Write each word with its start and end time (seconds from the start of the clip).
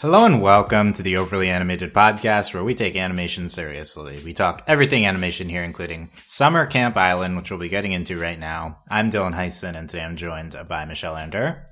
Hello 0.00 0.24
and 0.24 0.40
welcome 0.40 0.92
to 0.92 1.02
the 1.02 1.16
Overly 1.16 1.50
Animated 1.50 1.92
Podcast, 1.92 2.54
where 2.54 2.62
we 2.62 2.72
take 2.72 2.94
animation 2.94 3.48
seriously. 3.48 4.20
We 4.24 4.32
talk 4.32 4.62
everything 4.68 5.04
animation 5.04 5.48
here, 5.48 5.64
including 5.64 6.10
Summer 6.24 6.66
Camp 6.66 6.96
Island, 6.96 7.36
which 7.36 7.50
we'll 7.50 7.58
be 7.58 7.68
getting 7.68 7.90
into 7.90 8.16
right 8.16 8.38
now. 8.38 8.78
I'm 8.88 9.10
Dylan 9.10 9.34
Heisen, 9.34 9.76
and 9.76 9.90
today 9.90 10.04
I'm 10.04 10.16
joined 10.16 10.54
by 10.68 10.84
Michelle 10.84 11.16
Ander, 11.16 11.64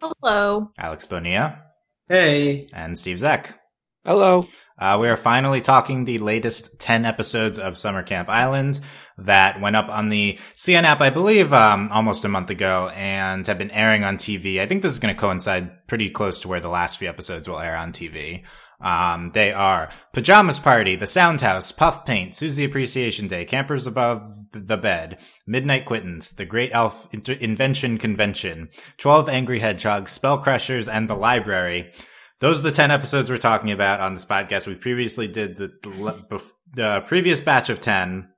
Hello. 0.00 0.70
Alex 0.78 1.06
Bonilla, 1.06 1.60
Hey. 2.08 2.66
and 2.72 2.96
Steve 2.96 3.18
Zek. 3.18 3.58
Hello. 4.04 4.46
Uh, 4.78 4.98
we 5.00 5.08
are 5.08 5.16
finally 5.16 5.60
talking 5.60 6.04
the 6.04 6.18
latest 6.18 6.78
10 6.80 7.04
episodes 7.04 7.58
of 7.58 7.78
Summer 7.78 8.02
Camp 8.04 8.28
Island 8.28 8.80
that 9.18 9.60
went 9.60 9.76
up 9.76 9.88
on 9.88 10.08
the 10.08 10.38
CN 10.56 10.84
app, 10.84 11.00
I 11.00 11.10
believe, 11.10 11.52
um, 11.52 11.88
almost 11.92 12.24
a 12.24 12.28
month 12.28 12.50
ago 12.50 12.90
and 12.94 13.46
have 13.46 13.58
been 13.58 13.70
airing 13.70 14.04
on 14.04 14.16
TV. 14.16 14.60
I 14.60 14.66
think 14.66 14.82
this 14.82 14.92
is 14.92 14.98
going 14.98 15.14
to 15.14 15.20
coincide 15.20 15.86
pretty 15.86 16.10
close 16.10 16.40
to 16.40 16.48
where 16.48 16.60
the 16.60 16.68
last 16.68 16.98
few 16.98 17.08
episodes 17.08 17.48
will 17.48 17.58
air 17.58 17.76
on 17.76 17.92
TV. 17.92 18.44
Um, 18.82 19.30
they 19.32 19.52
are 19.52 19.90
Pajamas 20.12 20.58
Party, 20.58 20.96
The 20.96 21.06
Sound 21.06 21.40
House, 21.40 21.70
Puff 21.70 22.04
Paint, 22.04 22.34
Susie 22.34 22.64
Appreciation 22.64 23.28
Day, 23.28 23.44
Campers 23.44 23.86
Above 23.86 24.28
the 24.50 24.76
Bed, 24.76 25.18
Midnight 25.46 25.84
Quittance, 25.84 26.32
The 26.32 26.44
Great 26.44 26.72
Elf 26.74 27.08
Invention 27.14 27.98
Convention, 27.98 28.70
12 28.98 29.28
Angry 29.28 29.60
Hedgehogs, 29.60 30.10
Spell 30.10 30.38
Crushers, 30.38 30.88
and 30.88 31.08
The 31.08 31.14
Library. 31.14 31.92
Those 32.40 32.58
are 32.58 32.64
the 32.64 32.72
10 32.72 32.90
episodes 32.90 33.30
we're 33.30 33.36
talking 33.36 33.70
about 33.70 34.00
on 34.00 34.14
this 34.14 34.24
podcast. 34.24 34.66
We 34.66 34.74
previously 34.74 35.28
did 35.28 35.56
the, 35.56 35.68
the, 35.82 36.52
the 36.74 37.04
previous 37.06 37.40
batch 37.40 37.70
of 37.70 37.78
10 37.78 38.31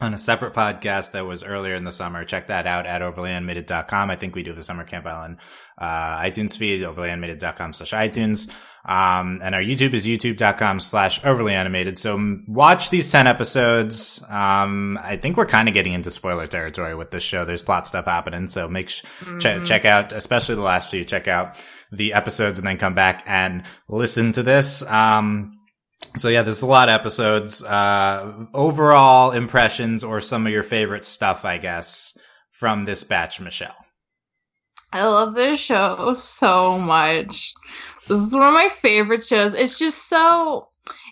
on 0.00 0.12
a 0.12 0.18
separate 0.18 0.52
podcast 0.52 1.12
that 1.12 1.24
was 1.24 1.42
earlier 1.42 1.74
in 1.74 1.84
the 1.84 1.92
summer. 1.92 2.24
Check 2.24 2.48
that 2.48 2.66
out 2.66 2.86
at 2.86 3.00
overlyanimated.com. 3.00 4.10
I 4.10 4.16
think 4.16 4.34
we 4.34 4.42
do 4.42 4.52
the 4.52 4.62
Summer 4.62 4.84
Camp 4.84 5.06
Island 5.06 5.38
uh, 5.78 6.18
iTunes 6.22 6.56
feed, 6.56 6.82
overlyanimated.com 6.82 7.72
slash 7.72 7.92
iTunes. 7.92 8.50
Um, 8.84 9.40
and 9.42 9.54
our 9.54 9.60
YouTube 9.60 9.94
is 9.94 10.06
youtube.com 10.06 10.80
slash 10.80 11.20
overlyanimated. 11.22 11.96
So 11.96 12.38
watch 12.46 12.90
these 12.90 13.10
10 13.10 13.26
episodes. 13.26 14.22
Um, 14.28 14.98
I 15.02 15.16
think 15.16 15.36
we're 15.36 15.46
kind 15.46 15.66
of 15.66 15.74
getting 15.74 15.92
into 15.92 16.10
spoiler 16.10 16.46
territory 16.46 16.94
with 16.94 17.10
this 17.10 17.24
show. 17.24 17.44
There's 17.44 17.62
plot 17.62 17.86
stuff 17.86 18.04
happening. 18.04 18.46
So 18.46 18.68
make 18.68 18.90
sh- 18.90 19.02
mm-hmm. 19.20 19.38
check, 19.38 19.64
check 19.64 19.84
out, 19.84 20.12
especially 20.12 20.54
the 20.54 20.60
last 20.60 20.90
few, 20.90 21.04
check 21.04 21.26
out 21.26 21.56
the 21.90 22.12
episodes 22.12 22.58
and 22.58 22.66
then 22.66 22.78
come 22.78 22.94
back 22.94 23.24
and 23.26 23.64
listen 23.88 24.32
to 24.32 24.42
this. 24.42 24.84
Um, 24.86 25.55
so 26.16 26.28
yeah, 26.28 26.42
there's 26.42 26.62
a 26.62 26.66
lot 26.66 26.88
of 26.88 26.94
episodes. 26.94 27.62
Uh, 27.62 28.46
overall 28.54 29.32
impressions 29.32 30.04
or 30.04 30.20
some 30.20 30.46
of 30.46 30.52
your 30.52 30.62
favorite 30.62 31.04
stuff, 31.04 31.44
I 31.44 31.58
guess, 31.58 32.16
from 32.48 32.84
this 32.84 33.04
batch, 33.04 33.40
Michelle. 33.40 33.76
I 34.92 35.04
love 35.04 35.34
this 35.34 35.58
show 35.58 36.14
so 36.14 36.78
much. 36.78 37.52
This 38.08 38.20
is 38.20 38.32
one 38.32 38.42
of 38.42 38.54
my 38.54 38.68
favorite 38.68 39.24
shows. 39.24 39.54
It's 39.54 39.78
just 39.78 40.08
so 40.08 40.68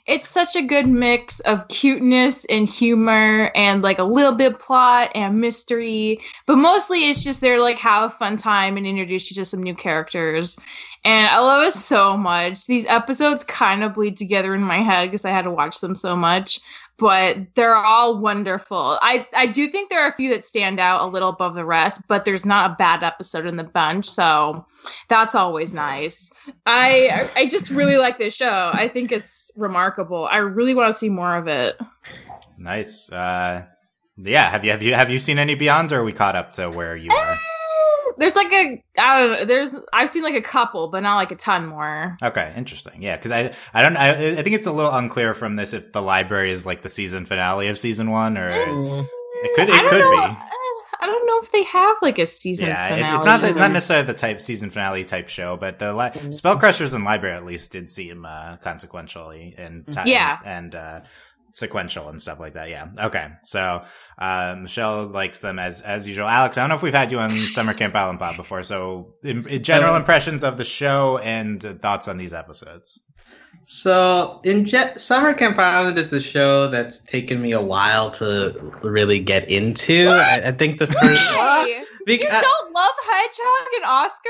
it's 0.06 0.28
such 0.28 0.54
a 0.54 0.62
good 0.62 0.86
mix 0.86 1.40
of 1.40 1.66
cuteness 1.68 2.44
and 2.46 2.68
humor 2.68 3.50
and 3.54 3.82
like 3.82 3.98
a 3.98 4.04
little 4.04 4.34
bit 4.34 4.58
plot 4.58 5.10
and 5.14 5.40
mystery 5.40 6.20
but 6.46 6.56
mostly 6.56 7.08
it's 7.08 7.24
just 7.24 7.40
they're 7.40 7.60
like 7.60 7.78
have 7.78 8.10
a 8.10 8.14
fun 8.14 8.36
time 8.36 8.76
and 8.76 8.86
introduce 8.86 9.30
you 9.30 9.34
to 9.34 9.44
some 9.44 9.62
new 9.62 9.74
characters 9.74 10.58
and 11.04 11.28
i 11.28 11.38
love 11.38 11.66
it 11.66 11.72
so 11.72 12.16
much 12.16 12.66
these 12.66 12.86
episodes 12.86 13.44
kind 13.44 13.84
of 13.84 13.94
bleed 13.94 14.16
together 14.16 14.54
in 14.54 14.62
my 14.62 14.78
head 14.78 15.06
because 15.06 15.24
i 15.24 15.30
had 15.30 15.42
to 15.42 15.50
watch 15.50 15.80
them 15.80 15.94
so 15.94 16.16
much 16.16 16.60
but 16.96 17.38
they're 17.54 17.74
all 17.74 18.18
wonderful. 18.18 18.98
I, 19.02 19.26
I 19.34 19.46
do 19.46 19.68
think 19.68 19.90
there 19.90 20.00
are 20.04 20.10
a 20.10 20.14
few 20.14 20.30
that 20.30 20.44
stand 20.44 20.78
out 20.78 21.02
a 21.02 21.06
little 21.06 21.30
above 21.30 21.54
the 21.54 21.64
rest, 21.64 22.02
but 22.08 22.24
there's 22.24 22.46
not 22.46 22.70
a 22.70 22.74
bad 22.74 23.02
episode 23.02 23.46
in 23.46 23.56
the 23.56 23.64
bunch, 23.64 24.06
so 24.06 24.64
that's 25.08 25.34
always 25.34 25.72
nice. 25.72 26.32
I 26.66 27.28
I 27.34 27.46
just 27.46 27.70
really 27.70 27.96
like 27.96 28.18
this 28.18 28.34
show. 28.34 28.70
I 28.72 28.88
think 28.88 29.10
it's 29.10 29.50
remarkable. 29.56 30.26
I 30.26 30.36
really 30.36 30.74
want 30.74 30.92
to 30.92 30.98
see 30.98 31.08
more 31.08 31.36
of 31.36 31.48
it. 31.48 31.76
Nice. 32.58 33.10
Uh, 33.10 33.64
yeah. 34.16 34.48
Have 34.50 34.64
you 34.64 34.70
have 34.70 34.82
you 34.82 34.94
have 34.94 35.10
you 35.10 35.18
seen 35.18 35.38
any 35.38 35.56
Beyond, 35.56 35.90
or 35.92 36.00
are 36.00 36.04
we 36.04 36.12
caught 36.12 36.36
up 36.36 36.52
to 36.52 36.70
where 36.70 36.96
you 36.96 37.10
are? 37.10 37.36
There's 38.18 38.36
like 38.36 38.52
a 38.52 38.82
I 38.98 39.18
don't 39.18 39.30
know. 39.30 39.44
There's 39.44 39.74
I've 39.92 40.10
seen 40.10 40.22
like 40.22 40.34
a 40.34 40.42
couple, 40.42 40.88
but 40.88 41.00
not 41.00 41.16
like 41.16 41.32
a 41.32 41.36
ton 41.36 41.66
more. 41.66 42.16
Okay, 42.22 42.52
interesting. 42.56 43.02
Yeah, 43.02 43.16
because 43.16 43.32
I 43.32 43.54
I 43.72 43.82
don't 43.82 43.96
I 43.96 44.38
I 44.38 44.42
think 44.42 44.54
it's 44.54 44.66
a 44.66 44.72
little 44.72 44.92
unclear 44.92 45.34
from 45.34 45.56
this 45.56 45.72
if 45.72 45.92
the 45.92 46.02
library 46.02 46.50
is 46.50 46.64
like 46.66 46.82
the 46.82 46.88
season 46.88 47.26
finale 47.26 47.68
of 47.68 47.78
season 47.78 48.10
one 48.10 48.38
or 48.38 48.50
mm. 48.50 49.06
it 49.42 49.56
could 49.56 49.68
it 49.68 49.90
could 49.90 50.00
know. 50.00 50.28
be. 50.28 50.36
I 51.00 51.06
don't 51.06 51.26
know 51.26 51.40
if 51.42 51.52
they 51.52 51.64
have 51.64 51.96
like 52.00 52.18
a 52.18 52.24
season 52.24 52.68
yeah, 52.68 53.16
it's 53.16 53.26
not 53.26 53.42
the, 53.42 53.52
not 53.52 53.72
necessarily 53.72 54.06
the 54.06 54.14
type 54.14 54.40
season 54.40 54.70
finale 54.70 55.04
type 55.04 55.28
show, 55.28 55.54
but 55.58 55.78
the 55.78 55.92
li- 55.92 56.04
mm-hmm. 56.06 56.30
Spell 56.30 56.58
Crushers 56.58 56.94
and 56.94 57.04
Library 57.04 57.36
at 57.36 57.44
least 57.44 57.72
did 57.72 57.90
seem 57.90 58.24
uh, 58.24 58.56
consequentially 58.56 59.54
and 59.58 59.86
time, 59.92 60.06
yeah, 60.06 60.38
and 60.46 60.74
uh, 60.74 61.00
sequential 61.54 62.08
and 62.08 62.20
stuff 62.20 62.40
like 62.40 62.54
that. 62.54 62.68
Yeah. 62.68 62.88
Okay. 63.04 63.28
So, 63.44 63.84
uh, 64.18 64.56
Michelle 64.60 65.06
likes 65.06 65.38
them 65.38 65.58
as, 65.58 65.80
as 65.80 66.06
usual. 66.06 66.26
Alex, 66.26 66.58
I 66.58 66.62
don't 66.62 66.68
know 66.68 66.74
if 66.74 66.82
we've 66.82 66.92
had 66.92 67.12
you 67.12 67.20
on 67.20 67.30
Summer 67.30 67.72
Camp 67.72 67.94
Island 67.94 68.18
Pod 68.18 68.36
before. 68.36 68.64
So 68.64 69.14
in, 69.22 69.48
in 69.48 69.62
general 69.62 69.94
impressions 69.96 70.44
of 70.44 70.58
the 70.58 70.64
show 70.64 71.18
and 71.18 71.62
thoughts 71.80 72.08
on 72.08 72.18
these 72.18 72.34
episodes. 72.34 73.00
So 73.66 74.40
in 74.44 74.66
Je- 74.66 74.98
Summer 74.98 75.32
Camp 75.32 75.58
Island 75.58 75.96
is 75.96 76.12
a 76.12 76.20
show 76.20 76.68
that's 76.68 76.98
taken 77.02 77.40
me 77.40 77.52
a 77.52 77.62
while 77.62 78.10
to 78.12 78.72
really 78.82 79.20
get 79.20 79.48
into. 79.48 80.08
I, 80.08 80.48
I, 80.48 80.52
think 80.52 80.80
the 80.80 80.86
first. 80.88 81.22
because, 82.04 82.24
you 82.24 82.28
don't 82.28 82.74
love 82.74 82.94
Hedgehog 83.10 83.68
and 83.76 83.84
Oscar? 83.84 84.28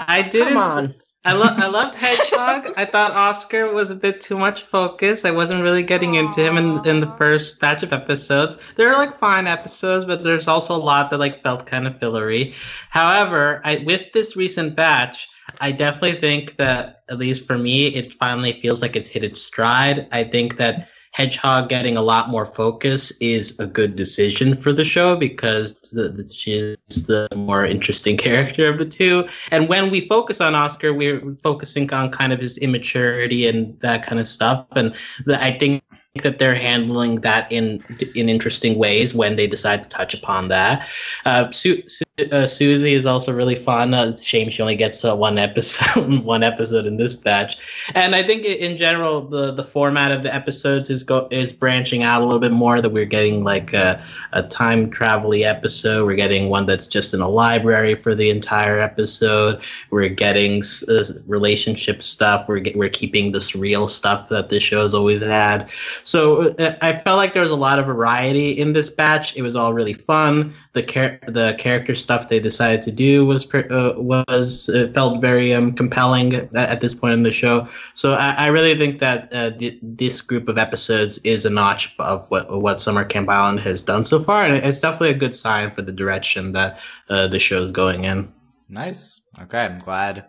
I 0.00 0.22
didn't. 0.22 0.96
I, 1.26 1.32
I 1.32 1.66
loved 1.66 1.96
Hedgehog. 1.96 2.72
I 2.76 2.84
thought 2.84 3.10
Oscar 3.10 3.72
was 3.72 3.90
a 3.90 3.96
bit 3.96 4.20
too 4.20 4.38
much 4.38 4.62
focus. 4.62 5.24
I 5.24 5.32
wasn't 5.32 5.62
really 5.62 5.82
getting 5.82 6.12
Aww. 6.12 6.26
into 6.26 6.40
him 6.42 6.56
in, 6.56 6.86
in 6.86 7.00
the 7.00 7.12
first 7.18 7.60
batch 7.60 7.82
of 7.82 7.92
episodes. 7.92 8.56
There 8.76 8.88
are 8.88 8.94
like 8.94 9.18
fine 9.18 9.46
episodes, 9.46 10.04
but 10.04 10.22
there's 10.22 10.46
also 10.46 10.74
a 10.74 10.78
lot 10.78 11.10
that 11.10 11.18
like 11.18 11.42
felt 11.42 11.66
kind 11.66 11.86
of 11.86 11.98
fillery. 11.98 12.54
However, 12.90 13.60
I 13.64 13.78
with 13.78 14.12
this 14.12 14.36
recent 14.36 14.76
batch, 14.76 15.28
I 15.60 15.72
definitely 15.72 16.20
think 16.20 16.56
that 16.56 17.02
at 17.08 17.18
least 17.18 17.44
for 17.44 17.58
me, 17.58 17.88
it 17.88 18.14
finally 18.14 18.60
feels 18.60 18.80
like 18.80 18.94
it's 18.94 19.08
hit 19.08 19.24
its 19.24 19.42
stride. 19.42 20.06
I 20.12 20.24
think 20.24 20.56
that 20.58 20.88
Hedgehog 21.16 21.70
getting 21.70 21.96
a 21.96 22.02
lot 22.02 22.28
more 22.28 22.44
focus 22.44 23.10
is 23.22 23.58
a 23.58 23.66
good 23.66 23.96
decision 23.96 24.52
for 24.52 24.70
the 24.70 24.84
show 24.84 25.16
because 25.16 25.80
the, 25.92 26.10
the, 26.10 26.28
she 26.30 26.76
is 26.90 27.06
the 27.06 27.26
more 27.34 27.64
interesting 27.64 28.16
character 28.26 28.68
of 28.68 28.78
the 28.78 28.84
two. 28.84 29.26
And 29.50 29.66
when 29.66 29.88
we 29.88 30.06
focus 30.08 30.42
on 30.42 30.54
Oscar, 30.54 30.92
we're 30.92 31.22
focusing 31.42 31.90
on 31.90 32.10
kind 32.10 32.34
of 32.34 32.40
his 32.40 32.58
immaturity 32.58 33.48
and 33.48 33.80
that 33.80 34.04
kind 34.04 34.20
of 34.20 34.26
stuff. 34.26 34.66
And 34.72 34.94
the, 35.24 35.42
I 35.42 35.56
think 35.56 35.82
that 36.22 36.38
they're 36.38 36.54
handling 36.54 37.16
that 37.16 37.50
in 37.50 37.84
in 38.14 38.28
interesting 38.28 38.78
ways 38.78 39.14
when 39.14 39.36
they 39.36 39.46
decide 39.46 39.82
to 39.82 39.88
touch 39.88 40.14
upon 40.14 40.48
that. 40.48 40.86
Uh, 41.24 41.50
Su- 41.50 41.82
Su- 41.88 42.04
uh, 42.32 42.46
Susie 42.46 42.94
is 42.94 43.06
also 43.06 43.32
really 43.32 43.54
fun. 43.54 43.92
Uh, 43.92 44.16
shame 44.16 44.48
she 44.48 44.62
only 44.62 44.76
gets 44.76 45.04
uh, 45.04 45.14
one 45.14 45.38
episode 45.38 46.24
one 46.24 46.42
episode 46.42 46.86
in 46.86 46.96
this 46.96 47.14
batch. 47.14 47.58
And 47.94 48.14
I 48.14 48.22
think 48.22 48.44
in 48.44 48.76
general 48.76 49.22
the 49.22 49.52
the 49.52 49.64
format 49.64 50.12
of 50.12 50.22
the 50.22 50.34
episodes 50.34 50.90
is 50.90 51.02
go 51.02 51.28
is 51.30 51.52
branching 51.52 52.02
out 52.02 52.22
a 52.22 52.24
little 52.24 52.40
bit 52.40 52.52
more. 52.52 52.80
That 52.80 52.90
we're 52.90 53.04
getting 53.04 53.44
like 53.44 53.72
a, 53.72 54.02
a 54.32 54.42
time 54.44 54.90
travel 54.90 55.26
episode. 55.34 56.06
We're 56.06 56.16
getting 56.16 56.48
one 56.48 56.66
that's 56.66 56.86
just 56.86 57.12
in 57.12 57.20
a 57.20 57.28
library 57.28 57.94
for 57.96 58.14
the 58.14 58.30
entire 58.30 58.80
episode. 58.80 59.62
We're 59.90 60.08
getting 60.08 60.62
uh, 60.88 61.04
relationship 61.26 62.02
stuff. 62.02 62.48
We're 62.48 62.60
get, 62.60 62.76
we're 62.76 62.88
keeping 62.88 63.32
this 63.32 63.56
real 63.56 63.88
stuff 63.88 64.28
that 64.28 64.48
the 64.48 64.60
show's 64.60 64.94
always 64.94 65.22
had. 65.22 65.68
So 66.06 66.54
uh, 66.54 66.76
I 66.82 66.98
felt 67.00 67.16
like 67.16 67.34
there 67.34 67.42
was 67.42 67.50
a 67.50 67.56
lot 67.56 67.80
of 67.80 67.86
variety 67.86 68.52
in 68.52 68.72
this 68.72 68.88
batch. 68.88 69.36
It 69.36 69.42
was 69.42 69.56
all 69.56 69.74
really 69.74 69.92
fun. 69.92 70.54
The 70.72 70.84
char- 70.84 71.18
the 71.26 71.56
character 71.58 71.96
stuff 71.96 72.28
they 72.28 72.38
decided 72.38 72.84
to 72.84 72.92
do 72.92 73.26
was 73.26 73.52
uh, 73.52 73.94
was 73.96 74.68
uh, 74.68 74.92
felt 74.94 75.20
very 75.20 75.52
um, 75.52 75.72
compelling 75.72 76.32
at, 76.32 76.54
at, 76.54 76.80
this 76.80 76.94
point 76.94 77.14
in 77.14 77.24
the 77.24 77.32
show. 77.32 77.66
So 77.94 78.12
I, 78.12 78.34
I 78.38 78.46
really 78.46 78.78
think 78.78 79.00
that 79.00 79.34
uh, 79.34 79.50
th- 79.50 79.80
this 79.82 80.20
group 80.20 80.48
of 80.48 80.58
episodes 80.58 81.18
is 81.18 81.44
a 81.44 81.50
notch 81.50 81.92
of 81.98 82.30
what 82.30 82.60
what 82.60 82.80
Summer 82.80 83.04
Camp 83.04 83.28
Island 83.28 83.58
has 83.60 83.82
done 83.82 84.04
so 84.04 84.20
far, 84.20 84.44
and 84.44 84.64
it's 84.64 84.80
definitely 84.80 85.10
a 85.10 85.18
good 85.18 85.34
sign 85.34 85.72
for 85.72 85.82
the 85.82 85.92
direction 85.92 86.52
that 86.52 86.78
uh, 87.08 87.26
the 87.26 87.40
show 87.40 87.64
is 87.64 87.72
going 87.72 88.04
in. 88.04 88.32
Nice. 88.68 89.22
Okay, 89.42 89.64
I'm 89.64 89.78
glad 89.78 90.24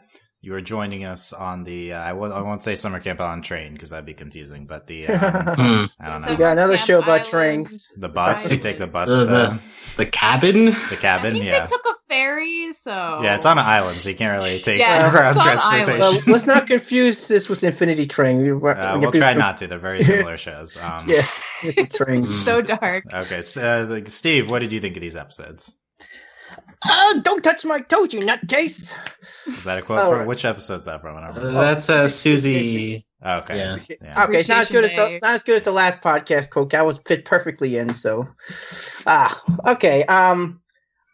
you 0.47 0.53
are 0.53 0.61
joining 0.61 1.03
us 1.03 1.33
on 1.33 1.65
the 1.65 1.91
uh, 1.91 2.01
I 2.01 2.09
w- 2.11 2.31
I 2.31 2.39
won't 2.39 2.63
say 2.63 2.77
summer 2.77 3.01
camp 3.01 3.19
on 3.19 3.41
train 3.41 3.73
because 3.73 3.89
that'd 3.89 4.05
be 4.05 4.13
confusing 4.13 4.65
but 4.65 4.87
the 4.87 5.05
um, 5.09 5.89
i 5.99 6.09
don't 6.09 6.21
know. 6.21 6.29
We 6.29 6.37
got 6.37 6.53
another 6.53 6.77
show 6.77 7.01
about 7.01 7.25
trains. 7.25 7.91
The 7.97 8.07
bus? 8.07 8.49
You 8.49 8.57
take 8.57 8.77
the 8.77 8.87
bus 8.87 9.09
the, 9.09 9.25
the, 9.25 9.59
the, 9.97 10.05
cabin? 10.05 10.67
The 10.67 10.97
cabin 11.01 11.35
yeah. 11.35 11.59
they 11.59 11.65
took 11.65 11.85
a 11.85 11.93
ferry 12.07 12.71
so. 12.71 13.19
Yeah 13.21 13.35
it's 13.35 13.45
on 13.45 13.57
an 13.57 13.65
island 13.65 13.97
so 13.97 14.07
you 14.07 14.15
can't 14.15 14.39
really 14.39 14.61
take 14.61 14.79
yeah, 14.79 15.11
ground 15.11 15.37
transportation. 15.37 15.99
well, 15.99 16.17
let's 16.27 16.45
not 16.45 16.65
confuse 16.65 17.27
this 17.27 17.49
with 17.49 17.61
infinity 17.65 18.07
train. 18.07 18.41
We, 18.41 18.51
uh, 18.51 18.97
we'll 18.99 19.11
try 19.11 19.33
not 19.33 19.57
to. 19.57 19.67
They're 19.67 19.79
very 19.79 20.01
similar 20.01 20.37
shows 20.47 20.81
um, 20.81 21.03
yeah 21.07 21.25
train. 21.91 22.31
So 22.31 22.61
dark. 22.61 23.03
Okay 23.13 23.41
so 23.41 24.01
uh, 24.01 24.09
steve 24.09 24.49
what 24.49 24.59
did 24.59 24.71
you 24.71 24.79
think 24.79 24.95
of 24.95 25.01
these 25.01 25.17
episodes 25.17 25.75
Uh, 26.85 27.19
don't 27.21 27.43
touch 27.43 27.65
my 27.65 27.79
toes, 27.81 28.13
you 28.13 28.19
nutcase. 28.21 28.93
Is 29.47 29.63
that 29.63 29.79
a 29.79 29.81
quote 29.81 29.99
Oh, 29.99 30.09
for 30.09 30.17
right. 30.17 30.27
which 30.27 30.45
episode's 30.45 30.85
that 30.85 31.01
from? 31.01 31.17
I 31.17 31.27
don't 31.27 31.37
Uh, 31.37 31.61
that's 31.61 31.89
uh, 31.89 32.07
Susie. 32.07 33.05
Okay. 33.25 33.57
yeah. 33.57 33.77
Yeah. 34.01 34.23
Okay, 34.25 34.39
it's 34.39 34.49
not 34.49 34.59
as 34.59 34.69
good 34.69 34.83
as 34.85 34.91
the 34.95 35.19
not 35.21 35.33
as 35.35 35.43
good 35.43 35.57
as 35.57 35.63
the 35.63 35.71
last 35.71 36.01
podcast 36.01 36.51
quote. 36.51 36.69
That 36.69 36.85
was 36.85 36.99
fit 36.99 37.25
perfectly 37.25 37.77
in. 37.77 37.93
So, 37.95 38.27
ah, 39.07 39.41
okay. 39.65 40.03
Um, 40.03 40.61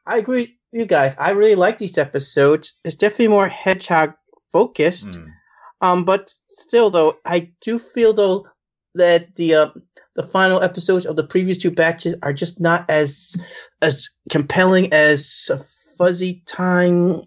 I 0.06 0.18
agree, 0.18 0.42
with 0.74 0.82
you 0.82 0.86
guys. 0.86 1.16
I 1.18 1.30
really 1.32 1.56
like 1.56 1.78
these 1.78 1.98
episodes. 1.98 2.74
It's 2.84 2.96
definitely 2.96 3.30
more 3.30 3.48
hedgehog 3.48 4.14
focused. 4.52 5.08
Mm. 5.12 5.32
Um, 5.80 6.04
but 6.04 6.34
still, 6.50 6.90
though, 6.90 7.20
I 7.26 7.52
do 7.62 7.80
feel 7.80 8.12
though 8.12 8.48
that 8.96 9.36
the 9.38 9.56
uh, 9.56 9.70
the 10.16 10.24
final 10.24 10.62
episodes 10.62 11.06
of 11.06 11.16
the 11.16 11.24
previous 11.24 11.58
two 11.58 11.72
batches 11.72 12.16
are 12.22 12.34
just 12.34 12.60
not 12.60 12.90
as 12.90 13.36
as 13.82 14.10
compelling 14.30 14.92
as 14.94 15.50
Fuzzy 15.98 16.44
Time. 16.46 17.22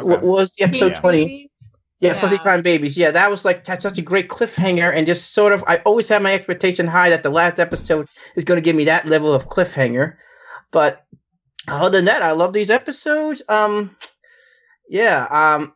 What 0.00 0.22
was 0.22 0.52
the 0.54 0.64
episode 0.64 0.96
twenty? 0.96 1.50
Yeah, 2.00 2.14
Yeah. 2.14 2.20
Fuzzy 2.20 2.38
Time 2.38 2.62
Babies. 2.62 2.96
Yeah, 2.96 3.10
that 3.10 3.30
was 3.30 3.44
like 3.44 3.64
that's 3.64 3.82
such 3.82 3.98
a 3.98 4.02
great 4.02 4.28
cliffhanger, 4.28 4.92
and 4.94 5.06
just 5.06 5.32
sort 5.34 5.52
of, 5.52 5.64
I 5.66 5.78
always 5.78 6.08
had 6.08 6.22
my 6.22 6.32
expectation 6.34 6.86
high 6.86 7.10
that 7.10 7.22
the 7.22 7.30
last 7.30 7.58
episode 7.58 8.08
is 8.36 8.44
going 8.44 8.56
to 8.56 8.64
give 8.64 8.76
me 8.76 8.84
that 8.84 9.06
level 9.06 9.34
of 9.34 9.48
cliffhanger. 9.48 10.16
But 10.70 11.04
other 11.66 11.98
than 11.98 12.04
that, 12.04 12.22
I 12.22 12.32
love 12.32 12.52
these 12.52 12.70
episodes. 12.70 13.42
Um, 13.48 13.96
yeah, 14.88 15.22
um, 15.30 15.74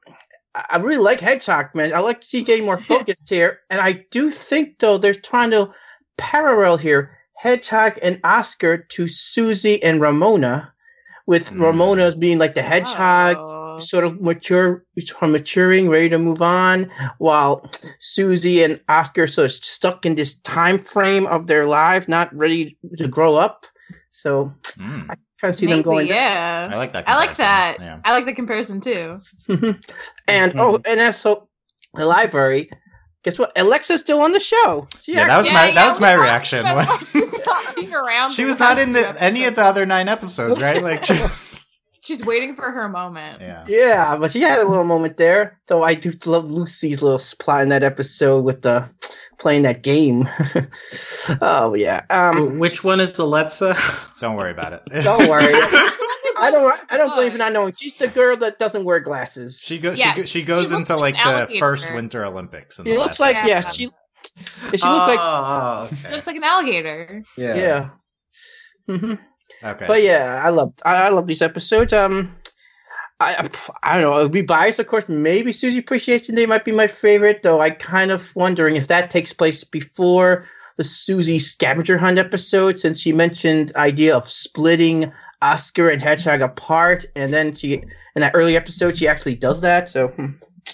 I 0.55 0.65
I 0.71 0.77
really 0.79 0.99
like 0.99 1.21
Hedgehog 1.21 1.75
Man. 1.75 1.93
I 1.95 2.01
like 2.01 2.21
to 2.21 2.27
see 2.27 2.43
getting 2.43 2.67
more 2.67 2.79
focused 2.93 3.29
here, 3.29 3.61
and 3.71 3.81
I 3.81 4.05
do 4.11 4.31
think 4.31 4.79
though 4.79 4.99
they're 4.99 5.15
trying 5.15 5.51
to 5.51 5.73
parallel 6.17 6.77
here 6.77 7.19
Hedgehog 7.35 7.99
and 8.03 8.21
Oscar 8.23 8.79
to 8.79 9.09
Susie 9.09 9.83
and 9.83 10.01
Ramona, 10.01 10.73
with 11.27 11.51
Mm. 11.51 11.61
Ramona 11.63 12.17
being 12.17 12.39
like 12.39 12.55
the 12.55 12.63
hedgehog 12.63 13.37
Oh. 13.39 13.79
sort 13.81 14.05
of 14.05 14.21
mature 14.21 14.85
from 15.19 15.33
maturing, 15.33 15.89
ready 15.89 16.09
to 16.11 16.19
move 16.19 16.41
on, 16.43 16.89
while 17.19 17.69
Susie 18.01 18.63
and 18.63 18.81
Oscar 18.89 19.27
sort 19.27 19.47
of 19.47 19.53
stuck 19.53 20.07
in 20.07 20.15
this 20.15 20.35
time 20.35 20.79
frame 20.79 21.27
of 21.27 21.49
their 21.49 21.67
life, 21.67 22.07
not 22.09 22.33
ready 22.37 22.77
to 22.99 23.09
grow 23.09 23.35
up. 23.37 23.67
So 24.13 24.55
Mm. 24.79 25.11
I 25.11 25.15
kind 25.41 25.53
of 25.53 25.57
see 25.57 25.67
Maybe, 25.67 25.77
them 25.77 25.83
going. 25.83 26.07
yeah. 26.07 26.69
I 26.71 26.77
like 26.77 26.93
that. 26.93 27.09
I 27.09 27.17
like 27.17 27.35
that. 27.37 27.77
Yeah. 27.81 27.99
I 28.05 28.13
like 28.13 28.27
the 28.27 28.35
comparison 28.35 28.81
too. 28.81 29.17
and 30.29 30.53
oh, 30.61 30.79
and 30.87 31.01
that's 31.01 31.19
so 31.19 31.49
the 31.95 32.07
library. 32.07 32.71
Guess 33.25 33.39
what? 33.39 33.53
Alexa's 33.57 34.01
still 34.01 34.21
on 34.21 34.33
the 34.33 34.41
show. 34.41 34.89
She 35.03 35.13
Yeah, 35.15 35.29
that 35.29 35.39
was 35.39 35.47
Yeah, 35.49 35.55
my 35.55 35.67
yeah, 35.69 35.75
that 35.75 35.87
was 35.89 36.01
my 36.01 36.13
reaction. 36.15 36.61
about 36.61 36.87
Alexis 36.89 37.93
around 37.93 38.33
she 38.33 38.45
was 38.45 38.59
not 38.59 38.79
in 38.79 38.93
the 38.93 39.17
any 39.23 39.45
of 39.45 39.55
the 39.55 39.63
other 39.63 39.87
nine 39.87 40.09
episodes, 40.09 40.61
right? 40.61 40.83
Like, 40.83 41.05
she- 41.05 41.15
She's 42.05 42.25
waiting 42.27 42.57
for 42.57 42.69
her 42.69 42.89
moment. 42.89 43.41
yeah. 43.41 43.65
Yeah, 43.69 44.17
but 44.17 44.33
she 44.33 44.41
had 44.41 44.59
a 44.59 44.69
little 44.69 44.83
moment 44.83 45.17
there. 45.19 45.61
Though 45.69 45.85
I 45.85 45.95
do 45.95 46.13
love 46.27 46.51
Lucy's 46.51 47.01
little 47.01 47.21
plot 47.39 47.63
in 47.63 47.69
that 47.69 47.85
episode 47.85 48.41
with 48.43 48.63
the 48.63 48.89
playing 49.39 49.63
that 49.63 49.85
game. 49.85 50.29
oh 51.41 51.75
yeah. 51.75 52.05
Um, 52.11 52.59
Which 52.59 52.83
one 52.83 52.99
is 52.99 53.17
Alexa? 53.21 53.77
Don't 54.21 54.35
worry 54.37 54.51
about 54.51 54.73
it. 54.73 54.83
don't 55.05 55.29
worry. 55.29 55.53
I 56.43 56.51
don't. 56.51 56.81
I 56.91 56.97
don't 56.97 57.15
blame 57.15 57.27
you 57.27 57.31
for 57.33 57.39
not 57.39 57.53
knowing. 57.53 57.73
She's 57.77 57.97
the 57.97 58.09
girl 58.09 58.37
that 58.39 58.59
doesn't 58.59 58.85
wear 58.85 59.01
glasses. 59.01 59.59
She 59.61 59.79
goes. 59.79 59.99
Yeah, 59.99 60.13
she, 60.15 60.21
go- 60.21 60.27
she 60.27 60.41
she 60.41 60.47
goes 60.47 60.73
looks 60.73 60.91
into 60.91 61.01
like 61.01 61.15
like 61.25 61.49
the 61.49 61.59
first 61.59 61.93
Winter 61.95 62.25
Olympics. 62.25 62.79
In 62.79 62.87
She 62.87 62.97
looks 62.97 63.21
like 63.21 63.35
yeah. 63.37 63.47
Yeah. 63.47 63.61
She. 63.71 63.91
She 64.35 64.69
looks 64.71 64.83
like 64.83 65.19
oh, 65.21 65.89
She 66.01 66.09
looks 66.09 66.27
like 66.27 66.37
an 66.37 66.45
alligator. 66.45 67.23
yeah. 67.37 67.91
hmm 68.87 69.15
Okay. 69.65 69.87
But 69.87 70.03
yeah, 70.03 70.41
I 70.45 70.49
love 70.51 70.73
I, 70.85 71.07
I 71.07 71.09
love 71.11 71.27
these 71.27 71.43
episodes. 71.43 71.93
Um, 71.93 72.35
I 73.21 73.49
I 73.83 73.95
don't 73.95 74.03
know. 74.03 74.19
It 74.19 74.25
would 74.25 74.33
be 74.33 74.43
biased, 74.43 74.79
of 74.81 74.87
course. 74.87 75.09
Maybe 75.09 75.53
Susie 75.53 75.79
Appreciation 75.79 76.35
Day 76.35 76.47
might 76.47 76.65
be 76.65 76.73
my 76.73 76.87
favorite, 76.89 77.43
though. 77.43 77.61
I 77.61 77.71
kind 77.71 78.11
of 78.11 78.35
wondering 78.35 78.77
if 78.77 78.89
that 78.89 79.11
takes 79.11 79.33
place 79.33 79.63
before 79.63 80.49
the 80.79 80.85
Susie 80.85 81.39
Scavenger 81.39 81.99
Hunt 81.99 82.19
episode, 82.19 82.81
since 82.81 82.99
she 82.99 83.13
mentioned 83.13 83.73
idea 83.77 84.17
of 84.17 84.29
splitting 84.29 85.13
Oscar 85.43 85.91
and 85.91 86.01
Hedgehog 86.01 86.41
apart, 86.41 87.05
and 87.17 87.33
then 87.33 87.55
she 87.55 87.75
in 88.15 88.21
that 88.21 88.33
early 88.35 88.57
episode 88.57 88.97
she 88.97 89.09
actually 89.09 89.35
does 89.35 89.61
that. 89.63 89.89
So 89.89 90.09
hmm, 90.09 90.27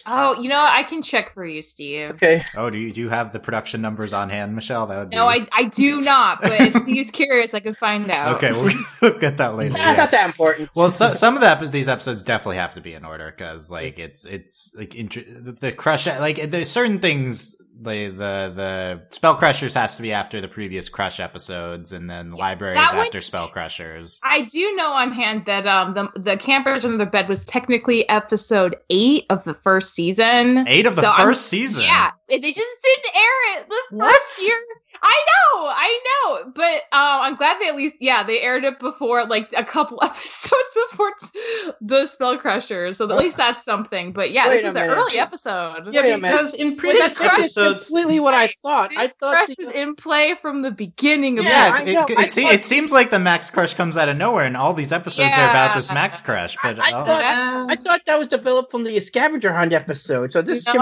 Oh, 0.05 0.39
you 0.39 0.51
know? 0.51 0.63
I 0.69 0.83
can 0.83 1.01
check 1.01 1.31
for 1.31 1.47
you, 1.47 1.63
Steve. 1.63 2.11
okay, 2.11 2.45
Oh, 2.55 2.69
do 2.69 2.77
you 2.77 2.93
do 2.93 3.01
you 3.01 3.09
have 3.09 3.33
the 3.33 3.41
production 3.41 3.81
numbers 3.81 4.13
on 4.13 4.29
hand, 4.29 4.55
Michelle? 4.55 4.87
That 4.87 4.99
would 4.99 5.11
be 5.11 5.17
No, 5.17 5.27
I 5.27 5.47
I 5.51 5.63
do 5.65 6.01
not. 6.03 6.43
But 6.43 6.61
if 6.61 6.75
Steve's 6.75 7.11
curious, 7.11 7.55
I 7.55 7.61
can 7.61 7.73
find 7.75 8.11
out. 8.11 8.37
Okay, 8.37 8.53
we'll 8.53 8.71
we'll 9.03 9.19
get 9.19 9.39
that 9.39 9.57
later. 9.57 9.73
Nah, 9.79 9.79
yeah. 9.85 9.93
not 9.97 10.11
that 10.11 10.27
important. 10.27 10.69
Well, 10.75 10.91
so, 10.91 11.15
some 11.15 11.35
of 11.37 11.41
the 11.41 11.49
epi- 11.49 11.69
these 11.69 11.89
episodes 11.89 12.23
definitely 12.23 12.57
have 12.59 12.75
to 12.75 12.83
be 12.83 12.93
in 12.93 13.05
order 13.07 13.33
because, 13.35 13.71
like, 13.71 13.99
it's 13.99 14.27
it's 14.27 14.75
like 14.77 14.95
int- 14.95 15.59
the 15.59 15.73
crush. 15.73 16.07
Like, 16.07 16.51
there's 16.51 16.69
certain 16.71 16.99
things. 16.99 17.57
The 17.81 18.09
the 18.09 18.53
the 18.57 19.03
spell 19.11 19.37
crushers 19.37 19.75
has 19.75 19.95
to 19.97 20.03
be 20.03 20.13
after 20.13 20.41
the 20.41 20.49
previous 20.49 20.89
crush 20.89 21.21
episodes, 21.21 21.93
and 21.93 22.11
then 22.11 22.33
libraries 22.33 22.77
that 22.77 22.95
after 23.07 23.21
spell 23.21 23.47
crushers. 23.49 24.21
I 24.25 24.41
do 24.43 24.75
know 24.75 24.91
on 24.93 25.13
hand 25.13 25.45
that 25.47 25.65
um 25.67 25.95
the 25.95 26.11
the 26.19 26.37
campers 26.37 26.85
under 26.85 26.97
the 26.99 27.07
bed 27.07 27.29
was 27.29 27.45
technically 27.45 28.09
episode 28.09 28.75
eight 28.91 29.27
of 29.31 29.45
the 29.45 29.55
first 29.55 29.95
season. 29.95 30.67
Eight 30.67 30.87
of 30.87 30.97
the 30.97 31.03
So 31.03 31.11
1st 31.13 31.19
I'm- 31.21 31.35
season. 31.35 31.83
Yeah, 31.85 32.11
they 32.29 32.41
just 32.41 32.57
didn't 32.83 33.15
air 33.17 33.59
it 33.61 33.69
the 33.69 33.97
What? 33.97 34.13
first 34.13 34.43
year. 34.49 34.57
I 35.03 35.25
know, 35.27 35.67
I 35.69 36.01
know, 36.45 36.53
but 36.55 36.75
um, 36.97 37.21
I'm 37.23 37.37
glad 37.37 37.59
they 37.61 37.69
at 37.69 37.77
least 37.77 37.97
yeah 38.01 38.23
they 38.23 38.41
aired 38.41 38.65
it 38.65 38.79
before 38.79 39.25
like 39.27 39.53
a 39.57 39.65
couple 39.65 39.99
episodes 40.03 40.77
before 40.91 41.11
t- 41.21 41.71
the 41.81 42.07
Spell 42.07 42.39
Crushers, 42.39 42.97
so 42.99 43.11
at 43.11 43.17
least 43.17 43.37
that's 43.37 43.65
something. 43.65 44.13
But 44.13 44.31
yeah, 44.33 44.49
Wait 44.49 44.55
this 44.55 44.63
a 44.65 44.67
was 44.67 44.77
an 44.77 44.83
minute. 44.83 44.97
early 44.99 45.19
episode. 45.19 45.89
Yeah, 45.93 46.03
Wait 46.03 46.23
because 46.23 46.55
in 46.55 46.77
previous 46.77 47.03
that's 47.03 47.19
that's 47.19 47.35
episodes, 47.35 47.87
completely 47.87 48.21
what 48.21 48.35
I 48.35 48.49
thought. 48.63 48.91
This 48.91 48.99
I 48.99 49.07
thought 49.09 49.35
crush 49.35 49.49
the- 49.49 49.57
was 49.59 49.69
in 49.69 49.95
play 49.95 50.35
from 50.41 50.63
the 50.63 50.71
beginning 50.71 51.39
of 51.39 51.45
Yeah, 51.45 51.73
I 51.75 51.83
it, 51.83 51.89
it, 51.89 52.11
it, 52.19 52.33
se- 52.33 52.43
it 52.47 52.65
seems 52.65 52.93
like 52.93 53.11
the 53.11 53.19
Max 53.19 53.51
Crush 53.51 53.75
comes 53.75 53.97
out 53.97 54.09
of 54.09 54.17
nowhere, 54.17 54.45
and 54.45 54.57
all 54.57 54.75
these 54.75 54.93
episodes 54.93 55.37
are 55.37 55.49
about 55.51 55.75
this 55.75 55.93
Max 55.93 56.21
Crush. 56.21 56.57
But 56.63 56.79
I 56.81 56.89
oh, 56.89 57.05
thought- 57.05 57.25
Uh, 57.25 57.67
I 57.71 57.77
thought 57.77 58.01
that 58.07 58.19
was 58.19 58.29
developed 58.29 58.71
from 58.71 58.85
the 58.85 58.99
scavenger 59.01 59.53
hunt 59.53 59.73
episode. 59.73 60.33
So 60.33 60.43
this 60.43 60.59
is 60.59 60.67
No, 60.67 60.73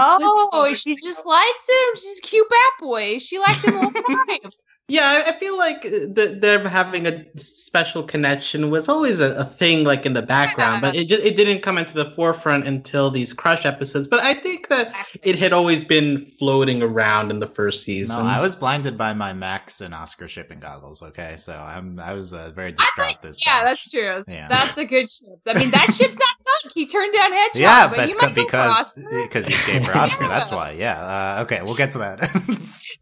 completely- 0.51 0.75
she 0.75 0.95
just 0.95 1.25
likes 1.25 1.69
him. 1.69 1.95
She's 1.95 2.19
a 2.19 2.21
cute 2.21 2.49
bat 2.49 2.71
boy. 2.79 3.19
She 3.19 3.37
likes 3.39 3.63
him 3.63 3.77
time. 4.07 4.51
Yeah, 4.89 5.21
I- 5.25 5.29
I 5.29 5.31
feel 5.33 5.57
like 5.57 5.81
the, 5.81 6.37
them 6.39 6.65
having 6.65 7.05
a 7.07 7.25
special 7.37 8.03
connection 8.03 8.69
was 8.69 8.87
always 8.87 9.19
a, 9.19 9.33
a 9.35 9.43
thing, 9.45 9.83
like 9.83 10.05
in 10.05 10.13
the 10.13 10.21
background, 10.21 10.75
Yeah. 10.83 10.89
but 10.91 10.95
it 10.95 11.05
just 11.09 11.23
it 11.23 11.35
didn't 11.35 11.61
come 11.61 11.77
into 11.77 11.93
the 11.93 12.05
forefront 12.11 12.65
until 12.65 13.11
these 13.11 13.33
Crush 13.33 13.65
episodes. 13.65 14.07
But 14.07 14.21
I 14.21 14.33
think 14.33 14.69
that 14.69 14.93
it 15.23 15.37
had 15.37 15.51
always 15.51 15.83
been 15.83 16.25
floating 16.39 16.81
around 16.81 17.31
in 17.31 17.39
the 17.39 17.47
first 17.47 17.79
no, 17.87 17.93
season. 17.93 18.25
I 18.25 18.39
was 18.39 18.55
blinded 18.55 18.97
by 18.97 19.13
my 19.13 19.33
Max 19.33 19.81
and 19.81 19.93
Oscar 19.93 20.27
shipping 20.27 20.59
goggles. 20.59 21.03
Okay, 21.03 21.35
so 21.35 21.53
I'm 21.53 21.99
I 21.99 22.13
was 22.13 22.33
uh, 22.33 22.51
very 22.55 22.69
I 22.69 22.71
distraught 22.71 23.07
think, 23.07 23.21
this. 23.21 23.45
yeah, 23.45 23.59
batch. 23.63 23.65
that's 23.69 23.91
true. 23.91 24.23
Yeah. 24.27 24.47
That's 24.47 24.77
a 24.77 24.85
good 24.85 25.09
ship. 25.09 25.27
I 25.47 25.59
mean, 25.59 25.71
that 25.71 25.93
ship's 25.93 26.15
not 26.15 26.35
done. 26.63 26.71
He 26.73 26.85
turned 26.85 27.13
down 27.13 27.33
Hedgehog. 27.33 27.59
Yeah, 27.61 27.87
but 27.89 27.97
that's 27.97 28.15
you 28.15 28.21
might 28.21 28.35
go 28.35 28.43
because 28.43 28.79
Oscar. 28.79 29.21
because 29.23 29.47
he's 29.47 29.65
gay 29.67 29.79
for 29.83 29.97
Oscar. 29.97 30.27
That's 30.29 30.51
why. 30.57 30.71
Yeah. 30.71 30.99
Uh, 31.01 31.41
okay, 31.43 31.61
we'll 31.61 31.75
get 31.75 31.91
to 31.91 31.97
that. 31.99 32.19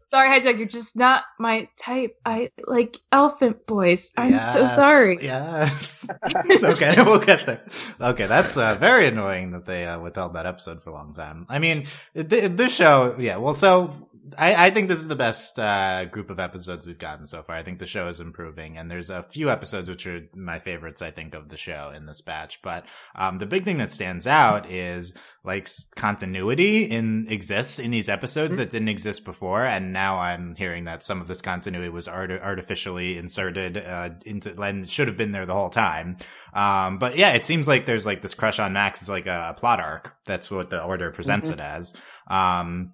Sorry, 0.12 0.28
Hedgehog, 0.28 0.58
you're 0.58 0.68
just 0.68 0.96
not 0.96 1.24
my 1.38 1.68
type. 1.76 2.18
I 2.24 2.50
like 2.66 2.98
elephant 3.12 3.66
boys. 3.66 4.12
I'm 4.16 4.42
so 4.42 4.64
sorry. 4.64 5.18
Yes. 5.20 6.08
okay, 6.50 6.94
we'll 7.02 7.18
get 7.18 7.46
there. 7.46 7.64
Okay, 8.00 8.26
that's 8.26 8.56
uh, 8.56 8.74
very 8.76 9.06
annoying 9.06 9.52
that 9.52 9.66
they 9.66 9.84
uh, 9.84 10.00
withheld 10.00 10.34
that 10.34 10.46
episode 10.46 10.82
for 10.82 10.90
a 10.90 10.94
long 10.94 11.14
time. 11.14 11.46
I 11.48 11.58
mean, 11.58 11.86
th- 12.14 12.52
this 12.52 12.74
show, 12.74 13.16
yeah. 13.18 13.36
Well, 13.36 13.54
so 13.54 14.05
I, 14.38 14.66
I 14.66 14.70
think 14.70 14.88
this 14.88 14.98
is 14.98 15.08
the 15.08 15.16
best 15.16 15.58
uh, 15.58 16.06
group 16.06 16.30
of 16.30 16.40
episodes 16.40 16.86
we've 16.86 16.98
gotten 16.98 17.26
so 17.26 17.42
far. 17.42 17.56
I 17.56 17.62
think 17.62 17.78
the 17.78 17.86
show 17.86 18.08
is 18.08 18.20
improving, 18.20 18.76
and 18.76 18.90
there's 18.90 19.10
a 19.10 19.22
few 19.22 19.50
episodes 19.50 19.88
which 19.88 20.06
are 20.06 20.22
my 20.34 20.58
favorites. 20.58 21.02
I 21.02 21.10
think 21.10 21.34
of 21.34 21.48
the 21.48 21.56
show 21.56 21.92
in 21.94 22.06
this 22.06 22.20
batch, 22.20 22.60
but 22.62 22.86
um, 23.14 23.38
the 23.38 23.46
big 23.46 23.64
thing 23.64 23.78
that 23.78 23.92
stands 23.92 24.26
out 24.26 24.70
is 24.70 25.14
like 25.44 25.68
continuity 25.94 26.84
in 26.84 27.26
exists 27.28 27.78
in 27.78 27.90
these 27.90 28.08
episodes 28.08 28.56
that 28.56 28.70
didn't 28.70 28.88
exist 28.88 29.24
before, 29.24 29.64
and 29.64 29.92
now 29.92 30.16
I'm 30.18 30.54
hearing 30.54 30.84
that 30.84 31.02
some 31.02 31.20
of 31.20 31.28
this 31.28 31.42
continuity 31.42 31.88
was 31.88 32.08
art- 32.08 32.30
artificially 32.30 33.18
inserted 33.18 33.78
uh, 33.78 34.10
into 34.24 34.60
and 34.60 34.88
should 34.88 35.08
have 35.08 35.16
been 35.16 35.32
there 35.32 35.46
the 35.46 35.54
whole 35.54 35.70
time. 35.70 36.16
Um, 36.52 36.98
but 36.98 37.16
yeah, 37.16 37.32
it 37.32 37.44
seems 37.44 37.68
like 37.68 37.86
there's 37.86 38.06
like 38.06 38.22
this 38.22 38.34
crush 38.34 38.58
on 38.58 38.72
Max 38.72 39.02
is 39.02 39.08
like 39.08 39.26
a 39.26 39.54
plot 39.56 39.78
arc. 39.78 40.16
That's 40.24 40.50
what 40.50 40.70
the 40.70 40.82
order 40.82 41.10
presents 41.10 41.50
it 41.50 41.60
as. 41.60 41.94
Um, 42.28 42.92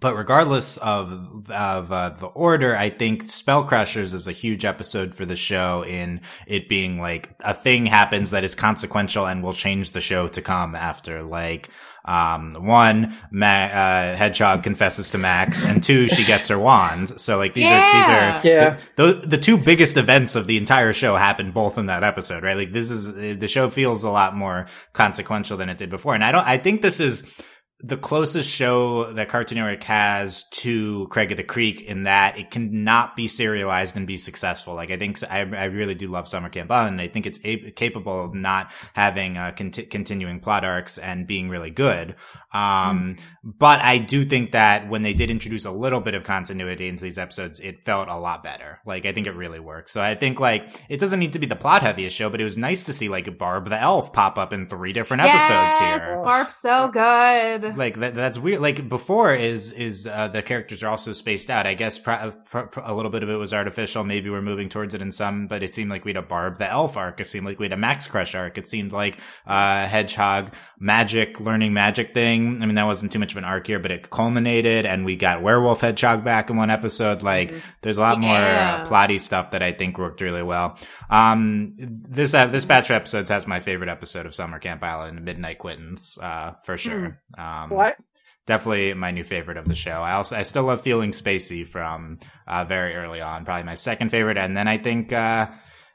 but 0.00 0.16
regardless 0.16 0.76
of 0.78 1.50
of 1.50 1.92
uh, 1.92 2.10
the 2.10 2.26
order, 2.26 2.76
I 2.76 2.90
think 2.90 3.28
Spell 3.28 3.64
Crushers 3.64 4.12
is 4.14 4.26
a 4.28 4.32
huge 4.32 4.64
episode 4.64 5.14
for 5.14 5.24
the 5.24 5.36
show 5.36 5.84
in 5.86 6.20
it 6.46 6.68
being 6.68 7.00
like 7.00 7.30
a 7.40 7.54
thing 7.54 7.86
happens 7.86 8.30
that 8.32 8.44
is 8.44 8.54
consequential 8.54 9.26
and 9.26 9.42
will 9.42 9.52
change 9.52 9.92
the 9.92 10.00
show 10.00 10.28
to 10.28 10.42
come 10.42 10.74
after. 10.74 11.22
Like, 11.22 11.70
um, 12.06 12.52
one, 12.66 13.14
Ma- 13.30 13.46
uh, 13.46 14.14
Hedgehog 14.16 14.62
confesses 14.62 15.10
to 15.10 15.18
Max, 15.18 15.64
and 15.64 15.82
two, 15.82 16.08
she 16.08 16.24
gets 16.26 16.48
her 16.48 16.58
wand. 16.58 17.08
So 17.20 17.38
like 17.38 17.54
these 17.54 17.66
are 17.70 17.92
these 17.92 18.04
are 18.08 18.40
Yeah. 18.44 18.78
the, 18.96 19.04
the 19.22 19.28
the 19.28 19.38
two 19.38 19.56
biggest 19.56 19.96
events 19.96 20.36
of 20.36 20.46
the 20.46 20.58
entire 20.58 20.92
show 20.92 21.14
happen 21.16 21.50
both 21.52 21.78
in 21.78 21.86
that 21.86 22.02
episode, 22.04 22.42
right? 22.42 22.56
Like 22.56 22.72
this 22.72 22.90
is 22.90 23.38
the 23.38 23.48
show 23.48 23.70
feels 23.70 24.04
a 24.04 24.10
lot 24.10 24.36
more 24.36 24.66
consequential 24.92 25.56
than 25.56 25.70
it 25.70 25.78
did 25.78 25.88
before, 25.88 26.14
and 26.14 26.24
I 26.24 26.32
don't. 26.32 26.46
I 26.46 26.58
think 26.58 26.82
this 26.82 27.00
is 27.00 27.32
the 27.80 27.96
closest 27.96 28.50
show 28.50 29.12
that 29.12 29.28
Cartoon 29.28 29.58
Network 29.58 29.82
has 29.84 30.44
to 30.50 31.08
Craig 31.08 31.32
of 31.32 31.36
the 31.36 31.44
Creek 31.44 31.82
in 31.82 32.04
that 32.04 32.38
it 32.38 32.50
cannot 32.50 33.16
be 33.16 33.26
serialized 33.26 33.96
and 33.96 34.06
be 34.06 34.16
successful. 34.16 34.74
Like 34.74 34.90
I 34.90 34.96
think 34.96 35.22
I, 35.24 35.40
I 35.40 35.64
really 35.64 35.94
do 35.94 36.06
love 36.06 36.28
Summer 36.28 36.48
Camp 36.48 36.70
and 36.70 37.00
I 37.00 37.08
think 37.08 37.26
it's 37.26 37.40
a- 37.42 37.72
capable 37.72 38.24
of 38.24 38.34
not 38.34 38.72
having 38.94 39.36
uh, 39.36 39.52
conti- 39.56 39.86
continuing 39.86 40.40
plot 40.40 40.64
arcs 40.64 40.98
and 40.98 41.26
being 41.26 41.48
really 41.48 41.70
good. 41.70 42.14
Um, 42.54 43.16
but 43.42 43.80
I 43.80 43.98
do 43.98 44.24
think 44.24 44.52
that 44.52 44.88
when 44.88 45.02
they 45.02 45.12
did 45.12 45.30
introduce 45.30 45.64
a 45.66 45.70
little 45.70 46.00
bit 46.00 46.14
of 46.14 46.24
continuity 46.24 46.88
into 46.88 47.02
these 47.02 47.18
episodes, 47.18 47.60
it 47.60 47.82
felt 47.82 48.08
a 48.08 48.16
lot 48.16 48.42
better. 48.42 48.80
Like 48.86 49.04
I 49.04 49.12
think 49.12 49.26
it 49.26 49.34
really 49.34 49.60
worked. 49.60 49.90
So 49.90 50.00
I 50.00 50.14
think 50.14 50.40
like 50.40 50.70
it 50.88 50.98
doesn't 51.00 51.18
need 51.18 51.34
to 51.34 51.38
be 51.38 51.46
the 51.46 51.56
plot 51.56 51.82
heaviest 51.82 52.16
show, 52.16 52.30
but 52.30 52.40
it 52.40 52.44
was 52.44 52.56
nice 52.56 52.84
to 52.84 52.92
see 52.92 53.08
like 53.08 53.36
Barb 53.36 53.68
the 53.68 53.78
Elf 53.80 54.12
pop 54.12 54.38
up 54.38 54.52
in 54.52 54.66
three 54.66 54.92
different 54.92 55.24
episodes 55.24 55.78
here. 55.78 56.22
Barb's 56.24 56.54
so 56.54 56.88
good. 56.88 57.76
like 57.76 57.98
that, 58.00 58.14
that's 58.14 58.38
weird. 58.38 58.60
Like 58.60 58.88
before 58.88 59.34
is 59.34 59.72
is 59.72 60.06
uh, 60.06 60.28
the 60.28 60.42
characters 60.42 60.82
are 60.82 60.88
also 60.88 61.12
spaced 61.12 61.50
out. 61.50 61.66
I 61.66 61.74
guess 61.74 61.98
pr- 61.98 62.30
pr- 62.44 62.60
pr- 62.60 62.80
a 62.84 62.94
little 62.94 63.10
bit 63.10 63.22
of 63.22 63.28
it 63.28 63.36
was 63.36 63.52
artificial. 63.52 64.04
Maybe 64.04 64.30
we're 64.30 64.42
moving 64.42 64.68
towards 64.68 64.94
it 64.94 65.02
in 65.02 65.10
some 65.10 65.48
but 65.48 65.62
it 65.62 65.74
seemed 65.74 65.90
like 65.90 66.04
we 66.04 66.10
had 66.10 66.16
a 66.16 66.22
barb 66.22 66.58
the 66.58 66.68
elf 66.68 66.96
arc. 66.96 67.20
It 67.20 67.26
seemed 67.26 67.46
like 67.46 67.58
we 67.58 67.64
had 67.66 67.72
a 67.72 67.76
max 67.76 68.06
crush 68.06 68.34
arc. 68.34 68.56
It 68.56 68.66
seemed 68.68 68.92
like 68.92 69.18
uh 69.46 69.86
hedgehog 69.86 70.54
magic 70.78 71.40
learning 71.40 71.72
magic 71.72 72.14
thing 72.14 72.43
i 72.62 72.66
mean 72.66 72.74
that 72.74 72.86
wasn't 72.86 73.10
too 73.12 73.18
much 73.18 73.32
of 73.32 73.38
an 73.38 73.44
arc 73.44 73.66
here 73.66 73.78
but 73.78 73.90
it 73.90 74.10
culminated 74.10 74.86
and 74.86 75.04
we 75.04 75.16
got 75.16 75.42
werewolf 75.42 75.80
hedgehog 75.80 76.24
back 76.24 76.50
in 76.50 76.56
one 76.56 76.70
episode. 76.70 77.22
Like 77.22 77.54
there's 77.82 77.98
a 77.98 78.00
lot 78.00 78.20
more 78.20 78.36
uh, 78.36 78.84
plotty 78.86 79.20
stuff 79.20 79.50
that 79.52 79.62
i 79.62 79.72
think 79.72 79.98
worked 79.98 80.20
really 80.20 80.42
well. 80.42 80.78
Um 81.10 81.74
this 81.78 82.34
uh, 82.34 82.46
this 82.46 82.64
batch 82.64 82.90
of 82.90 82.96
episodes 82.96 83.30
has 83.30 83.46
my 83.46 83.60
favorite 83.60 83.88
episode 83.90 84.26
of 84.26 84.34
summer 84.34 84.58
camp 84.58 84.82
island 84.82 85.24
Midnight 85.24 85.58
Quittance 85.58 86.18
uh 86.18 86.52
for 86.64 86.76
sure. 86.76 87.20
Um 87.36 87.70
What? 87.70 87.96
definitely 88.46 88.92
my 88.94 89.10
new 89.10 89.24
favorite 89.24 89.56
of 89.56 89.66
the 89.66 89.74
show. 89.74 90.02
I 90.02 90.12
also 90.12 90.36
I 90.36 90.42
still 90.42 90.64
love 90.64 90.82
feeling 90.82 91.12
spacey 91.12 91.66
from 91.66 92.18
uh, 92.46 92.64
very 92.64 92.94
early 92.94 93.20
on. 93.20 93.44
Probably 93.44 93.64
my 93.64 93.74
second 93.74 94.10
favorite, 94.10 94.36
and 94.36 94.56
then 94.56 94.68
I 94.68 94.78
think 94.78 95.12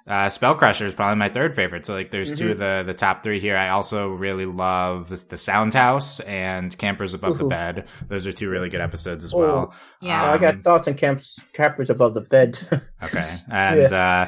uh, 0.09 0.13
uh, 0.13 0.29
Spell 0.29 0.55
Crusher 0.55 0.85
is 0.85 0.93
probably 0.93 1.17
my 1.17 1.29
third 1.29 1.55
favorite. 1.55 1.85
So 1.85 1.93
like, 1.93 2.09
there's 2.11 2.37
two 2.37 2.51
of 2.51 2.57
the 2.57 2.83
the 2.85 2.93
top 2.93 3.23
three 3.23 3.39
here. 3.39 3.55
I 3.55 3.69
also 3.69 4.09
really 4.09 4.45
love 4.45 5.09
the, 5.09 5.23
the 5.29 5.37
Sound 5.37 5.73
House 5.73 6.19
and 6.21 6.75
Campers 6.77 7.13
Above 7.13 7.37
the 7.37 7.45
Bed. 7.45 7.87
Those 8.07 8.25
are 8.27 8.31
two 8.33 8.49
really 8.49 8.69
good 8.69 8.81
episodes 8.81 9.23
as 9.23 9.33
Oh. 9.33 9.37
well. 9.37 9.73
Yeah. 10.01 10.31
I 10.33 10.37
got 10.37 10.55
Um, 10.55 10.61
thoughts 10.63 10.87
on 10.87 10.95
camps, 10.95 11.39
cappers 11.53 11.89
above 11.89 12.13
the 12.15 12.21
bed. 12.21 12.59
Okay, 13.01 13.35
and 13.49 13.93
uh, 13.93 14.27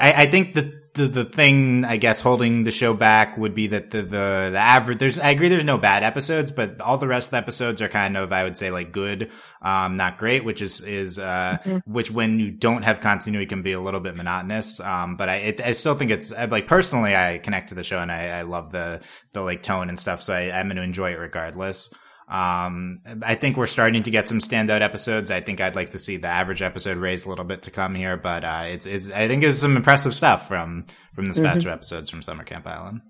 I, 0.00 0.22
I 0.22 0.26
think 0.26 0.54
the, 0.54 0.80
the 0.98 1.06
the 1.06 1.24
thing 1.24 1.84
I 1.84 1.96
guess 1.96 2.20
holding 2.20 2.64
the 2.64 2.70
show 2.70 2.92
back 2.92 3.38
would 3.38 3.54
be 3.54 3.68
that 3.68 3.90
the 3.90 4.02
the 4.02 4.48
the 4.52 4.58
average. 4.58 4.98
There's 4.98 5.18
I 5.18 5.30
agree. 5.30 5.48
There's 5.48 5.64
no 5.64 5.78
bad 5.78 6.02
episodes, 6.02 6.52
but 6.52 6.80
all 6.82 6.98
the 6.98 7.08
rest 7.08 7.28
of 7.28 7.30
the 7.30 7.36
episodes 7.38 7.80
are 7.80 7.88
kind 7.88 8.16
of 8.16 8.32
I 8.32 8.44
would 8.44 8.58
say 8.58 8.70
like 8.70 8.92
good, 8.92 9.30
um, 9.62 9.96
not 9.96 10.18
great. 10.18 10.44
Which 10.44 10.60
is 10.60 10.82
is 10.82 11.18
uh, 11.18 11.58
which 11.86 12.10
when 12.10 12.38
you 12.38 12.50
don't 12.50 12.82
have 12.82 13.00
continuity 13.00 13.46
can 13.46 13.62
be 13.62 13.72
a 13.72 13.80
little 13.80 14.00
bit 14.00 14.16
monotonous. 14.16 14.80
Um, 14.80 15.16
but 15.16 15.28
I 15.30 15.36
it, 15.36 15.60
I 15.62 15.72
still 15.72 15.94
think 15.94 16.10
it's 16.10 16.30
like 16.30 16.66
personally 16.66 17.16
I 17.16 17.38
connect 17.38 17.70
to 17.70 17.74
the 17.74 17.84
show 17.84 18.00
and 18.00 18.12
I, 18.12 18.40
I 18.40 18.42
love 18.42 18.70
the 18.70 19.00
the 19.32 19.40
like 19.40 19.62
tone 19.62 19.88
and 19.88 19.98
stuff. 19.98 20.22
So 20.22 20.34
I, 20.34 20.50
I'm 20.50 20.66
going 20.66 20.76
to 20.76 20.82
enjoy 20.82 21.12
it 21.12 21.18
regardless. 21.18 21.88
Um, 22.28 23.00
I 23.22 23.34
think 23.36 23.56
we're 23.56 23.66
starting 23.66 24.02
to 24.02 24.10
get 24.10 24.28
some 24.28 24.38
standout 24.38 24.82
episodes. 24.82 25.30
I 25.30 25.40
think 25.40 25.60
I'd 25.60 25.74
like 25.74 25.90
to 25.90 25.98
see 25.98 26.18
the 26.18 26.28
average 26.28 26.60
episode 26.60 26.98
raise 26.98 27.24
a 27.24 27.30
little 27.30 27.44
bit 27.44 27.62
to 27.62 27.70
come 27.70 27.94
here, 27.94 28.16
but, 28.18 28.44
uh, 28.44 28.64
it's, 28.66 28.84
it's, 28.84 29.10
I 29.10 29.28
think 29.28 29.42
it 29.42 29.46
was 29.46 29.60
some 29.60 29.76
impressive 29.76 30.14
stuff 30.14 30.46
from, 30.46 30.84
from 31.14 31.28
this 31.28 31.38
batch 31.38 31.64
of 31.64 31.68
episodes 31.68 32.10
from 32.10 32.20
Summer 32.22 32.44
Camp 32.44 32.66
Island. 32.66 33.00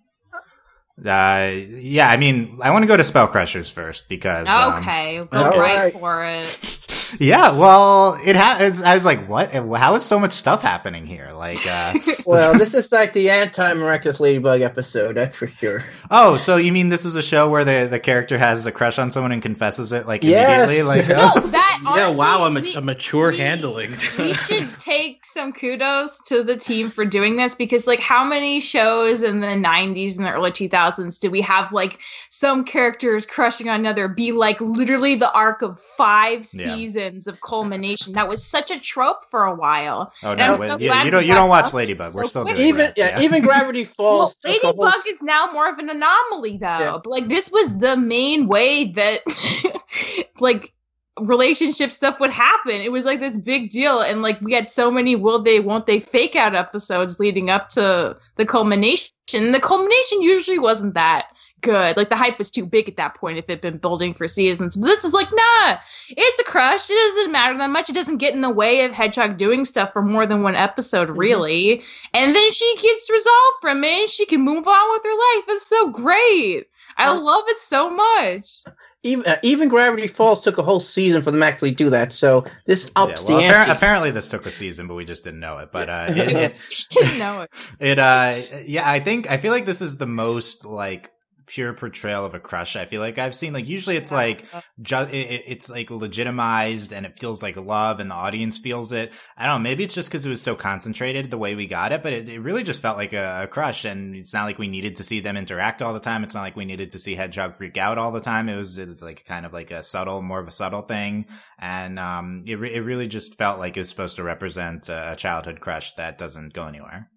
Uh, 1.04 1.50
yeah, 1.54 2.08
I 2.08 2.16
mean, 2.16 2.58
I 2.62 2.70
want 2.72 2.82
to 2.82 2.86
go 2.88 2.96
to 2.96 3.04
Spell 3.04 3.28
Crushers 3.28 3.70
first 3.70 4.08
because, 4.08 4.48
um, 4.48 4.82
Okay, 4.82 5.20
go 5.30 5.38
All 5.38 5.50
right 5.58 5.58
right. 5.84 5.92
for 5.92 6.24
it. 6.24 7.14
yeah, 7.20 7.52
well, 7.52 8.18
it 8.26 8.34
has, 8.34 8.82
I 8.82 8.94
was 8.94 9.04
like, 9.04 9.28
what? 9.28 9.52
How 9.54 9.94
is 9.94 10.04
so 10.04 10.18
much 10.18 10.32
stuff 10.32 10.60
happening 10.60 11.06
here? 11.06 11.30
Like, 11.34 11.64
uh, 11.66 11.94
well, 12.26 12.52
this 12.58 12.74
is 12.74 12.90
like 12.90 13.12
the 13.12 13.30
anti-miraculous 13.30 14.18
ladybug 14.18 14.60
episode, 14.60 15.14
that's 15.16 15.36
for 15.36 15.46
sure. 15.46 15.84
oh, 16.10 16.36
so 16.36 16.56
you 16.56 16.72
mean 16.72 16.88
this 16.88 17.04
is 17.04 17.14
a 17.14 17.22
show 17.22 17.48
where 17.48 17.64
the, 17.64 17.86
the 17.88 18.00
character 18.00 18.36
has 18.36 18.66
a 18.66 18.72
crush 18.72 18.98
on 18.98 19.12
someone 19.12 19.30
and 19.30 19.40
confesses 19.40 19.92
it 19.92 20.06
like 20.08 20.24
Yes. 20.24 20.68
immediately? 20.68 20.82
Like, 20.82 21.08
No, 21.08 21.48
that 21.50 21.80
Yeah, 21.84 21.88
honestly, 21.90 22.16
wow, 22.16 22.44
a, 22.44 22.50
ma- 22.50 22.60
we- 22.60 22.74
a 22.74 22.80
mature 22.80 23.30
we- 23.30 23.38
handling. 23.38 23.92
we 24.18 24.34
should 24.34 24.68
take 24.80 25.24
some 25.24 25.52
kudos 25.52 26.20
to 26.26 26.42
the 26.42 26.56
team 26.56 26.90
for 26.90 27.04
doing 27.04 27.36
this 27.36 27.54
because 27.54 27.86
like 27.86 28.00
how 28.00 28.24
many 28.24 28.58
shows 28.58 29.22
in 29.22 29.38
the 29.40 29.46
90s 29.46 30.16
and 30.16 30.26
the 30.26 30.32
early 30.32 30.50
2000s 30.50 30.87
did 30.96 31.30
we 31.32 31.40
have 31.42 31.72
like 31.72 31.98
some 32.30 32.64
characters 32.64 33.26
crushing 33.26 33.68
on 33.68 33.80
another 33.80 34.08
be 34.08 34.32
like 34.32 34.60
literally 34.60 35.14
the 35.14 35.30
arc 35.32 35.62
of 35.62 35.78
five 35.80 36.46
Yeah. 36.52 36.74
seasons 36.74 37.26
of 37.26 37.40
culmination 37.40 38.12
that 38.14 38.28
was 38.28 38.44
such 38.44 38.70
a 38.70 38.78
trope 38.80 39.24
for 39.30 39.44
a 39.44 39.54
while 39.54 40.12
oh 40.22 40.30
And 40.30 40.38
no, 40.38 40.54
I'm 40.54 40.58
so 40.60 40.78
you, 40.78 40.88
glad 40.88 41.04
you 41.04 41.10
don't, 41.10 41.26
you 41.26 41.34
don't 41.34 41.48
watch 41.48 41.66
up 41.66 41.74
Ladybug. 41.74 42.14
We're 42.14 42.24
still 42.24 42.42
quick. 42.44 42.56
doing 42.56 42.68
Even 42.68 42.78
that. 42.86 42.98
yeah, 42.98 43.20
even 43.20 43.42
Gravity 43.42 43.82
well 43.98 44.28
Falls. 44.28 44.36
took 44.36 44.62
a 44.62 44.66
whole- 44.68 44.76
ladybug 44.84 45.06
is 45.08 45.22
now 45.22 45.50
more 45.52 45.68
of 45.68 45.78
an 45.78 45.90
anomaly 45.90 46.58
though 46.58 46.66
Yeah. 46.66 46.92
But, 47.02 47.06
like 47.06 47.28
this 47.28 47.50
was 47.50 47.76
the 47.78 47.96
main 47.96 48.46
way 48.46 48.92
that 48.92 49.20
like 50.40 50.72
relationship 51.20 51.92
stuff 51.92 52.20
would 52.20 52.30
happen. 52.30 52.72
It 52.72 52.92
was 52.92 53.04
like 53.04 53.20
this 53.20 53.38
big 53.38 53.70
deal 53.70 54.00
and 54.00 54.22
like 54.22 54.40
we 54.40 54.52
had 54.52 54.68
so 54.68 54.90
many 54.90 55.16
will 55.16 55.40
they 55.40 55.60
won't 55.60 55.86
they 55.86 56.00
fake 56.00 56.36
out 56.36 56.54
episodes 56.54 57.20
leading 57.20 57.50
up 57.50 57.68
to 57.70 58.16
the 58.36 58.46
culmination. 58.46 59.12
The 59.28 59.60
culmination 59.60 60.22
usually 60.22 60.58
wasn't 60.58 60.94
that 60.94 61.28
good. 61.60 61.96
Like 61.96 62.08
the 62.08 62.16
hype 62.16 62.38
was 62.38 62.50
too 62.50 62.64
big 62.64 62.88
at 62.88 62.96
that 62.96 63.14
point 63.14 63.38
if 63.38 63.44
it'd 63.48 63.60
been 63.60 63.78
building 63.78 64.14
for 64.14 64.28
seasons. 64.28 64.76
But 64.76 64.86
this 64.86 65.04
is 65.04 65.12
like 65.12 65.28
nah 65.32 65.76
it's 66.08 66.40
a 66.40 66.44
crush. 66.44 66.88
It 66.90 66.94
doesn't 66.94 67.32
matter 67.32 67.58
that 67.58 67.70
much. 67.70 67.88
It 67.88 67.94
doesn't 67.94 68.18
get 68.18 68.34
in 68.34 68.40
the 68.40 68.50
way 68.50 68.84
of 68.84 68.92
hedgehog 68.92 69.36
doing 69.36 69.64
stuff 69.64 69.92
for 69.92 70.02
more 70.02 70.26
than 70.26 70.42
one 70.42 70.54
episode 70.54 71.08
mm-hmm. 71.08 71.18
really. 71.18 71.82
And 72.14 72.34
then 72.34 72.52
she 72.52 72.76
gets 72.80 73.10
resolved 73.10 73.56
from 73.60 73.84
it 73.84 74.00
and 74.00 74.10
she 74.10 74.26
can 74.26 74.42
move 74.42 74.66
on 74.66 74.92
with 74.92 75.02
her 75.04 75.10
life. 75.10 75.44
It's 75.48 75.66
so 75.66 75.90
great. 75.90 76.66
I 76.96 77.12
love 77.12 77.44
it 77.46 77.58
so 77.58 77.90
much 77.90 78.64
even 79.02 79.26
uh, 79.26 79.38
even 79.42 79.68
Gravity 79.68 80.08
Falls 80.08 80.40
took 80.40 80.58
a 80.58 80.62
whole 80.62 80.80
season 80.80 81.22
for 81.22 81.30
them 81.30 81.40
to 81.40 81.46
actually 81.46 81.70
do 81.70 81.90
that. 81.90 82.12
So 82.12 82.44
this 82.66 82.90
Yeah, 82.96 83.04
well, 83.04 83.14
the 83.14 83.32
appar- 83.32 83.52
ante. 83.52 83.70
apparently 83.70 84.10
this 84.10 84.28
took 84.28 84.46
a 84.46 84.50
season, 84.50 84.88
but 84.88 84.94
we 84.94 85.04
just 85.04 85.24
didn't 85.24 85.40
know 85.40 85.58
it. 85.58 85.70
But 85.72 85.88
uh, 85.88 86.06
it, 86.10 86.28
it, 86.28 86.88
didn't 86.90 87.18
know 87.18 87.42
it 87.42 87.50
it, 87.80 87.98
uh, 87.98 88.34
yeah, 88.66 88.88
I 88.88 89.00
think 89.00 89.30
I 89.30 89.36
feel 89.36 89.52
like 89.52 89.66
this 89.66 89.80
is 89.80 89.98
the 89.98 90.06
most 90.06 90.64
like 90.64 91.10
pure 91.48 91.72
portrayal 91.72 92.24
of 92.24 92.34
a 92.34 92.40
crush. 92.40 92.76
I 92.76 92.84
feel 92.84 93.00
like 93.00 93.18
I've 93.18 93.34
seen 93.34 93.52
like 93.52 93.68
usually 93.68 93.96
it's 93.96 94.12
like 94.12 94.44
just 94.80 95.12
it, 95.12 95.16
it- 95.30 95.44
it's 95.46 95.70
like 95.70 95.90
legitimized 95.90 96.92
and 96.92 97.06
it 97.06 97.18
feels 97.18 97.42
like 97.42 97.56
love 97.56 98.00
and 98.00 98.10
the 98.10 98.14
audience 98.14 98.58
feels 98.58 98.92
it. 98.92 99.12
I 99.36 99.46
don't 99.46 99.62
know. 99.62 99.68
Maybe 99.70 99.84
it's 99.84 99.94
just 99.94 100.08
because 100.10 100.24
it 100.26 100.30
was 100.30 100.42
so 100.42 100.54
concentrated 100.54 101.30
the 101.30 101.38
way 101.38 101.54
we 101.54 101.66
got 101.66 101.92
it, 101.92 102.02
but 102.02 102.12
it, 102.12 102.28
it 102.28 102.40
really 102.40 102.62
just 102.62 102.82
felt 102.82 102.96
like 102.96 103.12
a, 103.12 103.44
a 103.44 103.46
crush. 103.46 103.84
And 103.84 104.14
it's 104.14 104.32
not 104.34 104.44
like 104.44 104.58
we 104.58 104.68
needed 104.68 104.96
to 104.96 105.04
see 105.04 105.20
them 105.20 105.36
interact 105.36 105.82
all 105.82 105.92
the 105.94 106.00
time. 106.00 106.22
It's 106.24 106.34
not 106.34 106.42
like 106.42 106.56
we 106.56 106.64
needed 106.64 106.90
to 106.90 106.98
see 106.98 107.14
Hedgehog 107.14 107.54
freak 107.54 107.76
out 107.78 107.98
all 107.98 108.12
the 108.12 108.20
time. 108.20 108.48
It 108.48 108.56
was 108.56 108.78
it's 108.78 109.02
like 109.02 109.24
kind 109.24 109.46
of 109.46 109.52
like 109.52 109.70
a 109.70 109.82
subtle, 109.82 110.22
more 110.22 110.40
of 110.40 110.48
a 110.48 110.52
subtle 110.52 110.82
thing. 110.82 111.26
And 111.58 111.98
um, 111.98 112.44
it 112.46 112.56
re- 112.58 112.74
it 112.74 112.80
really 112.80 113.08
just 113.08 113.34
felt 113.34 113.58
like 113.58 113.76
it 113.76 113.80
was 113.80 113.88
supposed 113.88 114.16
to 114.16 114.22
represent 114.22 114.88
a 114.88 115.14
childhood 115.16 115.60
crush 115.60 115.94
that 115.94 116.18
doesn't 116.18 116.52
go 116.52 116.66
anywhere. 116.66 117.10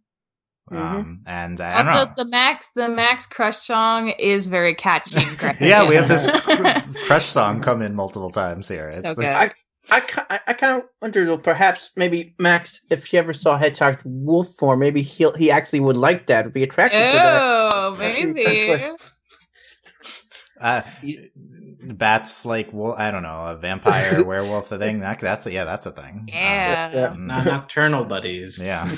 Mhm. 0.72 0.78
Um, 0.80 1.20
and 1.28 1.60
I 1.60 1.84
don't 1.84 1.88
also 1.90 2.06
know. 2.06 2.14
the 2.16 2.26
max 2.26 2.70
the 2.76 2.88
max 2.88 3.28
crush 3.28 3.58
song 3.58 4.10
is 4.10 4.48
very 4.48 4.74
catchy 4.74 5.20
yeah, 5.60 5.88
we 5.88 5.96
have 5.96 6.08
this 6.08 6.30
crush 7.08 7.26
song 7.26 7.60
come 7.62 7.82
in 7.82 7.94
multiple 7.94 8.30
times 8.30 8.68
here. 8.70 8.88
It's 8.88 9.02
So 9.02 9.16
good. 9.16 9.26
I, 9.26 9.52
I, 9.90 10.02
I, 10.30 10.40
I 10.48 10.54
kind 10.54 10.78
of 10.82 10.88
wonder 11.02 11.26
though, 11.26 11.38
perhaps 11.38 11.90
maybe 11.98 12.34
Max, 12.40 12.86
if 12.90 13.08
he 13.08 13.18
ever 13.18 13.34
saw 13.34 13.58
Hedgehog's 13.58 14.02
wolf 14.06 14.48
form, 14.58 14.80
maybe 14.80 15.02
he'll 15.02 15.34
he 15.36 15.52
actually 15.52 15.82
would 15.82 15.98
like 15.98 16.28
that, 16.28 16.46
would 16.46 16.54
be 16.54 16.64
attracted 16.64 16.98
to 17.00 17.04
that. 17.18 17.42
oh 17.44 17.96
maybe. 18.00 18.82
Uh, 20.60 20.84
bats 21.84 22.46
like 22.46 22.70
well, 22.72 22.94
I 22.94 23.10
don't 23.12 23.24
know, 23.24 23.46
a 23.48 23.56
vampire 23.58 24.24
werewolf 24.24 24.70
the 24.70 24.78
thing. 24.78 25.00
That, 25.00 25.20
that's 25.20 25.48
yeah, 25.48 25.66
that's 25.66 25.86
a 25.86 25.92
thing. 25.92 26.30
yeah 26.32 26.92
Yeah. 26.94 27.16
Not 27.18 27.46
nocturnal 27.46 28.06
buddies. 28.06 28.60
Um, 28.60 28.66
yeah. 28.68 28.90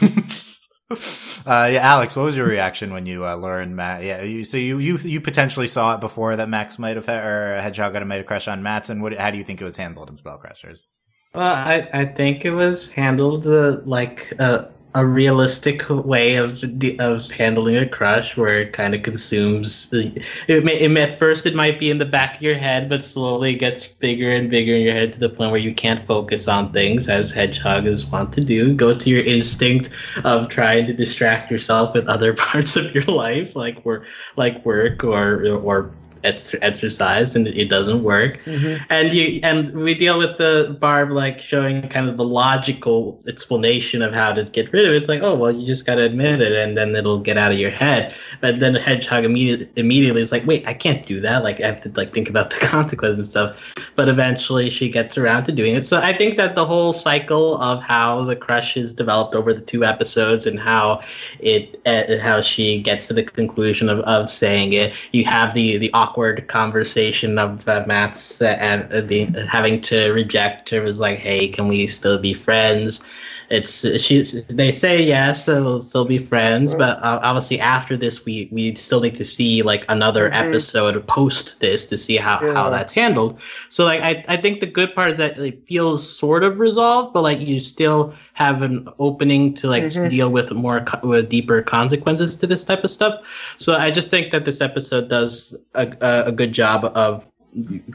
Uh, 0.92 1.70
yeah, 1.72 1.80
Alex, 1.82 2.16
what 2.16 2.24
was 2.24 2.38
your 2.38 2.48
reaction 2.48 2.94
when 2.94 3.06
you 3.06 3.26
uh, 3.26 3.36
learned 3.36 3.76
Matt? 3.76 4.04
Yeah, 4.04 4.22
you, 4.22 4.44
so 4.46 4.58
you, 4.58 4.78
you 4.78 4.98
you 4.98 5.20
potentially 5.20 5.68
saw 5.68 5.96
it 5.96 6.00
before 6.00 6.36
that 6.36 6.48
Max 6.50 6.78
might 6.80 6.96
have 6.96 7.10
or 7.10 7.60
Hedgehog 7.62 7.94
had 7.96 8.06
made 8.08 8.22
a 8.22 8.24
crush 8.24 8.48
on 8.48 8.64
Max's, 8.64 8.92
and 8.92 9.02
what? 9.02 9.14
How 9.14 9.32
do 9.32 9.38
you 9.38 9.44
think 9.44 9.62
it 9.62 9.66
was 9.66 9.78
handled 9.78 10.10
in 10.10 10.16
Spell 10.16 10.38
Crushers? 10.38 10.88
Well, 11.34 11.44
I, 11.44 11.88
I 11.94 12.06
think 12.06 12.46
it 12.46 12.52
was 12.52 12.92
handled 12.92 13.48
uh, 13.48 13.80
like 13.86 14.32
uh, 14.40 14.66
a 14.96 15.06
realistic 15.06 15.90
way 15.90 16.36
of 16.36 16.64
of 17.00 17.32
handling 17.32 17.78
a 17.78 17.88
crush 17.88 18.38
where 18.38 18.62
it 18.62 18.74
kind 18.74 18.94
of 18.94 19.02
consumes 19.02 19.92
it, 19.94 20.64
may, 20.64 20.80
it 20.80 20.98
at 20.98 21.18
first 21.18 21.46
it 21.46 21.56
might 21.56 21.80
be 21.80 21.90
in 21.90 21.98
the 21.98 22.06
back 22.06 22.36
of 22.36 22.42
your 22.42 22.56
head 22.56 22.90
but 22.90 23.04
slowly 23.04 23.56
gets 23.56 23.88
bigger 23.88 24.32
and 24.32 24.50
bigger 24.50 24.76
in 24.76 24.82
your 24.82 24.94
head 24.94 25.12
to 25.12 25.20
the 25.20 25.30
point 25.30 25.52
where 25.52 25.60
you 25.60 25.74
can't 25.74 26.06
focus 26.06 26.48
on 26.48 26.72
things 26.72 27.10
as 27.10 27.32
hedgehogs 27.32 28.06
want 28.08 28.32
to 28.34 28.42
do. 28.42 28.74
Go 28.74 28.96
to 28.96 29.10
your 29.10 29.24
instinct 29.24 29.90
of 30.24 30.50
trying 30.50 30.86
to 30.88 30.94
distract 30.94 31.52
yourself 31.52 31.94
with 31.94 32.08
other 32.08 32.34
parts 32.46 32.76
of 32.76 32.94
your 32.94 33.04
life 33.04 33.56
like 33.56 33.84
work 33.86 34.06
like 34.36 34.64
work 34.66 35.04
or 35.04 35.46
or 35.58 35.92
exercise 36.24 37.36
and 37.36 37.48
it 37.48 37.70
doesn't 37.70 38.04
work. 38.04 38.40
Mm-hmm. 38.46 38.84
and 38.90 39.12
you 39.12 39.40
and 39.44 39.72
we 39.74 39.94
deal 39.94 40.18
with 40.18 40.38
the 40.38 40.76
barb 40.80 41.12
like 41.12 41.40
showing 41.40 41.88
kind 41.90 42.10
of 42.10 42.18
the 42.18 42.26
logical 42.26 43.20
explanation 43.28 44.02
of 44.02 44.14
how 44.14 44.34
to 44.34 44.44
get 44.46 44.72
rid 44.74 44.86
of 44.86 44.94
it. 44.94 44.98
It's 44.98 45.10
like 45.10 45.22
oh 45.22 45.36
well 45.36 45.52
you 45.52 45.66
just 45.66 45.86
got 45.86 45.96
to 45.96 46.04
admit 46.04 46.42
it 46.42 46.54
and 46.54 46.78
then 46.78 46.96
it'll 46.96 47.20
get 47.20 47.38
out 47.38 47.52
of 47.52 47.58
your 47.58 47.72
head. 47.72 48.14
But 48.42 48.60
then 48.60 48.74
the 48.74 48.80
hedgehog 48.80 49.26
immediately 49.26 49.70
immediately 49.76 50.22
is 50.22 50.32
like 50.32 50.46
wait 50.46 50.68
i 50.68 50.74
can't 50.74 51.06
do 51.06 51.20
that. 51.22 51.44
Like 51.44 51.62
i 51.62 51.68
have 51.68 51.82
to 51.82 51.92
like 51.96 52.14
think 52.14 52.30
about 52.30 52.50
the 52.50 52.58
consequences 52.62 53.20
and 53.20 53.28
stuff. 53.28 53.74
But 53.96 54.10
eventually 54.10 54.70
she 54.70 54.90
gets 54.90 55.18
around 55.18 55.44
to 55.46 55.52
doing 55.52 55.76
it. 55.76 55.86
So 55.86 56.00
i 56.00 56.14
think 56.14 56.38
that 56.38 56.56
the 56.56 56.66
whole 56.66 56.94
cycle 56.94 57.58
of 57.62 57.82
how 57.82 58.24
the 58.24 58.36
crush 58.36 58.78
is 58.78 58.94
developed 58.94 59.36
over 59.36 59.54
the 59.54 59.62
two 59.62 59.84
episodes 59.84 60.46
and 60.46 60.60
how 60.60 61.02
it 61.40 61.80
uh, 61.86 62.18
how 62.22 62.42
she 62.42 62.82
gets 62.82 63.08
to 63.08 63.14
the 63.14 63.24
conclusion 63.24 63.90
of, 63.90 64.00
of 64.00 64.30
saying 64.30 64.74
it 64.74 64.94
you 65.12 65.26
have 65.26 65.54
the 65.54 65.78
the 65.78 65.92
awkward 65.94 66.13
awkward 66.14 66.48
conversation 66.48 67.40
of 67.40 67.68
uh, 67.68 67.84
Max's 67.88 68.42
uh, 68.42 68.56
and 68.60 68.84
uh, 68.94 69.48
having 69.48 69.82
to 69.82 70.12
reject 70.12 70.70
her 70.70 70.82
was 70.82 71.00
like, 71.00 71.18
"Hey, 71.18 71.48
can 71.48 71.68
we 71.68 71.88
still 71.88 72.20
be 72.20 72.34
friends?" 72.36 73.04
It's 73.50 74.02
she's 74.02 74.44
they 74.46 74.72
say 74.72 75.02
yes, 75.02 75.46
they'll 75.46 75.82
still 75.82 76.06
be 76.06 76.18
friends, 76.18 76.74
but 76.74 76.98
uh, 77.00 77.20
obviously 77.22 77.60
after 77.60 77.98
this, 77.98 78.26
we 78.26 78.50
we 78.52 78.76
still 78.76 79.02
need 79.02 79.16
to 79.16 79.24
see 79.24 79.62
like 79.62 79.86
another 79.90 80.30
mm-hmm. 80.30 80.48
episode 80.50 81.06
post 81.08 81.60
this 81.60 81.86
to 81.88 81.98
see 81.98 82.18
how 82.18 82.40
yeah. 82.44 82.54
how 82.54 82.70
that's 82.70 82.94
handled. 82.94 83.40
So 83.70 83.86
like 83.86 84.02
I 84.02 84.24
I 84.28 84.38
think 84.38 84.60
the 84.60 84.68
good 84.68 84.96
part 84.96 85.12
is 85.12 85.18
that 85.18 85.38
it 85.38 85.68
feels 85.68 86.08
sort 86.08 86.44
of 86.44 86.60
resolved, 86.60 87.14
but 87.14 87.24
like 87.24 87.40
you 87.40 87.60
still 87.60 88.14
have 88.34 88.64
an 88.64 88.88
opening 88.98 89.54
to 89.54 89.68
like 89.68 89.84
mm-hmm. 89.84 90.08
deal 90.08 90.32
with 90.32 90.52
more 90.52 90.86
with 91.04 91.30
deeper 91.30 91.62
consequences 91.62 92.36
to 92.38 92.48
this 92.48 92.64
type 92.64 92.84
of 92.84 92.92
stuff. 92.92 93.20
So 93.58 93.76
I 93.76 93.92
just 93.92 94.10
think 94.10 94.32
that 94.32 94.46
this 94.46 94.62
episode 94.62 95.10
does 95.10 95.56
a, 95.76 95.96
a 96.02 96.32
good 96.32 96.52
job 96.52 96.86
of 96.96 97.30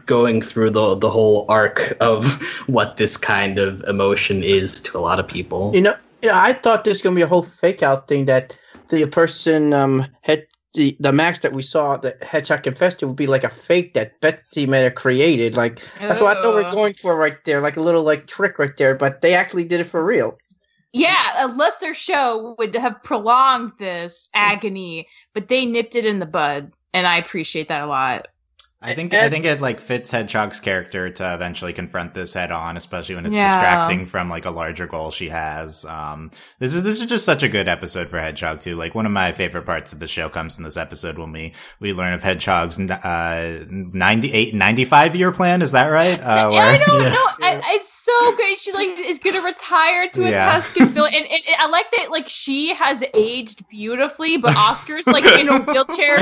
going 0.06 0.40
through 0.42 0.70
the 0.70 0.94
the 0.96 1.10
whole 1.10 1.44
arc 1.48 1.96
of 2.00 2.24
what 2.66 2.96
this 2.96 3.16
kind 3.16 3.58
of 3.58 3.82
emotion 3.84 4.42
is 4.42 4.80
to 4.80 4.98
a 4.98 5.00
lot 5.00 5.18
of 5.18 5.26
people. 5.26 5.72
You 5.74 5.82
know, 5.82 5.96
you 6.22 6.28
know 6.28 6.36
I 6.36 6.52
thought 6.52 6.84
this 6.84 6.96
was 6.96 7.02
gonna 7.02 7.16
be 7.16 7.22
a 7.22 7.26
whole 7.26 7.42
fake 7.42 7.82
out 7.82 8.08
thing 8.08 8.26
that 8.26 8.56
the 8.88 9.06
person 9.06 9.72
um 9.74 10.06
had 10.22 10.46
the, 10.74 10.96
the 11.00 11.12
max 11.12 11.40
that 11.40 11.52
we 11.52 11.62
saw 11.62 11.96
that 11.96 12.22
Hedgehog 12.22 12.62
confessed 12.62 13.00
to 13.00 13.08
would 13.08 13.16
be 13.16 13.26
like 13.26 13.44
a 13.44 13.48
fake 13.48 13.94
that 13.94 14.20
Betsy 14.20 14.66
may 14.66 14.82
have 14.82 14.94
created. 14.94 15.56
Like 15.56 15.80
that's 16.00 16.20
what 16.20 16.36
I 16.36 16.42
thought 16.42 16.54
we 16.54 16.62
are 16.62 16.72
going 16.72 16.94
for 16.94 17.16
right 17.16 17.36
there, 17.44 17.60
like 17.60 17.76
a 17.76 17.82
little 17.82 18.02
like 18.02 18.26
trick 18.26 18.58
right 18.58 18.76
there. 18.76 18.94
But 18.94 19.22
they 19.22 19.34
actually 19.34 19.64
did 19.64 19.80
it 19.80 19.84
for 19.84 20.04
real. 20.04 20.38
Yeah, 20.92 21.44
a 21.44 21.48
lesser 21.48 21.94
show 21.94 22.54
would 22.58 22.74
have 22.76 23.02
prolonged 23.02 23.72
this 23.78 24.30
agony, 24.34 25.08
but 25.34 25.48
they 25.48 25.66
nipped 25.66 25.94
it 25.94 26.06
in 26.06 26.18
the 26.18 26.26
bud, 26.26 26.72
and 26.94 27.06
I 27.06 27.18
appreciate 27.18 27.68
that 27.68 27.82
a 27.82 27.86
lot. 27.86 28.28
I 28.80 28.94
think 28.94 29.12
and, 29.12 29.24
I 29.24 29.28
think 29.28 29.44
it 29.44 29.60
like 29.60 29.80
fits 29.80 30.12
Hedgehog's 30.12 30.60
character 30.60 31.10
to 31.10 31.34
eventually 31.34 31.72
confront 31.72 32.14
this 32.14 32.32
head 32.32 32.52
on, 32.52 32.76
especially 32.76 33.16
when 33.16 33.26
it's 33.26 33.34
yeah. 33.34 33.56
distracting 33.56 34.06
from 34.06 34.28
like 34.28 34.44
a 34.44 34.52
larger 34.52 34.86
goal 34.86 35.10
she 35.10 35.30
has. 35.30 35.84
Um, 35.84 36.30
this 36.60 36.74
is 36.74 36.84
this 36.84 37.00
is 37.00 37.06
just 37.06 37.24
such 37.24 37.42
a 37.42 37.48
good 37.48 37.66
episode 37.66 38.08
for 38.08 38.20
Hedgehog 38.20 38.60
too. 38.60 38.76
Like 38.76 38.94
one 38.94 39.04
of 39.04 39.10
my 39.10 39.32
favorite 39.32 39.66
parts 39.66 39.92
of 39.92 39.98
the 39.98 40.06
show 40.06 40.28
comes 40.28 40.58
in 40.58 40.62
this 40.62 40.76
episode 40.76 41.18
when 41.18 41.32
we 41.32 41.54
we 41.80 41.92
learn 41.92 42.12
of 42.12 42.22
Hedgehog's 42.22 42.78
uh 42.78 43.64
98 43.68 44.54
95 44.54 45.16
year 45.16 45.32
plan. 45.32 45.60
Is 45.60 45.72
that 45.72 45.88
right? 45.88 46.20
Uh, 46.20 46.50
where, 46.50 46.62
I 46.62 46.78
don't 46.78 47.02
yeah. 47.02 47.08
know. 47.08 47.28
I, 47.42 47.60
it's 47.74 47.92
so 47.92 48.36
good. 48.36 48.58
She 48.60 48.72
like 48.72 48.96
is 48.96 49.18
gonna 49.18 49.42
retire 49.42 50.08
to 50.10 50.24
a 50.24 50.30
yeah. 50.30 50.52
Tuscan 50.52 50.90
village, 50.90 51.14
and, 51.14 51.26
and, 51.26 51.42
and, 51.48 51.56
I 51.58 51.66
like 51.66 51.90
that. 51.96 52.12
Like 52.12 52.28
she 52.28 52.74
has 52.74 53.02
aged 53.12 53.68
beautifully, 53.68 54.36
but 54.36 54.56
Oscar's 54.56 55.08
like 55.08 55.24
in 55.24 55.48
a 55.48 55.58
wheelchair, 55.62 56.18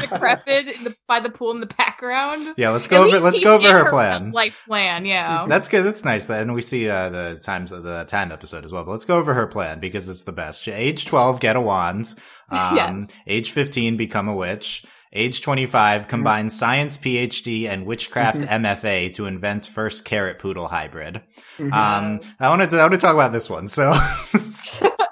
decrepit 0.00 0.68
in 0.68 0.84
the, 0.84 0.94
by 1.08 1.20
the 1.20 1.30
pool 1.30 1.50
in 1.50 1.60
the 1.60 1.66
back 1.66 1.93
background. 1.94 2.54
Yeah, 2.56 2.70
let's 2.70 2.86
go 2.86 3.02
At 3.02 3.08
over. 3.08 3.20
Let's 3.20 3.40
go 3.40 3.54
over 3.54 3.70
her, 3.70 3.84
her, 3.84 3.90
plan. 3.90 4.32
Life 4.32 4.62
plan. 4.66 5.04
Yeah, 5.04 5.46
that's 5.48 5.68
good. 5.68 5.84
That's 5.84 6.04
nice. 6.04 6.28
And 6.28 6.54
we 6.54 6.62
see 6.62 6.88
uh, 6.88 7.10
the 7.10 7.40
times 7.42 7.72
of 7.72 7.82
the 7.82 8.04
time 8.04 8.32
episode 8.32 8.64
as 8.64 8.72
well. 8.72 8.84
But 8.84 8.92
let's 8.92 9.04
go 9.04 9.18
over 9.18 9.34
her 9.34 9.46
plan 9.46 9.80
because 9.80 10.08
it's 10.08 10.24
the 10.24 10.32
best. 10.32 10.66
Age 10.68 11.04
twelve, 11.06 11.40
get 11.40 11.56
a 11.56 11.60
wand. 11.60 12.14
Um, 12.50 12.76
yes. 12.76 13.12
Age 13.26 13.52
fifteen, 13.52 13.96
become 13.96 14.28
a 14.28 14.34
witch. 14.34 14.84
Age 15.14 15.40
25, 15.40 16.08
combine 16.08 16.46
mm-hmm. 16.46 16.48
science 16.50 16.98
PhD 16.98 17.66
and 17.66 17.86
witchcraft 17.86 18.40
mm-hmm. 18.40 18.64
MFA 18.64 19.12
to 19.14 19.26
invent 19.26 19.66
first 19.66 20.04
carrot 20.04 20.38
poodle 20.38 20.68
hybrid. 20.68 21.22
Mm-hmm. 21.56 21.72
Um, 21.72 22.20
I 22.38 22.50
wanted 22.50 22.70
to, 22.70 22.78
I 22.78 22.82
want 22.82 22.92
to 22.92 22.98
talk 22.98 23.14
about 23.14 23.32
this 23.32 23.48
one. 23.48 23.66
So 23.66 23.94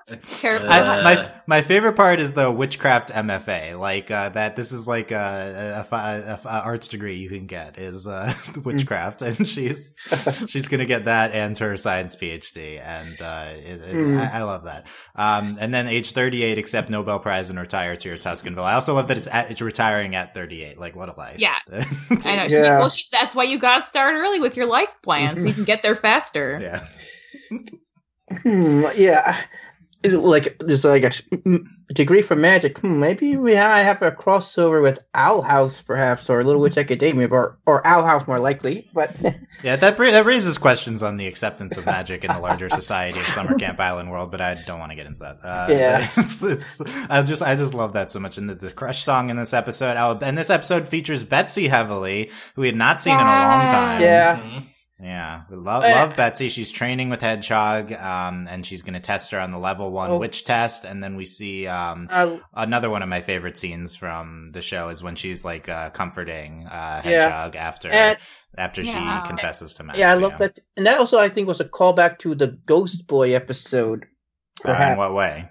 I, 0.44 1.02
my 1.02 1.32
my 1.46 1.62
favorite 1.62 1.94
part 1.94 2.20
is 2.20 2.32
the 2.32 2.50
witchcraft 2.50 3.10
MFA, 3.10 3.78
like 3.78 4.10
uh, 4.10 4.30
that. 4.30 4.56
This 4.56 4.72
is 4.72 4.86
like 4.86 5.10
a, 5.10 5.84
a, 5.90 5.96
a, 5.96 6.40
a, 6.44 6.60
arts 6.64 6.88
degree 6.88 7.14
you 7.14 7.28
can 7.28 7.46
get 7.46 7.78
is 7.78 8.06
uh, 8.06 8.32
witchcraft, 8.64 9.22
and 9.22 9.48
she's 9.48 9.94
she's 10.46 10.68
gonna 10.68 10.84
get 10.84 11.06
that 11.06 11.32
and 11.32 11.56
her 11.58 11.76
science 11.76 12.16
PhD, 12.16 12.80
and 12.84 13.20
uh, 13.20 13.48
it, 13.56 13.80
it, 13.80 13.94
mm. 13.94 14.18
I, 14.18 14.38
I, 14.38 14.42
love 14.44 14.64
that. 14.64 14.86
Um, 15.14 15.56
and 15.60 15.72
then 15.74 15.88
age 15.88 16.12
thirty 16.12 16.42
eight, 16.42 16.58
accept 16.58 16.90
Nobel 16.90 17.18
Prize 17.18 17.50
and 17.50 17.58
retire 17.58 17.96
to 17.96 18.08
your 18.08 18.18
Tuscanville. 18.18 18.64
I 18.64 18.74
also 18.74 18.94
love 18.94 19.08
that 19.08 19.18
it's 19.18 19.28
at, 19.28 19.50
it's 19.50 19.60
retiring 19.60 20.14
at 20.14 20.34
thirty 20.34 20.62
eight. 20.64 20.78
Like 20.78 20.94
what 20.94 21.08
a 21.08 21.14
life! 21.18 21.38
Yeah, 21.38 21.58
I 21.70 22.36
know. 22.36 22.44
Yeah. 22.44 22.48
She, 22.48 22.56
well, 22.56 22.88
she, 22.90 23.04
that's 23.12 23.34
why 23.34 23.44
you 23.44 23.58
got 23.58 23.80
to 23.80 23.82
start 23.82 24.14
early 24.14 24.40
with 24.40 24.56
your 24.56 24.66
life 24.66 24.90
plan, 25.02 25.36
so 25.36 25.46
you 25.46 25.54
can 25.54 25.64
get 25.64 25.82
there 25.82 25.96
faster. 25.96 26.58
Yeah. 26.60 26.86
Hmm, 28.42 28.86
yeah, 28.96 29.38
like 30.04 30.58
there's 30.58 30.84
like 30.84 31.04
a 31.04 31.12
degree 31.92 32.22
for 32.22 32.34
magic. 32.34 32.78
Hmm, 32.78 33.00
maybe 33.00 33.36
we 33.36 33.54
have 33.54 34.02
a 34.02 34.10
crossover 34.10 34.82
with 34.82 35.02
Owl 35.14 35.42
House, 35.42 35.80
perhaps, 35.82 36.28
or 36.28 36.42
Little 36.44 36.60
Witch 36.60 36.76
Academia, 36.76 37.28
or 37.28 37.58
or 37.66 37.86
Owl 37.86 38.04
House 38.04 38.26
more 38.26 38.38
likely. 38.38 38.88
But 38.92 39.14
yeah, 39.62 39.76
that 39.76 39.96
that 39.96 40.26
raises 40.26 40.58
questions 40.58 41.02
on 41.02 41.16
the 41.16 41.26
acceptance 41.26 41.76
of 41.76 41.86
magic 41.86 42.24
in 42.24 42.32
the 42.32 42.40
larger 42.40 42.68
society 42.68 43.20
of 43.20 43.26
Summer 43.28 43.56
Camp 43.58 43.78
Island 43.78 44.10
world. 44.10 44.30
But 44.30 44.40
I 44.40 44.54
don't 44.66 44.80
want 44.80 44.90
to 44.90 44.96
get 44.96 45.06
into 45.06 45.20
that. 45.20 45.38
Uh, 45.44 45.66
yeah, 45.70 46.08
it's, 46.16 46.42
it's, 46.42 46.80
I 47.08 47.22
just 47.22 47.42
I 47.42 47.54
just 47.54 47.74
love 47.74 47.92
that 47.92 48.10
so 48.10 48.18
much. 48.18 48.38
And 48.38 48.48
the, 48.48 48.54
the 48.54 48.70
crush 48.70 49.02
song 49.02 49.30
in 49.30 49.36
this 49.36 49.52
episode, 49.52 49.96
oh, 49.96 50.18
and 50.22 50.36
this 50.36 50.50
episode 50.50 50.88
features 50.88 51.24
Betsy 51.24 51.68
heavily, 51.68 52.30
who 52.54 52.62
we 52.62 52.68
had 52.68 52.76
not 52.76 53.00
seen 53.00 53.14
in 53.14 53.20
a 53.20 53.24
long 53.24 53.66
time. 53.66 54.00
Yeah. 54.00 54.40
Mm-hmm. 54.40 54.58
Yeah, 55.02 55.42
we 55.50 55.56
love 55.56 55.82
love 55.82 56.14
Betsy. 56.14 56.48
She's 56.48 56.70
training 56.70 57.10
with 57.10 57.20
Hedgehog, 57.20 57.92
um, 57.92 58.46
and 58.48 58.64
she's 58.64 58.82
going 58.82 58.94
to 58.94 59.00
test 59.00 59.32
her 59.32 59.40
on 59.40 59.50
the 59.50 59.58
level 59.58 59.90
one 59.90 60.12
oh. 60.12 60.18
witch 60.18 60.44
test. 60.44 60.84
And 60.84 61.02
then 61.02 61.16
we 61.16 61.24
see 61.24 61.66
um, 61.66 62.06
uh, 62.08 62.36
another 62.54 62.88
one 62.88 63.02
of 63.02 63.08
my 63.08 63.20
favorite 63.20 63.56
scenes 63.56 63.96
from 63.96 64.52
the 64.52 64.62
show 64.62 64.90
is 64.90 65.02
when 65.02 65.16
she's 65.16 65.44
like 65.44 65.68
uh, 65.68 65.90
comforting 65.90 66.68
uh, 66.68 67.02
Hedgehog 67.02 67.56
yeah. 67.56 67.66
after 67.66 67.88
and, 67.88 68.18
after 68.56 68.82
yeah. 68.82 69.22
she 69.22 69.28
confesses 69.28 69.74
to 69.74 69.82
Max. 69.82 69.98
Yeah, 69.98 70.12
I 70.12 70.14
love 70.14 70.38
that, 70.38 70.60
and 70.76 70.86
that 70.86 71.00
also 71.00 71.18
I 71.18 71.28
think 71.28 71.48
was 71.48 71.58
a 71.58 71.64
callback 71.64 72.18
to 72.20 72.36
the 72.36 72.56
Ghost 72.64 73.08
Boy 73.08 73.34
episode. 73.34 74.06
Uh, 74.64 74.90
in 74.92 74.98
what 74.98 75.14
way? 75.14 75.48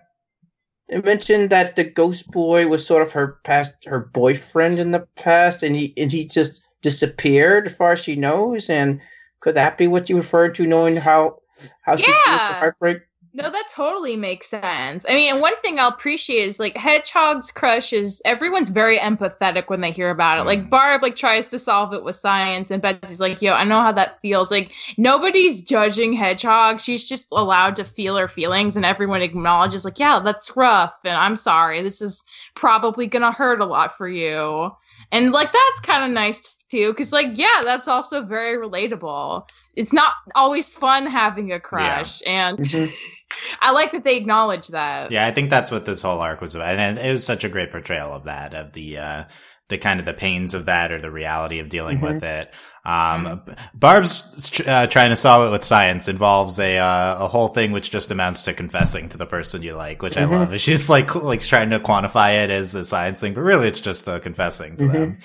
It 0.88 1.04
mentioned 1.04 1.50
that 1.50 1.76
the 1.76 1.84
Ghost 1.84 2.32
Boy 2.32 2.68
was 2.68 2.86
sort 2.86 3.02
of 3.02 3.12
her 3.12 3.40
past, 3.44 3.74
her 3.86 4.00
boyfriend 4.14 4.80
in 4.80 4.92
the 4.92 5.06
past, 5.18 5.62
and 5.62 5.76
he 5.76 5.94
and 5.98 6.10
he 6.10 6.26
just 6.26 6.62
disappeared, 6.82 7.68
as 7.68 7.76
far 7.76 7.92
as 7.92 8.00
she 8.00 8.16
knows, 8.16 8.70
and 8.70 9.02
could 9.42 9.56
that 9.56 9.78
be 9.78 9.88
what 9.88 10.10
you 10.10 10.16
referred 10.16 10.56
to, 10.56 10.66
knowing 10.66 10.96
how 10.96 11.40
how 11.82 11.98
yeah. 11.98 12.60
heartbreak? 12.60 13.02
No, 13.34 13.50
that 13.50 13.70
totally 13.74 14.18
makes 14.18 14.50
sense. 14.50 15.06
I 15.08 15.14
mean, 15.14 15.40
one 15.40 15.56
thing 15.62 15.80
I'll 15.80 15.88
appreciate 15.88 16.44
is 16.44 16.60
like 16.60 16.76
Hedgehog's 16.76 17.50
crush 17.50 17.94
is 17.94 18.22
everyone's 18.26 18.70
very 18.70 18.98
empathetic 18.98 19.70
when 19.70 19.80
they 19.80 19.92
hear 19.92 20.10
about 20.10 20.40
it. 20.40 20.42
Mm. 20.42 20.46
Like 20.48 20.70
Barb 20.70 21.02
like 21.02 21.16
tries 21.16 21.50
to 21.50 21.60
solve 21.60 21.94
it 21.94 22.04
with 22.04 22.18
science, 22.18 22.72
and 22.72 22.82
Betsy's 22.82 23.22
like, 23.22 23.42
"Yo, 23.42 23.54
I 23.54 23.64
know 23.64 23.80
how 23.80 23.94
that 23.94 24.20
feels." 24.22 24.52
Like 24.52 24.74
nobody's 24.98 25.62
judging 25.62 26.12
Hedgehog; 26.12 26.82
she's 26.82 27.08
just 27.08 27.28
allowed 27.32 27.78
to 27.78 27.86
feel 27.86 28.18
her 28.18 28.28
feelings, 28.28 28.76
and 28.76 28.86
everyone 28.86 29.22
acknowledges 29.22 29.86
like, 29.86 29.98
"Yeah, 29.98 30.20
that's 30.20 30.56
rough," 30.58 31.00
and 31.06 31.16
I'm 31.16 31.38
sorry. 31.38 31.82
This 31.82 32.02
is 32.02 32.24
probably 32.56 33.08
gonna 33.08 33.32
hurt 33.32 33.62
a 33.62 33.66
lot 33.66 33.98
for 33.98 34.10
you 34.10 34.76
And 35.12 35.32
like 35.32 35.52
that's 35.52 35.82
kind 35.82 36.06
of 36.06 36.12
nice 36.12 36.56
too, 36.70 36.92
because 36.92 37.12
like 37.12 37.38
yeah, 37.38 37.62
that's 37.64 37.88
also 37.88 38.24
very 38.24 38.58
relatable. 38.58 39.50
It's 39.76 39.92
not 39.92 40.14
always 40.36 40.74
fun 40.74 41.06
having 41.06 41.52
a 41.52 41.60
crush, 41.60 42.22
yeah. 42.22 42.50
and 42.50 42.58
mm-hmm. 42.60 42.94
I 43.62 43.72
like 43.72 43.92
that 43.92 44.04
they 44.04 44.16
acknowledge 44.16 44.70
that. 44.70 45.12
Yeah, 45.12 45.26
I 45.26 45.32
think 45.32 45.50
that's 45.50 45.72
what 45.72 45.86
this 45.86 46.02
whole 46.02 46.20
arc 46.20 46.40
was 46.40 46.56
about, 46.56 46.78
and 46.78 46.98
it 46.98 47.12
was 47.12 47.26
such 47.26 47.44
a 47.44 47.50
great 47.50 47.72
portrayal 47.72 48.14
of 48.14 48.24
that, 48.24 48.54
of 48.54 48.72
the 48.72 48.98
uh, 49.00 49.24
the 49.68 49.78
kind 49.78 50.00
of 50.00 50.06
the 50.06 50.14
pains 50.14 50.54
of 50.54 50.66
that, 50.66 50.92
or 50.92 51.00
the 51.00 51.12
reality 51.12 51.60
of 51.60 51.68
dealing 51.68 51.98
mm-hmm. 51.98 52.14
with 52.14 52.24
it. 52.24 52.54
Um, 52.84 53.26
mm-hmm. 53.26 53.52
Barb's 53.78 54.62
uh, 54.66 54.88
trying 54.88 55.10
to 55.10 55.16
solve 55.16 55.48
it 55.48 55.52
with 55.52 55.64
science 55.64 56.08
involves 56.08 56.58
a 56.60 56.80
uh, 56.80 57.26
a 57.26 57.28
whole 57.28 57.50
thing 57.50 57.72
which 57.72 57.92
just 57.92 58.10
amounts 58.10 58.44
to 58.44 58.54
confessing 58.54 59.10
to 59.10 59.18
the 59.18 59.28
person 59.28 59.62
you 59.62 59.74
like, 59.74 60.02
which 60.02 60.16
mm-hmm. 60.16 60.34
I 60.34 60.38
love. 60.38 60.60
She's 60.62 60.90
like 60.90 61.14
like 61.16 61.42
trying 61.42 61.70
to 61.70 61.80
quantify 61.80 62.44
it 62.44 62.50
as 62.50 62.74
a 62.74 62.84
science 62.84 63.20
thing, 63.20 63.34
but 63.34 63.42
really 63.42 63.68
it's 63.68 63.80
just 63.80 64.08
uh, 64.10 64.20
confessing 64.20 64.78
to 64.78 64.86
mm-hmm. 64.86 64.94
them. 64.94 65.20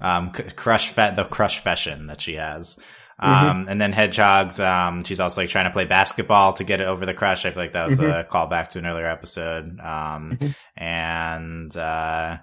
Um, 0.00 0.32
crush 0.32 0.88
fe- 0.88 1.12
the 1.14 1.24
crush 1.24 1.60
fashion 1.60 2.06
that 2.06 2.20
she 2.20 2.36
has. 2.36 2.78
Mm-hmm. 3.22 3.50
Um, 3.50 3.66
and 3.68 3.80
then 3.80 3.92
Hedgehog's, 3.92 4.58
um, 4.58 5.04
she's 5.04 5.20
also 5.20 5.42
like 5.42 5.50
trying 5.50 5.66
to 5.66 5.70
play 5.70 5.84
basketball 5.84 6.54
to 6.54 6.64
get 6.64 6.80
it 6.80 6.88
over 6.88 7.06
the 7.06 7.14
crush. 7.14 7.46
I 7.46 7.52
feel 7.52 7.62
like 7.62 7.74
that 7.74 7.88
was 7.88 8.00
a 8.00 8.02
mm-hmm. 8.02 8.36
callback 8.36 8.70
to 8.70 8.80
an 8.80 8.86
earlier 8.86 9.06
episode. 9.06 9.78
Um, 9.80 10.38
mm-hmm. 10.38 10.48
and, 10.76 11.76
uh, 11.76 12.38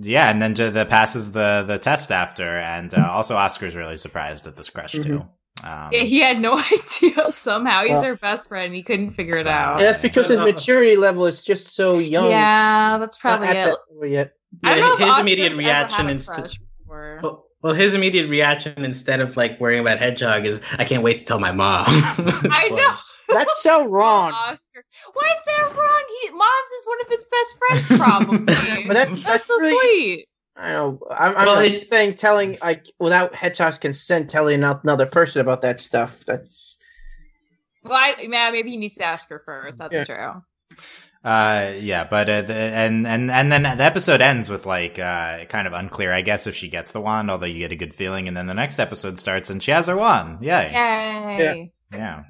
yeah, 0.00 0.30
and 0.30 0.40
then 0.40 0.54
the 0.54 0.86
passes 0.88 1.32
the 1.32 1.64
the 1.66 1.78
test 1.78 2.10
after, 2.10 2.44
and 2.44 2.92
uh, 2.94 3.08
also 3.10 3.36
Oscar's 3.36 3.74
really 3.74 3.96
surprised 3.96 4.46
at 4.46 4.56
this 4.56 4.70
crush 4.70 4.92
too. 4.92 5.26
Um, 5.64 5.90
yeah, 5.92 6.00
he 6.00 6.20
had 6.20 6.40
no 6.40 6.58
idea. 6.72 7.32
Somehow 7.32 7.82
he's 7.82 8.02
her 8.02 8.16
best 8.16 8.48
friend. 8.48 8.74
He 8.74 8.82
couldn't 8.82 9.12
figure 9.12 9.34
so, 9.34 9.40
it 9.40 9.46
out. 9.46 9.78
That's 9.78 10.00
because 10.00 10.28
his 10.28 10.38
maturity 10.38 10.96
level 10.96 11.26
is 11.26 11.42
just 11.42 11.74
so 11.74 11.98
young. 11.98 12.30
Yeah, 12.30 12.98
that's 12.98 13.16
probably 13.16 13.48
it. 13.48 13.76
That 14.00 14.32
I 14.62 14.78
don't 14.78 15.00
know 15.00 15.06
his 15.06 15.18
immediate 15.18 15.54
reaction 15.54 16.08
instead. 16.08 16.52
Well, 16.86 17.46
well, 17.60 17.74
his 17.74 17.94
immediate 17.94 18.28
reaction 18.28 18.84
instead 18.84 19.20
of 19.20 19.36
like 19.36 19.60
worrying 19.60 19.80
about 19.80 19.98
Hedgehog 19.98 20.46
is, 20.46 20.60
"I 20.78 20.84
can't 20.84 21.02
wait 21.02 21.18
to 21.18 21.24
tell 21.24 21.40
my 21.40 21.52
mom." 21.52 21.84
I 21.88 22.68
know. 22.70 23.34
That's 23.34 23.62
so 23.62 23.86
wrong. 23.88 24.32
Oscar. 24.78 25.10
Why 25.12 25.34
is 25.34 25.42
that 25.46 25.76
wrong? 25.76 26.04
He 26.20 26.30
Mom's 26.30 26.70
is 26.78 26.86
one 26.86 27.00
of 27.00 27.08
his 27.08 27.26
best 27.30 27.58
friends, 27.58 28.00
probably. 28.00 28.84
but 28.86 28.94
that, 28.94 29.08
that's, 29.08 29.24
that's, 29.24 29.46
so 29.46 29.54
really, 29.60 29.70
sweet. 29.70 30.28
I 30.56 30.68
know. 30.72 31.00
I'm, 31.10 31.36
I'm 31.36 31.46
well, 31.46 31.58
it's, 31.60 31.88
saying 31.88 32.16
telling 32.16 32.58
like 32.60 32.86
without 32.98 33.34
Hedgehog's 33.34 33.78
consent, 33.78 34.30
telling 34.30 34.62
another 34.62 35.06
person 35.06 35.40
about 35.40 35.62
that 35.62 35.80
stuff. 35.80 36.24
That's 36.26 36.76
well, 37.84 37.94
I, 37.94 38.16
yeah, 38.20 38.50
maybe 38.50 38.70
he 38.70 38.76
needs 38.76 38.94
to 38.96 39.04
ask 39.04 39.28
her 39.30 39.42
first. 39.44 39.78
That's 39.78 39.94
yeah. 39.94 40.04
true. 40.04 40.42
Uh, 41.24 41.72
yeah, 41.78 42.04
but 42.04 42.28
uh, 42.28 42.42
the, 42.42 42.54
and 42.54 43.06
and 43.06 43.30
and 43.30 43.52
then 43.52 43.62
the 43.62 43.84
episode 43.84 44.20
ends 44.20 44.48
with 44.48 44.66
like 44.66 44.98
uh, 44.98 45.44
kind 45.46 45.66
of 45.66 45.72
unclear, 45.72 46.12
I 46.12 46.22
guess, 46.22 46.46
if 46.46 46.54
she 46.54 46.68
gets 46.68 46.92
the 46.92 47.00
wand. 47.00 47.30
Although 47.30 47.46
you 47.46 47.58
get 47.58 47.72
a 47.72 47.76
good 47.76 47.94
feeling, 47.94 48.28
and 48.28 48.36
then 48.36 48.46
the 48.46 48.54
next 48.54 48.78
episode 48.78 49.18
starts 49.18 49.50
and 49.50 49.62
she 49.62 49.70
has 49.70 49.86
her 49.86 49.96
wand. 49.96 50.42
Yay! 50.42 50.70
Yay! 50.72 51.72
Yeah. 51.92 51.98
yeah. 51.98 52.22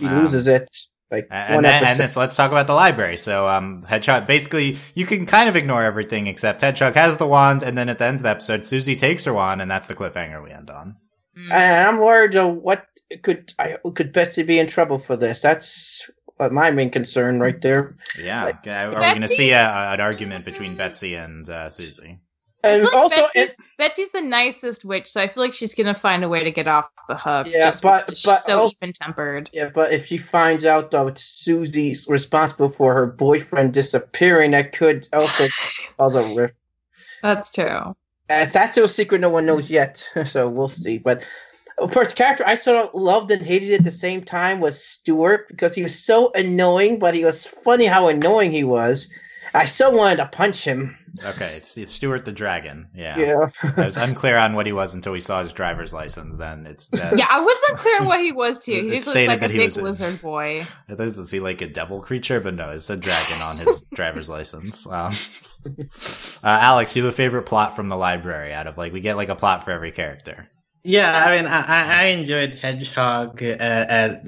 He 0.00 0.06
um, 0.06 0.22
loses 0.22 0.48
it. 0.48 0.68
Like 1.10 1.28
and, 1.30 1.64
then, 1.64 1.84
and 1.84 2.00
then, 2.00 2.08
so 2.08 2.20
let's 2.20 2.34
talk 2.34 2.50
about 2.50 2.66
the 2.66 2.74
library. 2.74 3.16
So, 3.16 3.46
um, 3.46 3.82
Hedgehog, 3.82 4.26
basically, 4.26 4.78
you 4.94 5.06
can 5.06 5.26
kind 5.26 5.48
of 5.48 5.54
ignore 5.54 5.82
everything 5.82 6.26
except 6.26 6.62
Hedgehog 6.62 6.94
has 6.94 7.18
the 7.18 7.26
wand, 7.26 7.62
and 7.62 7.76
then 7.78 7.88
at 7.88 7.98
the 7.98 8.06
end 8.06 8.16
of 8.16 8.22
the 8.22 8.30
episode, 8.30 8.64
Susie 8.64 8.96
takes 8.96 9.24
her 9.26 9.32
wand, 9.32 9.62
and 9.62 9.70
that's 9.70 9.86
the 9.86 9.94
cliffhanger 9.94 10.42
we 10.42 10.50
end 10.50 10.70
on. 10.70 10.96
And 11.36 11.88
I'm 11.88 12.00
worried, 12.00 12.34
uh, 12.34 12.48
what 12.48 12.86
could 13.22 13.52
I, 13.58 13.76
could 13.94 14.12
Betsy 14.12 14.42
be 14.42 14.58
in 14.58 14.66
trouble 14.66 14.98
for 14.98 15.16
this? 15.16 15.40
That's 15.40 16.08
my 16.38 16.70
main 16.70 16.90
concern 16.90 17.38
right 17.38 17.60
there. 17.60 17.96
Yeah, 18.20 18.44
like, 18.44 18.66
are 18.66 18.88
we 18.88 18.94
going 18.94 19.20
to 19.20 19.28
see 19.28 19.50
a, 19.50 19.92
an 19.92 20.00
argument 20.00 20.44
between 20.44 20.76
Betsy 20.76 21.14
and 21.14 21.48
uh, 21.48 21.68
Susie? 21.70 22.18
And 22.64 22.84
like 22.84 22.94
also, 22.94 23.22
Betsy's, 23.34 23.56
Betsy's, 23.78 24.10
the 24.10 24.20
nicest 24.20 24.84
witch, 24.84 25.06
so 25.06 25.20
I 25.20 25.28
feel 25.28 25.42
like 25.42 25.52
she's 25.52 25.74
gonna 25.74 25.94
find 25.94 26.24
a 26.24 26.28
way 26.28 26.42
to 26.42 26.50
get 26.50 26.66
off 26.66 26.86
the 27.08 27.16
hook. 27.16 27.46
Yeah, 27.50 27.70
but, 27.82 28.16
she's 28.16 28.24
but 28.24 28.36
so 28.36 28.70
even 28.70 28.92
tempered. 28.92 29.50
Yeah, 29.52 29.68
but 29.68 29.92
if 29.92 30.06
she 30.06 30.16
finds 30.16 30.64
out 30.64 30.90
though 30.90 31.08
it's 31.08 31.22
Susie's 31.22 32.08
responsible 32.08 32.70
for 32.70 32.94
her 32.94 33.06
boyfriend 33.06 33.74
disappearing, 33.74 34.52
that 34.52 34.72
could 34.72 35.08
also 35.12 35.46
cause 35.98 36.14
a 36.14 36.22
rift. 36.34 36.54
That's 37.22 37.52
true. 37.52 37.94
Uh, 38.30 38.46
that's 38.46 38.76
a 38.78 38.88
secret 38.88 39.20
no 39.20 39.28
one 39.28 39.46
knows 39.46 39.68
yet, 39.70 40.06
so 40.24 40.48
we'll 40.48 40.68
see. 40.68 40.98
But 40.98 41.24
first 41.92 42.16
character 42.16 42.44
I 42.46 42.54
sort 42.54 42.86
of 42.86 42.94
loved 42.94 43.30
and 43.30 43.42
hated 43.42 43.72
at 43.72 43.84
the 43.84 43.90
same 43.90 44.22
time 44.22 44.60
was 44.60 44.82
Stuart 44.82 45.48
because 45.48 45.74
he 45.74 45.82
was 45.82 46.02
so 46.02 46.32
annoying, 46.34 46.98
but 46.98 47.14
he 47.14 47.24
was 47.24 47.46
funny 47.46 47.84
how 47.84 48.08
annoying 48.08 48.52
he 48.52 48.64
was. 48.64 49.10
I 49.52 49.66
still 49.66 49.92
wanted 49.92 50.16
to 50.16 50.26
punch 50.26 50.64
him. 50.64 50.96
Okay, 51.22 51.54
it's, 51.56 51.76
it's 51.76 51.92
Stuart 51.92 52.24
the 52.24 52.32
Dragon. 52.32 52.88
Yeah, 52.94 53.18
yeah. 53.18 53.50
I 53.76 53.84
was 53.84 53.96
unclear 53.96 54.36
on 54.36 54.54
what 54.54 54.66
he 54.66 54.72
was 54.72 54.94
until 54.94 55.12
we 55.12 55.20
saw 55.20 55.40
his 55.40 55.52
driver's 55.52 55.92
license. 55.92 56.36
Then 56.36 56.66
it's 56.66 56.88
that, 56.88 57.16
yeah, 57.16 57.26
I 57.30 57.40
wasn't 57.40 57.78
clear 57.78 58.00
on 58.00 58.06
what 58.06 58.20
he 58.20 58.32
was 58.32 58.60
too. 58.60 58.72
He 58.72 58.90
just 58.90 59.06
looked 59.08 59.28
like 59.28 59.42
a 59.42 59.48
big 59.48 59.76
lizard 59.76 60.20
boy. 60.20 60.66
Is 60.88 61.30
he 61.30 61.40
like 61.40 61.60
a 61.60 61.68
devil 61.68 62.00
creature? 62.00 62.40
But 62.40 62.54
no, 62.54 62.70
it's 62.70 62.90
a 62.90 62.96
dragon 62.96 63.36
on 63.42 63.56
his 63.58 63.82
driver's 63.94 64.28
license. 64.28 64.86
Um, 64.86 65.12
uh, 65.66 65.78
Alex, 66.42 66.96
you 66.96 67.04
have 67.04 67.12
a 67.12 67.16
favorite 67.16 67.44
plot 67.44 67.76
from 67.76 67.88
the 67.88 67.96
library? 67.96 68.52
Out 68.52 68.66
of 68.66 68.76
like, 68.76 68.92
we 68.92 69.00
get 69.00 69.16
like 69.16 69.28
a 69.28 69.36
plot 69.36 69.64
for 69.64 69.70
every 69.70 69.92
character. 69.92 70.48
Yeah, 70.86 71.24
I 71.26 71.34
mean, 71.34 71.46
I, 71.46 72.02
I 72.02 72.04
enjoyed 72.08 72.56
Hedgehog 72.56 73.42
uh, 73.42 73.56
at 73.58 74.22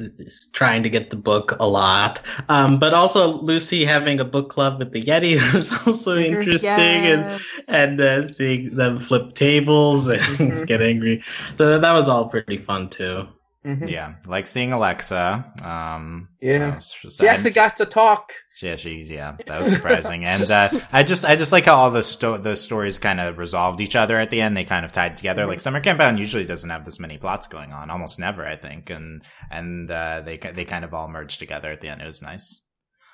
trying 0.55 0.83
to 0.85 0.89
get 0.89 1.11
the 1.11 1.17
book 1.17 1.55
a 1.61 1.69
lot, 1.69 2.23
um, 2.49 2.79
but 2.79 2.95
also 2.95 3.43
Lucy 3.43 3.85
having 3.85 4.21
a 4.21 4.25
book 4.25 4.49
club 4.49 4.79
with 4.79 4.93
the 4.93 5.05
Yeti 5.05 5.35
was 5.55 5.71
also 5.87 6.17
mm-hmm, 6.17 6.35
interesting, 6.35 7.05
yes. 7.05 7.43
and 7.69 8.01
and 8.01 8.01
uh, 8.01 8.27
seeing 8.27 8.75
them 8.75 9.01
flip 9.01 9.35
tables 9.35 10.09
and 10.09 10.23
mm-hmm. 10.23 10.65
get 10.65 10.81
angry. 10.81 11.23
So 11.59 11.79
that 11.79 11.93
was 11.93 12.09
all 12.09 12.27
pretty 12.27 12.57
fun 12.57 12.89
too. 12.89 13.29
Mm-hmm. 13.67 13.89
Yeah, 13.89 14.15
like 14.27 14.47
seeing 14.47 14.73
Alexa. 14.73 15.53
Um, 15.65 16.29
yeah, 16.41 16.79
she 16.79 17.27
actually 17.27 17.51
got 17.51 17.77
to 17.79 17.85
talk. 17.85 18.33
Yeah, 18.63 18.77
she. 18.77 19.03
Yeah, 19.03 19.37
that 19.45 19.61
was 19.61 19.73
surprising, 19.73 20.25
and 20.25 20.49
uh, 20.49 20.69
I 20.93 21.03
just, 21.03 21.25
I 21.25 21.35
just 21.35 21.51
like 21.51 21.65
how 21.65 21.75
all 21.75 21.91
the 21.91 22.05
sto- 22.05 22.37
the 22.37 22.55
stories 22.55 23.01
kind 23.01 23.19
of 23.19 23.39
resolved 23.39 23.81
each 23.81 23.97
other 23.97 24.19
at 24.19 24.31
the 24.31 24.41
end. 24.41 24.57
They 24.57 24.63
kind 24.63 24.85
of 24.85 24.93
tied 24.93 25.17
together. 25.17 25.43
Mm-hmm. 25.43 25.51
Like 25.51 25.61
Summer 25.61 25.81
Camp 25.81 26.01
Island 26.01 26.21
usually 26.21 26.45
doesn't 26.45 26.71
have 26.71 26.85
this 26.85 27.01
many 27.01 27.19
plots 27.19 27.49
going 27.49 27.73
on, 27.73 27.91
almost 27.91 28.21
never, 28.21 28.47
I 28.47 28.55
think, 28.55 28.89
and 28.89 29.25
and 29.51 29.91
uh, 29.91 30.21
they 30.21 30.37
they 30.37 30.65
kind 30.65 30.85
of 30.85 30.95
all 30.95 31.09
merged 31.09 31.41
together 31.41 31.73
at 31.73 31.81
the 31.81 31.89
end. 31.89 32.03
It 32.03 32.07
was 32.07 32.23
nice. 32.23 32.63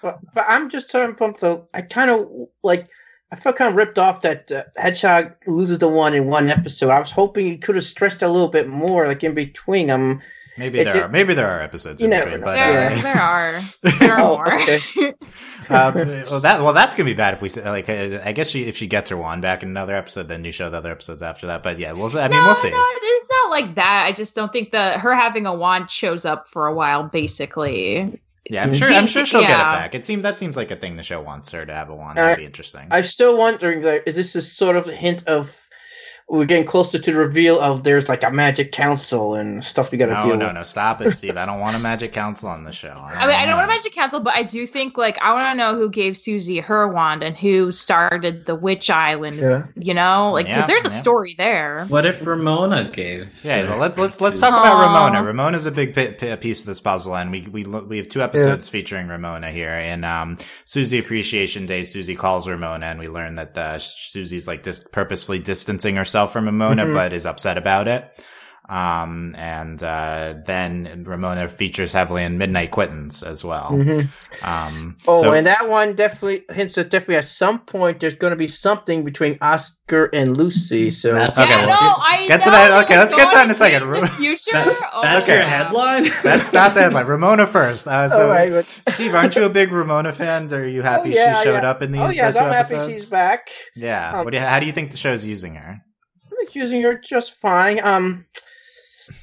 But, 0.02 0.18
but 0.34 0.44
I'm 0.46 0.68
just 0.68 0.90
trying 0.90 1.14
pumped 1.14 1.40
though. 1.40 1.68
I 1.72 1.80
kind 1.80 2.10
of 2.10 2.28
like. 2.62 2.90
I 3.30 3.36
felt 3.36 3.56
kind 3.56 3.70
of 3.70 3.76
ripped 3.76 3.98
off 3.98 4.20
that 4.20 4.52
uh, 4.52 4.64
Hedgehog 4.76 5.32
loses 5.46 5.78
the 5.78 5.88
one 5.88 6.12
in 6.12 6.26
one 6.26 6.50
episode. 6.50 6.90
I 6.90 6.98
was 6.98 7.10
hoping 7.10 7.46
you 7.46 7.56
could 7.56 7.76
have 7.76 7.84
stressed 7.84 8.20
a 8.20 8.28
little 8.28 8.48
bit 8.48 8.68
more, 8.68 9.08
like 9.08 9.24
in 9.24 9.34
between 9.34 9.86
them. 9.86 10.10
Um, 10.10 10.22
Maybe 10.56 10.84
there 10.84 11.04
are 11.04 11.08
maybe 11.08 11.34
there 11.34 11.48
are 11.48 11.60
episodes 11.60 12.02
in 12.02 12.10
between, 12.10 12.40
but 12.40 12.52
there, 12.52 12.90
uh, 12.90 13.02
there 13.02 13.16
are 13.16 13.60
there 13.98 14.12
are 14.12 14.20
oh, 14.20 14.36
more. 14.36 14.52
uh, 15.70 15.92
well, 15.94 16.40
that 16.40 16.60
well 16.62 16.74
that's 16.74 16.94
gonna 16.94 17.06
be 17.06 17.14
bad 17.14 17.34
if 17.34 17.40
we 17.40 17.48
like. 17.62 17.88
Uh, 17.88 18.20
I 18.22 18.32
guess 18.32 18.50
she 18.50 18.64
if 18.64 18.76
she 18.76 18.86
gets 18.86 19.08
her 19.08 19.16
wand 19.16 19.40
back 19.40 19.62
in 19.62 19.70
another 19.70 19.94
episode, 19.94 20.28
then 20.28 20.44
you 20.44 20.52
show 20.52 20.68
the 20.68 20.78
other 20.78 20.92
episodes 20.92 21.22
after 21.22 21.46
that. 21.46 21.62
But 21.62 21.78
yeah, 21.78 21.92
we'll. 21.92 22.16
I 22.18 22.28
mean, 22.28 22.38
no, 22.38 22.44
we'll 22.44 22.54
see. 22.54 22.70
No, 22.70 22.84
it's 22.86 23.26
not 23.30 23.50
like 23.50 23.74
that. 23.76 24.04
I 24.06 24.12
just 24.12 24.34
don't 24.34 24.52
think 24.52 24.72
that 24.72 25.00
her 25.00 25.14
having 25.14 25.46
a 25.46 25.54
wand 25.54 25.90
shows 25.90 26.26
up 26.26 26.46
for 26.46 26.66
a 26.66 26.74
while. 26.74 27.04
Basically, 27.04 28.20
yeah, 28.50 28.62
I'm 28.62 28.74
sure. 28.74 28.90
I'm 28.90 29.06
sure 29.06 29.24
she'll 29.24 29.40
yeah. 29.40 29.48
get 29.48 29.60
it 29.60 29.78
back. 29.78 29.94
It 29.94 30.04
seems 30.04 30.22
that 30.22 30.36
seems 30.36 30.56
like 30.56 30.70
a 30.70 30.76
thing 30.76 30.96
the 30.96 31.02
show 31.02 31.22
wants 31.22 31.50
her 31.52 31.64
to 31.64 31.72
have 31.72 31.88
a 31.88 31.94
wand. 31.94 32.18
That'd 32.18 32.38
be 32.38 32.44
interesting. 32.44 32.88
I'm 32.90 33.04
still 33.04 33.38
wondering, 33.38 33.82
like, 33.82 34.02
is 34.06 34.16
this 34.16 34.34
a 34.34 34.42
sort 34.42 34.76
of 34.76 34.86
hint 34.86 35.26
of 35.28 35.68
we're 36.32 36.46
getting 36.46 36.64
closer 36.64 36.98
to 36.98 37.12
the 37.12 37.18
reveal 37.18 37.60
of 37.60 37.84
there's 37.84 38.08
like 38.08 38.24
a 38.24 38.30
magic 38.30 38.72
council 38.72 39.34
and 39.34 39.62
stuff 39.62 39.92
we 39.92 39.98
got 39.98 40.06
to 40.06 40.14
no, 40.14 40.20
deal 40.20 40.28
no, 40.30 40.46
with. 40.46 40.54
No, 40.54 40.60
no, 40.60 40.62
stop 40.62 41.02
it, 41.02 41.12
Steve. 41.12 41.36
I 41.36 41.44
don't 41.44 41.60
want 41.60 41.76
a 41.76 41.78
magic 41.78 42.12
council 42.12 42.48
on 42.48 42.64
the 42.64 42.72
show. 42.72 42.88
I, 42.88 43.24
I 43.24 43.26
mean, 43.26 43.36
I 43.36 43.44
don't 43.44 43.56
want 43.56 43.70
a 43.70 43.74
magic 43.74 43.92
council, 43.92 44.18
but 44.18 44.34
I 44.34 44.42
do 44.42 44.66
think 44.66 44.96
like 44.96 45.18
I 45.20 45.34
want 45.34 45.52
to 45.52 45.62
know 45.62 45.76
who 45.76 45.90
gave 45.90 46.16
Susie 46.16 46.58
her 46.60 46.88
wand 46.88 47.22
and 47.22 47.36
who 47.36 47.70
started 47.70 48.46
the 48.46 48.54
Witch 48.54 48.88
Island. 48.88 49.36
Yeah. 49.36 49.66
You 49.76 49.92
know, 49.92 50.32
like 50.32 50.46
because 50.46 50.62
yeah, 50.62 50.66
there's 50.68 50.86
a 50.86 50.90
story 50.90 51.34
there. 51.36 51.84
What 51.88 52.06
if 52.06 52.26
Ramona 52.26 52.90
gave? 52.90 53.44
Yeah, 53.44 53.68
well, 53.68 53.76
let's 53.76 53.98
let's 53.98 54.18
let's 54.18 54.38
talk 54.38 54.54
about 54.58 54.86
Ramona. 54.86 55.22
Ramona's 55.22 55.66
a 55.66 55.70
big 55.70 55.94
p- 55.94 56.12
p- 56.12 56.34
piece 56.36 56.60
of 56.60 56.66
this 56.66 56.80
puzzle, 56.80 57.14
and 57.14 57.30
we 57.30 57.42
we 57.42 57.64
we 57.64 57.98
have 57.98 58.08
two 58.08 58.22
episodes 58.22 58.68
yeah. 58.68 58.72
featuring 58.72 59.08
Ramona 59.08 59.50
here. 59.50 59.72
In 59.72 60.02
um, 60.02 60.38
Susie 60.64 60.98
Appreciation 60.98 61.66
Day, 61.66 61.82
Susie 61.82 62.16
calls 62.16 62.48
Ramona, 62.48 62.86
and 62.86 62.98
we 62.98 63.08
learn 63.08 63.34
that 63.34 63.58
uh, 63.58 63.78
Susie's 63.78 64.48
like 64.48 64.62
dis- 64.62 64.88
purposefully 64.92 65.38
distancing 65.38 65.96
herself 65.96 66.21
from 66.26 66.46
Ramona. 66.46 66.84
Mm-hmm 66.84 66.94
but 66.94 67.12
is 67.12 67.26
upset 67.26 67.56
about 67.58 67.88
it. 67.88 68.08
Um, 68.68 69.34
and 69.36 69.82
uh, 69.82 70.34
then 70.46 71.02
Ramona 71.06 71.48
features 71.48 71.92
heavily 71.92 72.22
in 72.22 72.38
Midnight 72.38 72.70
Quittance 72.70 73.22
as 73.22 73.44
well. 73.44 73.70
Mm-hmm. 73.72 74.48
Um, 74.48 74.96
oh, 75.06 75.20
so- 75.20 75.32
and 75.32 75.46
that 75.48 75.68
one 75.68 75.94
definitely 75.94 76.44
hints 76.54 76.76
that 76.76 76.88
definitely 76.88 77.16
at 77.16 77.26
some 77.26 77.58
point 77.58 78.00
there's 78.00 78.14
going 78.14 78.30
to 78.30 78.36
be 78.36 78.46
something 78.48 79.04
between 79.04 79.36
Oscar 79.42 80.08
and 80.14 80.36
Lucy. 80.36 80.90
So 80.90 81.12
That's- 81.12 81.38
Okay, 81.38 81.50
yeah, 81.50 81.66
well, 81.66 81.82
no, 81.98 82.02
I 82.02 82.24
get 82.28 82.42
to 82.44 82.50
know 82.50 82.52
that- 82.56 82.68
that 82.68 82.84
okay, 82.84 82.98
let's 82.98 83.12
get 83.14 83.28
to 83.30 83.34
that 83.34 83.44
in 83.44 83.50
a 83.50 83.54
second. 83.54 83.80
to 83.80 84.00
The 84.00 84.06
future. 84.06 84.52
That- 84.52 84.90
Oh, 84.94 85.02
that's 85.02 85.26
yeah. 85.26 85.34
your 85.34 85.44
headline. 85.44 86.04
That's 86.22 86.52
not 86.52 86.74
the 86.74 86.82
headline. 86.82 87.06
Ramona 87.06 87.46
first. 87.48 87.88
Uh, 87.88 88.08
so, 88.08 88.22
All 88.26 88.30
right, 88.30 88.50
but- 88.50 88.64
Steve, 88.90 89.14
aren't 89.14 89.34
you 89.34 89.44
a 89.44 89.48
big 89.50 89.72
Ramona 89.72 90.12
fan? 90.12 90.50
Are 90.52 90.66
you 90.66 90.82
happy 90.82 91.10
Oh, 91.10 91.16
yeah, 91.16 91.38
she 91.38 91.44
showed 91.44 91.62
yeah. 91.64 91.70
up 91.70 91.82
in 91.82 91.90
these 91.92 92.00
oh 92.02 92.10
yes, 92.10 92.36
uh, 92.36 92.38
two 92.40 92.44
I'm 92.46 92.52
episodes? 92.52 92.80
happy 92.82 92.92
she's 92.92 93.06
back. 93.10 93.50
Yeah. 93.74 94.18
Um, 94.18 94.24
what 94.24 94.30
do 94.30 94.38
you, 94.38 94.44
how 94.44 94.60
do 94.60 94.66
you 94.66 94.72
think 94.72 94.92
the 94.92 94.96
show's 94.96 95.24
using 95.24 95.56
her? 95.56 95.80
Using 96.54 96.82
her 96.82 96.98
just 96.98 97.34
fine. 97.34 97.80
Um, 97.82 98.26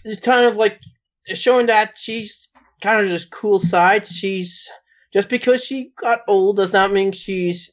it's 0.04 0.22
kind 0.22 0.46
of 0.46 0.58
like 0.58 0.82
showing 1.28 1.68
that 1.68 1.98
she's 1.98 2.50
kind 2.82 3.04
of 3.04 3.12
this 3.12 3.26
cool 3.26 3.60
side. 3.60 4.06
She's 4.06 4.70
just 5.12 5.30
because 5.30 5.64
she 5.64 5.92
got 5.96 6.22
old 6.28 6.58
does 6.58 6.74
not 6.74 6.92
mean 6.92 7.12
she's 7.12 7.72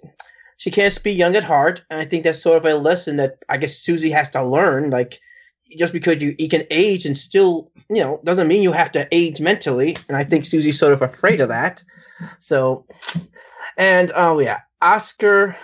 she 0.57 0.71
can't 0.71 1.03
be 1.03 1.13
young 1.13 1.37
at 1.37 1.45
heart. 1.45 1.85
And 1.91 2.01
I 2.01 2.05
think 2.05 2.25
that's 2.25 2.41
sort 2.41 2.57
of 2.57 2.65
a 2.65 2.77
lesson 2.77 3.17
that 3.19 3.39
I 3.49 3.57
guess 3.59 3.77
Susie 3.77 4.11
has 4.11 4.31
to 4.31 4.45
learn. 4.45 4.91
Like 4.91 5.21
just 5.77 5.93
because 5.93 6.23
you, 6.23 6.35
you 6.39 6.49
can 6.49 6.65
age 6.71 7.05
and 7.05 7.17
still 7.17 7.71
you 7.89 8.03
know 8.03 8.21
doesn't 8.25 8.49
mean 8.49 8.63
you 8.63 8.73
have 8.73 8.93
to 8.93 9.09
age 9.13 9.41
mentally. 9.41 9.97
And 10.09 10.17
I 10.17 10.25
think 10.25 10.45
Susie's 10.45 10.79
sort 10.79 10.93
of 10.93 11.03
afraid 11.03 11.41
of 11.41 11.49
that. 11.49 11.83
So, 12.39 12.87
and 13.77 14.13
oh 14.15 14.39
yeah, 14.39 14.61
Oscar. 14.81 15.57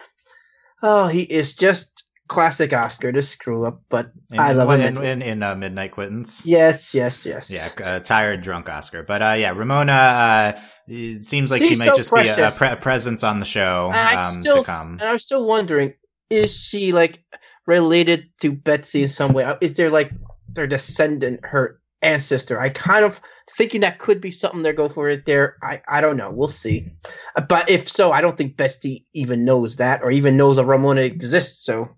Oh, 0.83 1.07
he 1.07 1.23
is 1.23 1.55
just 1.55 2.02
classic 2.33 2.73
Oscar 2.73 3.13
to 3.13 3.23
screw 3.23 3.67
up, 3.67 3.83
but 3.89 4.11
In, 4.31 4.41
I 4.41 4.53
love 4.53 4.71
it. 4.71 4.81
in, 4.81 4.97
in, 5.03 5.23
in 5.23 5.43
uh, 5.43 5.55
Midnight 5.55 5.93
Quittance. 5.93 6.45
Yes, 6.47 6.95
yes, 6.95 7.25
yes. 7.27 7.51
Yeah, 7.51 7.69
uh, 7.85 8.01
tired, 8.01 8.41
drunk 8.43 8.69
Oscar. 8.69 9.03
But 9.03 9.23
uh, 9.23 9.35
yeah, 9.39 9.53
Ramona. 9.53 9.93
Uh, 9.93 10.61
it 10.89 11.23
seems 11.23 11.51
like 11.51 11.63
she 11.63 11.77
might 11.77 11.87
so 11.87 11.95
just 11.95 12.13
be 12.13 12.27
a, 12.27 12.49
a, 12.49 12.51
pre- 12.51 12.69
a 12.71 12.77
presence 12.77 13.23
on 13.23 13.39
the 13.39 13.47
show 13.47 13.91
And 13.95 13.97
I 13.97 14.29
um, 14.29 14.41
still, 14.41 14.59
to 14.59 14.65
come. 14.65 14.93
and 14.93 15.03
I'm 15.03 15.19
still 15.19 15.47
wondering, 15.47 15.95
is 16.31 16.53
she 16.55 16.93
like 16.93 17.23
related 17.67 18.31
to 18.41 18.53
Betsy 18.53 19.03
in 19.03 19.09
some 19.09 19.33
way? 19.33 19.55
Is 19.61 19.75
there 19.75 19.91
like 19.91 20.11
their 20.49 20.67
descendant, 20.67 21.41
her 21.45 21.81
ancestor? 22.03 22.61
I 22.61 22.69
kind 22.69 23.05
of 23.05 23.21
thinking 23.51 23.81
that 23.83 23.99
could 23.99 24.21
be 24.21 24.31
something 24.31 24.63
they're 24.63 24.73
going 24.73 24.91
for 24.91 25.09
it 25.09 25.27
there. 25.27 25.57
I, 25.63 25.83
I 25.89 26.01
don't 26.01 26.17
know. 26.17 26.31
We'll 26.31 26.49
see. 26.49 26.91
Uh, 27.37 27.43
But 27.43 27.69
if 27.69 27.89
so, 27.89 28.13
I 28.13 28.21
don't 28.21 28.37
think 28.39 28.57
Betsy 28.57 29.07
even 29.13 29.45
knows 29.45 29.77
that 29.77 30.03
or 30.03 30.11
even 30.11 30.37
knows 30.37 30.57
that 30.57 30.65
Ramona 30.65 31.03
exists. 31.03 31.65
So 31.65 31.89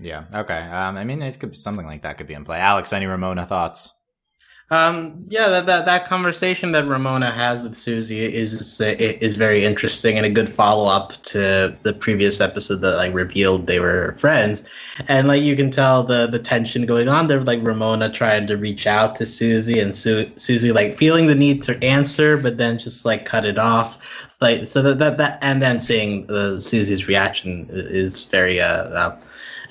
Yeah. 0.00 0.24
Okay. 0.34 0.58
Um, 0.58 0.96
I 0.96 1.04
mean, 1.04 1.22
it 1.22 1.38
could 1.38 1.52
be 1.52 1.56
something 1.56 1.86
like 1.86 2.02
that 2.02 2.18
could 2.18 2.26
be 2.26 2.34
in 2.34 2.44
play. 2.44 2.58
Alex, 2.58 2.92
any 2.92 3.06
Ramona 3.06 3.46
thoughts? 3.46 3.92
Um, 4.70 5.20
yeah, 5.28 5.48
that, 5.48 5.66
that 5.66 5.84
that 5.84 6.06
conversation 6.06 6.72
that 6.72 6.88
Ramona 6.88 7.30
has 7.30 7.62
with 7.62 7.76
Susie 7.76 8.20
is 8.20 8.80
is 8.80 9.36
very 9.36 9.62
interesting 9.62 10.16
and 10.16 10.24
a 10.24 10.30
good 10.30 10.48
follow 10.48 10.88
up 10.88 11.12
to 11.24 11.76
the 11.82 11.92
previous 11.92 12.40
episode 12.40 12.80
that 12.80 12.96
like 12.96 13.12
revealed 13.12 13.66
they 13.66 13.78
were 13.78 14.14
friends, 14.18 14.64
and 15.06 15.28
like 15.28 15.42
you 15.42 15.54
can 15.54 15.70
tell 15.70 16.02
the 16.02 16.26
the 16.26 16.38
tension 16.38 16.86
going 16.86 17.08
on 17.08 17.26
there, 17.26 17.42
like 17.42 17.62
Ramona 17.62 18.10
trying 18.10 18.46
to 18.46 18.56
reach 18.56 18.86
out 18.86 19.16
to 19.16 19.26
Susie 19.26 19.80
and 19.80 19.94
Su- 19.94 20.30
Susie 20.36 20.72
like 20.72 20.96
feeling 20.96 21.26
the 21.26 21.34
need 21.34 21.62
to 21.64 21.82
answer, 21.84 22.38
but 22.38 22.56
then 22.56 22.78
just 22.78 23.04
like 23.04 23.26
cut 23.26 23.44
it 23.44 23.58
off, 23.58 23.98
like 24.40 24.66
so 24.66 24.80
that 24.80 24.98
that, 24.98 25.18
that 25.18 25.38
and 25.42 25.62
then 25.62 25.78
seeing 25.78 26.28
uh, 26.30 26.58
Susie's 26.58 27.06
reaction 27.06 27.66
is 27.70 28.24
very 28.24 28.62
uh. 28.62 28.84
uh 28.84 29.20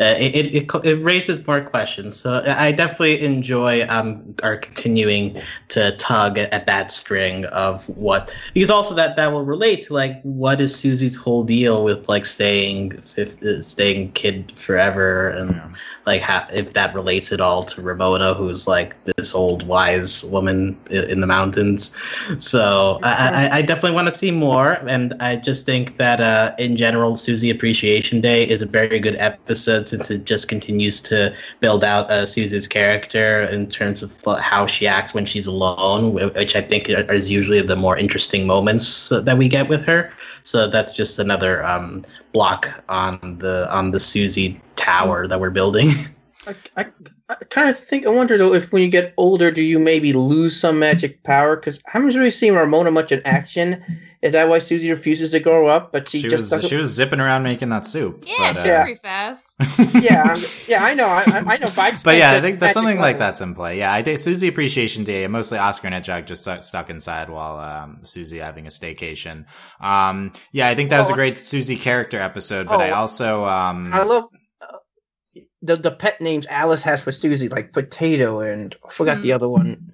uh, 0.04 0.16
it, 0.20 0.56
it, 0.56 0.86
it 0.86 1.04
raises 1.04 1.46
more 1.48 1.62
questions. 1.62 2.18
So 2.18 2.44
I 2.46 2.72
definitely 2.72 3.22
enjoy 3.22 3.86
um, 3.88 4.36
our 4.44 4.58
continuing 4.58 5.42
to 5.70 5.96
tug 5.98 6.38
at 6.38 6.68
that 6.68 6.92
string 6.92 7.46
of 7.46 7.88
what 7.98 8.36
because 8.54 8.70
also 8.70 8.94
that 8.96 9.16
that 9.16 9.32
will 9.32 9.46
relate 9.46 9.84
to 9.84 9.94
like 9.94 10.22
what 10.24 10.60
is 10.60 10.76
Susie's 10.76 11.16
whole 11.16 11.44
deal 11.44 11.84
with 11.84 12.08
like 12.10 12.26
staying 12.26 13.02
fif- 13.02 13.38
staying 13.64 14.12
kid 14.12 14.52
forever 14.58 15.30
and 15.30 15.52
Yeah. 15.52 15.70
Like 16.06 16.22
how, 16.22 16.46
if 16.54 16.74
that 16.74 16.94
relates 16.94 17.32
at 17.32 17.40
all 17.40 17.64
to 17.64 17.82
Ramona 17.82 18.34
who's 18.34 18.68
like 18.68 19.02
this 19.06 19.34
old 19.34 19.66
wise 19.68 20.24
woman 20.26 20.78
in 20.90 21.22
the 21.22 21.28
mountains. 21.28 21.98
So 22.40 23.00
I, 23.04 23.50
I, 23.52 23.58
I 23.58 23.62
definitely 23.62 23.96
want 23.96 24.10
to 24.10 24.16
see 24.16 24.32
more, 24.32 24.74
and 24.88 25.14
I 25.22 25.38
just 25.38 25.66
think 25.66 25.98
that 25.98 26.20
uh, 26.20 26.54
in 26.60 26.76
general, 26.76 27.16
Susie 27.16 27.50
Appreciation 27.50 28.22
Day 28.22 28.48
is 28.48 28.62
a 28.62 28.66
very 28.66 29.00
good 29.00 29.16
episode 29.16 29.88
since 29.90 30.12
it 30.12 30.26
just 30.26 30.48
continues 30.48 31.02
to 31.02 31.34
build 31.60 31.84
out 31.84 32.10
uh, 32.12 32.26
Susie's 32.26 32.68
character 32.68 33.44
in 33.44 33.70
terms 33.70 34.04
of 34.04 34.14
how 34.40 34.66
she 34.66 34.88
acts 34.88 35.14
when 35.14 35.26
she's 35.26 35.48
alone, 35.48 36.14
which 36.14 36.56
I 36.56 36.62
think 36.62 36.90
is 36.90 37.32
usually 37.32 37.62
the 37.62 37.76
more 37.76 37.98
interesting 37.98 38.46
moments 38.46 39.10
that 39.10 39.38
we 39.38 39.48
get 39.48 39.70
with 39.70 39.86
her. 39.86 40.12
So 40.44 40.68
that's 40.68 40.96
just 40.96 41.20
another 41.20 41.64
um, 41.64 42.02
block 42.34 42.84
on 42.90 43.38
the 43.40 43.72
on 43.74 43.92
the 43.92 44.00
Susie 44.00 44.60
tower 44.76 45.28
that 45.28 45.40
we're 45.40 45.50
building. 45.50 45.90
I, 46.48 46.56
I, 46.76 46.86
I 47.30 47.36
kind 47.36 47.70
of 47.70 47.80
think 47.80 48.06
I 48.06 48.10
wonder 48.10 48.38
though 48.38 48.54
if 48.54 48.74
when 48.74 48.82
you 48.82 48.90
get 48.90 49.14
older, 49.16 49.50
do 49.50 49.62
you 49.62 49.80
maybe 49.80 50.12
lose 50.12 50.60
some 50.60 50.80
magic 50.80 51.24
power? 51.24 51.56
Because 51.56 51.80
I 51.88 51.92
haven't 51.92 52.16
really 52.16 52.32
seen 52.32 52.54
Ramona 52.54 52.92
much 52.92 53.12
in 53.12 53.22
action. 53.24 53.82
Is 54.24 54.32
that 54.32 54.48
why 54.48 54.60
Susie 54.60 54.90
refuses 54.90 55.32
to 55.32 55.40
grow 55.42 55.68
up? 55.68 55.92
But 55.92 56.08
she, 56.08 56.22
She, 56.22 56.30
just 56.30 56.50
was 56.50 56.66
she 56.66 56.78
was 56.78 56.92
zipping 56.92 57.20
around 57.20 57.44
making 57.44 57.68
that 57.70 57.86
soup. 57.86 58.24
Yeah, 58.26 58.54
but, 58.54 58.62
she's 58.64 58.72
uh, 58.72 58.82
pretty 58.84 59.00
fast. 59.02 59.54
yeah, 60.02 60.24
I'm- 60.26 60.38
yeah, 60.66 60.84
I 60.84 60.94
know, 60.94 61.08
I, 61.08 61.24
I 61.28 61.44
I 61.46 61.58
know. 61.58 61.68
But, 61.68 61.80
I 61.80 61.92
But 62.02 62.16
yeah, 62.16 62.32
I 62.32 62.40
think 62.40 62.62
that's 62.62 62.72
something 62.74 63.00
like 63.00 63.18
that's 63.18 63.42
in 63.42 63.54
play. 63.54 63.78
Yeah, 63.80 63.92
I 63.94 64.02
think 64.02 64.20
Susie 64.20 64.48
Appreciation 64.48 65.04
Day, 65.04 65.28
mostly 65.28 65.58
Oscar 65.58 65.88
and 65.88 65.94
Hedgehog 65.94 66.26
just 66.26 66.42
stuck, 66.44 66.64
stuck 66.64 66.90
inside 66.90 67.30
while 67.30 67.58
um, 67.58 68.00
Susie 68.04 68.38
having 68.38 68.66
a 68.66 68.70
staycation. 68.70 69.46
Um, 69.82 70.32
yeah, 70.54 70.70
I 70.70 70.76
think 70.76 70.90
that 70.92 71.00
was 71.00 71.10
a 71.10 71.12
Oh. 71.12 71.16
great 71.16 71.38
Susie 71.38 71.76
character 71.78 72.18
episode, 72.18 72.68
but 72.68 72.80
I 72.80 72.92
Oh. 72.92 72.96
also 72.96 73.44
um, 73.44 73.94
I 73.94 74.04
love 74.04 74.24
uh, 74.62 74.78
the 75.62 75.76
the 75.76 75.92
pet 75.92 76.22
names 76.22 76.48
Alice 76.48 76.84
has 76.84 77.02
for 77.02 77.12
Susie, 77.12 77.50
like 77.50 77.74
Potato 77.74 78.40
and 78.40 78.74
I 78.88 78.90
forgot 78.90 79.22
the 79.22 79.30
Hmm. 79.32 79.36
other 79.36 79.50
one. 79.50 79.94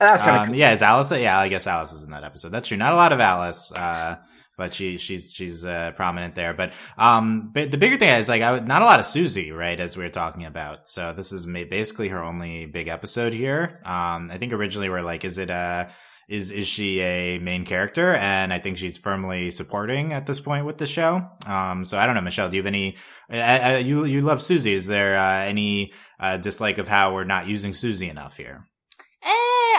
That's 0.00 0.22
kind 0.22 0.36
of 0.36 0.42
um, 0.42 0.46
cool. 0.48 0.56
yeah, 0.56 0.72
is 0.72 0.82
Alice? 0.82 1.10
Yeah, 1.10 1.38
I 1.38 1.48
guess 1.48 1.66
Alice 1.66 1.92
is 1.92 2.04
in 2.04 2.10
that 2.12 2.24
episode. 2.24 2.50
That's 2.50 2.68
true. 2.68 2.76
Not 2.76 2.92
a 2.92 2.96
lot 2.96 3.12
of 3.12 3.20
Alice, 3.20 3.72
uh, 3.72 4.16
but 4.56 4.72
she 4.74 4.96
she's 4.98 5.32
she's 5.34 5.64
uh, 5.64 5.92
prominent 5.96 6.34
there. 6.36 6.54
But 6.54 6.72
um, 6.96 7.50
but 7.52 7.70
the 7.70 7.78
bigger 7.78 7.96
thing 7.96 8.08
is 8.10 8.28
like 8.28 8.42
I, 8.42 8.52
would- 8.52 8.68
not 8.68 8.82
a 8.82 8.84
lot 8.84 9.00
of 9.00 9.06
Susie, 9.06 9.50
right? 9.52 9.78
As 9.78 9.96
we 9.96 10.04
were 10.04 10.10
talking 10.10 10.44
about. 10.44 10.88
So 10.88 11.12
this 11.12 11.32
is 11.32 11.46
basically 11.46 12.08
her 12.08 12.22
only 12.22 12.66
big 12.66 12.88
episode 12.88 13.34
here. 13.34 13.80
Um, 13.84 14.30
I 14.30 14.38
think 14.38 14.52
originally 14.52 14.88
we're 14.88 15.00
like, 15.02 15.24
is 15.24 15.38
it 15.38 15.50
a 15.50 15.90
is 16.28 16.52
is 16.52 16.68
she 16.68 17.00
a 17.00 17.38
main 17.38 17.64
character? 17.64 18.14
And 18.14 18.52
I 18.52 18.58
think 18.60 18.78
she's 18.78 18.98
firmly 18.98 19.50
supporting 19.50 20.12
at 20.12 20.26
this 20.26 20.38
point 20.38 20.64
with 20.66 20.78
the 20.78 20.86
show. 20.86 21.26
Um, 21.46 21.84
so 21.84 21.98
I 21.98 22.06
don't 22.06 22.14
know, 22.14 22.20
Michelle. 22.20 22.48
Do 22.48 22.56
you 22.56 22.62
have 22.62 22.66
any? 22.68 22.96
Uh, 23.32 23.36
uh, 23.74 23.82
you 23.84 24.04
you 24.04 24.20
love 24.20 24.42
Susie. 24.42 24.74
Is 24.74 24.86
there 24.86 25.16
uh, 25.18 25.44
any 25.44 25.92
uh, 26.20 26.36
dislike 26.36 26.78
of 26.78 26.86
how 26.86 27.14
we're 27.14 27.24
not 27.24 27.48
using 27.48 27.74
Susie 27.74 28.08
enough 28.08 28.36
here? 28.36 28.64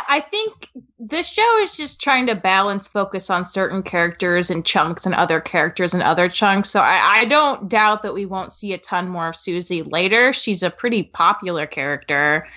I 0.08 0.26
think 0.30 0.70
the 1.00 1.24
show 1.24 1.60
is 1.62 1.78
just 1.78 2.02
trying 2.02 2.28
to 2.28 2.36
balance 2.36 2.88
focus 2.88 3.30
on 3.30 3.46
certain 3.46 3.84
characters 3.84 4.50
and 4.50 4.66
chunks 4.66 5.06
and 5.06 5.16
other 5.16 5.40
characters 5.40 5.94
and 5.94 6.04
other 6.04 6.30
chunks. 6.30 6.70
So 6.70 6.82
I, 6.82 7.22
I 7.22 7.26
don't 7.26 7.70
doubt 7.70 8.04
that 8.04 8.14
we 8.14 8.26
won't 8.26 8.54
see 8.54 8.74
a 8.74 8.78
ton 8.78 9.08
more 9.10 9.30
of 9.30 9.36
Susie 9.36 9.84
later. 9.84 10.34
She's 10.34 10.64
a 10.64 10.70
pretty 10.70 11.04
popular 11.04 11.66
character. 11.66 12.48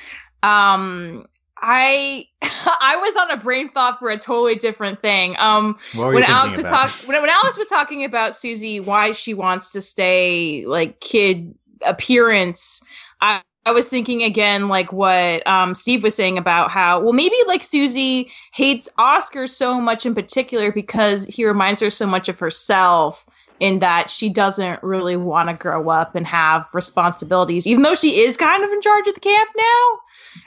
Um 0.43 1.25
I 1.59 2.27
I 2.43 2.97
was 2.97 3.17
on 3.17 3.31
a 3.31 3.37
brain 3.37 3.69
thought 3.71 3.99
for 3.99 4.11
a 4.11 4.19
totally 4.19 4.57
different 4.57 5.01
thing. 5.01 5.37
Um 5.39 5.79
when 5.95 6.25
Alex 6.25 6.57
was 6.57 6.67
talking 6.67 7.09
when, 7.09 7.21
when 7.21 7.31
Alice 7.31 7.57
was 7.57 7.69
talking 7.69 8.05
about 8.05 8.35
Susie, 8.35 8.81
why 8.81 9.13
she 9.13 9.35
wants 9.35 9.71
to 9.71 9.81
stay 9.81 10.65
like 10.67 11.01
kid 11.01 11.55
appearance, 11.85 12.81
I, 13.21 13.43
I 13.65 13.71
was 13.71 13.89
thinking 13.89 14.23
again 14.23 14.69
like 14.69 14.93
what 14.93 15.47
um, 15.47 15.75
Steve 15.75 16.03
was 16.03 16.15
saying 16.15 16.37
about 16.37 16.71
how 16.71 17.01
well 17.01 17.13
maybe 17.13 17.37
like 17.47 17.63
Susie 17.63 18.31
hates 18.53 18.89
Oscar 18.99 19.47
so 19.47 19.81
much 19.81 20.05
in 20.05 20.15
particular 20.15 20.73
because 20.73 21.25
he 21.27 21.45
reminds 21.47 21.81
her 21.81 21.91
so 21.91 22.07
much 22.07 22.29
of 22.29 22.39
herself 22.39 23.25
in 23.61 23.79
that 23.79 24.11
she 24.11 24.29
doesn't 24.29 24.83
really 24.83 25.15
want 25.15 25.49
to 25.49 25.55
grow 25.55 25.89
up 25.89 26.17
and 26.17 26.27
have 26.27 26.69
responsibilities, 26.73 27.65
even 27.65 27.85
though 27.85 27.95
she 27.95 28.19
is 28.23 28.37
kind 28.37 28.65
of 28.65 28.71
in 28.71 28.81
charge 28.81 29.07
of 29.07 29.15
the 29.15 29.21
camp 29.21 29.49
now. 29.57 29.99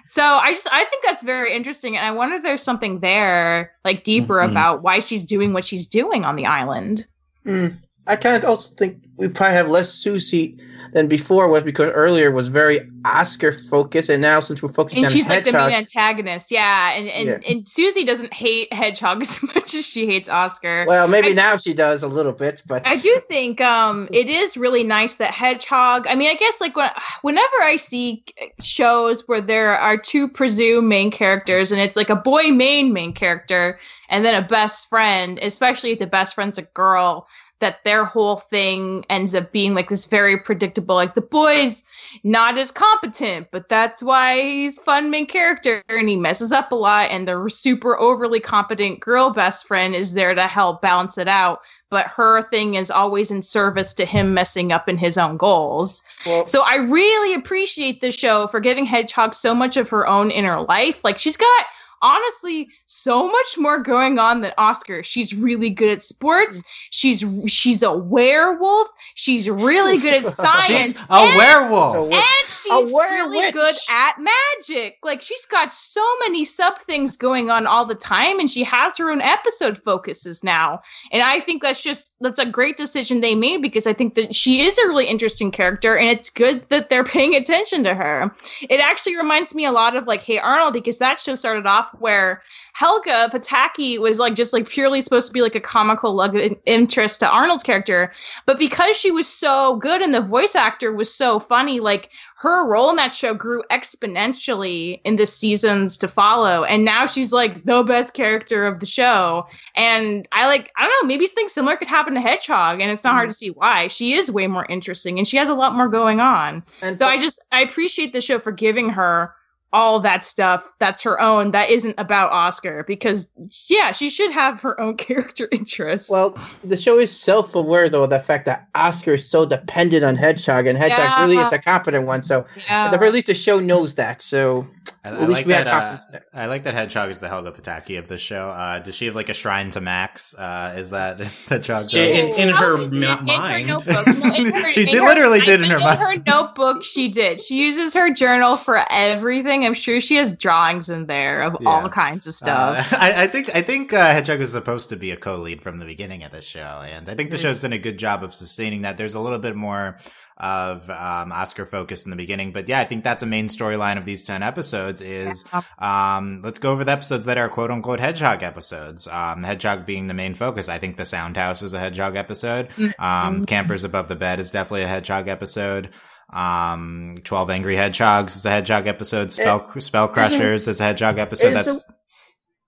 So 0.09 0.21
I 0.23 0.51
just 0.51 0.67
I 0.69 0.83
think 0.83 1.05
that's 1.05 1.23
very 1.23 1.53
interesting, 1.53 1.95
and 1.95 2.05
I 2.05 2.11
wonder 2.11 2.35
if 2.35 2.43
there's 2.43 2.61
something 2.63 2.99
there 2.99 3.71
like 3.85 4.03
deeper 4.03 4.35
Mhm. 4.39 4.49
about 4.51 4.83
why 4.83 4.99
she's 4.99 5.23
doing 5.23 5.53
what 5.53 5.63
she's 5.63 5.87
doing 5.87 6.25
on 6.25 6.35
the 6.35 6.45
island. 6.45 7.07
Mm. 7.45 7.77
I 8.07 8.15
kind 8.15 8.35
of 8.35 8.45
also 8.45 8.73
think 8.75 9.01
we 9.17 9.27
probably 9.29 9.55
have 9.55 9.69
less 9.69 9.91
Susie 9.91 10.57
than 10.93 11.07
before 11.07 11.47
was 11.47 11.63
because 11.63 11.87
earlier 11.87 12.31
was 12.31 12.47
very 12.47 12.79
Oscar 13.03 13.51
focused, 13.51 14.09
and 14.09 14.21
now 14.21 14.39
since 14.39 14.61
we're 14.61 14.71
focusing 14.71 14.99
and 14.99 15.07
on 15.07 15.11
she's 15.11 15.29
like 15.29 15.43
the 15.43 15.51
main 15.51 15.71
antagonist, 15.71 16.51
yeah. 16.51 16.93
And 16.93 17.07
and, 17.09 17.27
Yeah. 17.27 17.49
and 17.51 17.67
Susie 17.67 18.03
doesn't 18.05 18.33
hate 18.33 18.71
Hedgehog 18.71 19.21
as 19.27 19.41
much 19.43 19.73
as 19.73 19.85
she 19.85 20.05
hates 20.05 20.29
Oscar. 20.29 20.85
well, 20.87 21.07
maybe 21.07 21.29
I- 21.29 21.33
now 21.33 21.57
she 21.57 21.73
does 21.73 22.03
a 22.03 22.07
little 22.07 22.31
bit, 22.31 22.61
but 22.67 22.85
I 22.87 22.95
do 22.97 23.19
think 23.27 23.59
um 23.61 24.07
it 24.11 24.29
is 24.29 24.55
really 24.55 24.83
nice 24.83 25.15
that 25.15 25.31
Hedgehog. 25.31 26.05
I 26.07 26.15
mean, 26.15 26.29
I 26.29 26.35
guess 26.35 26.61
like 26.61 26.75
when, 26.75 26.91
whenever 27.23 27.61
I 27.63 27.75
see 27.77 28.23
shows 28.61 29.23
where 29.27 29.41
there 29.41 29.75
are 29.77 29.97
two 29.97 30.27
presumed 30.29 30.87
main 30.87 31.11
characters 31.11 31.71
and 31.71 31.81
it's 31.81 31.95
like 31.97 32.09
a 32.09 32.15
boy 32.15 32.49
main 32.49 32.93
main 32.93 33.13
character 33.13 33.79
and 34.09 34.23
then 34.23 34.35
a 34.41 34.45
best 34.47 34.87
friend, 34.89 35.39
especially 35.41 35.91
if 35.91 35.99
the 35.99 36.07
best 36.07 36.35
friend's 36.35 36.57
a 36.59 36.61
girl, 36.61 37.27
that 37.65 37.83
their 37.83 38.05
whole 38.05 38.37
thing 38.37 39.03
ends 39.09 39.33
up 39.33 39.51
being 39.51 39.73
like 39.73 39.89
this 39.89 40.05
very 40.05 40.37
predictable. 40.37 40.93
Like 40.93 41.15
the 41.15 41.21
boy's 41.21 41.83
not 42.23 42.59
as 42.59 42.69
competent, 42.69 43.47
but 43.49 43.69
that's 43.69 44.03
why 44.03 44.39
he's 44.39 44.77
fun 44.77 45.09
main 45.09 45.25
character 45.25 45.81
and 45.89 46.07
he 46.07 46.15
messes 46.15 46.51
up 46.51 46.71
a 46.71 46.75
lot. 46.75 47.09
And 47.09 47.27
the 47.27 47.49
super 47.49 47.97
overly 47.99 48.39
competent 48.39 48.99
girl 48.99 49.31
best 49.31 49.65
friend 49.65 49.95
is 49.95 50.13
there 50.13 50.35
to 50.35 50.43
help 50.43 50.83
balance 50.83 51.17
it 51.17 51.27
out. 51.27 51.61
But 51.89 52.05
her 52.05 52.43
thing 52.43 52.75
is 52.75 52.91
always 52.91 53.31
in 53.31 53.41
service 53.41 53.95
to 53.95 54.05
him 54.05 54.35
messing 54.35 54.71
up 54.71 54.87
in 54.87 54.99
his 54.99 55.17
own 55.17 55.35
goals. 55.35 56.03
well, 56.23 56.45
So 56.45 56.61
I 56.61 56.75
really 56.75 57.33
appreciate 57.33 57.99
the 57.99 58.11
show 58.11 58.45
for 58.45 58.59
giving 58.59 58.85
Hedgehog 58.85 59.33
so 59.33 59.55
much 59.55 59.75
of 59.75 59.89
her 59.89 60.07
own 60.07 60.29
inner 60.29 60.61
life. 60.61 61.03
Like 61.03 61.17
she's 61.17 61.37
got 61.37 61.65
honestly 62.01 62.67
so 62.85 63.31
much 63.31 63.57
more 63.57 63.81
going 63.81 64.19
on 64.19 64.41
than 64.41 64.53
Oscar. 64.57 65.03
She's 65.03 65.33
really 65.33 65.69
good 65.69 65.89
at 65.89 66.01
sports. 66.01 66.63
She's 66.91 67.23
she's 67.47 67.83
a 67.83 67.93
werewolf. 67.93 68.87
She's 69.15 69.49
really 69.49 69.97
good 69.99 70.13
at 70.13 70.25
science. 70.31 70.65
She's 70.65 70.95
a 70.95 71.13
and- 71.13 71.37
werewolf. 71.37 72.11
And 72.11 72.23
she's 72.47 72.71
A 72.71 72.77
really 72.85 73.51
good 73.51 73.75
at 73.89 74.15
magic. 74.19 74.97
Like 75.03 75.21
she's 75.21 75.45
got 75.45 75.73
so 75.73 76.03
many 76.19 76.45
sub 76.45 76.79
things 76.79 77.17
going 77.17 77.49
on 77.49 77.67
all 77.67 77.85
the 77.85 77.95
time, 77.95 78.39
and 78.39 78.49
she 78.49 78.63
has 78.63 78.97
her 78.97 79.11
own 79.11 79.21
episode 79.21 79.81
focuses 79.83 80.43
now. 80.43 80.81
And 81.11 81.21
I 81.21 81.39
think 81.39 81.61
that's 81.61 81.83
just 81.83 82.13
that's 82.21 82.39
a 82.39 82.45
great 82.45 82.77
decision 82.77 83.21
they 83.21 83.35
made 83.35 83.61
because 83.61 83.87
I 83.87 83.93
think 83.93 84.15
that 84.15 84.35
she 84.35 84.61
is 84.61 84.77
a 84.77 84.87
really 84.87 85.05
interesting 85.07 85.51
character, 85.51 85.95
and 85.97 86.09
it's 86.09 86.29
good 86.29 86.67
that 86.69 86.89
they're 86.89 87.03
paying 87.03 87.35
attention 87.35 87.83
to 87.83 87.93
her. 87.93 88.33
It 88.69 88.79
actually 88.79 89.17
reminds 89.17 89.53
me 89.55 89.65
a 89.65 89.71
lot 89.71 89.95
of 89.95 90.07
like 90.07 90.21
Hey 90.21 90.39
Arnold 90.39 90.73
because 90.73 90.97
that 90.99 91.19
show 91.19 91.35
started 91.35 91.65
off 91.65 91.84
where 91.99 92.41
Helga 92.73 93.29
Pataki 93.31 93.97
was 93.99 94.19
like 94.19 94.35
just 94.35 94.53
like 94.53 94.67
purely 94.67 95.01
supposed 95.01 95.27
to 95.27 95.33
be 95.33 95.41
like 95.41 95.55
a 95.55 95.59
comical 95.59 96.13
love 96.13 96.35
interest 96.65 97.19
to 97.21 97.29
Arnold's 97.29 97.63
character, 97.63 98.11
but 98.45 98.57
because 98.57 98.97
she 98.97 99.11
was 99.11 99.27
so 99.27 99.77
good 99.77 100.01
and 100.01 100.13
the 100.13 100.21
voice 100.21 100.55
actor 100.55 100.91
was 100.91 101.13
so 101.13 101.39
funny, 101.39 101.79
like 101.79 102.09
her 102.37 102.65
role 102.65 102.89
in 102.89 102.95
that 102.97 103.15
show 103.15 103.33
grew 103.33 103.63
exponentially 103.71 104.99
in 105.03 105.15
the 105.15 105.25
seasons 105.25 105.97
to 105.97 106.07
follow. 106.07 106.63
And 106.63 106.83
now 106.83 107.05
she's 107.05 107.31
like 107.31 107.63
the 107.63 107.81
best 107.83 108.13
character 108.13 108.65
of 108.65 108.79
the 108.79 108.85
show. 108.85 109.47
And 109.75 110.27
I 110.31 110.45
like, 110.47 110.71
I 110.77 110.85
don't 110.85 111.03
know, 111.03 111.07
maybe 111.07 111.25
something 111.27 111.47
similar 111.47 111.77
could 111.77 111.87
happen 111.87 112.13
to 112.13 112.21
Hedgehog, 112.21 112.81
and 112.81 112.91
it's 112.91 113.03
not 113.03 113.13
hard 113.13 113.23
mm-hmm. 113.23 113.31
to 113.31 113.37
see 113.37 113.49
why. 113.51 113.87
She 113.87 114.13
is 114.13 114.31
way 114.31 114.47
more 114.47 114.65
interesting 114.69 115.17
and 115.17 115.27
she 115.27 115.37
has 115.37 115.49
a 115.49 115.53
lot 115.53 115.75
more 115.75 115.87
going 115.87 116.19
on. 116.19 116.63
and 116.81 116.97
So 116.97 117.07
I 117.07 117.17
just 117.17 117.41
I 117.51 117.61
appreciate 117.61 118.13
the 118.13 118.21
show 118.21 118.39
for 118.39 118.51
giving 118.51 118.89
her 118.89 119.33
all 119.75 119.99
that 119.99 120.23
stuff 120.23 120.71
that's 120.79 121.03
her 121.03 121.19
own 121.21 121.51
that 121.51 121.69
isn't 121.69 121.95
about 121.97 122.31
Oscar 122.31 122.83
because 122.87 123.29
yeah, 123.67 123.91
she 123.91 124.09
should 124.09 124.31
have 124.31 124.61
her 124.61 124.79
own 124.79 124.95
character 125.07 125.49
interests. 125.51 126.09
Well, 126.09 126.37
the 126.63 126.77
show 126.77 126.97
is 126.97 127.15
self-aware 127.15 127.89
though 127.89 128.03
of 128.05 128.09
the 128.09 128.19
fact 128.19 128.45
that 128.45 128.67
Oscar 128.73 129.15
is 129.15 129.29
so 129.29 129.45
dependent 129.45 130.03
on 130.05 130.15
Hedgehog, 130.15 130.65
and 130.65 130.77
Hedgehog 130.77 130.99
Yeah. 130.99 131.21
really 131.25 131.37
is 131.37 131.49
the 131.49 131.59
competent 131.59 132.05
one. 132.07 132.23
So 132.23 132.45
yeah. 132.65 132.85
at 132.85 132.91
the 132.91 132.97
very 132.97 133.11
least, 133.11 133.27
the 133.27 133.33
show 133.33 133.59
knows 133.59 133.95
that. 133.95 134.21
So 134.21 134.65
I, 135.03 135.09
at 135.09 135.13
I 135.15 135.17
least 135.19 135.31
like 135.31 135.45
we 135.45 135.51
that. 135.53 135.67
had 135.67 135.99
Uh. 136.15 136.19
I 136.33 136.45
like 136.45 136.63
that 136.63 136.73
Hedgehog 136.73 137.09
is 137.09 137.19
the 137.19 137.27
Helga 137.27 137.51
Pataki 137.51 137.99
of 137.99 138.07
the 138.07 138.17
show. 138.17 138.49
Uh, 138.49 138.79
does 138.79 138.95
she 138.95 139.07
have 139.07 139.15
like 139.15 139.29
a 139.29 139.33
shrine 139.33 139.71
to 139.71 139.81
Max? 139.81 140.33
Uh, 140.35 140.73
is 140.77 140.91
that 140.91 141.19
Hedgehog? 141.49 141.81
Yeah, 141.91 142.03
does? 142.03 142.11
in- 142.11 142.35
in 142.35 142.55
her 142.55 142.81
in- 142.81 142.89
mi- 142.91 143.05
in 143.05 143.17
her 143.17 143.23
mind. 143.23 143.67
notebook. 143.67 144.07
No, 144.07 144.33
in 144.35 144.53
her- 144.53 144.71
She 144.75 144.83
in 144.83 144.87
did 144.87 145.01
her- 145.01 145.05
literally 145.07 145.41
I 145.41 145.45
did 145.45 145.61
in 145.61 145.69
her 145.69 145.79
think 145.79 145.99
mind. 145.99 145.99
her 145.99 146.23
notebook. 146.31 146.83
She 146.83 147.09
did. 147.09 147.41
She 147.41 147.57
uses 147.65 147.93
her 147.93 148.09
journal 148.13 148.55
for 148.55 148.79
everything. 148.89 149.64
I'm 149.65 149.73
sure 149.73 149.99
she 149.99 150.15
has 150.15 150.33
drawings 150.35 150.89
in 150.89 151.05
there 151.07 151.41
of 151.43 151.57
Yeah. 151.59 151.69
all 151.69 151.89
kinds 151.89 152.27
of 152.27 152.33
stuff. 152.33 152.93
Uh, 152.93 152.97
I, 152.99 153.23
I 153.23 153.27
think 153.27 153.53
I 153.55 153.61
think 153.61 153.91
uh, 153.93 154.11
Hedgehog 154.13 154.39
was 154.39 154.51
supposed 154.51 154.89
to 154.89 154.95
be 154.95 155.11
a 155.11 155.17
co-lead 155.17 155.61
from 155.61 155.79
the 155.79 155.85
beginning 155.85 156.23
of 156.23 156.31
the 156.31 156.41
show, 156.41 156.81
and 156.85 157.09
I 157.09 157.15
think 157.15 157.31
the 157.31 157.37
show's 157.37 157.61
done 157.61 157.73
a 157.73 157.77
good 157.77 157.97
job 157.97 158.23
of 158.23 158.33
sustaining 158.33 158.81
that. 158.83 158.97
There's 158.97 159.15
a 159.15 159.19
little 159.19 159.39
bit 159.39 159.55
more 159.55 159.97
of 160.37 160.89
um, 160.89 161.31
Oscar 161.31 161.63
focus 161.65 162.03
in 162.03 162.09
the 162.11 162.17
beginning, 162.17 162.51
but 162.51 162.67
yeah, 162.67 162.81
I 162.81 162.83
think 162.83 163.05
that's 163.05 163.23
a 163.23 163.25
main 163.25 163.47
storyline 163.47 163.97
of 163.97 164.03
these 164.03 164.23
ten 164.25 164.43
episodes. 164.43 165.01
Is 165.01 165.45
um, 165.79 166.41
let's 166.43 166.59
go 166.59 166.71
over 166.71 166.83
the 166.83 166.91
episodes 166.91 167.25
that 167.25 167.37
are 167.37 167.47
quote 167.49 167.71
unquote 167.71 167.99
Hedgehog 168.01 168.43
episodes. 168.43 169.07
Um, 169.07 169.43
Hedgehog 169.43 169.85
being 169.85 170.07
the 170.07 170.13
main 170.13 170.33
focus. 170.33 170.67
I 170.67 170.77
think 170.77 170.97
the 170.97 171.05
Sound 171.05 171.37
House 171.37 171.61
is 171.61 171.73
a 171.73 171.79
Hedgehog 171.79 172.15
episode. 172.17 172.67
Um, 172.99 173.45
Campers 173.45 173.83
Above 173.85 174.07
the 174.09 174.15
Bed 174.17 174.39
is 174.41 174.51
definitely 174.51 174.83
a 174.83 174.87
Hedgehog 174.87 175.27
episode. 175.29 175.89
Um, 176.33 177.19
Twelve 177.23 177.49
Angry 177.49 177.75
Hedgehogs 177.75 178.35
is 178.35 178.45
a 178.45 178.49
Hedgehog 178.49 178.87
episode. 178.87 179.31
Spell 179.31 179.67
Spell 179.79 180.07
Crushers 180.07 180.67
is 180.67 180.81
a 180.81 180.83
Hedgehog 180.83 181.17
episode. 181.19 181.47
Is 181.47 181.53
it- 181.53 181.65
That's 181.65 181.85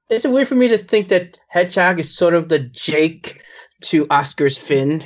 is 0.10 0.26
it 0.26 0.32
weird 0.32 0.48
for 0.48 0.56
me 0.56 0.70
to 0.70 0.78
think 0.78 1.10
that 1.10 1.38
Hedgehog 1.50 2.00
is 2.00 2.16
sort 2.16 2.34
of 2.34 2.48
the 2.50 2.60
Jake 2.60 3.42
to 3.86 4.08
Oscar's 4.10 4.58
Finn? 4.58 5.06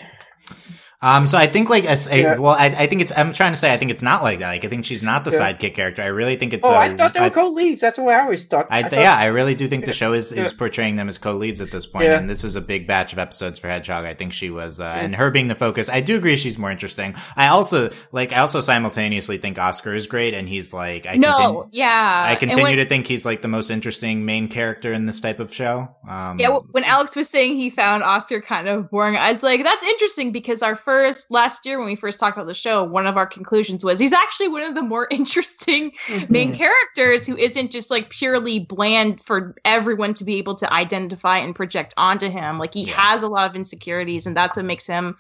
Um, 1.04 1.26
so 1.26 1.38
I 1.38 1.48
think 1.48 1.70
like 1.70 1.86
as 1.86 2.08
a, 2.08 2.20
Yeah. 2.22 2.38
well, 2.38 2.54
I, 2.54 2.66
I 2.68 2.86
think 2.88 3.02
it's. 3.02 3.12
I'm 3.16 3.34
trying 3.34 3.54
to 3.54 3.58
say 3.58 3.74
I 3.74 3.78
think 3.78 3.90
it's 3.90 4.04
not 4.04 4.22
like 4.22 4.40
that. 4.40 4.50
Like 4.50 4.64
I 4.66 4.68
think 4.68 4.86
she's 4.86 5.02
not 5.02 5.24
the 5.26 5.32
Yeah. 5.32 5.40
sidekick 5.54 5.74
character. 5.74 6.04
I 6.04 6.08
really 6.08 6.36
think 6.36 6.54
it's. 6.54 6.66
Oh, 6.66 6.72
I 6.72 6.86
I 6.86 6.96
thought 6.96 7.14
they 7.16 7.22
were 7.22 7.30
co-leads. 7.32 7.82
That's 7.82 7.98
what 7.98 8.14
I 8.16 8.22
always 8.22 8.44
thought. 8.44 8.68
I, 8.70 8.84
thought- 8.84 8.94
yeah, 9.00 9.16
I 9.18 9.26
really 9.26 9.56
do 9.56 9.68
think 9.68 9.86
the 9.86 9.94
show 9.94 10.14
is, 10.14 10.32
Yeah. 10.32 10.44
is 10.44 10.54
portraying 10.54 10.98
them 10.98 11.08
as 11.10 11.18
co-leads 11.18 11.60
at 11.60 11.72
this 11.72 11.88
point, 11.88 12.06
Yeah. 12.06 12.18
and 12.20 12.30
this 12.30 12.44
is 12.44 12.56
a 12.56 12.62
big 12.62 12.86
batch 12.86 13.14
of 13.14 13.20
episodes 13.20 13.58
for 13.58 13.68
Hedgehog. 13.68 14.06
I 14.06 14.14
think 14.14 14.32
she 14.34 14.52
was, 14.52 14.80
uh, 14.80 14.84
and 14.86 15.16
her 15.16 15.32
being 15.32 15.48
the 15.48 15.56
focus. 15.56 15.90
I 15.90 16.02
do 16.02 16.18
agree 16.18 16.36
she's 16.36 16.58
more 16.60 16.70
interesting. 16.70 17.16
I 17.36 17.48
also 17.48 17.90
like. 18.12 18.32
I 18.32 18.38
also 18.40 18.62
simultaneously 18.62 19.38
think 19.40 19.58
Oscar 19.58 19.94
is 19.96 20.06
great, 20.06 20.36
and 20.36 20.48
he's 20.48 20.72
like. 20.72 21.08
I 21.08 21.16
no, 21.16 21.34
continue, 21.34 21.64
yeah. 21.72 22.26
I 22.30 22.36
continue 22.36 22.64
when- 22.64 22.78
to 22.78 22.86
think 22.86 23.08
he's 23.08 23.26
like 23.26 23.42
the 23.42 23.48
most 23.48 23.72
interesting 23.72 24.24
main 24.26 24.50
character 24.50 24.94
in 24.94 25.08
this 25.08 25.20
type 25.20 25.40
of 25.40 25.52
show. 25.52 25.90
Um, 26.08 26.38
Yeah, 26.40 26.60
when 26.72 26.84
Alex 26.84 27.16
was 27.16 27.28
saying 27.28 27.56
he 27.56 27.72
found 27.72 28.04
Oscar 28.04 28.40
kind 28.40 28.68
of 28.68 28.92
boring, 28.92 29.18
I 29.18 29.32
was 29.32 29.42
like, 29.42 29.64
that's 29.64 29.84
interesting 29.84 30.32
because 30.32 30.62
our 30.62 30.76
first 30.76 30.91
last 31.30 31.66
year 31.66 31.78
when 31.80 31.88
we 31.88 31.96
first 31.96 32.20
talked 32.20 32.38
about 32.38 32.48
the 32.48 32.54
show, 32.54 32.84
one 32.84 33.08
of 33.08 33.18
our 33.18 33.26
conclusions 33.26 33.84
was 33.84 34.00
he's 34.00 34.14
actually 34.14 34.48
one 34.48 34.64
of 34.64 34.76
the 34.76 34.82
more 34.82 35.08
interesting 35.12 35.92
mm-hmm. 36.08 36.32
main 36.32 36.54
characters 36.54 37.26
who 37.26 37.38
isn't 37.38 37.72
just 37.72 37.90
like 37.92 38.10
purely 38.10 38.60
bland 38.60 39.22
for 39.22 39.56
everyone 39.66 40.14
to 40.16 40.24
be 40.24 40.38
able 40.38 40.56
to 40.56 40.72
identify 40.72 41.38
and 41.38 41.56
project 41.56 41.94
onto 41.98 42.30
him. 42.30 42.58
Like 42.58 42.74
he 42.74 42.86
Yeah. 42.86 42.94
has 42.94 43.24
a 43.24 43.28
lot 43.28 43.50
of 43.50 43.56
insecurities, 43.56 44.28
and 44.28 44.36
that's 44.36 44.58
what 44.58 44.66
makes 44.66 44.88
him 44.88 45.18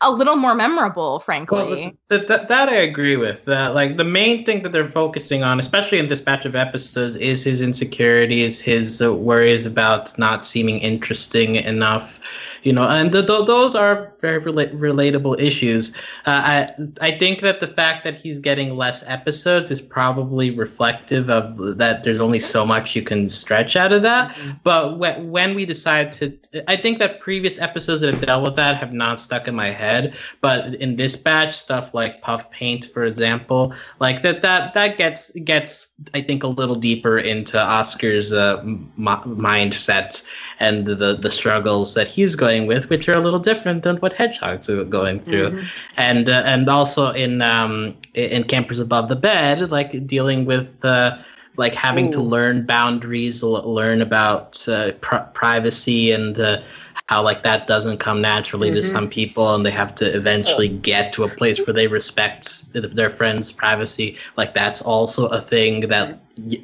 a 0.00 0.10
little 0.10 0.36
more 0.36 0.54
memorable, 0.54 1.20
frankly. 1.20 1.56
Well, 1.56 1.92
th- 2.08 2.26
th- 2.26 2.48
that 2.48 2.68
I 2.68 2.76
agree 2.76 3.16
with. 3.16 3.44
That 3.44 3.74
like 3.74 3.96
the 3.96 4.04
main 4.04 4.44
thing 4.44 4.62
that 4.62 4.72
they're 4.72 4.88
focusing 4.88 5.42
on, 5.42 5.58
especially 5.58 5.98
in 5.98 6.08
this 6.08 6.20
batch 6.20 6.44
of 6.44 6.54
episodes, 6.56 7.16
is 7.16 7.44
his 7.44 7.60
insecurities, 7.60 8.60
his 8.60 9.00
uh, 9.02 9.14
worries 9.14 9.66
about 9.66 10.16
not 10.18 10.44
seeming 10.44 10.78
interesting 10.78 11.56
enough. 11.56 12.20
You 12.62 12.72
know, 12.72 12.86
and 12.88 13.10
th- 13.12 13.26
th- 13.26 13.46
those 13.46 13.74
are 13.74 14.12
very 14.20 14.40
rela- 14.40 14.74
relatable 14.74 15.40
issues. 15.40 15.96
Uh, 16.26 16.42
I 16.44 16.70
I 17.00 17.10
think 17.18 17.40
that 17.40 17.60
the 17.60 17.68
fact 17.68 18.04
that 18.04 18.16
he's 18.16 18.38
getting 18.38 18.76
less 18.76 19.08
episodes 19.08 19.70
is 19.70 19.80
probably 19.80 20.50
reflective 20.50 21.30
of 21.30 21.78
that. 21.78 22.02
There's 22.02 22.20
only 22.20 22.40
so 22.40 22.66
much 22.66 22.96
you 22.96 23.02
can 23.02 23.30
stretch 23.30 23.76
out 23.76 23.92
of 23.92 24.02
that. 24.02 24.36
But 24.64 24.98
when, 24.98 25.30
when 25.30 25.54
we 25.54 25.64
decide 25.64 26.12
to, 26.12 26.36
I 26.68 26.76
think 26.76 26.98
that 26.98 27.20
previous 27.20 27.60
episodes 27.60 28.00
that 28.02 28.14
have 28.14 28.26
dealt 28.26 28.42
with 28.42 28.56
that 28.56 28.76
have 28.76 28.92
not 28.92 29.20
stuck 29.20 29.48
in 29.48 29.54
my 29.54 29.59
head. 29.68 30.14
But 30.40 30.74
in 30.76 30.96
this 30.96 31.16
batch, 31.16 31.54
stuff 31.54 31.94
like 31.94 32.22
Puff 32.22 32.50
Paint, 32.50 32.86
for 32.86 33.04
example, 33.04 33.74
like 34.00 34.22
that, 34.22 34.42
that 34.42 34.74
that 34.74 34.96
gets 34.96 35.30
gets 35.40 35.88
I 36.14 36.20
think 36.22 36.42
a 36.42 36.48
little 36.48 36.74
deeper 36.74 37.18
into 37.18 37.60
Oscar's 37.60 38.32
uh, 38.32 38.58
m- 38.60 38.90
mindset 38.96 40.26
and 40.58 40.86
the 40.86 41.14
the 41.14 41.30
struggles 41.30 41.94
that 41.94 42.08
he's 42.08 42.34
going 42.34 42.66
with, 42.66 42.88
which 42.90 43.08
are 43.08 43.16
a 43.16 43.20
little 43.20 43.38
different 43.38 43.82
than 43.82 43.96
what 43.98 44.12
Hedgehog's 44.12 44.68
are 44.68 44.84
going 44.84 45.20
through 45.20 45.62
and 45.96 46.28
uh, 46.28 46.42
and 46.46 46.68
also 46.68 47.10
in 47.12 47.42
um 47.42 47.96
in 48.14 48.44
campers 48.44 48.80
above 48.80 49.08
the 49.08 49.16
bed 49.16 49.70
like 49.70 50.06
dealing 50.06 50.44
with 50.44 50.84
uh 50.84 51.16
like 51.56 51.74
having 51.74 52.10
to 52.10 52.20
learn 52.20 52.64
boundaries 52.64 53.42
learn 53.42 54.00
about 54.00 54.66
uh, 54.68 54.92
pr- 55.00 55.16
privacy 55.34 56.10
and 56.12 56.38
uh, 56.38 56.62
how 57.08 57.22
like 57.22 57.42
that 57.42 57.66
doesn't 57.66 57.98
come 57.98 58.20
naturally 58.20 58.70
to 58.70 58.80
Mhm. 58.80 58.92
some 58.92 59.08
people 59.08 59.54
and 59.54 59.66
they 59.66 59.70
have 59.70 59.94
to 59.96 60.06
eventually 60.14 60.68
get 60.68 61.12
to 61.12 61.24
a 61.24 61.28
place 61.28 61.64
where 61.66 61.74
they 61.74 61.86
respect 61.86 62.72
their 62.72 63.10
friends 63.10 63.52
privacy 63.52 64.16
like 64.36 64.54
that's 64.54 64.82
also 64.82 65.26
a 65.26 65.40
thing 65.40 65.88
that 65.88 66.20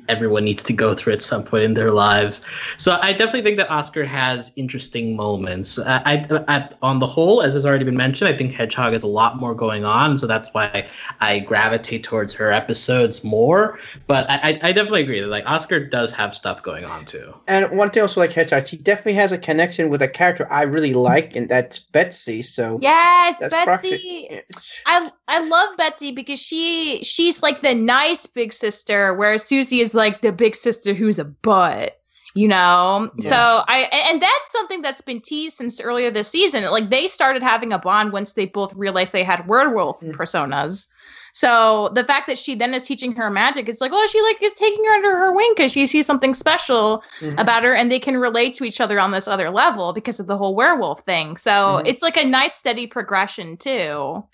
everyone 0.08 0.44
needs 0.44 0.62
to 0.62 0.72
go 0.72 0.94
through 0.94 1.12
at 1.12 1.22
some 1.22 1.44
point 1.44 1.64
in 1.64 1.74
their 1.74 1.90
lives. 1.90 2.40
So 2.76 2.98
I 3.02 3.12
definitely 3.12 3.42
think 3.42 3.58
that 3.58 3.70
Oscar 3.70 4.04
has 4.04 4.52
interesting 4.56 5.16
moments. 5.16 5.78
I, 5.78 6.26
I, 6.30 6.44
I, 6.48 6.68
on 6.82 6.98
the 6.98 7.06
whole, 7.06 7.42
as 7.42 7.54
has 7.54 7.66
already 7.66 7.84
been 7.84 7.96
mentioned, 7.96 8.28
I 8.32 8.36
think 8.36 8.52
Hedgehog 8.52 8.92
has 8.92 9.02
a 9.02 9.08
lot 9.08 9.38
more 9.38 9.54
going 9.54 9.84
on, 9.84 10.16
so 10.16 10.26
that's 10.26 10.52
why 10.54 10.88
I 11.20 11.40
gravitate 11.40 12.04
towards 12.04 12.32
her 12.34 12.52
episodes 12.52 13.24
more. 13.24 13.78
But 14.06 14.28
I, 14.30 14.58
I 14.62 14.72
definitely 14.72 15.02
agree 15.02 15.20
that 15.20 15.28
like 15.28 15.48
Oscar 15.48 15.80
does 15.80 16.12
have 16.12 16.32
stuff 16.32 16.62
going 16.62 16.84
on 16.84 17.04
too. 17.04 17.34
And 17.46 17.70
one 17.76 17.90
thing 17.90 18.02
also 18.02 18.20
like 18.20 18.32
Hedgehog, 18.32 18.66
she 18.66 18.76
definitely 18.76 19.14
has 19.14 19.32
a 19.32 19.38
connection 19.38 19.88
with 19.88 20.02
a 20.02 20.08
character 20.16 20.50
I 20.50 20.62
really 20.62 20.94
like, 20.94 21.36
and 21.36 21.48
that's 21.48 21.78
Betsy. 21.78 22.42
So 22.42 22.78
yes, 22.80 23.38
Betsy. 23.50 24.40
I 24.86 25.10
I 25.28 25.46
love 25.46 25.76
Betsy 25.76 26.12
because 26.12 26.40
she 26.40 27.02
she's 27.04 27.42
like 27.42 27.62
the 27.62 27.74
nice 27.74 28.26
big 28.26 28.52
sister, 28.52 29.14
whereas 29.14 29.44
Susie 29.44 29.80
is 29.80 29.94
like 29.94 30.22
the 30.22 30.32
big 30.32 30.56
sister 30.56 30.94
who's 30.94 31.18
a 31.18 31.24
butt 31.24 32.00
you 32.36 32.46
know 32.46 33.10
yeah. 33.18 33.30
so 33.30 33.64
i 33.66 33.88
and 34.10 34.20
that's 34.20 34.52
something 34.52 34.82
that's 34.82 35.00
been 35.00 35.22
teased 35.22 35.56
since 35.56 35.80
earlier 35.80 36.10
this 36.10 36.28
season 36.28 36.64
like 36.70 36.90
they 36.90 37.06
started 37.06 37.42
having 37.42 37.72
a 37.72 37.78
bond 37.78 38.12
once 38.12 38.34
they 38.34 38.44
both 38.44 38.74
realized 38.74 39.12
they 39.14 39.24
had 39.24 39.48
werewolf 39.48 40.00
mm-hmm. 40.00 40.10
personas 40.10 40.88
so 41.36 41.90
the 41.92 42.02
fact 42.02 42.28
that 42.28 42.38
she 42.38 42.54
then 42.54 42.72
is 42.72 42.84
teaching 42.84 43.12
her 43.12 43.28
magic 43.28 43.68
it's 43.68 43.82
like 43.82 43.90
oh 43.92 44.06
she 44.10 44.22
like 44.22 44.42
is 44.42 44.54
taking 44.54 44.82
her 44.82 44.90
under 44.92 45.14
her 45.18 45.34
wing 45.34 45.52
because 45.54 45.70
she 45.70 45.86
sees 45.86 46.06
something 46.06 46.32
special 46.32 47.02
mm-hmm. 47.20 47.38
about 47.38 47.62
her 47.62 47.74
and 47.74 47.92
they 47.92 47.98
can 47.98 48.16
relate 48.16 48.54
to 48.54 48.64
each 48.64 48.80
other 48.80 48.98
on 48.98 49.10
this 49.10 49.28
other 49.28 49.50
level 49.50 49.92
because 49.92 50.18
of 50.18 50.26
the 50.26 50.38
whole 50.38 50.54
werewolf 50.54 51.00
thing 51.04 51.36
so 51.36 51.50
mm-hmm. 51.50 51.86
it's 51.86 52.00
like 52.00 52.16
a 52.16 52.24
nice 52.24 52.54
steady 52.54 52.86
progression 52.86 53.58
too 53.58 54.24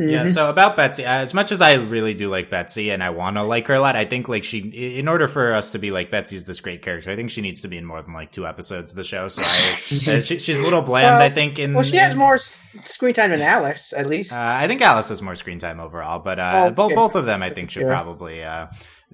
Mm-hmm. 0.00 0.10
Yeah, 0.10 0.26
so 0.26 0.50
about 0.50 0.76
Betsy, 0.76 1.04
as 1.04 1.32
much 1.34 1.52
as 1.52 1.62
I 1.62 1.74
really 1.74 2.14
do 2.14 2.28
like 2.28 2.50
Betsy 2.50 2.90
and 2.90 3.00
I 3.00 3.10
want 3.10 3.36
to 3.36 3.44
like 3.44 3.68
her 3.68 3.74
a 3.74 3.80
lot, 3.80 3.94
I 3.94 4.04
think 4.04 4.28
like 4.28 4.42
she, 4.42 4.58
in 4.98 5.06
order 5.06 5.28
for 5.28 5.52
us 5.52 5.70
to 5.70 5.78
be 5.78 5.92
like 5.92 6.10
Betsy's 6.10 6.44
this 6.46 6.60
great 6.60 6.82
character, 6.82 7.10
I 7.10 7.16
think 7.16 7.30
she 7.30 7.40
needs 7.40 7.60
to 7.60 7.68
be 7.68 7.76
in 7.76 7.84
more 7.84 8.02
than 8.02 8.12
like 8.12 8.32
two 8.32 8.44
episodes 8.44 8.90
of 8.90 8.96
the 8.96 9.04
show. 9.04 9.28
So 9.28 9.44
I, 9.46 10.16
uh, 10.16 10.20
she, 10.20 10.40
she's 10.40 10.58
a 10.58 10.64
little 10.64 10.82
bland, 10.82 11.18
well, 11.18 11.22
I 11.22 11.30
think. 11.30 11.60
In 11.60 11.74
well, 11.74 11.84
she 11.84 11.96
has 11.96 12.16
more 12.16 12.38
screen 12.38 13.14
time 13.14 13.30
than 13.30 13.40
Alice, 13.40 13.92
at 13.92 14.08
least. 14.08 14.32
Uh, 14.32 14.36
I 14.40 14.66
think 14.66 14.82
Alice 14.82 15.10
has 15.10 15.22
more 15.22 15.36
screen 15.36 15.60
time 15.60 15.78
overall, 15.78 16.18
but 16.18 16.40
uh, 16.40 16.52
oh, 16.54 16.70
both 16.72 16.94
both 16.96 17.14
of 17.14 17.24
them, 17.24 17.40
I 17.40 17.50
think, 17.50 17.70
should 17.70 17.86
probably 17.86 18.42
uh, 18.42 18.66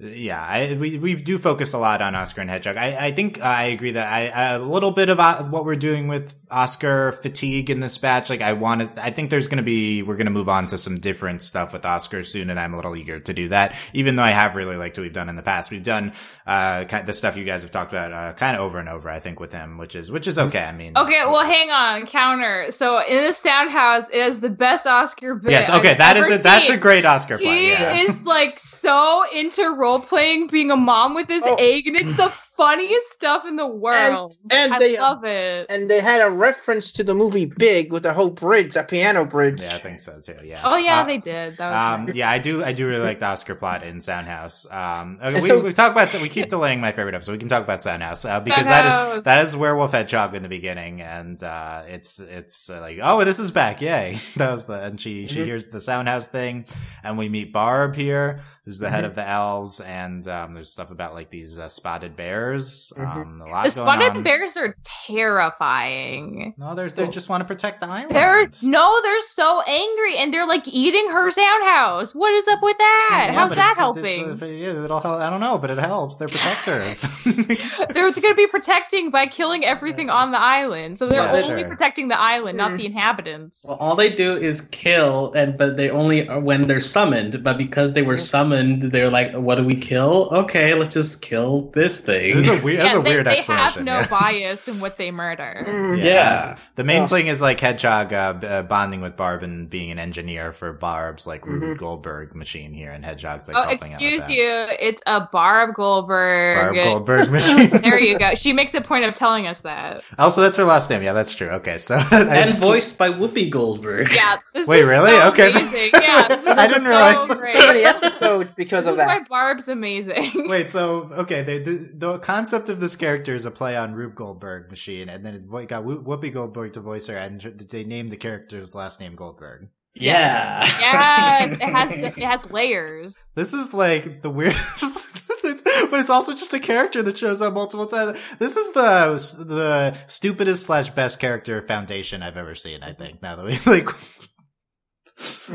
yeah, 0.03 0.41
I, 0.41 0.73
we 0.79 0.97
we 0.97 1.13
do 1.13 1.37
focus 1.37 1.73
a 1.73 1.77
lot 1.77 2.01
on 2.01 2.15
Oscar 2.15 2.41
and 2.41 2.49
Hedgehog. 2.49 2.75
I, 2.75 3.07
I 3.07 3.11
think 3.11 3.39
I 3.39 3.65
agree 3.65 3.91
that 3.91 4.11
I, 4.11 4.53
a 4.55 4.59
little 4.59 4.89
bit 4.89 5.09
of 5.09 5.19
uh, 5.19 5.43
what 5.43 5.63
we're 5.63 5.75
doing 5.75 6.07
with 6.07 6.33
Oscar 6.49 7.11
fatigue 7.11 7.69
in 7.69 7.81
this 7.81 7.99
batch. 7.99 8.31
Like 8.31 8.41
I 8.41 8.53
want 8.53 8.95
to, 8.95 9.03
I 9.03 9.11
think 9.11 9.29
there's 9.29 9.47
going 9.47 9.57
to 9.57 9.63
be 9.63 10.01
we're 10.01 10.15
going 10.15 10.25
to 10.25 10.31
move 10.31 10.49
on 10.49 10.65
to 10.67 10.77
some 10.79 10.99
different 10.99 11.43
stuff 11.43 11.71
with 11.71 11.85
Oscar 11.85 12.23
soon, 12.23 12.49
and 12.49 12.59
I'm 12.59 12.73
a 12.73 12.77
little 12.77 12.95
eager 12.95 13.19
to 13.19 13.33
do 13.33 13.49
that. 13.49 13.75
Even 13.93 14.15
though 14.15 14.23
I 14.23 14.31
have 14.31 14.55
really 14.55 14.75
liked 14.75 14.97
what 14.97 15.03
we've 15.03 15.13
done 15.13 15.29
in 15.29 15.35
the 15.35 15.43
past, 15.43 15.69
we've 15.69 15.83
done 15.83 16.13
uh 16.47 16.85
kind 16.85 17.01
of 17.01 17.05
the 17.05 17.13
stuff 17.13 17.37
you 17.37 17.45
guys 17.45 17.61
have 17.61 17.69
talked 17.69 17.93
about 17.93 18.11
uh, 18.11 18.33
kind 18.33 18.55
of 18.55 18.63
over 18.63 18.79
and 18.79 18.89
over. 18.89 19.07
I 19.07 19.19
think 19.19 19.39
with 19.39 19.53
him, 19.53 19.77
which 19.77 19.95
is 19.95 20.09
which 20.09 20.25
is 20.25 20.39
okay. 20.39 20.63
I 20.63 20.71
mean, 20.71 20.97
okay, 20.97 21.21
well, 21.27 21.45
hang 21.45 21.69
on, 21.69 22.07
counter. 22.07 22.71
So 22.71 22.99
in 23.05 23.27
the 23.27 23.33
Sound 23.33 23.69
House, 23.69 24.09
it 24.09 24.17
is 24.17 24.39
the 24.39 24.49
best 24.49 24.87
Oscar 24.87 25.35
bit. 25.35 25.51
Yes, 25.51 25.69
okay, 25.69 25.91
I've 25.91 25.97
that 25.99 26.17
is 26.17 26.29
a, 26.31 26.37
that's 26.39 26.71
a 26.71 26.77
great 26.77 27.05
Oscar. 27.05 27.37
He 27.37 27.45
play, 27.45 27.69
yeah. 27.69 27.97
is 27.97 28.23
like 28.23 28.57
so 28.57 29.23
into 29.35 29.75
role 29.75 29.90
playing 29.99 30.47
being 30.47 30.71
a 30.71 30.77
mom 30.77 31.13
with 31.15 31.27
this 31.27 31.43
oh. 31.45 31.55
egg, 31.55 31.87
and 31.87 31.95
it's 31.95 32.15
the 32.15 32.31
funniest 32.61 33.11
stuff 33.11 33.45
in 33.45 33.55
the 33.55 33.65
world. 33.65 34.37
And, 34.43 34.53
and 34.53 34.73
I 34.73 34.79
they, 34.79 34.99
love 34.99 35.23
it. 35.23 35.65
And 35.69 35.89
they 35.89 35.99
had 35.99 36.21
a 36.21 36.29
reference 36.29 36.91
to 36.93 37.03
the 37.03 37.15
movie 37.15 37.45
Big 37.45 37.91
with 37.91 38.03
the 38.03 38.13
whole 38.13 38.29
bridge, 38.29 38.73
the 38.73 38.83
piano 38.83 39.25
bridge. 39.25 39.61
Yeah, 39.61 39.75
I 39.75 39.79
think 39.79 39.99
so 39.99 40.19
too. 40.21 40.35
Yeah. 40.43 40.61
Oh 40.63 40.75
yeah, 40.75 41.01
uh, 41.01 41.05
they 41.05 41.17
did. 41.17 41.57
That 41.57 41.71
was 41.71 42.09
um, 42.09 42.15
yeah, 42.15 42.29
I 42.29 42.37
do. 42.37 42.63
I 42.63 42.73
do 42.73 42.87
really 42.87 43.03
like 43.03 43.19
the 43.19 43.25
Oscar 43.25 43.55
plot 43.55 43.83
in 43.83 43.97
Soundhouse. 43.97 44.71
Um, 44.71 45.17
okay, 45.21 45.41
we, 45.41 45.47
so, 45.47 45.59
we, 45.59 45.73
talk 45.73 45.91
about. 45.91 46.13
We 46.21 46.29
keep 46.29 46.49
delaying 46.49 46.81
my 46.81 46.91
favorite 46.91 47.15
episode. 47.15 47.33
We 47.33 47.37
can 47.39 47.49
talk 47.49 47.63
about 47.63 47.79
Soundhouse 47.79 48.29
uh, 48.29 48.39
because 48.41 48.67
that 48.67 49.17
is, 49.17 49.23
that 49.23 49.41
is 49.43 49.55
Werewolf 49.55 49.91
Hedgehog 49.91 50.35
in 50.35 50.43
the 50.43 50.49
beginning, 50.49 51.01
and 51.01 51.41
uh, 51.41 51.83
it's 51.87 52.19
it's 52.19 52.69
uh, 52.69 52.79
like 52.79 52.99
oh 53.01 53.23
this 53.23 53.39
is 53.39 53.51
back, 53.51 53.81
yay! 53.81 54.17
that 54.35 54.51
was 54.51 54.65
the 54.65 54.81
and 54.81 55.01
she 55.01 55.25
she 55.27 55.37
mm-hmm. 55.37 55.45
hears 55.45 55.67
the 55.67 55.79
Soundhouse 55.79 56.27
thing, 56.27 56.65
and 57.03 57.17
we 57.17 57.29
meet 57.29 57.51
Barb 57.51 57.95
here 57.95 58.41
who's 58.65 58.77
the 58.77 58.85
mm-hmm. 58.85 58.95
head 58.95 59.05
of 59.05 59.15
the 59.15 59.27
elves, 59.27 59.79
and 59.79 60.27
um, 60.27 60.53
there's 60.53 60.69
stuff 60.69 60.91
about 60.91 61.13
like 61.13 61.29
these 61.29 61.57
uh, 61.57 61.67
spotted 61.67 62.15
bears. 62.15 62.93
Mm-hmm. 62.95 63.21
Um, 63.21 63.63
the 63.63 63.69
spotted 63.69 64.17
on. 64.17 64.23
bears 64.23 64.55
are 64.55 64.75
terrifying. 65.07 66.53
No, 66.57 66.75
they're 66.75 66.89
they 66.89 67.07
just 67.07 67.27
want 67.27 67.41
to 67.41 67.45
protect 67.45 67.81
the 67.81 67.87
island. 67.87 68.15
They're 68.15 68.49
no, 68.63 69.01
they're 69.01 69.21
so 69.21 69.61
angry, 69.61 70.17
and 70.17 70.33
they're 70.33 70.47
like 70.47 70.67
eating 70.67 71.09
her 71.09 71.31
sound 71.31 71.63
house. 71.65 72.13
What 72.13 72.33
is 72.33 72.47
up 72.47 72.61
with 72.61 72.77
that? 72.77 73.27
Yeah, 73.29 73.33
How's 73.33 73.55
that 73.55 73.71
it's, 73.71 73.79
helping? 73.79 74.31
It's, 74.31 74.41
it's, 74.41 74.77
it'll 74.77 74.99
help. 74.99 75.19
I 75.19 75.29
don't 75.29 75.39
know, 75.39 75.57
but 75.57 75.71
it 75.71 75.79
helps. 75.79 76.17
They're 76.17 76.27
protectors. 76.27 77.07
they're 77.89 78.11
going 78.11 78.21
to 78.21 78.35
be 78.35 78.47
protecting 78.47 79.09
by 79.09 79.25
killing 79.25 79.65
everything 79.65 80.11
on 80.11 80.31
the 80.31 80.39
island, 80.39 80.99
so 80.99 81.09
they're 81.09 81.23
yeah, 81.23 81.31
only 81.31 81.61
sure. 81.61 81.67
protecting 81.67 82.09
the 82.09 82.19
island, 82.19 82.59
not 82.59 82.77
the 82.77 82.83
mm. 82.83 82.87
inhabitants. 82.87 83.65
Well, 83.67 83.77
all 83.77 83.95
they 83.95 84.13
do 84.13 84.35
is 84.35 84.61
kill, 84.61 85.33
and 85.33 85.57
but 85.57 85.77
they 85.77 85.89
only 85.89 86.25
when 86.25 86.67
they're 86.67 86.79
summoned. 86.79 87.43
But 87.43 87.57
because 87.57 87.93
they 87.93 88.03
were 88.03 88.17
summoned 88.17 88.51
summoned, 88.61 88.91
they're 88.91 89.09
like, 89.09 89.33
"What 89.33 89.55
do 89.55 89.63
we 89.63 89.75
kill? 89.75 90.29
Okay, 90.31 90.73
let's 90.73 90.93
just 90.93 91.21
kill 91.21 91.69
this 91.71 91.99
thing." 91.99 92.37
It 92.37 92.47
a 92.47 92.63
weird, 92.63 92.79
yeah, 92.79 92.99
a 92.99 93.01
they, 93.01 93.11
weird 93.11 93.25
they 93.27 93.37
explanation. 93.37 93.85
They 93.85 93.91
have 93.91 94.11
no 94.11 94.17
bias 94.19 94.67
in 94.67 94.79
what 94.79 94.97
they 94.97 95.11
murder. 95.11 95.65
Mm. 95.67 95.97
yeah. 95.97 96.03
yeah. 96.03 96.57
the 96.75 96.83
main 96.83 97.03
oh. 97.03 97.07
thing 97.07 97.27
is 97.27 97.41
like 97.41 97.59
Hedgehog 97.59 98.13
uh, 98.13 98.39
uh, 98.43 98.63
bonding 98.63 99.01
with 99.01 99.17
Barb 99.17 99.43
and 99.43 99.69
being 99.69 99.91
an 99.91 99.99
engineer 99.99 100.51
for 100.51 100.73
Barb's 100.73 101.27
like 101.27 101.41
mm-hmm. 101.41 101.59
Rube 101.59 101.77
Goldberg 101.77 102.35
machine 102.35 102.73
here, 102.73 102.91
and 102.91 103.03
Hedgehog's 103.03 103.47
like, 103.47 103.57
"Oh, 103.57 103.69
excuse 103.69 104.29
you, 104.29 104.65
it's 104.79 105.01
a 105.05 105.21
Barb 105.21 105.75
Goldberg." 105.75 106.57
Barb 106.57 106.75
Goldberg 106.75 107.31
machine. 107.31 107.69
there 107.81 107.99
you 107.99 108.17
go. 108.17 108.35
She 108.35 108.53
makes 108.53 108.73
a 108.73 108.81
point 108.81 109.05
of 109.05 109.13
telling 109.13 109.47
us 109.47 109.61
that. 109.61 110.03
Also, 110.17 110.41
that's 110.41 110.57
her 110.57 110.63
last 110.63 110.89
name. 110.89 111.03
Yeah, 111.03 111.13
that's 111.13 111.33
true. 111.33 111.49
Okay, 111.49 111.77
so 111.77 111.95
and 112.11 112.57
voiced 112.57 112.97
by 112.97 113.09
Whoopi 113.09 113.49
Goldberg. 113.49 114.11
Yeah. 114.13 114.37
Wait, 114.67 114.83
really? 114.83 115.11
So 115.11 115.29
okay. 115.29 115.51
Amazing. 115.51 115.91
Yeah, 115.93 116.27
I 116.29 116.67
didn't 116.67 116.83
so 116.83 116.89
realize. 116.89 117.27
Great. 117.27 117.55
So 117.55 117.67
many 117.67 117.83
episodes 117.83 118.21
because 118.55 118.85
this 118.85 118.91
of 118.91 118.97
that. 118.97 119.27
Barb's 119.29 119.67
amazing. 119.67 120.31
Wait, 120.47 120.71
so 120.71 121.09
okay, 121.11 121.43
the, 121.43 121.59
the, 121.59 121.91
the 121.93 122.19
concept 122.19 122.69
of 122.69 122.79
this 122.79 122.95
character 122.95 123.35
is 123.35 123.45
a 123.45 123.51
play 123.51 123.75
on 123.75 123.93
Rube 123.93 124.15
Goldberg 124.15 124.69
machine, 124.69 125.09
and 125.09 125.25
then 125.25 125.35
it 125.35 125.49
got 125.67 125.83
Whoopi 125.83 126.31
Goldberg 126.33 126.73
to 126.73 126.79
voice 126.79 127.07
her, 127.07 127.17
and 127.17 127.41
they 127.41 127.83
named 127.83 128.11
the 128.11 128.17
character's 128.17 128.75
last 128.75 128.99
name 128.99 129.15
Goldberg. 129.15 129.69
Yeah. 129.93 130.65
Yeah, 130.79 131.45
it 131.45 131.61
has 131.61 132.03
it 132.17 132.23
has 132.23 132.49
layers. 132.51 133.27
This 133.35 133.53
is 133.53 133.73
like 133.73 134.21
the 134.21 134.29
weirdest 134.29 135.21
but 135.89 135.99
it's 135.99 136.09
also 136.09 136.33
just 136.33 136.53
a 136.53 136.59
character 136.59 137.01
that 137.03 137.17
shows 137.17 137.41
up 137.41 137.53
multiple 137.53 137.85
times. 137.85 138.17
This 138.39 138.55
is 138.55 138.71
the 138.73 139.45
the 139.45 139.97
stupidest 140.07 140.65
slash 140.65 140.89
best 140.89 141.19
character 141.19 141.61
foundation 141.61 142.21
I've 142.21 142.37
ever 142.37 142.55
seen, 142.55 142.83
I 142.83 142.93
think. 142.93 143.21
Now 143.21 143.35
that 143.35 143.45
we 143.45 143.57
like 143.71 143.89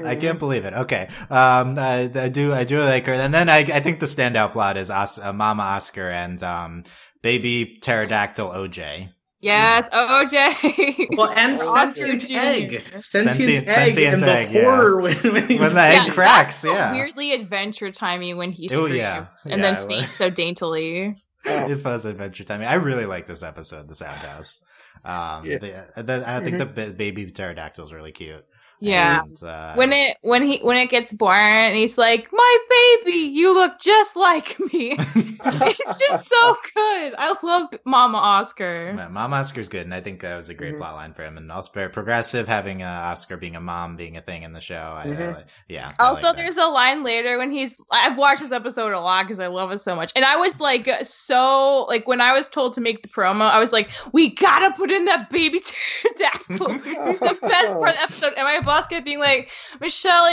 I 0.05 0.17
can't 0.17 0.39
believe 0.39 0.65
it. 0.65 0.75
Okay. 0.75 1.09
Um, 1.31 1.79
I, 1.79 2.11
I, 2.15 2.29
do, 2.29 2.53
I 2.53 2.65
do 2.65 2.81
like 2.81 3.07
her. 3.07 3.15
And 3.15 3.33
then 3.33 3.49
I, 3.49 3.59
I 3.59 3.81
think 3.81 4.01
the 4.01 4.07
standout 4.07 4.53
plot 4.53 4.77
is 4.77 4.91
Os- 4.91 5.19
uh, 5.19 5.33
Mama 5.33 5.63
Oscar 5.63 6.11
and, 6.11 6.43
um, 6.43 6.85
baby 7.23 7.79
pterodactyl 7.81 8.49
OJ. 8.49 9.11
Yes, 9.41 9.89
OJ. 9.91 11.09
Well, 11.17 11.31
and 11.31 11.59
sentient 11.59 12.31
egg, 12.31 12.83
sentient, 13.01 13.35
sentient 13.35 13.69
egg, 13.69 13.95
sentient 13.95 14.15
and 14.15 14.23
egg, 14.25 14.49
the 14.53 14.63
horror 14.63 15.09
yeah. 15.09 15.15
when, 15.23 15.35
when, 15.35 15.59
when 15.59 15.75
the 15.75 15.81
egg 15.81 16.13
cracks. 16.13 16.65
Yeah, 16.65 16.93
weirdly 16.93 17.33
adventure 17.33 17.93
timey 17.93 18.35
when 18.35 18.51
he 18.51 18.69
screams 18.69 18.91
Ooh, 18.91 18.95
yeah. 18.95 19.27
and 19.49 19.63
yeah, 19.63 19.75
then 19.75 19.89
feeds 19.89 20.13
so 20.13 20.31
daintily. 20.31 21.17
it 21.45 21.85
was 21.85 22.05
adventure 22.05 22.45
timey. 22.45 22.67
I 22.67 22.75
really 22.75 23.07
like 23.07 23.27
this 23.27 23.43
episode, 23.43 23.89
the 23.89 23.95
Sound 23.95 24.17
House. 24.17 24.61
Um, 25.05 25.45
yeah. 25.47 25.59
the, 25.59 26.03
the, 26.03 26.25
I 26.27 26.41
think 26.41 26.57
mm-hmm. 26.57 26.75
the 26.75 26.93
baby 26.93 27.27
pterodactyl 27.27 27.85
is 27.85 27.93
really 27.93 28.13
cute. 28.13 28.45
Yeah. 28.81 29.23
And, 29.23 29.43
uh, 29.43 29.75
when 29.75 29.93
it 29.93 30.19
when 30.23 30.43
he 30.43 30.59
when 30.59 30.77
it 30.77 30.91
gets 30.91 31.13
born, 31.13 31.73
he's 31.73 31.97
like, 31.97 32.29
"My 32.33 32.57
baby, 33.05 33.19
you 33.19 33.55
look 33.55 33.79
just 33.79 34.17
like 34.17 34.59
me." 34.73 34.97
it's 34.99 35.99
just 35.99 36.29
so 36.29 36.57
good. 36.75 37.15
I 37.17 37.35
love 37.43 37.71
Mama 37.85 38.19
Oscar. 38.19 38.93
Mama 39.11 39.37
Oscar's 39.37 39.69
good, 39.69 39.83
and 39.83 39.95
I 39.95 40.01
think 40.01 40.21
that 40.21 40.37
was 40.37 40.49
a 40.49 40.55
great 40.55 40.73
mm-hmm. 40.73 40.79
plot 40.79 40.95
line 40.95 41.15
for 41.15 41.23
him, 41.23 41.39
and 41.39 41.51
also 41.51 41.71
very 41.73 41.89
progressive. 41.89 42.49
Having 42.49 42.83
uh, 42.83 42.87
Oscar 42.87 43.37
being 43.37 43.57
a 43.57 43.61
mom 43.61 43.97
being 43.97 44.17
a 44.17 44.21
thing 44.21 44.43
in 44.43 44.53
the 44.53 44.61
show. 44.61 44.95
I, 44.97 45.07
mm-hmm. 45.07 45.41
yeah. 45.69 45.93
Also, 45.99 46.29
like 46.29 46.37
there's 46.37 46.57
a 46.59 46.67
line 46.67 47.03
later 47.03 47.39
when 47.39 47.51
he's. 47.51 47.81
I've 47.91 48.19
watched 48.19 48.43
this 48.43 48.53
episode 48.53 48.93
a 48.93 49.01
lot 49.01 49.25
because 49.25 49.41
I 49.41 49.47
love 49.47 49.73
it 49.73 49.79
so 49.79 49.97
much, 49.97 50.13
and 50.15 50.25
I 50.25 50.37
was 50.37 50.61
like, 50.61 50.89
so 51.05 51.87
like 51.89 52.07
when 52.07 52.21
I 52.21 52.33
was 52.33 52.49
told 52.49 52.75
to 52.75 52.83
make 52.83 53.03
the 53.03 53.09
promo, 53.09 53.51
I 53.51 53.59
was 53.59 53.73
like, 53.73 53.89
"We 54.13 54.35
gotta 54.35 54.75
put 54.77 54.91
in 54.91 55.07
that 55.07 55.31
baby 55.31 55.61
pterodactyl. 56.03 56.73
He's 56.73 57.21
the 57.21 57.39
best 57.41 57.73
part 57.73 57.89
of 57.91 57.95
the 57.95 58.03
episode." 58.03 58.35
Am 58.37 58.47
I 58.47 58.66
boss 58.67 58.87
kept 58.87 59.05
being 59.05 59.21
like, 59.21 59.51
Michelle, 59.81 60.29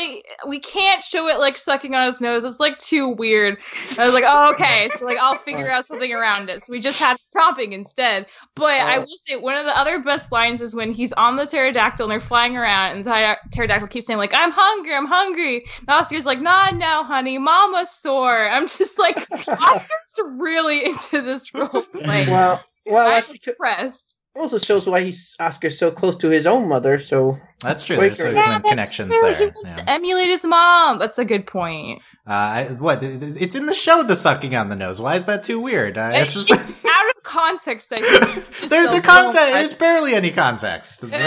we 0.47 0.59
can't 0.59 1.03
show 1.03 1.27
it 1.27 1.39
like 1.39 1.57
sucking 1.57 1.95
on 1.95 2.11
his 2.11 2.19
nose. 2.19 2.43
It's 2.43 2.59
like 2.59 2.77
too 2.77 3.09
weird. 3.09 3.57
And 3.91 3.99
I 3.99 4.05
was 4.05 4.13
like, 4.13 4.25
oh, 4.27 4.51
okay. 4.53 4.89
So 4.97 5.05
like 5.05 5.17
I'll 5.17 5.37
figure 5.37 5.69
out 5.69 5.85
something 5.85 6.13
around 6.13 6.49
it. 6.49 6.63
So 6.63 6.71
we 6.71 6.79
just 6.79 6.99
had 6.99 7.17
topping 7.33 7.73
instead. 7.73 8.25
But 8.55 8.81
I 8.81 8.97
oh. 8.97 9.01
will 9.01 9.17
say 9.17 9.37
one 9.37 9.55
of 9.55 9.65
the 9.65 9.77
other 9.77 9.99
best 9.99 10.31
lines 10.31 10.61
is 10.61 10.75
when 10.75 10.91
he's 10.91 11.13
on 11.13 11.35
the 11.35 11.45
pterodactyl 11.45 12.05
and 12.05 12.11
they're 12.11 12.19
flying 12.19 12.57
around 12.57 12.97
and 12.97 13.05
the 13.05 13.37
pterodactyl 13.51 13.87
keeps 13.87 14.05
saying 14.05 14.19
like, 14.19 14.33
I'm 14.33 14.51
hungry, 14.51 14.95
I'm 14.95 15.07
hungry. 15.07 15.63
And 15.79 15.89
Oscar's 15.89 16.25
like, 16.25 16.41
nah, 16.41 16.71
no, 16.71 17.03
honey, 17.03 17.37
mama's 17.37 17.91
sore. 17.91 18.49
I'm 18.49 18.67
just 18.67 18.99
like, 18.99 19.25
Oscar's 19.47 20.19
really 20.37 20.85
into 20.85 21.21
this 21.21 21.53
role 21.53 21.67
play. 21.67 22.25
Well, 22.33 22.63
well, 22.85 23.05
I'm 23.05 23.23
that's 23.29 23.47
impressed. 23.47 24.17
also 24.35 24.57
shows 24.57 24.87
why 24.87 25.01
he's 25.01 25.35
Oscar's 25.39 25.77
so 25.77 25.91
close 25.91 26.15
to 26.17 26.29
his 26.29 26.45
own 26.47 26.67
mother. 26.67 26.97
So 26.99 27.37
That's 27.63 27.83
true. 27.85 27.97
Wait, 27.97 28.07
There's 28.15 28.19
some 28.21 28.35
yeah, 28.35 28.59
connections 28.59 29.11
true. 29.11 29.21
there. 29.21 29.35
He 29.35 29.45
wants 29.47 29.71
Yeah. 29.71 29.75
to 29.77 29.89
emulate 29.89 30.27
his 30.27 30.45
mom. 30.45 30.99
That's 30.99 31.17
a 31.19 31.25
good 31.25 31.47
point. 31.47 32.01
Uh, 32.27 32.65
what? 32.65 33.01
th- 33.01 33.19
th- 33.19 33.41
It's 33.41 33.55
in 33.55 33.65
the 33.65 33.73
show, 33.73 34.03
the 34.03 34.15
sucking 34.15 34.55
on 34.55 34.69
the 34.69 34.75
nose. 34.75 35.01
Why 35.01 35.15
is 35.15 35.25
that 35.25 35.43
too 35.43 35.59
weird? 35.59 35.97
Uh, 35.97 36.11
it's 36.13 36.35
It's 36.35 36.45
just, 36.45 36.61
out 36.61 37.09
of 37.17 37.23
context. 37.23 37.91
I 37.93 38.01
think. 38.01 38.69
There's 38.69 38.87
the 38.89 39.01
context. 39.01 39.35
much. 39.41 39.53
There's 39.53 39.73
barely 39.73 40.13
any 40.15 40.31
context. 40.31 41.03
Um. 41.03 41.11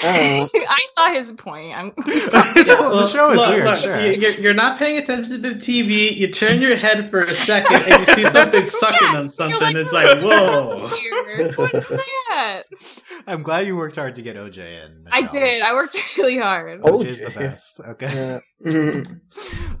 I 0.00 0.86
saw 0.94 1.12
his 1.12 1.32
point. 1.32 1.76
I'm, 1.76 1.92
the 1.96 3.08
show 3.12 3.30
is 3.32 3.36
Look, 3.38 3.48
weird. 3.48 3.64
look, 3.64 3.76
sure. 3.78 4.00
you- 4.00 4.12
You're, 4.20 4.32
you're 4.32 4.54
not 4.54 4.78
paying 4.78 4.96
attention 4.98 5.42
to 5.42 5.48
the 5.50 5.54
TV. 5.56 6.14
You 6.16 6.28
turn 6.30 6.60
your 6.60 6.76
head 6.76 7.10
for 7.10 7.22
a 7.22 7.26
second 7.26 7.76
and 7.90 8.06
you 8.06 8.14
see 8.14 8.24
something 8.24 8.64
sucking 8.64 8.98
Yeah, 9.12 9.18
on 9.18 9.28
something. 9.28 9.60
like, 9.60 9.74
it's 9.76 9.92
like, 9.92 10.18
whoa. 10.20 10.88
What 11.56 11.74
is 11.74 11.88
that? 11.88 12.62
I'm 13.26 13.42
glad 13.42 13.66
you 13.66 13.76
worked 13.76 13.96
hard 13.96 14.14
to 14.16 14.22
get 14.22 14.36
OJ 14.36 14.58
in. 14.58 15.06
I 15.10 15.22
Michelle. 15.22 15.32
Did. 15.50 15.62
I 15.62 15.72
worked 15.72 15.96
really 16.18 16.38
hard. 16.38 16.80
OJ's 16.82 17.22
oh, 17.22 17.28
the 17.28 17.34
best. 17.34 17.80
Okay. 17.80 18.40
Mhm. 18.64 19.20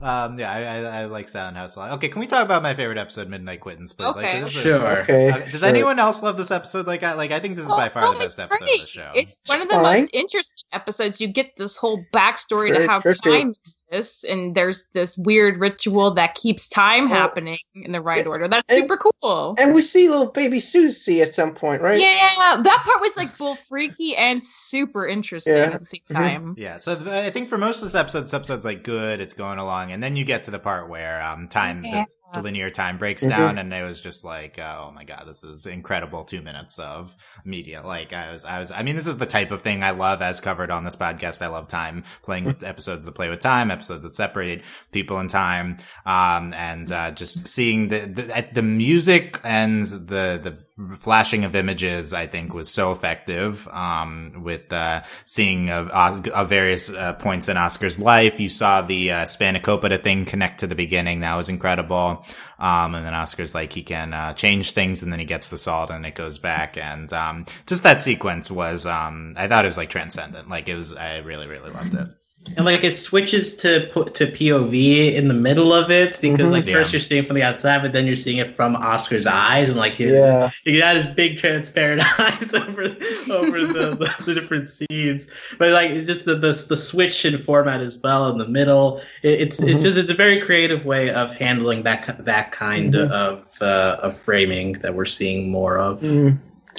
Um, 0.00 0.38
yeah, 0.38 0.52
I, 0.52 0.60
I, 0.62 1.00
I 1.00 1.04
like 1.06 1.26
Soundhouse 1.26 1.74
a 1.74 1.80
lot. 1.80 1.90
Okay, 1.94 2.06
can 2.08 2.20
we 2.20 2.28
talk 2.28 2.44
about 2.44 2.62
my 2.62 2.72
favorite 2.74 2.98
episode, 2.98 3.28
Midnight 3.28 3.58
Quittance? 3.58 3.92
Please? 3.92 4.06
Okay. 4.06 4.40
this 4.42 4.54
is- 4.54 4.62
Sure. 4.62 4.98
okay. 5.00 5.28
Uh, 5.30 5.38
does 5.38 5.58
sure. 5.60 5.68
anyone 5.68 5.98
else 5.98 6.22
love 6.22 6.36
this 6.36 6.52
episode? 6.52 6.86
Like, 6.86 7.02
I 7.02 7.14
like. 7.14 7.32
I 7.32 7.40
think 7.40 7.56
this 7.56 7.64
is 7.64 7.70
by 7.72 7.88
far 7.88 8.12
the 8.12 8.20
best 8.20 8.38
it's 8.38 8.38
episode 8.38 8.64
great. 8.64 8.74
of 8.80 8.80
the 8.82 8.86
show. 8.86 9.10
It's 9.16 9.38
one 9.48 9.60
of 9.62 9.66
the 9.66 9.74
Fine. 9.74 9.82
most 10.02 10.10
interesting 10.12 10.68
episodes. 10.72 11.20
You 11.20 11.26
get 11.26 11.56
this 11.56 11.76
whole 11.76 12.04
backstory 12.14 12.68
Sure, 12.72 12.82
to 12.82 12.86
how 12.86 13.00
sure, 13.00 13.16
sure. 13.16 13.32
time 13.40 13.54
exists, 13.90 14.22
and 14.22 14.54
there's 14.54 14.86
this 14.94 15.18
weird 15.18 15.58
ritual 15.58 16.12
that 16.14 16.36
keeps 16.36 16.68
time 16.68 17.08
Well, 17.08 17.18
happening 17.18 17.58
in 17.74 17.90
the 17.90 18.00
right 18.00 18.18
and- 18.18 18.28
order. 18.28 18.46
That's 18.46 18.62
and- 18.68 18.82
super 18.82 18.96
cool. 19.20 19.56
And 19.58 19.74
we 19.74 19.82
see 19.82 20.08
little 20.08 20.30
baby 20.30 20.60
Susie 20.60 21.20
at 21.22 21.34
some 21.34 21.54
point, 21.54 21.82
right? 21.82 22.00
Yeah, 22.00 22.56
that 22.62 22.82
part 22.84 23.00
was 23.00 23.16
like 23.16 23.36
both 23.36 23.58
freaky 23.68 24.14
and 24.14 24.44
super 24.44 25.08
interesting 25.08 25.54
Yeah. 25.54 25.70
at 25.72 25.80
the 25.80 25.86
same 25.86 26.00
Mhm. 26.10 26.14
time. 26.14 26.54
Yeah, 26.56 26.76
so 26.76 26.94
th- 26.94 27.08
I 27.08 27.30
think 27.30 27.48
for 27.48 27.58
most 27.58 27.78
of 27.78 27.82
this 27.88 27.96
episode, 27.96 28.20
this 28.20 28.34
episode's 28.34 28.64
like 28.68 28.84
good, 28.84 29.20
it's 29.20 29.34
going 29.34 29.58
along, 29.58 29.90
and 29.92 30.02
then 30.02 30.14
you 30.16 30.24
get 30.24 30.44
to 30.44 30.50
the 30.50 30.58
part 30.58 30.88
where 30.88 31.20
um 31.22 31.48
time, 31.48 31.84
Yeah. 31.84 32.04
the, 32.32 32.40
the 32.40 32.42
linear 32.42 32.70
time 32.70 32.98
breaks 32.98 33.24
Mhm. 33.24 33.28
down, 33.30 33.58
and 33.58 33.72
it 33.72 33.82
was 33.82 34.00
just 34.00 34.24
like, 34.24 34.58
uh, 34.58 34.76
oh 34.86 34.90
my 34.92 35.04
god, 35.04 35.24
this 35.26 35.42
is 35.44 35.66
incredible 35.66 36.24
two 36.24 36.42
minutes 36.42 36.78
of 36.78 37.16
media. 37.44 37.82
Like 37.84 38.12
I 38.12 38.32
was, 38.32 38.44
I 38.44 38.58
was, 38.60 38.70
I 38.70 38.82
mean, 38.82 38.96
this 38.96 39.06
is 39.06 39.16
the 39.18 39.26
type 39.26 39.50
of 39.50 39.62
thing 39.62 39.82
I 39.82 39.90
love, 39.90 40.20
as 40.22 40.40
covered 40.40 40.70
on 40.70 40.84
this 40.84 40.96
podcast. 40.96 41.40
I 41.42 41.48
love 41.48 41.68
time, 41.68 42.04
playing 42.22 42.44
with 42.44 42.62
episodes 42.62 43.04
that 43.06 43.12
play 43.12 43.28
with 43.30 43.40
time, 43.40 43.70
episodes 43.70 44.04
that 44.04 44.14
separate 44.14 44.62
people 44.92 45.18
in 45.20 45.28
time, 45.28 45.78
um, 46.06 46.52
and 46.54 46.92
uh, 46.92 47.10
just 47.12 47.48
seeing 47.48 47.88
the 47.88 48.00
the, 48.00 48.36
at 48.36 48.54
the 48.54 48.62
music 48.62 49.40
and 49.42 49.86
the 49.86 50.38
the 50.42 50.67
flashing 50.98 51.44
of 51.44 51.54
images. 51.54 52.12
I 52.12 52.26
think 52.26 52.54
was 52.54 52.68
so 52.68 52.92
effective. 52.92 53.66
Um, 53.68 54.42
with 54.42 54.72
uh, 54.72 55.02
seeing 55.24 55.70
of, 55.70 55.88
of 55.90 56.48
various 56.48 56.90
uh, 56.90 57.14
points 57.14 57.48
in 57.48 57.56
Oscar's 57.56 57.98
life, 57.98 58.40
you 58.40 58.48
saw 58.48 58.82
the 58.82 59.12
uh, 59.12 59.24
Spanakopita 59.24 60.02
thing 60.02 60.24
connect 60.24 60.60
to 60.60 60.66
the 60.66 60.74
beginning. 60.74 61.20
That 61.20 61.36
was 61.36 61.48
incredible. 61.48 62.24
Um, 62.58 62.94
and 62.94 63.06
then 63.06 63.14
Oscar's 63.14 63.54
like 63.54 63.72
he 63.72 63.82
can 63.82 64.12
uh, 64.12 64.34
change 64.34 64.72
things, 64.72 65.02
and 65.02 65.12
then 65.12 65.20
he 65.20 65.26
gets 65.26 65.50
the 65.50 65.58
salt, 65.58 65.90
and 65.90 66.04
it 66.06 66.14
goes 66.14 66.38
back. 66.38 66.76
And 66.76 67.12
um, 67.12 67.46
just 67.66 67.82
that 67.82 68.00
sequence 68.00 68.50
was, 68.50 68.86
um, 68.86 69.34
I 69.36 69.48
thought 69.48 69.64
it 69.64 69.68
was 69.68 69.78
like 69.78 69.90
transcendent. 69.90 70.48
Like 70.48 70.68
it 70.68 70.74
was, 70.74 70.94
I 70.94 71.18
really, 71.18 71.46
really 71.46 71.70
loved 71.70 71.94
it. 71.94 72.08
And 72.56 72.64
like 72.64 72.82
it 72.82 72.96
switches 72.96 73.54
to 73.58 73.88
put 73.92 74.14
to 74.16 74.26
POV 74.26 75.14
in 75.14 75.28
the 75.28 75.34
middle 75.34 75.72
of 75.72 75.90
it 75.90 76.18
because 76.20 76.46
Mhm. 76.46 76.50
like 76.50 76.66
Yeah. 76.66 76.74
first 76.74 76.92
you're 76.92 77.00
seeing 77.00 77.22
it 77.22 77.26
from 77.26 77.36
the 77.36 77.42
outside, 77.42 77.82
but 77.82 77.92
then 77.92 78.06
you're 78.06 78.16
seeing 78.16 78.38
it 78.38 78.54
from 78.56 78.74
Oscar's 78.74 79.26
eyes 79.26 79.68
and 79.68 79.76
like 79.78 79.92
his, 79.94 80.10
Yeah. 80.12 80.50
he 80.64 80.78
got 80.78 80.96
his 80.96 81.06
big 81.06 81.38
transparent 81.38 82.02
eyes 82.20 82.54
over 82.54 82.82
over 83.30 83.60
the, 83.66 83.96
the, 83.98 84.14
the 84.24 84.34
different 84.34 84.68
scenes. 84.68 85.28
But 85.58 85.72
like 85.72 85.90
it's 85.90 86.06
just 86.06 86.24
the, 86.24 86.34
the 86.34 86.52
the 86.68 86.76
switch 86.76 87.24
in 87.24 87.38
format 87.38 87.80
as 87.80 87.98
well 88.02 88.28
in 88.30 88.38
the 88.38 88.48
middle. 88.48 89.00
It, 89.22 89.40
it's 89.42 89.62
it's 89.62 89.80
Mhm. 89.80 89.82
just 89.82 89.98
it's 89.98 90.10
a 90.10 90.14
very 90.14 90.40
creative 90.40 90.84
way 90.86 91.10
of 91.10 91.34
handling 91.34 91.82
that 91.84 92.24
that 92.24 92.52
kind 92.52 92.94
Mhm. 92.94 93.10
of 93.10 93.44
uh, 93.60 93.98
of 94.02 94.16
framing 94.18 94.72
that 94.82 94.94
we're 94.94 95.04
seeing 95.04 95.50
more 95.50 95.78
of. 95.78 96.00
Mm. 96.00 96.38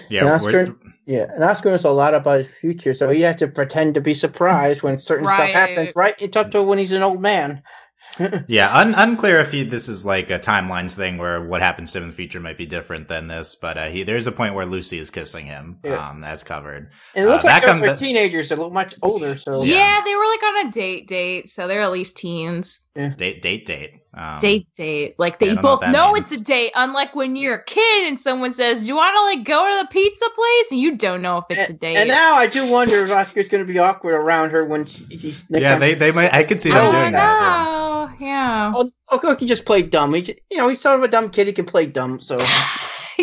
Yeah, 0.09 0.25
Oscar, 0.33 0.75
yeah, 1.09 1.25
and 1.33 1.43
Oscar 1.43 1.71
knows 1.71 1.83
a 1.85 1.89
lot 1.89 2.13
about 2.13 2.37
his 2.39 2.47
future, 2.47 2.93
so 2.93 3.09
he 3.09 3.21
has 3.21 3.35
to 3.37 3.47
pretend 3.47 3.95
to 3.95 4.01
be 4.01 4.13
surprised 4.13 4.83
when 4.83 4.97
certain 4.99 5.25
Right. 5.25 5.37
stuff 5.37 5.49
happens. 5.49 5.91
Right? 5.95 6.15
It's 6.19 6.37
up 6.37 6.51
to 6.51 6.61
when 6.63 6.77
he's 6.77 6.91
an 6.93 7.01
old 7.03 7.21
man. 7.21 7.61
Yeah, 8.47 8.69
un- 8.75 8.95
unclear 8.95 9.39
if 9.39 9.51
he, 9.51 9.63
this 9.63 9.87
is 9.89 10.05
like 10.05 10.29
a 10.29 10.39
timelines 10.39 10.93
thing 10.93 11.17
where 11.17 11.41
what 11.43 11.61
happens 11.61 11.91
to 11.91 11.97
him 11.97 12.05
in 12.05 12.09
the 12.11 12.15
future 12.15 12.39
might 12.39 12.57
be 12.57 12.65
different 12.65 13.07
than 13.09 13.27
this, 13.27 13.55
but 13.55 13.77
uh, 13.77 13.87
he 13.89 14.03
there's 14.03 14.25
a 14.27 14.31
point 14.31 14.55
where 14.55 14.65
Lucy 14.65 14.97
is 14.97 15.11
kissing 15.11 15.45
him, 15.45 15.79
Yeah. 15.83 16.09
um, 16.09 16.23
as 16.23 16.43
covered. 16.43 16.91
And 17.13 17.25
it 17.25 17.29
looks 17.29 17.43
Uh, 17.43 17.47
like 17.47 17.55
that 17.55 17.59
they're, 17.61 17.69
come- 17.69 17.79
they're 17.81 17.89
that- 17.91 17.99
teenagers, 17.99 18.51
a 18.51 18.55
little 18.55 18.71
much 18.71 18.95
older. 19.01 19.35
So 19.35 19.63
Yeah. 19.63 19.75
Yeah. 19.75 20.01
they 20.05 20.15
were 20.15 20.25
like 20.25 20.43
on 20.43 20.67
a 20.67 20.71
date 20.71 21.07
date, 21.07 21.49
so 21.49 21.67
they're 21.67 21.81
at 21.81 21.91
least 21.91 22.17
teens. 22.17 22.81
Date, 22.95 23.41
date, 23.41 23.65
date. 23.65 23.91
Um, 24.11 24.39
date 24.39 24.67
date. 24.75 25.15
Like 25.19 25.37
they 25.39 25.47
yeah, 25.47 25.51
I 25.51 25.55
know 25.55 25.61
both 25.61 25.87
know 25.89 26.15
it's 26.15 26.31
a 26.31 26.43
date, 26.43 26.71
unlike 26.75 27.15
when 27.15 27.35
you're 27.35 27.55
a 27.55 27.63
kid 27.63 28.07
and 28.07 28.19
someone 28.19 28.53
says, 28.53 28.81
Do 28.81 28.87
you 28.87 28.95
wanna 28.95 29.21
like 29.21 29.43
go 29.43 29.69
to 29.69 29.83
the 29.83 29.87
pizza 29.91 30.25
place? 30.33 30.71
And 30.71 30.79
you 30.79 30.97
don't 30.97 31.21
know 31.21 31.37
if 31.37 31.45
it's 31.49 31.69
a 31.69 31.73
date. 31.73 31.95
And 31.95 32.07
now 32.07 32.35
I 32.35 32.47
do 32.47 32.69
wonder 32.69 33.03
if 33.05 33.11
Oscar's 33.11 33.47
going 33.49 33.65
to 33.65 33.71
be 33.71 33.77
awkward 33.77 34.15
around 34.15 34.51
her 34.51 34.65
when 34.65 34.85
she, 34.85 35.03
he's. 35.05 35.49
next 35.49 35.61
Yeah, 35.61 35.77
they, 35.77 35.93
they 35.93 36.11
might. 36.11 36.33
I 36.33 36.43
could 36.43 36.59
see 36.59 36.69
them 36.69 36.85
don't 36.85 37.01
doing 37.01 37.11
that. 37.11 37.39
yeah. 37.41 37.65
know. 37.65 37.79
Yeah. 38.19 38.71
Oh, 38.73 38.89
okay, 39.13 39.29
he 39.29 39.35
can 39.35 39.47
just 39.47 39.65
play 39.65 39.83
dumb. 39.83 40.13
He, 40.13 40.39
you 40.49 40.57
know, 40.57 40.67
he's 40.69 40.81
sort 40.81 40.95
of 40.95 41.03
a 41.03 41.07
dumb 41.07 41.29
kid. 41.29 41.47
He 41.47 41.53
can 41.53 41.65
play 41.65 41.85
dumb. 41.85 42.19
So 42.19 42.37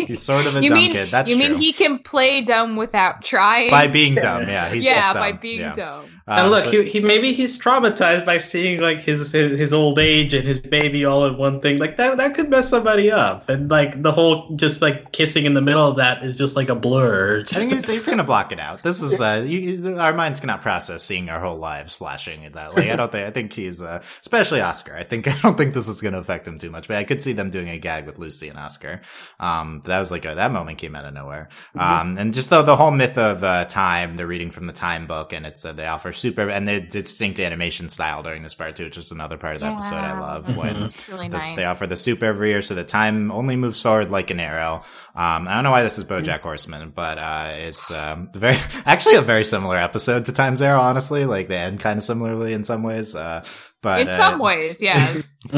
He's 0.05 0.21
sort 0.21 0.45
of 0.45 0.55
a 0.55 0.61
you 0.61 0.69
dumb 0.69 0.77
mean 0.77 0.91
kid. 0.91 1.11
That's 1.11 1.29
you 1.29 1.37
true. 1.37 1.49
mean 1.49 1.61
he 1.61 1.73
can 1.73 1.99
play 1.99 2.41
dumb 2.41 2.75
without 2.75 3.23
trying? 3.23 3.71
by 3.71 3.87
being 3.87 4.15
dumb, 4.15 4.47
yeah. 4.47 4.69
He's 4.69 4.83
yeah, 4.83 5.01
just 5.01 5.13
by 5.15 5.31
being 5.31 5.61
yeah. 5.61 5.73
dumb. 5.73 6.05
And 6.27 6.45
Um, 6.45 6.49
look, 6.51 6.65
so- 6.65 6.71
he, 6.71 6.83
he 6.89 6.99
maybe 6.99 7.33
he's 7.33 7.57
traumatized 7.57 8.25
by 8.25 8.37
seeing 8.37 8.81
like 8.81 8.99
his, 8.99 9.31
his 9.31 9.57
his 9.57 9.73
old 9.73 9.97
age 9.99 10.33
and 10.33 10.47
his 10.47 10.59
baby 10.59 11.05
all 11.05 11.25
in 11.25 11.37
one 11.37 11.61
thing. 11.61 11.77
Like 11.77 11.97
that 11.97 12.17
that 12.17 12.35
could 12.35 12.49
mess 12.49 12.69
somebody 12.69 13.11
up. 13.11 13.49
And 13.49 13.69
like 13.69 14.01
the 14.01 14.11
whole 14.11 14.55
just 14.55 14.81
like 14.81 15.11
kissing 15.11 15.45
in 15.45 15.53
the 15.53 15.61
middle 15.61 15.87
of 15.87 15.97
that 15.97 16.23
is 16.23 16.37
just 16.37 16.55
like 16.55 16.69
a 16.69 16.75
blur. 16.75 17.41
I 17.41 17.43
think 17.45 17.71
he's, 17.71 17.87
he's 17.87 18.05
going 18.05 18.17
to 18.17 18.23
block 18.23 18.51
it 18.51 18.59
out. 18.59 18.83
This 18.83 19.01
is 19.01 19.21
uh, 19.21 19.43
you, 19.47 19.97
our 19.97 20.13
minds 20.13 20.39
cannot 20.39 20.61
process 20.61 21.03
seeing 21.03 21.29
our 21.29 21.39
whole 21.39 21.57
lives 21.57 21.95
flashing 21.95 22.43
at 22.45 22.53
that. 22.53 22.75
Like 22.75 22.89
I 22.89 22.95
don't 22.95 23.11
think 23.11 23.27
I 23.27 23.31
think 23.31 23.53
he's 23.53 23.81
uh, 23.81 24.01
especially 24.21 24.61
Oscar. 24.61 24.95
I 24.95 25.03
think 25.03 25.27
I 25.33 25.39
don't 25.41 25.57
think 25.57 25.73
this 25.73 25.87
is 25.87 26.01
going 26.01 26.13
to 26.13 26.19
affect 26.19 26.47
him 26.47 26.59
too 26.59 26.69
much. 26.69 26.87
But 26.87 26.97
I 26.97 27.03
could 27.03 27.21
see 27.21 27.33
them 27.33 27.49
doing 27.49 27.69
a 27.69 27.77
gag 27.77 28.05
with 28.05 28.19
Lucy 28.19 28.49
and 28.49 28.59
Oscar. 28.59 29.01
Um, 29.39 29.81
that 29.85 29.99
was 29.99 30.11
like 30.11 30.25
a, 30.25 30.35
that 30.35 30.51
moment 30.51 30.77
came 30.77 30.95
out 30.95 31.05
of 31.05 31.13
nowhere. 31.13 31.49
Um, 31.75 32.17
and 32.17 32.33
just 32.33 32.49
though 32.49 32.63
the 32.63 32.75
whole 32.75 32.91
myth 32.91 33.17
of 33.17 33.43
uh, 33.43 33.65
time, 33.65 34.15
they're 34.17 34.27
reading 34.27 34.51
from 34.51 34.65
the 34.65 34.73
time 34.73 35.07
book, 35.07 35.31
and 35.33 35.45
it's 35.45 35.63
uh, 35.63 35.73
they 35.73 35.87
offer 35.87 36.11
super 36.17 36.49
and 36.49 36.67
their 36.67 36.79
distinct 36.79 37.39
animation 37.39 37.89
style 37.89 38.23
during 38.23 38.43
this 38.43 38.55
part 38.55 38.75
too, 38.75 38.85
which 38.85 38.97
is 38.97 39.11
another 39.11 39.37
part 39.37 39.55
of 39.55 39.61
the 39.61 39.67
episode 39.67 39.95
I 39.95 40.07
Yeah. 40.13 40.19
love 40.19 40.57
when 40.57 40.75
It's 40.83 41.07
really 41.09 41.29
this, 41.29 41.47
nice. 41.47 41.55
They 41.55 41.65
offer 41.65 41.87
the 41.87 41.97
soup 41.97 42.23
every 42.23 42.49
year, 42.49 42.61
so 42.61 42.75
the 42.75 42.83
time 42.83 43.31
only 43.31 43.55
moves 43.55 43.81
forward 43.81 44.11
like 44.11 44.29
an 44.31 44.39
arrow. 44.39 44.83
Um, 45.15 45.47
I 45.47 45.55
don't 45.55 45.63
know 45.63 45.71
why 45.71 45.83
this 45.83 45.97
is 45.97 46.03
BoJack 46.05 46.41
Horseman, 46.41 46.91
but 46.95 47.17
uh, 47.17 47.53
it's 47.57 47.93
um, 47.93 48.29
very 48.35 48.57
actually 48.85 49.15
a 49.15 49.21
very 49.21 49.43
similar 49.43 49.77
episode 49.77 50.25
to 50.25 50.33
Time's 50.33 50.61
Arrow. 50.61 50.79
Honestly, 50.79 51.25
like 51.25 51.47
they 51.47 51.57
end 51.57 51.79
kind 51.79 51.97
of 51.97 52.03
similarly 52.03 52.53
in 52.53 52.63
some 52.63 52.83
ways. 52.83 53.15
Uh, 53.15 53.43
but 53.81 54.01
In 54.01 54.09
uh, 54.09 54.17
some 54.17 54.39
ways, 54.39 54.81
yeah. 54.81 55.21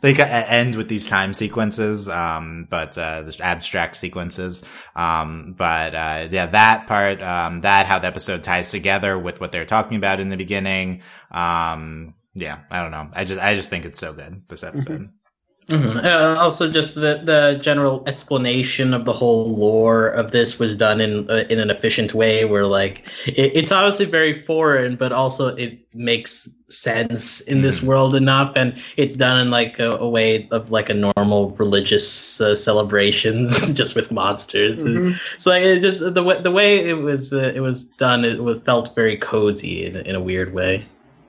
they 0.00 0.14
end 0.14 0.76
with 0.76 0.88
these 0.88 1.08
time 1.08 1.34
sequences, 1.34 2.08
um, 2.08 2.66
but 2.70 2.96
uh, 2.96 3.22
the 3.22 3.36
abstract 3.42 3.96
sequences. 3.96 4.64
Um, 4.94 5.54
but 5.56 5.94
uh, 5.94 6.28
yeah, 6.30 6.46
that 6.46 6.86
part, 6.86 7.20
um, 7.22 7.60
that 7.60 7.86
how 7.86 7.98
the 7.98 8.06
episode 8.06 8.44
ties 8.44 8.70
together 8.70 9.18
with 9.18 9.40
what 9.40 9.52
they're 9.52 9.64
talking 9.64 9.96
about 9.96 10.20
in 10.20 10.28
the 10.28 10.36
beginning. 10.36 11.02
Um, 11.30 12.14
yeah, 12.34 12.60
I 12.70 12.80
don't 12.82 12.92
know. 12.92 13.08
I 13.14 13.24
just 13.24 13.40
I 13.40 13.54
just 13.54 13.70
think 13.70 13.84
it's 13.84 13.98
so 13.98 14.12
good 14.12 14.42
this 14.48 14.62
episode. 14.62 15.00
Mm-hmm. 15.00 15.17
Uh, 15.70 16.36
also, 16.38 16.70
just 16.70 16.94
the 16.94 17.20
the 17.24 17.58
general 17.62 18.02
explanation 18.06 18.94
of 18.94 19.04
the 19.04 19.12
whole 19.12 19.54
lore 19.54 20.08
of 20.08 20.32
this 20.32 20.58
was 20.58 20.76
done 20.76 21.00
in 21.00 21.28
uh, 21.30 21.44
in 21.50 21.58
an 21.60 21.68
efficient 21.70 22.14
way, 22.14 22.44
where 22.46 22.64
like 22.64 23.06
it, 23.26 23.52
it's 23.54 23.70
obviously 23.72 24.06
very 24.06 24.32
foreign, 24.32 24.96
but 24.96 25.12
also 25.12 25.54
it 25.56 25.78
makes 25.94 26.48
sense 26.70 27.40
in 27.42 27.60
this 27.62 27.80
Mhm. 27.80 27.84
world 27.84 28.14
enough, 28.14 28.52
and 28.56 28.74
it's 28.96 29.16
done 29.16 29.40
in 29.40 29.50
like 29.50 29.78
a, 29.78 29.96
a 29.98 30.08
way 30.08 30.48
of 30.52 30.70
like 30.70 30.88
a 30.88 30.94
normal 30.94 31.50
religious 31.58 32.40
uh, 32.40 32.54
celebration, 32.54 33.48
just 33.74 33.94
with 33.94 34.10
monsters. 34.10 34.76
Mhm. 34.76 35.18
So 35.38 35.50
like, 35.50 35.62
it 35.62 35.80
just 35.80 36.14
the 36.14 36.22
way 36.22 36.40
the 36.40 36.50
way 36.50 36.88
it 36.88 36.98
was 36.98 37.32
uh, 37.32 37.52
it 37.54 37.60
was 37.60 37.84
done, 37.84 38.24
it 38.24 38.38
felt 38.64 38.94
very 38.94 39.16
cozy 39.16 39.84
in, 39.84 39.96
in 39.96 40.14
a 40.14 40.20
weird 40.20 40.54
way. 40.54 40.84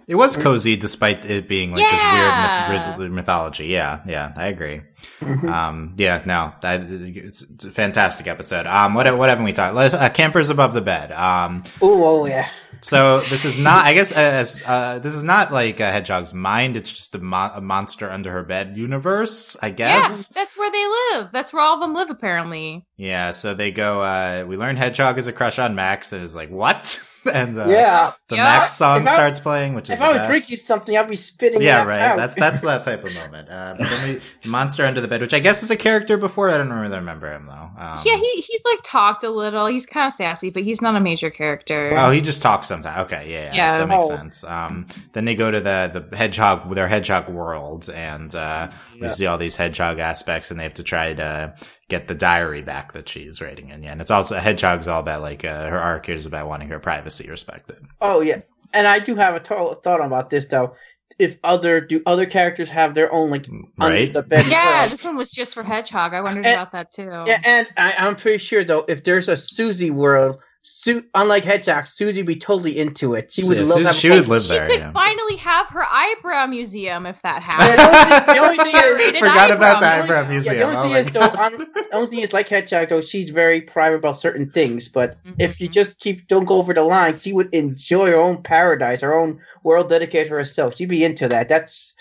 It 0.10 0.16
was 0.16 0.36
cozy 0.36 0.76
despite 0.76 1.24
it 1.30 1.47
being 1.47 1.72
like 1.72 1.82
Yeah. 1.82 1.91
this 1.91 2.72
weird 2.74 2.88
myth- 2.88 2.97
myth- 2.99 3.12
mythology. 3.12 3.68
Yeah, 3.68 3.99
yeah, 4.07 4.32
I 4.36 4.47
agree. 4.47 4.82
Mhm. 5.22 5.47
Um, 5.47 5.93
yeah, 5.97 6.24
no, 6.26 6.51
that, 6.62 6.82
it's 6.89 7.43
a 7.64 7.70
fantastic 7.70 8.26
episode. 8.28 8.66
Um, 8.66 8.95
what, 8.95 9.05
what 9.18 9.30
haven't 9.30 9.45
we 9.45 9.53
talked? 9.53 9.76
Let's- 9.76 9.93
Uh, 9.93 10.10
Campers 10.10 10.49
above 10.49 10.74
the 10.74 10.82
bed. 10.82 11.12
Um, 11.12 11.64
Ooh, 11.84 12.03
oh 12.05 12.26
yeah. 12.26 12.47
so 12.82 13.20
this 13.20 13.45
is 13.45 13.60
not, 13.60 13.86
I 13.86 13.93
guess, 13.93 14.12
as 14.12 14.64
uh, 14.68 14.97
this 14.97 15.14
is 15.14 15.24
not 15.24 15.53
like 15.53 15.80
a 15.80 15.91
hedgehog's 15.91 16.34
mind. 16.34 16.76
It's 16.76 16.89
just 16.89 17.14
a, 17.14 17.20
mo- 17.20 17.51
a 17.53 17.62
monster 17.62 18.10
under 18.12 18.32
her 18.32 18.41
bed 18.43 18.78
universe, 18.78 19.55
I 19.62 19.70
guess. 19.70 19.88
Yeah, 19.95 20.01
guess. 20.01 20.28
that's 20.30 20.57
where 20.57 20.72
they 20.72 20.86
live. 21.20 21.30
That's 21.32 21.53
where 21.53 21.62
all 21.62 21.76
of 21.76 21.82
them 21.82 21.93
live, 21.93 22.10
apparently. 22.10 22.84
Yeah. 22.97 23.30
so 23.32 23.53
they 23.53 23.70
go. 23.70 24.01
Uh, 24.01 24.43
we 24.47 24.57
learn 24.57 24.76
Hedgehog 24.76 25.18
has 25.18 25.28
a 25.28 25.34
crush 25.34 25.60
on 25.60 25.76
Max, 25.76 26.12
and 26.14 26.24
is 26.24 26.36
like, 26.36 26.49
what? 26.49 27.05
and 27.34 27.57
uh, 27.57 27.65
yeah. 27.67 28.11
the 28.28 28.36
Yeah. 28.38 28.43
Max 28.43 28.74
song 28.74 29.07
I- 29.07 29.13
starts 29.13 29.39
playing, 29.39 29.74
which 29.74 29.89
is 29.89 29.93
If 29.93 29.99
the 29.99 30.05
I 30.05 30.09
was 30.09 30.17
best. 30.20 30.30
drinking 30.30 30.57
something, 30.57 30.97
I'd 30.97 31.07
be 31.09 31.15
spitting. 31.15 31.61
Yeah, 31.61 31.80
that 31.80 31.88
right. 31.88 31.99
out. 32.01 32.17
That's 32.17 32.36
that's 32.36 32.61
that 32.61 32.84
type 32.84 33.03
of 33.03 33.13
moment. 33.15 33.49
Uh, 33.49 33.76
but 33.78 33.89
then 33.89 34.09
we 34.09 34.22
monster 34.49 34.86
under 34.86 35.01
the 35.01 35.07
bed, 35.07 35.22
which 35.22 35.34
I 35.34 35.39
guess 35.39 35.61
is 35.63 35.72
a 35.72 35.76
character 35.76 36.17
before. 36.17 36.49
I 36.49 36.57
don't 36.57 36.70
really 36.72 36.95
remember 36.97 37.32
him 37.34 37.45
though. 37.47 37.53
Um, 37.53 37.99
yeah, 38.05 38.15
he 38.17 38.41
he's 38.47 38.63
like 38.65 38.80
talked 38.84 39.24
a 39.24 39.30
little. 39.30 39.65
He's 39.67 39.86
kind 39.86 40.07
of 40.07 40.13
sassy, 40.13 40.49
but 40.49 40.63
he's 40.63 40.82
not 40.82 40.95
a 40.95 40.99
major 40.99 41.30
character. 41.30 41.93
Oh, 41.95 42.11
he 42.11 42.22
just 42.22 42.41
talks 42.41 42.67
sometimes. 42.67 42.99
Okay, 43.11 43.30
yeah, 43.32 43.43
yeah, 43.45 43.55
Yeah. 43.55 43.78
that 43.80 43.88
makes 43.88 44.05
Oh. 44.05 44.09
sense. 44.09 44.43
Um, 44.43 44.88
then 45.13 45.26
they 45.26 45.36
go 45.36 45.49
to 45.51 45.59
the 45.59 46.05
the 46.09 46.15
hedgehog, 46.17 46.74
their 46.74 46.88
hedgehog 46.88 47.30
world, 47.30 47.89
and 47.89 48.34
uh, 48.36 48.70
we 49.01 49.07
see 49.09 49.26
all 49.26 49.38
these 49.38 49.55
hedgehog 49.55 49.99
aspects, 49.99 50.51
and 50.51 50.59
they 50.59 50.63
have 50.63 50.74
to 50.76 50.84
try 50.84 51.13
to 51.13 51.53
get 51.90 52.08
the 52.08 52.16
diary 52.16 52.62
back 52.62 52.94
that 52.94 53.10
she's 53.10 53.42
writing 53.42 53.70
in. 53.70 53.84
Yeah, 53.84 53.92
and 53.92 54.00
it's 54.02 54.12
also 54.12 54.36
hedgehog's 54.38 54.88
all 54.88 55.02
about 55.02 55.22
like 55.22 55.44
uh, 55.44 55.68
her 55.70 55.78
arc 55.80 56.08
is 56.08 56.26
about 56.26 56.48
wanting 56.48 56.70
her 56.70 56.80
privacy 56.80 57.30
respected. 57.30 57.86
Oh 58.00 58.22
yeah, 58.22 58.42
and 58.74 58.88
I 58.88 59.00
do 59.00 59.16
have 59.16 59.36
a 59.36 59.40
to- 59.42 59.78
thought 59.84 60.04
about 60.04 60.30
this 60.30 60.46
though. 60.46 60.76
If 61.18 61.36
other 61.44 61.82
do 61.82 62.02
other 62.06 62.26
characters 62.26 62.70
have 62.70 62.96
their 62.96 63.12
own 63.12 63.30
like 63.30 63.46
Right? 63.78 64.08
under 64.08 64.14
the 64.14 64.24
bed? 64.24 64.46
yeah, 64.48 64.80
world? 64.80 64.92
this 64.92 65.04
one 65.04 65.18
was 65.18 65.32
just 65.32 65.54
for 65.54 65.64
Hedgehog. 65.64 66.14
I 66.14 66.22
wondered 66.22 66.46
And- 66.46 66.54
about 66.54 66.72
that 66.72 66.92
too. 66.92 67.10
Yeah, 67.28 67.42
and 67.46 67.68
I, 67.76 67.94
I'm 67.98 68.16
pretty 68.16 68.38
sure 68.38 68.64
though, 68.64 68.86
if 68.88 69.04
there's 69.04 69.28
a 69.28 69.36
Susie 69.36 69.92
world, 69.92 70.42
Su- 70.62 71.05
unlike 71.16 71.45
Hedgehog, 71.45 71.88
Susie 71.88 72.20
would 72.20 72.28
be 72.28 72.36
totally 72.36 72.78
into 72.78 73.16
it. 73.16 73.32
She 73.32 73.43
would 73.43 73.57
Yeah, 73.57 73.64
love 73.64 73.78
Susie- 73.80 73.93
she 73.93 74.10
would 74.10 74.28
live 74.28 74.41
she 74.41 74.49
there. 74.49 74.70
She 74.70 74.76
could 74.76 74.82
Yeah. 74.82 74.91
finally 74.91 75.36
have 75.38 75.68
her 75.68 75.84
eyebrow 75.89 76.45
museum 76.47 77.05
if 77.05 77.22
that 77.22 77.41
Yeah, 77.41 77.76
the 77.76 77.82
happened. 77.82 78.36
the 78.36 78.41
only 78.41 78.57
thing 78.57 78.68
is, 78.68 78.74
Curated 78.74 79.20
Forgot 79.20 79.51
about 79.51 79.80
the 79.80 79.88
eyebrow 79.88 80.03
eyebrow 80.20 80.30
museum. 80.30 80.30
museum. 80.30 80.57
Yeah, 80.60 80.60
the 80.60 80.78
only 80.78 80.78
Oh 80.78 80.82
thing 80.93 81.05
is, 81.07 81.12
though, 81.14 81.41
on, 81.41 81.53
the 81.53 81.95
only 81.95 82.07
thing 82.07 82.20
is, 82.20 82.34
like 82.34 82.49
Hedgehog, 82.49 82.89
though, 82.89 83.01
she's 83.01 83.30
very 83.30 83.62
private 83.62 83.95
about 83.95 84.18
certain 84.18 84.51
things. 84.51 84.89
But 84.89 85.16
mm-hmm. 85.24 85.34
if 85.39 85.62
you 85.62 85.70
just 85.70 85.97
keep 85.99 86.28
don't 86.28 86.45
go 86.45 86.57
over 86.57 86.74
the 86.74 86.84
line, 86.84 87.18
she 87.18 87.32
would 87.32 87.53
enjoy 87.55 88.12
her 88.12 88.18
own 88.18 88.43
paradise, 88.43 88.99
her 89.01 89.18
own 89.18 89.39
world 89.64 89.88
dedicated 89.89 90.28
to 90.28 90.34
herself. 90.36 90.76
She'd 90.78 90.89
be 90.89 91.03
into 91.05 91.30
that. 91.30 91.47
That's 91.47 91.93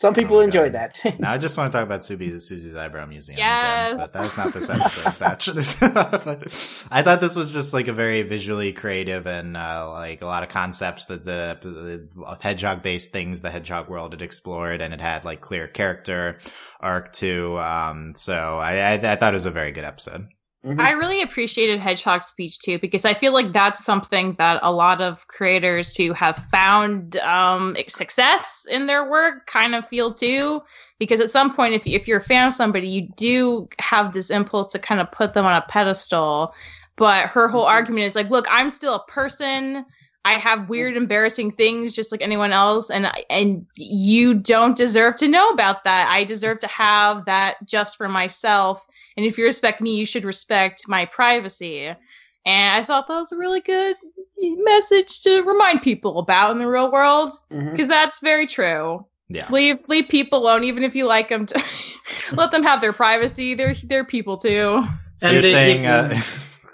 some 0.00 0.14
people 0.14 0.38
Oh, 0.38 0.40
enjoy 0.40 0.70
God. 0.70 0.92
that. 1.02 1.18
Now 1.20 1.30
I 1.32 1.36
just 1.36 1.58
want 1.58 1.70
to 1.70 1.76
talk 1.76 1.84
about 1.84 2.02
Susie's, 2.02 2.48
Susie's 2.48 2.74
eyebrow 2.74 3.04
museum. 3.04 3.36
Yes. 3.36 3.92
Again, 3.92 3.96
but 3.98 4.12
that 4.14 4.22
was 4.22 4.36
not 4.38 4.54
this 4.54 4.70
episode. 4.70 5.12
that 5.18 6.88
I 6.90 7.02
thought 7.02 7.20
this 7.20 7.36
was 7.36 7.52
just 7.52 7.74
like 7.74 7.86
a 7.88 7.92
very 7.92 8.22
visually 8.22 8.72
creative 8.72 9.26
and 9.26 9.58
uh, 9.58 9.90
like 9.90 10.22
a 10.22 10.26
lot 10.26 10.42
of 10.42 10.48
concepts 10.48 11.04
that 11.06 11.24
the, 11.24 11.58
the 11.60 12.36
hedgehog 12.40 12.80
based 12.82 13.12
things 13.12 13.42
the 13.42 13.50
hedgehog 13.50 13.90
world 13.90 14.12
had 14.14 14.22
explored, 14.22 14.80
and 14.80 14.94
it 14.94 15.02
had 15.02 15.26
like 15.26 15.42
clear 15.42 15.68
character 15.68 16.38
arc 16.80 17.12
too. 17.12 17.58
Um, 17.58 18.14
so 18.16 18.58
I, 18.58 18.76
I, 18.76 18.92
I 18.94 19.16
thought 19.16 19.34
it 19.34 19.36
was 19.36 19.44
a 19.44 19.50
very 19.50 19.72
good 19.72 19.84
episode. 19.84 20.26
Mhm. 20.64 20.78
I 20.78 20.90
really 20.90 21.22
appreciated 21.22 21.80
Hedgehog's 21.80 22.26
speech 22.26 22.58
too 22.58 22.78
because 22.78 23.06
I 23.06 23.14
feel 23.14 23.32
like 23.32 23.52
that's 23.52 23.82
something 23.82 24.34
that 24.34 24.60
a 24.62 24.70
lot 24.70 25.00
of 25.00 25.26
creators 25.26 25.96
who 25.96 26.12
have 26.12 26.36
found 26.50 27.16
um, 27.16 27.74
success 27.88 28.66
in 28.70 28.86
their 28.86 29.08
work 29.08 29.46
kind 29.46 29.74
of 29.74 29.88
feel 29.88 30.12
too. 30.12 30.60
Because 30.98 31.20
at 31.20 31.30
some 31.30 31.54
point, 31.54 31.72
if 31.72 31.86
if 31.86 32.06
you're 32.06 32.18
a 32.18 32.22
fan 32.22 32.48
of 32.48 32.54
somebody, 32.54 32.88
you 32.88 33.08
do 33.16 33.68
have 33.78 34.12
this 34.12 34.28
impulse 34.28 34.68
to 34.68 34.78
kind 34.78 35.00
of 35.00 35.10
put 35.10 35.32
them 35.32 35.46
on 35.46 35.56
a 35.56 35.64
pedestal. 35.66 36.52
But 36.96 37.26
her 37.30 37.48
whole 37.48 37.64
argument 37.64 38.04
is 38.04 38.14
like, 38.14 38.28
look, 38.28 38.46
I'm 38.50 38.68
still 38.68 38.94
a 38.96 39.04
person. 39.06 39.86
I 40.26 40.32
have 40.34 40.68
weird, 40.68 40.98
embarrassing 40.98 41.52
things 41.52 41.96
just 41.96 42.12
like 42.12 42.20
anyone 42.20 42.52
else, 42.52 42.90
and 42.90 43.10
and 43.30 43.64
you 43.76 44.34
don't 44.34 44.76
deserve 44.76 45.16
to 45.16 45.28
know 45.28 45.48
about 45.48 45.84
that. 45.84 46.10
I 46.10 46.24
deserve 46.24 46.58
to 46.60 46.66
have 46.66 47.24
that 47.24 47.56
just 47.64 47.96
for 47.96 48.10
myself. 48.10 48.84
And 49.20 49.26
if 49.28 49.36
you 49.36 49.44
respect 49.44 49.82
me, 49.82 49.96
you 49.96 50.06
should 50.06 50.24
respect 50.24 50.88
my 50.88 51.04
privacy. 51.04 51.84
And 51.86 51.96
I 52.46 52.82
thought 52.82 53.06
that 53.06 53.18
was 53.20 53.32
a 53.32 53.36
really 53.36 53.60
good 53.60 53.96
message 54.38 55.20
to 55.24 55.42
remind 55.42 55.82
people 55.82 56.18
about 56.20 56.52
in 56.52 56.58
the 56.58 56.66
real 56.66 56.90
world 56.90 57.30
because 57.50 57.86
that's 57.86 58.20
very 58.20 58.46
true. 58.46 59.04
Yeah. 59.28 59.46
Leave 59.50 59.86
leave 59.90 60.08
people 60.08 60.38
alone, 60.38 60.64
even 60.64 60.82
if 60.82 60.94
you 60.94 61.04
like 61.04 61.28
them. 61.28 61.44
To 61.44 61.62
let 62.32 62.50
them 62.50 62.62
have 62.62 62.80
their 62.80 62.94
privacy. 62.94 63.52
They're 63.52 63.74
they're 63.84 64.04
people 64.06 64.38
too. 64.38 64.82
So 65.18 65.26
And 65.26 65.32
you're 65.34 65.42
they- 65.42 65.52
saying, 65.52 65.82
they- 65.82 65.88
uh, 65.88 66.20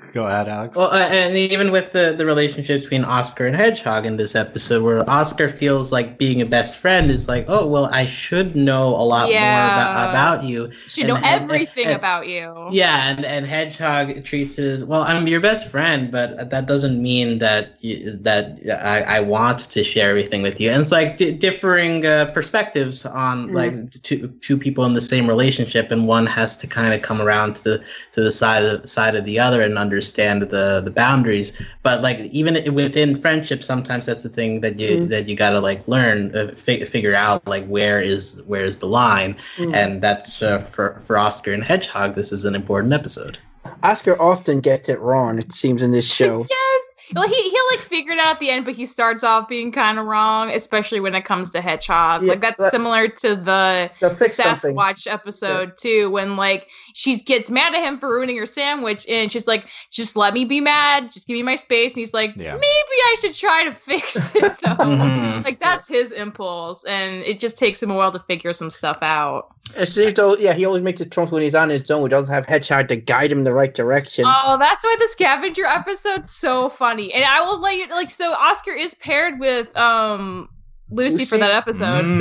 go 0.15 0.27
ahead, 0.27 0.49
Alex. 0.49 0.77
Well, 0.77 0.91
uh, 0.91 0.99
and 1.11 1.37
even 1.37 1.71
with 1.73 1.93
the, 1.93 2.15
the 2.17 2.25
relationship 2.27 2.83
between 2.83 3.05
Oscar 3.05 3.47
and 3.47 3.55
Hedgehog 3.57 4.07
in 4.07 4.17
this 4.17 4.35
episode, 4.35 4.83
where 4.83 5.09
Oscar 5.09 5.49
feels 5.49 5.93
like 5.93 6.19
being 6.19 6.41
a 6.41 6.47
best 6.47 6.79
friend 6.79 7.11
is 7.11 7.29
like, 7.29 7.45
oh, 7.49 7.67
well, 7.67 7.87
I 7.87 8.07
should 8.07 8.57
know 8.57 8.89
a 8.89 9.05
lot 9.05 9.31
Yeah. 9.31 9.41
more 9.41 9.75
about, 9.77 10.11
about 10.11 10.45
you. 10.45 10.71
Should 10.89 11.09
And- 11.09 11.21
know 11.21 11.21
everything 11.29 11.87
and- 11.87 11.97
about 11.97 12.27
you. 12.29 12.69
Yeah, 12.71 13.09
and, 13.11 13.25
and 13.25 13.47
Hedgehog 13.47 14.25
treats 14.25 14.59
it 14.59 14.65
as 14.67 14.85
well. 14.85 15.03
I'm 15.03 15.27
your 15.29 15.41
best 15.41 15.71
friend, 15.71 16.11
but 16.11 16.51
that 16.51 16.67
doesn't 16.67 17.01
mean 17.03 17.39
that 17.39 17.77
you, 17.81 18.13
that 18.23 18.59
I, 18.83 19.19
I 19.19 19.21
want 19.21 19.59
to 19.71 19.85
share 19.85 20.11
everything 20.11 20.43
with 20.43 20.61
you. 20.61 20.71
And 20.71 20.83
it's 20.83 20.93
like 20.93 21.17
di 21.17 21.33
differing 21.33 22.05
uh, 22.07 22.27
perspectives 22.33 23.05
on 23.07 23.49
Mhm. 23.49 23.55
like 23.55 23.91
two 24.03 24.29
two 24.41 24.57
people 24.59 24.85
in 24.85 24.95
the 24.95 25.01
same 25.01 25.27
relationship, 25.29 25.91
and 25.91 26.07
one 26.09 26.27
has 26.27 26.57
to 26.59 26.67
kind 26.67 26.95
of 26.95 27.03
come 27.03 27.21
around 27.21 27.55
to 27.57 27.63
the 27.65 27.85
to 28.13 28.21
the 28.23 28.33
side 28.33 28.65
of 28.65 28.89
side 28.89 29.15
of 29.15 29.25
the 29.25 29.39
other 29.39 29.63
and 29.63 29.77
understand 29.79 30.06
the 30.15 30.81
the 30.85 30.91
boundaries. 30.95 31.53
But 31.83 32.03
like 32.03 32.21
even 32.21 32.75
within 32.75 33.17
friendship, 33.21 33.63
sometimes 33.63 34.07
that's 34.07 34.23
the 34.23 34.29
thing 34.29 34.61
that 34.61 34.79
you 34.79 34.99
Mhm. 34.99 35.09
that 35.09 35.29
you 35.29 35.37
gotta 35.37 35.61
like 35.61 35.87
learn, 35.89 36.35
uh, 36.35 36.53
fi- 36.55 36.85
figure 36.85 37.15
out 37.15 37.47
like 37.47 37.67
where 37.67 38.01
is 38.01 38.43
where 38.47 38.65
is 38.65 38.79
the 38.79 38.87
line 38.87 39.37
Mhm. 39.57 39.75
and 39.75 40.03
that's 40.03 40.43
uh, 40.43 40.59
for 40.59 41.01
for 41.05 41.19
Oscar 41.19 41.53
and 41.53 41.65
Hedgehog. 41.65 42.15
This 42.15 42.33
is 42.33 42.45
an 42.45 42.55
important 42.55 42.93
episode. 42.93 43.39
Oscar 43.83 44.21
often 44.21 44.61
gets 44.61 44.89
it 44.89 45.01
wrong. 45.01 45.39
It 45.39 45.53
seems 45.53 45.83
in 45.83 45.91
this 45.91 46.07
show. 46.07 46.47
Yes. 46.51 46.83
Well, 47.15 47.29
he 47.29 47.35
he'll 47.51 47.67
like 47.71 47.81
figure 47.81 48.13
it 48.13 48.19
out 48.19 48.35
at 48.35 48.39
the 48.41 48.51
end, 48.51 48.65
but 48.65 48.75
he 48.75 48.85
starts 48.87 49.23
off 49.23 49.49
being 49.49 49.71
kind 49.73 49.99
of 49.99 50.07
wrong, 50.07 50.51
especially 50.51 51.01
when 51.01 51.15
it 51.15 51.25
comes 51.25 51.51
to 51.53 51.61
Hedgehog. 51.61 52.23
Yeah, 52.23 52.31
like 52.31 52.41
that's 52.41 52.57
but- 52.59 52.71
similar 52.71 53.09
to 53.09 53.37
the 53.37 53.91
They'll 54.01 54.11
fix 54.11 54.35
something. 54.35 54.75
Sasquatch 54.75 55.07
episode 55.07 55.77
too, 55.77 56.11
when 56.11 56.37
like 56.37 56.69
she 56.95 57.17
gets 57.19 57.51
mad 57.51 57.75
at 57.75 57.83
him 57.83 57.99
for 57.99 58.09
ruining 58.09 58.37
her 58.39 58.47
sandwich, 58.47 59.07
and 59.09 59.31
she's 59.31 59.47
like, 59.47 59.67
"Just 59.91 60.17
let 60.17 60.35
me 60.35 60.45
be 60.45 60.61
mad. 60.61 61.13
Just 61.13 61.27
give 61.29 61.35
me 61.35 61.43
my 61.43 61.57
space." 61.57 61.93
And 61.95 62.01
he's 62.01 62.15
like, 62.15 62.33
Yeah. 62.37 62.55
"Maybe 62.55 62.65
I 62.65 63.17
should 63.21 63.35
try 63.35 63.65
to 63.65 63.73
fix 63.73 64.35
it." 64.35 64.43
Though. 64.43 64.77
Mhm. 64.97 65.45
Like 65.45 65.61
that's 65.61 65.87
his 65.89 66.11
impulse, 66.13 66.83
and 66.85 67.23
it 67.25 67.39
just 67.39 67.59
takes 67.59 67.83
him 67.83 67.91
a 67.91 67.95
while 67.95 68.13
to 68.13 68.19
figure 68.21 68.53
some 68.53 68.71
stuff 68.71 68.99
out. 69.03 69.49
It 69.77 69.89
seems 69.89 70.15
though, 70.15 70.37
yeah, 70.37 70.55
he 70.55 70.65
always 70.65 70.83
makes 70.83 71.01
a 71.01 71.05
trumps 71.07 71.33
when 71.33 71.43
he's 71.43 71.55
on 71.55 71.69
his 71.71 71.91
own. 71.91 72.03
He 72.03 72.09
doesn't 72.09 72.33
have 72.33 72.47
Hedgehog 72.47 72.89
to 72.89 72.97
guide 72.97 73.33
him 73.33 73.39
in 73.39 73.45
the 73.45 73.53
right 73.53 73.75
direction. 73.75 74.25
Oh, 74.27 74.57
that's 74.59 74.85
why 74.85 74.97
the 74.99 75.09
scavenger 75.09 75.65
episode's 75.67 76.31
so 76.33 76.69
funny. 76.69 76.96
And 77.01 77.25
I 77.25 77.43
will 77.43 77.61
let 77.61 77.77
you 77.77 77.87
like 77.89 78.11
so 78.11 78.33
Oscar 78.33 78.73
is 78.73 78.95
paired 78.95 79.39
with 79.41 79.77
um 79.77 80.49
Lucy, 80.89 81.25
for 81.25 81.37
that 81.39 81.51
episode. 81.51 82.05
Mm, 82.05 82.13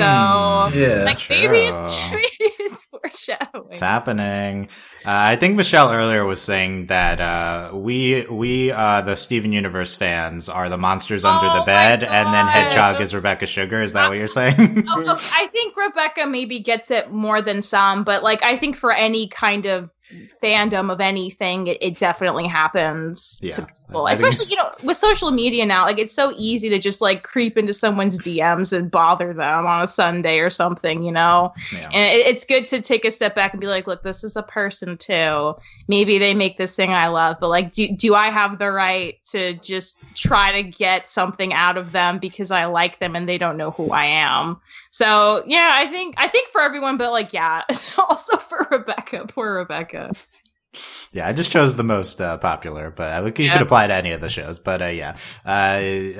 so 0.71 0.78
Yeah. 0.80 1.03
like 1.03 1.19
true. 1.19 1.36
maybe 1.36 1.59
it's 1.59 2.11
maybe 2.11 2.28
it's 2.39 2.86
foreshadowing. 2.86 3.67
It's 3.69 3.80
happening. 3.80 4.69
Uh, 5.05 5.11
I 5.11 5.36
think 5.36 5.55
Michelle 5.55 5.91
earlier 5.91 6.26
was 6.26 6.41
saying 6.41 6.88
that 6.88 7.19
uh, 7.21 7.69
we 7.76 8.26
we 8.26 8.71
uh, 8.71 9.01
the 9.01 9.15
Steven 9.17 9.53
Universe 9.53 9.95
fans 9.95 10.49
are 10.49 10.67
the 10.67 10.80
monsters 10.80 11.23
under 11.26 11.45
Oh 11.45 11.59
the 11.59 11.65
bed, 11.65 12.03
and 12.03 12.34
then. 12.34 12.47
Hedgehog 12.47 12.99
is 13.01 13.13
Rebecca 13.13 13.45
Sugar. 13.45 13.84
Is 13.84 13.93
that 13.93 14.09
what 14.09 14.17
you're 14.17 14.28
saying? 14.28 14.55
Oh, 14.89 15.03
oh, 15.09 15.30
I 15.34 15.45
think 15.47 15.76
Rebecca 15.78 16.26
maybe 16.26 16.57
gets 16.57 16.89
it 16.89 17.11
more 17.11 17.43
than 17.43 17.61
some, 17.61 18.03
but 18.03 18.23
like 18.23 18.43
I 18.43 18.57
think 18.57 18.76
for 18.78 18.91
any 18.91 19.28
kind 19.28 19.67
of 19.67 19.91
fandom 20.41 20.91
of 20.91 21.01
anything, 21.01 21.67
it, 21.67 21.78
it 21.82 21.97
definitely 21.99 22.47
happens 22.47 23.39
Yeah. 23.43 23.55
to 23.57 23.67
think- 23.88 24.09
Especially, 24.13 24.47
you 24.49 24.55
know, 24.57 24.71
with 24.83 24.97
social 24.97 25.31
media 25.31 25.65
now, 25.65 25.86
like 25.86 25.99
it's 25.99 26.13
so 26.13 26.33
easy 26.38 26.69
to 26.69 26.79
just 26.79 27.01
like 27.01 27.23
creep 27.23 27.57
into 27.57 27.73
someone's 27.73 28.19
DMs 28.19 28.75
and 28.75 28.89
bother 28.89 29.33
them 29.33 29.65
on 29.65 29.83
a 29.83 29.88
Sunday 29.88 30.39
or 30.39 30.49
something, 30.49 31.03
you 31.03 31.11
know? 31.11 31.53
Yeah. 31.71 31.89
And 31.93 32.19
it, 32.19 32.25
it's 32.27 32.45
good 32.45 32.65
to 32.67 32.81
take 32.81 33.05
a 33.05 33.11
step 33.11 33.36
back 33.36 33.53
and 33.53 33.61
be 33.61 33.67
like, 33.67 33.88
look, 33.88 34.03
this 34.03 34.23
is 34.23 34.36
a 34.36 34.43
person 34.43 34.97
too. 34.97 35.55
Maybe 35.88 36.17
they 36.17 36.33
make 36.33 36.57
this 36.57 36.75
thing 36.75 36.91
I 36.91 37.07
love, 37.07 37.38
but 37.39 37.49
like, 37.49 37.71
do, 37.71 37.88
do 37.95 38.15
I 38.15 38.27
have 38.29 38.57
the 38.59 38.71
right 38.71 39.19
to 39.31 39.53
just 39.55 39.99
try 40.15 40.51
to 40.53 40.63
get 40.63 41.07
something 41.07 41.53
out 41.53 41.77
of 41.77 41.91
them 41.91 42.19
because 42.19 42.51
I 42.51 42.65
like 42.65 42.99
them 42.99 43.15
and 43.15 43.29
they 43.29 43.38
don't 43.38 43.57
know 43.57 43.71
who 43.71 43.91
I 43.91 44.05
am? 44.05 44.59
So 44.89 45.43
yeah, 45.45 45.71
I 45.73 45.88
think 45.88 46.15
I 46.17 46.29
think 46.29 46.47
for 46.49 46.61
everyone, 46.61 46.95
but 46.95 47.11
like 47.11 47.33
yeah, 47.33 47.63
also 47.97 48.38
for 48.38 48.65
Rebecca, 48.71 49.25
poor 49.27 49.55
Rebecca. 49.55 50.13
Yeah, 51.16 51.26
I 51.28 51.32
just 51.32 51.49
chose 51.49 51.78
the 51.78 51.84
most 51.84 52.20
uh, 52.20 52.38
popular, 52.39 52.91
but 52.91 53.24
uh, 53.24 53.26
you 53.38 53.45
Yeah. 53.45 53.53
could 53.53 53.61
apply 53.61 53.88
to 53.88 53.93
any 53.93 54.11
of 54.11 54.20
the 54.20 54.28
shows. 54.28 54.59
But 54.59 54.82
uh, 54.82 54.88
yeah, 54.88 55.16
uh, 55.45 55.78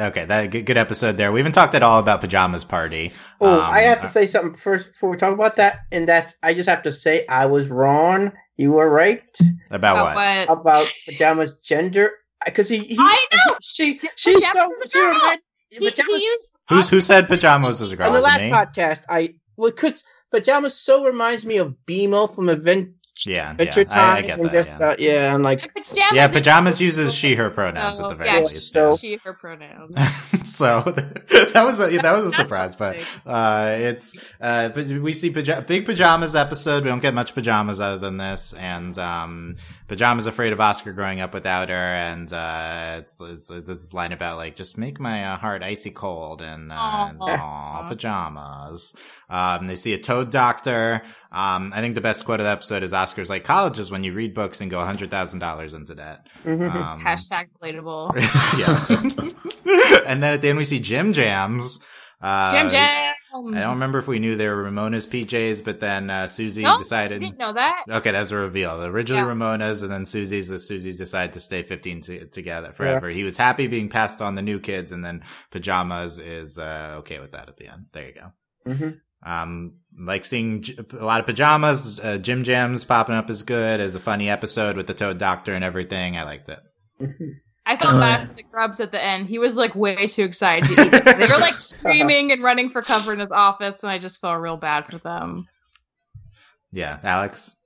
okay, 0.08 0.24
that 0.24 0.52
good, 0.52 0.66
good 0.66 0.78
episode 0.78 1.18
there. 1.18 1.34
We 1.34 1.42
haven't 1.42 1.52
talked 1.52 1.76
at 1.76 1.84
all 1.84 2.00
about 2.00 2.22
Pajamas 2.22 2.64
Party. 2.64 3.12
Oh, 3.42 3.56
Um, 3.56 3.60
I 3.60 3.82
have 3.82 4.00
to 4.04 4.08
say 4.08 4.26
something 4.26 4.56
first 4.56 4.94
before 4.94 5.10
we 5.10 5.18
talk 5.18 5.34
about 5.34 5.58
that, 5.58 5.80
and 5.92 6.08
that's 6.08 6.36
I 6.42 6.54
just 6.54 6.70
have 6.70 6.84
to 6.84 6.94
say 6.94 7.26
I 7.28 7.46
was 7.48 7.68
wrong. 7.68 8.32
You 8.56 8.72
were 8.72 8.90
right 8.90 9.22
about 9.70 9.96
But 9.98 10.16
what? 10.16 10.16
what? 10.16 10.60
about 10.60 10.88
pajamas 11.06 11.56
gender 11.56 12.12
because 12.46 12.70
he, 12.70 12.78
he 12.80 12.96
I 12.98 13.26
know! 13.34 13.56
she 13.62 13.98
J- 13.98 14.08
she's 14.16 14.36
pajamas 14.36 14.54
so 14.54 14.64
is 14.82 14.86
a 14.86 14.90
she 14.92 15.00
girl! 15.00 15.10
reminds- 15.14 15.44
He, 15.72 15.78
he 15.80 15.90
pajamas- 15.92 16.22
used 16.22 16.50
Who's 16.70 16.90
who 16.90 17.02
said 17.02 17.28
pajamas 17.28 17.82
was 17.82 17.92
a 17.92 17.98
girl? 17.98 18.08
on 18.08 18.14
the 18.14 18.22
last 18.22 18.42
me? 18.42 18.50
podcast 18.50 19.04
I 19.10 19.36
well 19.58 19.72
cause 19.72 20.06
pajamas 20.32 20.74
so 20.74 21.04
reminds 21.04 21.46
me 21.46 21.58
of 21.58 21.76
BMO 21.86 22.34
from 22.34 22.48
Advent, 22.50 22.92
Yeah, 23.26 23.52
Adventure 23.52 23.82
yeah, 23.82 23.86
Time 23.86 24.00
I, 24.10 24.18
I 24.18 24.22
get 24.22 24.40
and 24.40 24.50
that. 24.50 24.52
just 24.66 24.80
yeah. 24.80 24.88
uh, 24.90 24.96
yeah 25.00 25.36
and 25.36 25.44
like 25.44 25.74
pajamas. 25.74 25.96
yeah, 26.14 26.28
pajamas 26.28 26.82
uses 26.82 27.14
she 27.16 27.36
her 27.36 27.50
pronouns 27.50 27.98
So, 28.00 28.06
at 28.06 28.10
the 28.10 28.16
very 28.16 28.30
yeah, 28.30 28.40
least. 28.46 28.74
so- 28.74 28.98
she 28.98 29.16
her 29.24 29.34
pronouns. 29.34 29.96
so 30.44 30.82
that 30.86 31.64
was 31.64 31.80
a 31.80 31.98
that 31.98 32.12
was 32.12 32.26
a 32.26 32.32
surprise, 32.42 32.76
but 32.76 33.00
uh, 33.26 33.76
it's 33.80 34.18
uh, 34.42 34.70
but 34.70 34.86
we 34.88 35.14
see 35.14 35.30
paja- 35.32 35.64
big 35.66 35.86
pajamas 35.86 36.36
episode. 36.36 36.84
We 36.84 36.90
don't 36.90 37.02
get 37.02 37.14
much 37.14 37.34
pajamas 37.34 37.80
other 37.80 37.98
than 37.98 38.18
this, 38.18 38.54
and 38.54 38.98
um, 39.00 39.56
pajamas 39.88 40.28
afraid 40.28 40.54
of 40.54 40.60
Oscar 40.60 40.94
growing 40.94 41.22
up 41.22 41.34
without 41.34 41.70
her, 41.70 41.76
and 41.76 42.32
uh, 42.32 42.98
it's, 43.00 43.22
it's, 43.22 43.50
it's 43.50 43.68
this 43.68 43.94
line 43.94 44.12
about 44.12 44.38
like 44.38 44.56
just 44.56 44.78
make 44.78 45.00
my 45.00 45.26
uh, 45.26 45.38
heart 45.38 45.64
icy 45.64 45.92
cold, 45.92 46.42
and 46.42 46.72
uh, 46.72 46.76
Aw. 46.76 47.14
aw, 47.22 47.88
pajamas. 47.88 48.96
Um, 49.30 49.68
they 49.68 49.76
see 49.76 49.94
a 49.94 49.98
toad 49.98 50.32
doctor. 50.32 51.02
Um, 51.32 51.72
I 51.76 51.82
think 51.82 51.96
the 51.96 52.02
best 52.02 52.26
quote 52.26 52.40
of 52.40 52.46
the 52.46 52.52
episode 52.52 52.84
is 52.84 52.94
Oscar's 52.94 53.30
like 53.30 53.44
college 53.44 53.80
is 53.80 53.92
when 53.92 54.04
you 54.04 54.14
read 54.14 54.34
books 54.34 54.62
and 54.62 54.72
go 54.72 54.84
hundred 54.84 55.12
thousand 55.12 55.40
dollars 55.40 55.74
into 55.74 55.96
debt. 55.96 56.28
mhm. 56.44 56.74
Um, 56.74 57.02
Hashtag 57.02 57.48
relatable. 57.62 58.14
yeah. 58.60 60.02
and 60.08 60.22
then 60.24 60.34
at 60.34 60.42
the 60.42 60.50
end 60.50 60.58
we 60.58 60.66
see 60.66 60.80
Jim 60.80 61.14
Jams. 61.14 61.80
Uh, 62.22 62.52
Jim 62.52 62.70
Jam 62.70 63.14
I 63.56 63.60
don't 63.60 63.74
remember 63.74 64.00
if 64.00 64.08
we 64.08 64.20
knew 64.20 64.36
they 64.36 64.48
were 64.48 64.64
Ramona's 64.64 65.08
PJs, 65.08 65.64
but 65.64 65.80
then 65.80 66.10
uh, 66.10 66.28
Susie 66.28 66.64
No, 66.64 66.78
decided. 66.78 67.22
Didn't 67.22 67.38
know 67.38 67.54
that. 67.54 67.84
Okay, 67.90 68.12
that 68.12 68.20
was 68.20 68.32
a 68.32 68.38
reveal. 68.38 68.84
Originally 68.84 69.22
Yeah. 69.24 69.28
Ramona's, 69.28 69.84
and 69.84 69.92
then 69.92 70.06
Susie's. 70.06 70.48
The 70.48 70.60
Susie's 70.60 70.98
decided 70.98 71.34
to 71.34 71.40
stay 71.40 71.64
15 71.64 72.02
to, 72.02 72.26
together 72.28 72.72
forever. 72.72 73.10
He 73.10 73.24
was 73.24 73.38
happy 73.38 73.68
being 73.68 73.90
passed 73.90 74.22
on 74.22 74.36
the 74.36 74.42
new 74.42 74.60
kids, 74.60 74.92
and 74.92 75.04
then 75.04 75.24
pajamas 75.52 76.20
is 76.20 76.58
uh, 76.58 76.96
okay 77.00 77.20
with 77.20 77.32
that 77.34 77.50
at 77.50 77.58
the 77.58 77.68
end. 77.68 77.86
There 77.92 78.08
you 78.08 78.14
go. 78.14 78.32
Mhm. 78.72 79.00
Um, 79.26 79.78
like 79.98 80.24
seeing 80.26 80.62
j- 80.62 80.78
a 81.00 81.04
lot 81.06 81.20
of 81.20 81.26
pajamas. 81.26 82.00
Uh, 82.00 82.18
Jim 82.18 82.44
Jams 82.44 82.84
popping 82.84 83.16
up 83.16 83.30
is 83.30 83.44
good 83.44 83.80
as 83.80 83.96
a 83.96 84.00
funny 84.00 84.30
episode 84.30 84.78
with 84.78 84.88
the 84.88 84.94
Toad 84.94 85.18
Doctor 85.18 85.54
and 85.56 85.64
everything. 85.64 86.16
I 86.18 86.24
liked 86.24 86.50
it. 86.50 86.60
Mhm. 87.02 87.38
I 87.66 87.76
felt 87.78 87.96
Uh, 87.96 88.00
bad 88.00 88.28
for 88.30 88.34
the 88.36 88.44
grubs 88.44 88.80
at 88.80 88.92
the 88.92 89.04
end. 89.04 89.28
He 89.28 89.40
was 89.40 89.56
like 89.56 89.74
way 89.76 90.06
too 90.08 90.24
excited 90.24 90.66
to 90.76 90.82
eat. 90.86 90.94
it. 90.94 91.06
They 91.18 91.28
were 91.28 91.40
like 91.40 91.58
screaming 91.60 92.32
and 92.32 92.44
running 92.44 92.70
for 92.70 92.82
cover 92.82 93.12
in 93.12 93.20
his 93.20 93.32
office, 93.32 93.82
and 93.84 93.92
I 93.92 93.98
just 93.98 94.22
felt 94.22 94.40
real 94.40 94.58
bad 94.58 94.86
for 94.88 95.00
them. 95.00 95.48
Yeah, 96.72 97.00
Alex. 97.04 97.58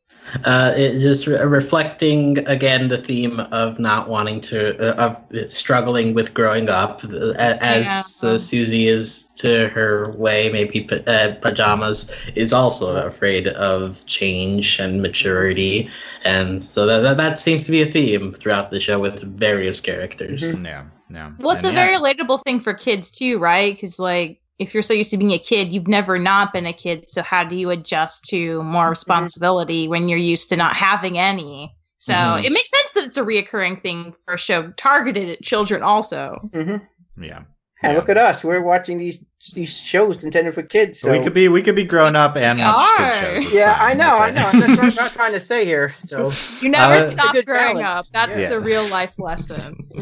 Uh, 0.45 0.73
it 0.77 0.99
just 0.99 1.25
re- 1.25 1.39
reflecting 1.43 2.37
again 2.47 2.87
the 2.87 2.97
theme 2.99 3.39
of 3.51 3.79
not 3.79 4.07
wanting 4.09 4.39
to, 4.39 4.77
uh, 4.77 4.93
of 5.31 5.51
struggling 5.51 6.13
with 6.13 6.35
growing 6.35 6.69
up, 6.69 7.01
uh, 7.03 7.33
as 7.61 8.21
Yeah. 8.21 8.29
uh, 8.29 8.37
Susie 8.37 8.87
is 8.87 9.23
to 9.37 9.69
her 9.69 10.13
way. 10.17 10.49
Maybe 10.49 10.81
pa- 10.81 10.97
uh, 11.07 11.33
pajamas 11.41 12.13
is 12.35 12.53
also 12.53 12.95
afraid 13.07 13.47
of 13.47 14.05
change 14.05 14.79
and 14.79 15.01
maturity, 15.01 15.89
and 16.23 16.63
so 16.63 16.85
that, 16.85 16.99
that 16.99 17.17
that 17.17 17.39
seems 17.39 17.65
to 17.65 17.71
be 17.71 17.81
a 17.81 17.87
theme 17.87 18.31
throughout 18.31 18.69
the 18.69 18.79
show 18.79 18.99
with 18.99 19.23
various 19.23 19.81
characters. 19.81 20.43
Mhm. 20.43 20.65
Yeah, 20.65 20.83
yeah. 21.09 21.31
Well, 21.39 21.51
it's 21.55 21.63
And 21.63 21.73
a 21.75 21.75
yeah. 21.75 21.85
very 21.85 21.97
relatable 21.97 22.43
thing 22.43 22.59
for 22.59 22.73
kids 22.75 23.09
too, 23.09 23.39
right? 23.39 23.73
Because 23.73 23.97
like 23.97 24.39
if 24.59 24.73
you're 24.73 24.83
so 24.83 24.93
used 24.93 25.11
to 25.11 25.17
being 25.17 25.31
a 25.31 25.39
kid, 25.39 25.73
you've 25.73 25.87
never 25.87 26.19
not 26.19 26.53
been 26.53 26.65
a 26.65 26.73
kid. 26.73 27.09
So 27.09 27.21
how 27.21 27.43
do 27.43 27.55
you 27.55 27.69
adjust 27.69 28.25
to 28.25 28.61
more 28.63 28.89
responsibility 28.89 29.87
when 29.87 30.09
you're 30.09 30.19
used 30.19 30.49
to 30.49 30.57
not 30.57 30.75
having 30.75 31.17
any? 31.17 31.73
So 31.97 32.13
Mhm. 32.13 32.43
it 32.43 32.51
makes 32.51 32.69
sense 32.69 32.89
that 32.91 33.03
it's 33.05 33.17
a 33.17 33.23
reoccurring 33.23 33.81
thing 33.81 34.13
for 34.25 34.35
a 34.35 34.37
show 34.37 34.71
targeted 34.77 35.29
at 35.29 35.41
children, 35.41 35.81
also. 35.81 36.49
Mhm. 36.53 36.81
Yeah. 37.21 37.41
Hey, 37.81 37.91
Yeah. 37.91 37.95
look 37.95 38.09
at 38.09 38.17
us. 38.17 38.43
We're 38.43 38.61
watching 38.61 38.97
these 38.97 39.23
these 39.53 39.77
shows 39.77 40.23
intended 40.23 40.53
for 40.53 40.63
kids. 40.63 40.99
So 40.99 41.11
we 41.11 41.19
could 41.23 41.33
be 41.33 41.47
we 41.47 41.61
could 41.61 41.75
be 41.75 41.85
grown 41.85 42.15
up 42.15 42.35
and 42.35 42.59
We 42.59 42.65
watch 42.65 42.97
good 42.97 43.05
are. 43.07 43.13
shows. 43.13 43.45
It's 43.45 43.53
yeah, 43.53 43.77
fine. 43.77 43.91
I 43.91 43.93
know, 43.93 44.13
I 44.15 44.31
know. 44.31 44.35
That's 44.51 44.67
what 44.77 44.79
I'm 44.89 44.95
not 44.95 45.11
trying 45.19 45.33
to 45.33 45.39
say 45.39 45.65
here. 45.65 45.95
So 46.07 46.31
You 46.61 46.69
never 46.69 46.93
Uh, 47.05 47.07
stop 47.11 47.33
growing 47.45 47.77
balance. 47.77 47.79
up. 47.85 48.05
That's 48.13 48.37
Yeah. 48.37 48.49
the 48.49 48.59
real 48.59 48.85
life 48.87 49.13
lesson. 49.17 49.85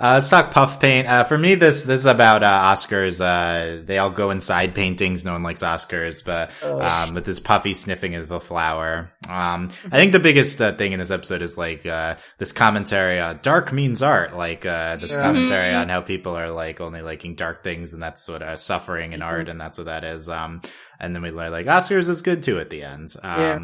Uh, 0.00 0.14
let's 0.14 0.28
talk 0.28 0.50
puff 0.50 0.80
paint. 0.80 1.06
Uh, 1.06 1.22
for 1.22 1.38
me, 1.38 1.54
this 1.54 1.84
this 1.84 2.00
is 2.00 2.06
about 2.06 2.42
uh, 2.42 2.62
Oscars. 2.72 3.20
Uh, 3.20 3.80
they 3.84 3.98
all 3.98 4.10
go 4.10 4.30
inside 4.30 4.74
paintings. 4.74 5.24
No 5.24 5.32
one 5.34 5.44
likes 5.44 5.62
Oscars, 5.62 6.24
but 6.24 6.50
Oh. 6.62 6.80
um, 6.80 7.14
with 7.14 7.24
this 7.24 7.38
puffy 7.38 7.72
sniffing 7.72 8.16
of 8.16 8.28
a 8.32 8.40
flower. 8.40 9.12
Um, 9.28 9.68
I 9.86 9.96
think 9.96 10.10
the 10.12 10.18
biggest 10.18 10.60
uh, 10.60 10.72
thing 10.72 10.92
in 10.92 10.98
this 10.98 11.12
episode 11.12 11.42
is 11.42 11.56
like 11.56 11.86
uh, 11.86 12.16
this 12.38 12.50
commentary. 12.50 13.20
Uh, 13.20 13.34
dark 13.34 13.72
means 13.72 14.02
art. 14.02 14.34
Like 14.36 14.66
uh, 14.66 14.96
this 14.96 15.12
Yeah. 15.12 15.22
commentary 15.22 15.72
Mhm. 15.72 15.82
on 15.82 15.88
how 15.90 16.00
people 16.00 16.36
are 16.36 16.50
like 16.50 16.80
only 16.80 17.02
liking 17.02 17.36
dark 17.36 17.62
things, 17.62 17.92
and 17.92 18.02
that's 18.02 18.26
what 18.28 18.42
uh, 18.42 18.56
suffering 18.72 19.12
in 19.12 19.20
Mhm. 19.20 19.26
art, 19.26 19.48
and 19.48 19.60
that's 19.60 19.78
what 19.78 19.86
that 19.86 20.04
is. 20.04 20.28
Um, 20.28 20.60
and 21.00 21.14
then 21.14 21.22
we 21.22 21.30
learn 21.30 21.50
like 21.52 21.66
Oscars 21.66 22.08
is 22.08 22.22
good 22.22 22.42
too 22.42 22.58
at 22.60 22.70
the 22.70 22.82
end. 22.84 23.14
Um, 23.22 23.40
Yeah. 23.40 23.58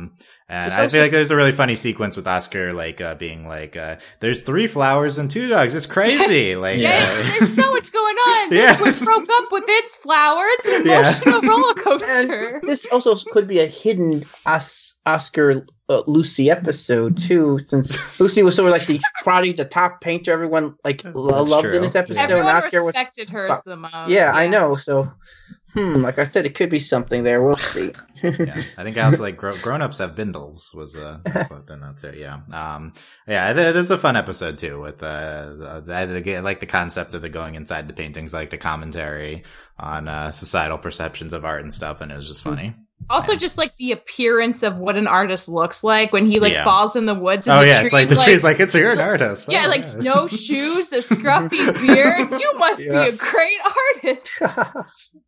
and 0.48 0.72
There's 0.72 0.80
I 0.80 0.88
feel 0.88 1.02
like 1.02 1.12
there's 1.12 1.30
a 1.30 1.36
really 1.36 1.52
funny 1.52 1.76
sequence 1.76 2.16
with 2.16 2.26
Oscar 2.26 2.72
like 2.72 3.00
uh, 3.00 3.14
being 3.14 3.46
like, 3.46 3.76
uh, 3.76 3.96
"There's 4.20 4.42
three 4.42 4.66
flowers 4.66 5.18
and 5.18 5.30
two 5.30 5.48
dogs. 5.48 5.74
It's 5.74 5.86
crazy." 5.86 6.56
Like, 6.66 6.78
Yeah, 6.80 7.09
uh, 7.11 7.22
there's 7.38 7.54
so 7.54 7.70
much 7.72 7.92
going 7.92 8.16
on. 8.16 8.52
Yeah. 8.61 8.74
This 8.74 8.96
one 9.00 9.04
broke 9.04 9.28
up 9.38 9.52
with 9.52 9.64
its 9.68 9.96
flower. 9.96 10.44
It's 10.59 10.66
an 10.68 10.86
Yeah. 10.86 10.98
emotional 11.00 11.40
roller 11.42 11.74
coaster. 11.74 12.59
and 12.61 12.68
this 12.68 12.86
also 12.92 13.14
could 13.32 13.46
be 13.46 13.61
a 13.61 13.66
hidden 13.66 14.24
Os- 14.46 14.88
Oscar 15.09 15.66
uh, 15.88 16.02
Lucy 16.06 16.50
episode 16.50 17.16
too, 17.16 17.59
since 17.66 17.96
Lucy 18.20 18.42
was 18.42 18.56
sort 18.56 18.68
of 18.68 18.72
like 18.78 18.86
the 18.86 19.00
probably 19.22 19.52
the 19.52 19.64
top 19.64 20.00
painter 20.00 20.32
everyone 20.32 20.74
like 20.84 21.02
lo- 21.04 21.42
loved 21.42 21.64
true. 21.64 21.76
in 21.76 21.82
this 21.82 21.96
episode. 21.96 22.20
and 22.20 22.30
Everyone 22.30 22.54
Oscar 22.56 22.84
was 22.84 22.94
respected 22.94 23.30
hers 23.30 23.56
the 23.64 23.76
most. 23.76 24.11
yeah, 24.11 24.32
I 24.32 24.48
know. 24.48 24.74
So, 24.74 25.11
hmm, 25.72 25.94
like 25.96 26.18
I 26.18 26.24
said, 26.24 26.44
it 26.44 26.54
could 26.54 26.68
be 26.68 26.78
something 26.78 27.24
there. 27.24 27.42
We'll 27.42 27.56
see. 27.56 27.92
yeah, 28.22 28.62
I 28.76 28.82
think 28.82 28.98
I 28.98 29.02
also 29.02 29.22
like 29.22 29.38
gro- 29.38 29.56
grown 29.62 29.80
ups 29.80 29.96
have 29.98 30.14
bindles 30.14 30.72
was 30.74 30.94
a 30.94 31.22
quote 31.48 31.70
in 31.70 31.80
that 31.80 31.96
too. 31.96 32.12
Yeah, 32.18 32.40
um, 32.52 32.92
yeah, 33.26 33.52
th- 33.54 33.72
this 33.72 33.84
is 33.84 33.90
a 33.90 33.96
fun 33.98 34.16
episode 34.16 34.59
too. 34.59 34.78
With 34.80 35.02
uh, 35.02 35.80
the, 35.80 35.94
I, 35.94 36.36
I 36.36 36.40
like 36.40 36.61
the 36.61 36.66
concept 36.66 37.14
of 37.14 37.22
the 37.22 37.30
going 37.30 37.54
inside 37.54 37.88
the 37.88 37.94
paintings, 37.94 38.34
I 38.34 38.40
like 38.40 38.50
the 38.50 38.59
commentary 38.59 39.44
on 39.78 40.06
uh, 40.06 40.32
societal 40.32 40.76
perceptions 40.76 41.32
of 41.32 41.46
art 41.46 41.62
and 41.62 41.72
stuff, 41.72 42.02
and 42.02 42.12
it 42.12 42.16
was 42.16 42.28
just 42.28 42.42
funny. 42.42 42.74
Also, 43.11 43.36
just 43.36 43.57
like 43.57 43.74
the 43.78 43.92
appearance 43.92 44.62
of 44.62 44.76
what 44.78 44.96
an 44.96 45.07
artist 45.07 45.49
looks 45.49 45.82
like 45.82 46.12
when 46.12 46.26
he 46.26 46.40
like 46.40 46.53
Yeah. 46.53 46.64
falls 46.64 46.94
in 46.94 47.07
the 47.07 47.14
woods. 47.14 47.46
And 47.46 47.57
Oh 47.57 47.61
the 47.62 47.66
yeah, 47.68 47.80
it's 47.82 47.92
like 47.92 48.07
tree's 48.07 48.18
the 48.18 48.22
tree's 48.24 48.44
like 48.44 48.61
it's 48.61 48.74
you're 48.74 48.90
an 48.92 48.99
artist. 49.01 49.49
yeah, 49.49 49.64
Oh, 49.64 49.68
like 49.68 49.94
no 49.96 50.26
shoes, 50.26 50.92
a 50.92 50.99
scruffy 51.03 51.86
beard. 51.86 52.30
You 52.40 52.59
must 52.59 52.84
Yeah. 52.84 53.05
be 53.05 53.09
a 53.09 53.12
great 53.12 53.59
artist. 54.05 54.28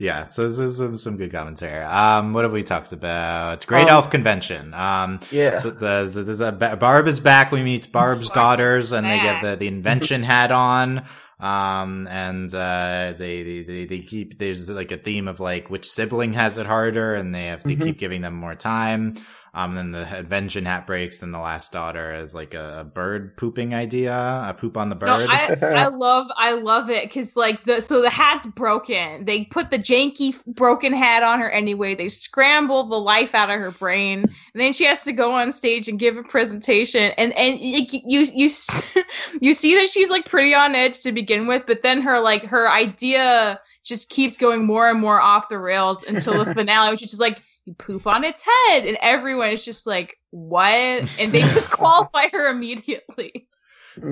Yeah, 0.00 0.28
so 0.28 0.48
this 0.48 0.60
is 0.60 0.76
some, 0.76 0.96
some 0.96 1.16
good 1.16 1.32
commentary. 1.32 1.82
Um, 1.82 2.32
what 2.32 2.44
have 2.44 2.52
we 2.52 2.62
talked 2.62 2.92
about? 2.92 3.66
Great 3.66 3.82
Um, 3.82 3.88
Elf 3.88 4.10
Convention. 4.10 4.72
Um, 4.72 5.18
yeah. 5.32 5.56
so 5.56 5.70
the, 5.70 6.08
so 6.08 6.22
there's 6.22 6.40
a 6.40 6.52
Barb 6.52 7.08
is 7.08 7.18
back. 7.18 7.50
We 7.50 7.62
meet 7.64 7.90
Barb's 7.90 8.28
daughters, 8.30 8.92
and 8.92 9.04
they 9.04 9.18
get 9.18 9.42
the, 9.42 9.56
the 9.56 9.66
invention 9.66 10.22
hat 10.22 10.52
on. 10.52 11.04
Um, 11.40 12.06
and 12.08 12.52
uh, 12.54 13.14
they, 13.16 13.42
they 13.44 13.62
they 13.62 13.84
they 13.86 13.98
keep 14.00 14.38
there's 14.38 14.68
like 14.70 14.90
a 14.90 14.96
theme 14.96 15.28
of 15.28 15.38
like 15.38 15.70
which 15.70 15.88
sibling 15.88 16.32
has 16.34 16.58
it 16.58 16.66
harder, 16.66 17.14
and 17.14 17.32
they 17.34 17.46
have 17.46 17.62
to 17.64 17.76
Mhm. 17.76 17.82
keep 17.84 17.98
giving 17.98 18.22
them 18.22 18.34
more 18.34 18.56
time. 18.56 19.14
Um, 19.58 19.74
then 19.74 19.90
the 19.90 20.18
invention 20.18 20.64
hat 20.64 20.86
breaks. 20.86 21.18
Then 21.18 21.32
the 21.32 21.40
last 21.40 21.72
daughter 21.72 22.14
is 22.14 22.32
like 22.32 22.54
a, 22.54 22.78
a 22.78 22.84
bird 22.84 23.36
pooping 23.36 23.74
idea, 23.74 24.14
a 24.14 24.54
poop 24.54 24.76
on 24.76 24.88
the 24.88 24.94
bird. 24.94 25.08
No, 25.08 25.26
I, 25.28 25.56
I 25.62 25.88
love 25.92 26.28
I 26.36 26.52
love 26.52 26.90
it 26.90 27.02
because 27.02 27.34
like 27.34 27.64
the 27.64 27.80
so 27.80 28.00
the 28.00 28.08
hat's 28.08 28.46
broken. 28.46 29.24
They 29.24 29.46
put 29.46 29.72
the 29.72 29.78
janky 29.78 30.36
broken 30.46 30.92
hat 30.92 31.24
on 31.24 31.40
her 31.40 31.50
anyway. 31.50 31.96
They 31.96 32.08
scramble 32.08 32.84
the 32.84 33.00
life 33.00 33.34
out 33.34 33.50
of 33.50 33.58
her 33.58 33.72
brain, 33.72 34.20
and 34.20 34.60
then 34.60 34.72
she 34.72 34.84
has 34.84 35.02
to 35.02 35.12
go 35.12 35.32
on 35.32 35.50
stage 35.50 35.88
and 35.88 35.98
give 35.98 36.16
a 36.16 36.22
presentation. 36.22 37.10
And 37.18 37.32
and 37.32 37.58
you 37.58 37.84
you 38.06 38.28
you, 38.32 38.50
you 39.40 39.54
see 39.54 39.74
that 39.74 39.88
she's 39.88 40.08
like 40.08 40.24
pretty 40.24 40.54
on 40.54 40.76
edge 40.76 41.00
to 41.00 41.10
begin 41.10 41.48
with, 41.48 41.64
but 41.66 41.82
then 41.82 42.00
her 42.02 42.20
like 42.20 42.44
her 42.44 42.70
idea 42.70 43.60
just 43.82 44.08
keeps 44.08 44.36
going 44.36 44.64
more 44.64 44.88
and 44.88 45.00
more 45.00 45.20
off 45.20 45.48
the 45.48 45.58
rails 45.58 46.04
until 46.04 46.44
the 46.44 46.54
finale, 46.54 46.92
which 46.92 47.02
is 47.02 47.10
just 47.10 47.20
like 47.20 47.42
poop 47.74 48.06
on 48.06 48.24
its 48.24 48.42
head, 48.42 48.86
and 48.86 48.96
everyone 49.00 49.50
is 49.50 49.64
just 49.64 49.86
like, 49.86 50.18
"What?" 50.30 50.68
And 51.18 51.32
they 51.32 51.40
disqualify 51.42 52.28
her 52.32 52.50
immediately. 52.50 53.48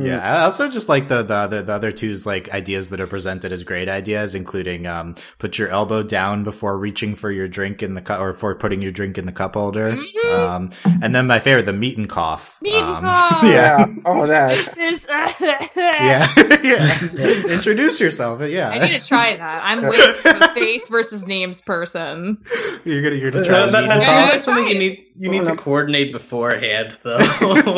Yeah, 0.00 0.18
I 0.20 0.42
also 0.44 0.68
just 0.70 0.88
like 0.88 1.08
the 1.08 1.22
the 1.22 1.34
other 1.34 1.62
the 1.62 1.72
other 1.72 1.92
two's 1.92 2.26
like 2.26 2.52
ideas 2.54 2.90
that 2.90 3.00
are 3.00 3.06
presented 3.06 3.52
as 3.52 3.64
great 3.64 3.88
ideas, 3.88 4.34
including 4.34 4.86
um 4.86 5.14
put 5.38 5.58
your 5.58 5.68
elbow 5.68 6.02
down 6.02 6.44
before 6.44 6.78
reaching 6.78 7.14
for 7.14 7.30
your 7.30 7.48
drink 7.48 7.82
in 7.82 7.94
the 7.94 8.00
cup 8.02 8.20
or 8.20 8.34
for 8.34 8.54
putting 8.54 8.82
your 8.82 8.92
drink 8.92 9.18
in 9.18 9.26
the 9.26 9.32
cup 9.32 9.54
holder. 9.54 9.92
Mhm. 9.96 10.34
Um, 10.38 10.70
and 11.02 11.14
then 11.14 11.26
my 11.26 11.38
favorite, 11.38 11.66
the 11.66 11.72
meat 11.72 11.98
and 11.98 12.08
cough. 12.08 12.58
Meat 12.62 12.74
and 12.74 12.84
um, 12.84 13.02
cough. 13.04 13.42
Yeah, 13.44 13.86
Oh, 14.04 14.26
that. 14.26 14.56
Yeah, 15.76 16.26
yeah. 16.62 17.54
Introduce 17.54 18.00
yourself. 18.00 18.40
Yeah, 18.48 18.70
I 18.70 18.78
need 18.78 18.98
to 19.00 19.06
try 19.06 19.36
that. 19.36 19.60
I'm 19.64 19.82
with 19.86 20.22
the 20.22 20.50
face 20.54 20.88
versus 20.88 21.26
names 21.26 21.60
person. 21.60 22.38
you're 22.84 23.02
gonna 23.02 23.16
you're 23.16 23.30
gonna 23.30 23.44
try 23.44 23.60
Uh, 23.60 23.66
that- 23.66 23.82
meat 23.84 23.90
and 23.92 24.02
that's, 24.02 24.06
cough. 24.34 24.40
something 24.42 24.64
try 24.64 24.72
you 24.72 24.78
need 24.78 25.02
you 25.16 25.30
need 25.30 25.44
to 25.46 25.56
coordinate 25.56 26.12
beforehand, 26.12 26.96
though. 27.02 27.18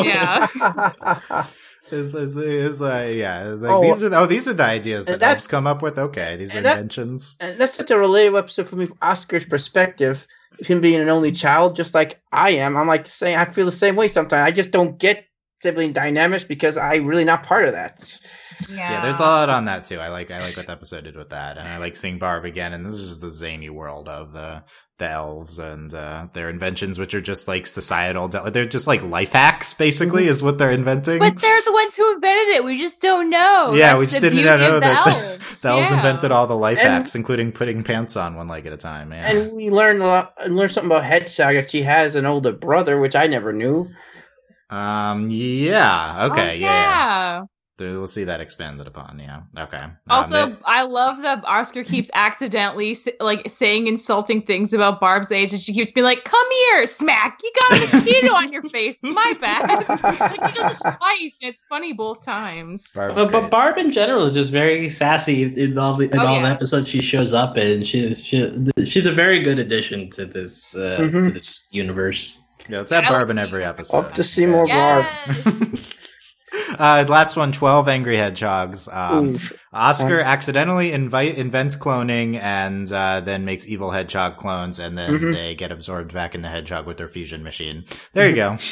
Yeah. 0.03 0.47
Is 1.91 2.13
is 2.15 2.37
is 2.37 2.81
uh 2.81 3.09
yeah 3.13 3.43
like 3.57 3.71
Oh, 3.71 3.81
these 3.81 4.03
are 4.03 4.13
oh 4.15 4.25
these 4.25 4.47
are 4.47 4.53
the 4.53 4.63
ideas 4.63 5.05
that 5.05 5.19
that- 5.19 5.29
elves 5.31 5.47
come 5.47 5.67
up 5.67 5.81
with. 5.81 5.97
Okay, 5.97 6.35
these 6.37 6.53
are 6.53 6.57
and 6.57 6.65
that- 6.65 6.77
inventions. 6.77 7.37
and 7.39 7.59
that's 7.59 7.73
such 7.75 7.91
a 7.91 7.95
relatable 7.95 8.39
episode 8.39 8.67
from 8.67 8.93
Oscar's 9.01 9.45
perspective. 9.45 10.25
Him 10.61 10.81
being 10.81 10.99
an 10.99 11.09
only 11.09 11.31
child, 11.31 11.75
just 11.75 11.93
like 11.93 12.21
I 12.31 12.51
am. 12.51 12.75
I'm 12.75 12.87
like 12.87 13.05
the 13.05 13.09
same. 13.09 13.39
I 13.39 13.45
feel 13.45 13.65
the 13.65 13.71
same 13.71 13.95
way 13.95 14.07
sometimes. 14.07 14.45
I 14.45 14.51
just 14.51 14.71
don't 14.71 14.97
get 14.99 15.25
sibling 15.61 15.93
dynamics 15.93 16.43
because 16.43 16.77
I 16.77 16.95
really 16.97 17.23
not 17.23 17.43
part 17.43 17.65
of 17.65 17.73
that. 17.73 18.03
Yeah. 18.69 18.75
Yeah, 18.91 19.01
there's 19.03 19.19
a 19.19 19.23
lot 19.23 19.49
on 19.49 19.65
that 19.65 19.85
too. 19.85 19.99
I 19.99 20.09
like 20.09 20.31
I 20.31 20.39
like 20.41 20.57
what 20.57 20.65
the 20.65 20.71
episode 20.73 21.03
did 21.05 21.15
with 21.15 21.29
that, 21.29 21.57
and 21.57 21.67
I 21.67 21.77
like 21.77 21.95
seeing 21.95 22.19
Barb 22.19 22.43
again. 22.45 22.73
And 22.73 22.85
this 22.85 22.93
is 22.93 23.07
just 23.09 23.21
the 23.21 23.31
zany 23.31 23.69
world 23.69 24.09
of 24.09 24.33
the 24.33 24.63
the 24.97 25.09
elves 25.09 25.59
and 25.59 25.93
uh, 25.93 26.27
their 26.33 26.49
inventions, 26.49 26.99
which 26.99 27.13
are 27.15 27.21
just 27.21 27.47
like 27.47 27.67
societal. 27.67 28.27
They're 28.27 28.65
just 28.65 28.85
like 28.85 29.01
life 29.01 29.31
hacks, 29.31 29.73
basically, 29.73 30.25
is 30.25 30.43
what 30.43 30.57
they're 30.57 30.71
inventing. 30.73 31.19
But 31.19 31.39
they're 31.39 31.61
the 31.61 31.71
ones 31.71 31.95
who 31.95 32.13
invented 32.15 32.55
it. 32.55 32.63
We 32.65 32.77
just 32.77 32.99
don't 32.99 33.29
know. 33.29 33.71
yeah, 33.73 33.91
That's 33.95 33.99
we 33.99 34.05
just 34.07 34.19
didn't 34.19 34.43
know 34.43 34.75
of 34.75 34.81
that 34.81 35.05
the 35.05 35.11
the, 35.11 35.27
elves. 35.31 35.61
the 35.61 35.69
elves 35.69 35.89
Yeah. 35.89 35.95
invented 35.97 36.31
all 36.33 36.47
the 36.47 36.55
life 36.57 36.79
And- 36.79 36.87
hacks, 36.89 37.15
including 37.15 37.53
putting 37.53 37.83
pants 37.85 38.17
on 38.17 38.35
one 38.35 38.49
leg 38.49 38.65
at 38.65 38.73
a 38.73 38.77
time. 38.77 39.13
Yeah. 39.13 39.29
And 39.31 39.53
we 39.55 39.69
learned 39.69 40.01
a 40.01 40.05
lot. 40.05 40.33
and 40.43 40.57
Learned 40.57 40.71
something 40.71 40.91
about 40.91 41.05
Hedgehog 41.05 41.55
that 41.55 41.71
she 41.71 41.83
has 41.83 42.15
an 42.15 42.25
older 42.25 42.51
brother, 42.51 42.99
which 42.99 43.15
I 43.15 43.27
never 43.27 43.53
knew. 43.53 43.87
um. 44.69 45.29
Yeah. 45.29 46.27
Okay. 46.31 46.49
Oh, 46.49 46.53
yeah. 46.55 46.59
yeah. 47.39 47.41
There- 47.79 47.89
We'll 47.97 48.05
see 48.07 48.25
that 48.25 48.39
expanded 48.41 48.85
upon. 48.85 49.17
Yeah. 49.19 49.41
Okay. 49.57 49.77
Um, 49.77 49.93
Also, 50.09 50.55
I 50.65 50.83
love 50.83 51.21
that 51.23 51.43
Oscar 51.45 51.83
keeps 51.83 52.11
accidentally 52.13 52.95
like 53.19 53.49
saying 53.49 53.87
insulting 53.87 54.41
things 54.43 54.73
about 54.73 54.99
Barb's 54.99 55.31
age, 55.31 55.51
and 55.53 55.59
she 55.61 55.73
keeps 55.73 55.91
being 55.91 56.03
like, 56.05 56.23
"Come 56.25 56.45
here, 56.67 56.85
smack! 56.85 57.39
You 57.43 57.51
got 57.59 57.71
a 57.77 57.95
mosquito 57.97 58.33
on 58.35 58.51
your 58.51 58.63
face. 58.69 58.97
My 59.01 59.33
bad." 59.41 59.87
like 59.89 60.51
she 60.53 60.61
does 60.61 60.73
it 60.73 60.77
twice, 60.97 61.37
and 61.41 61.49
it's 61.49 61.63
funny 61.67 61.93
both 61.93 62.23
times. 62.23 62.91
Barb's 62.93 63.15
But, 63.15 63.31
but. 63.31 63.49
Barb 63.49 63.77
in 63.79 63.91
general 63.91 64.25
is 64.25 64.33
just 64.35 64.51
very 64.51 64.89
sassy 64.89 65.43
in 65.43 65.77
all 65.79 65.95
the, 65.95 66.05
in 66.13 66.19
Oh, 66.19 66.27
all 66.27 66.41
the 66.41 66.47
episodes 66.47 66.89
she 66.89 67.01
shows 67.01 67.33
up 67.33 67.57
in. 67.57 67.83
She, 67.83 68.13
she 68.13 68.51
she's 68.85 69.07
a 69.07 69.11
very 69.11 69.39
good 69.39 69.57
addition 69.57 70.09
to 70.11 70.25
this 70.25 70.75
uh, 70.75 70.97
to 70.97 71.03
Mhm. 71.09 71.33
this 71.33 71.67
universe. 71.71 72.41
yeah, 72.67 72.79
let's 72.79 72.91
have 72.91 73.05
Barb 73.05 73.29
in 73.29 73.37
every 73.37 73.63
episode. 73.63 74.01
Hope 74.03 74.13
to 74.15 74.23
see 74.23 74.45
more 74.45 74.67
Barb. 74.67 75.05
Uh, 76.77 77.05
last 77.07 77.35
one, 77.35 77.51
12 77.51 77.87
angry 77.87 78.15
hedgehogs. 78.15 78.87
Um, 78.91 79.37
Oof. 79.71 79.79
Oscar 79.79 80.19
accidentally 80.19 80.91
invite, 80.91 81.37
invents 81.37 81.77
cloning 81.77 82.39
and 82.41 82.91
uh, 82.91 83.19
then 83.21 83.45
makes 83.45 83.67
evil 83.67 83.91
hedgehog 83.91 84.37
clones, 84.37 84.79
and 84.79 84.97
then 84.97 85.11
Mhm. 85.19 85.33
they 85.33 85.53
get 85.55 85.71
absorbed 85.71 86.11
back 86.13 86.33
in 86.33 86.41
the 86.41 86.47
hedgehog 86.47 86.87
with 86.87 86.97
their 86.97 87.07
fusion 87.07 87.43
machine. 87.43 87.85
There 88.13 88.27
you 88.27 88.35
go. 88.35 88.57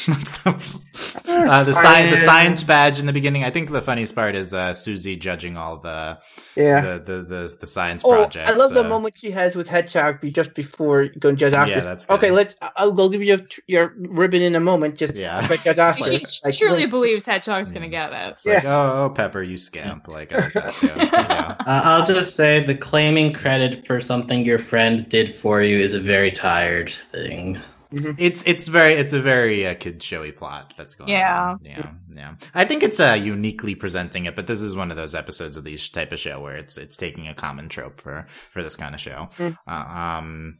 The, 1.28 1.44
uh, 1.44 1.64
the, 1.66 1.74
sci- 1.74 2.10
the 2.10 2.18
science 2.18 2.64
badge 2.64 3.00
in 3.00 3.06
the 3.06 3.14
beginning. 3.14 3.44
I 3.44 3.50
think 3.50 3.70
the 3.70 3.82
funniest 3.82 4.16
part 4.16 4.34
is 4.36 4.54
uh, 4.54 4.74
Susie 4.74 5.18
judging 5.18 5.58
all 5.58 5.78
the 5.78 6.20
Yeah. 6.56 6.82
the, 6.82 7.00
the, 7.00 7.22
the, 7.24 7.58
the 7.62 7.68
science 7.68 8.02
Oh, 8.06 8.10
projects. 8.14 8.50
I 8.50 8.56
love 8.56 8.74
the 8.74 8.84
moment 8.84 9.16
she 9.18 9.32
has 9.32 9.56
with 9.56 9.68
Hedgehog 9.68 10.20
just 10.32 10.54
before 10.54 11.08
going 11.20 11.36
to 11.36 11.40
Judge 11.40 11.54
Oscar. 11.54 11.72
Yeah, 11.76 11.80
that's 11.82 12.06
good. 12.06 12.14
okay. 12.16 12.32
Let's. 12.32 12.56
I'll, 12.62 13.00
I'll 13.00 13.10
give 13.10 13.22
you 13.22 13.28
your, 13.36 13.40
your 13.68 13.94
ribbon 13.98 14.42
in 14.42 14.56
a 14.56 14.60
moment. 14.60 14.96
Just 14.96 15.16
Yeah. 15.16 15.46
but 15.48 15.60
Judge 15.62 15.80
Oscar. 15.80 16.06
she, 16.12 16.18
she 16.28 16.40
Like, 16.46 16.58
truly 16.58 16.86
believes 16.86 17.26
Hedgehog's 17.26 17.72
gonna 17.72 17.90
get 17.90 18.14
it. 18.14 18.32
It's 18.34 18.46
like, 18.46 18.66
oh, 18.66 19.06
oh, 19.06 19.10
Pepper, 19.14 19.44
you 19.44 19.58
scamp. 19.58 20.08
Like, 20.08 20.32
I 20.90 20.96
like 20.96 21.12
that 21.12 21.28
too. 21.28 21.34
Yeah. 21.34 21.56
Uh, 21.60 21.82
I'll 21.84 22.06
just 22.06 22.36
say 22.36 22.60
the 22.66 22.76
claiming 22.76 23.34
credit 23.34 23.86
for 23.86 24.00
something 24.00 24.46
your 24.46 24.58
friend 24.58 25.08
did 25.10 25.34
for 25.34 25.62
you 25.62 25.78
is 25.78 25.94
a 25.94 26.00
very 26.00 26.32
tired 26.32 26.90
thing. 26.90 27.60
It's 27.90 28.44
it's 28.46 28.68
very 28.68 28.96
it's 28.96 29.14
a 29.14 29.22
very 29.22 29.66
uh, 29.66 29.74
kid 29.76 30.04
showy 30.04 30.34
plot 30.34 30.74
that's 30.76 30.96
going 30.96 31.10
Yeah. 31.10 31.42
on. 31.52 31.60
Yeah, 31.64 31.92
yeah. 32.14 32.36
I 32.54 32.66
think 32.66 32.84
it's 32.84 33.00
uh, 33.00 33.18
uniquely 33.20 33.76
presenting 33.76 34.26
it, 34.26 34.36
but 34.36 34.46
this 34.46 34.62
is 34.62 34.76
one 34.76 34.92
of 34.92 34.98
those 34.98 35.16
episodes 35.16 35.56
of 35.56 35.64
these 35.64 35.88
type 35.88 36.12
of 36.12 36.20
show 36.20 36.42
where 36.42 36.58
it's 36.58 36.78
it's 36.78 36.98
taking 36.98 37.30
a 37.30 37.34
common 37.34 37.70
trope 37.70 38.02
for 38.02 38.26
for 38.28 38.62
this 38.62 38.76
kind 38.76 38.94
of 38.94 39.00
show. 39.00 39.30
Mm. 39.38 39.58
Uh, 39.66 39.72
um, 39.72 40.58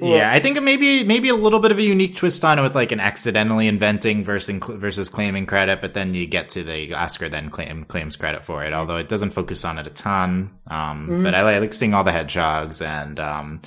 Yeah, 0.00 0.30
I 0.32 0.40
think 0.40 0.60
maybe 0.62 1.04
maybe 1.04 1.28
a 1.28 1.34
little 1.34 1.60
bit 1.60 1.70
of 1.70 1.78
a 1.78 1.82
unique 1.82 2.16
twist 2.16 2.44
on 2.44 2.58
it 2.58 2.62
with 2.62 2.74
like 2.74 2.92
an 2.92 3.00
accidentally 3.00 3.66
inventing 3.68 4.24
versus 4.24 4.58
versus 4.68 5.08
claiming 5.08 5.46
credit, 5.46 5.80
but 5.80 5.94
then 5.94 6.14
you 6.14 6.26
get 6.26 6.48
to 6.50 6.62
the 6.62 6.94
Oscar 6.94 7.28
then 7.28 7.50
claim 7.50 7.84
claims 7.84 8.16
credit 8.16 8.44
for 8.44 8.62
it. 8.64 8.72
Although 8.72 8.96
it 8.98 9.08
doesn't 9.08 9.30
focus 9.30 9.64
on 9.64 9.78
it 9.78 9.86
a 9.86 9.90
ton. 9.90 10.50
Um, 10.68 11.08
Mhm. 11.08 11.22
but 11.24 11.34
I 11.34 11.42
like, 11.42 11.54
I 11.56 11.58
like 11.58 11.74
seeing 11.74 11.94
all 11.94 12.04
the 12.04 12.12
hedgehogs 12.12 12.80
and 12.82 13.18
um, 13.18 13.60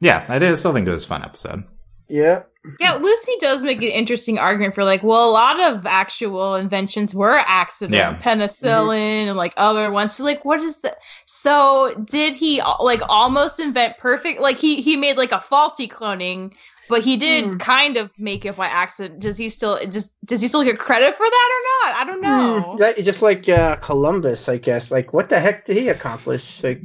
yeah, 0.00 0.24
I 0.28 0.38
think- 0.38 0.52
I 0.52 0.54
still 0.54 0.72
think 0.72 0.88
it 0.88 0.92
was 0.92 1.04
a 1.04 1.08
fun 1.08 1.22
episode. 1.24 1.64
Yeah. 2.08 2.42
Yeah, 2.78 2.92
Lucy 2.94 3.32
does 3.40 3.62
make 3.62 3.78
an 3.78 3.84
interesting 3.84 4.38
argument 4.38 4.74
for 4.74 4.84
like, 4.84 5.02
well, 5.02 5.28
a 5.28 5.32
lot 5.32 5.60
of 5.60 5.84
actual 5.86 6.54
inventions 6.54 7.14
were 7.14 7.38
accident, 7.38 7.94
Yeah. 7.94 8.16
penicillin 8.22 9.26
and 9.26 9.36
like 9.36 9.52
other 9.56 9.90
ones. 9.90 10.14
So 10.14 10.24
like, 10.24 10.44
what 10.44 10.60
is 10.60 10.78
the? 10.78 10.96
So 11.24 11.94
did 12.04 12.34
he 12.36 12.62
like 12.80 13.02
almost 13.08 13.58
invent 13.58 13.98
perfect? 13.98 14.40
Like 14.40 14.58
he 14.58 14.80
he 14.82 14.96
made 14.96 15.16
like 15.16 15.32
a 15.32 15.40
faulty 15.40 15.88
cloning, 15.88 16.52
but 16.88 17.02
he 17.04 17.16
did 17.16 17.44
Hmm. 17.44 17.56
kind 17.58 17.96
of 17.96 18.10
make 18.18 18.44
it 18.44 18.56
by 18.56 18.66
accident. 18.66 19.20
Does 19.20 19.36
he 19.36 19.48
still 19.48 19.78
does 19.88 20.12
does 20.24 20.40
he 20.40 20.48
still 20.48 20.64
get 20.64 20.78
credit 20.78 21.14
for 21.14 21.24
that 21.26 21.48
or 21.56 21.62
not? 21.90 22.00
I 22.00 22.04
don't 22.10 22.20
know. 22.20 22.60
Hmm, 22.72 22.78
that- 22.78 23.02
just 23.04 23.22
like 23.22 23.48
uh, 23.48 23.76
Columbus, 23.76 24.48
I 24.48 24.56
guess. 24.58 24.90
Like, 24.90 25.12
what 25.12 25.28
the 25.28 25.38
heck 25.40 25.66
did 25.66 25.76
he 25.76 25.88
accomplish? 25.88 26.62
Like, 26.62 26.82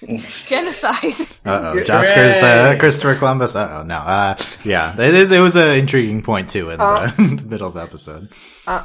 Genocide. 0.46 1.14
Uh 1.44 1.72
oh, 1.72 1.72
Hooray. 1.72 1.82
Oscar's 1.82 2.36
the 2.38 2.76
Christopher 2.78 3.14
Columbus. 3.14 3.54
Uh 3.56 3.80
oh, 3.80 3.86
no. 3.86 3.96
Uh, 3.96 4.36
yeah, 4.64 4.92
it 5.00 5.14
is. 5.14 5.32
It 5.32 5.40
was 5.40 5.56
an 5.56 5.78
intriguing 5.78 6.22
point 6.22 6.48
too 6.48 6.70
in 6.70 6.80
Uh, 6.80 7.10
the, 7.16 7.22
in 7.24 7.36
the 7.36 7.44
middle 7.46 7.68
of 7.68 7.74
the 7.74 7.82
episode. 7.82 8.28
uh, 8.66 8.84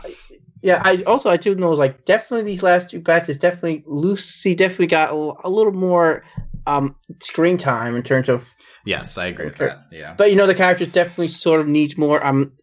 yeah. 0.62 0.82
I 0.86 1.02
also 1.04 1.30
I 1.30 1.38
do 1.38 1.56
know 1.56 1.72
like 1.72 2.06
definitely 2.06 2.52
these 2.52 2.64
last 2.64 2.90
two 2.92 3.00
batches 3.00 3.38
definitely 3.38 3.84
Lucy 3.88 4.56
definitely 4.56 4.88
got 4.88 5.12
a, 5.12 5.48
a 5.48 5.50
little 5.50 5.74
more 5.74 6.24
um 6.68 6.96
screen 7.20 7.58
time 7.58 7.96
in 7.96 8.04
terms 8.04 8.30
of. 8.30 8.44
Yes, 8.86 9.18
I 9.18 9.28
agree 9.28 9.46
with 9.46 9.58
that. 9.58 9.88
Yeah, 9.92 10.14
But 10.18 10.32
you 10.32 10.36
know 10.38 10.48
the 10.48 10.56
characters 10.56 10.88
definitely 10.90 11.28
sort 11.30 11.60
of 11.62 11.68
needs 11.68 11.98
more 11.98 12.26
um 12.26 12.54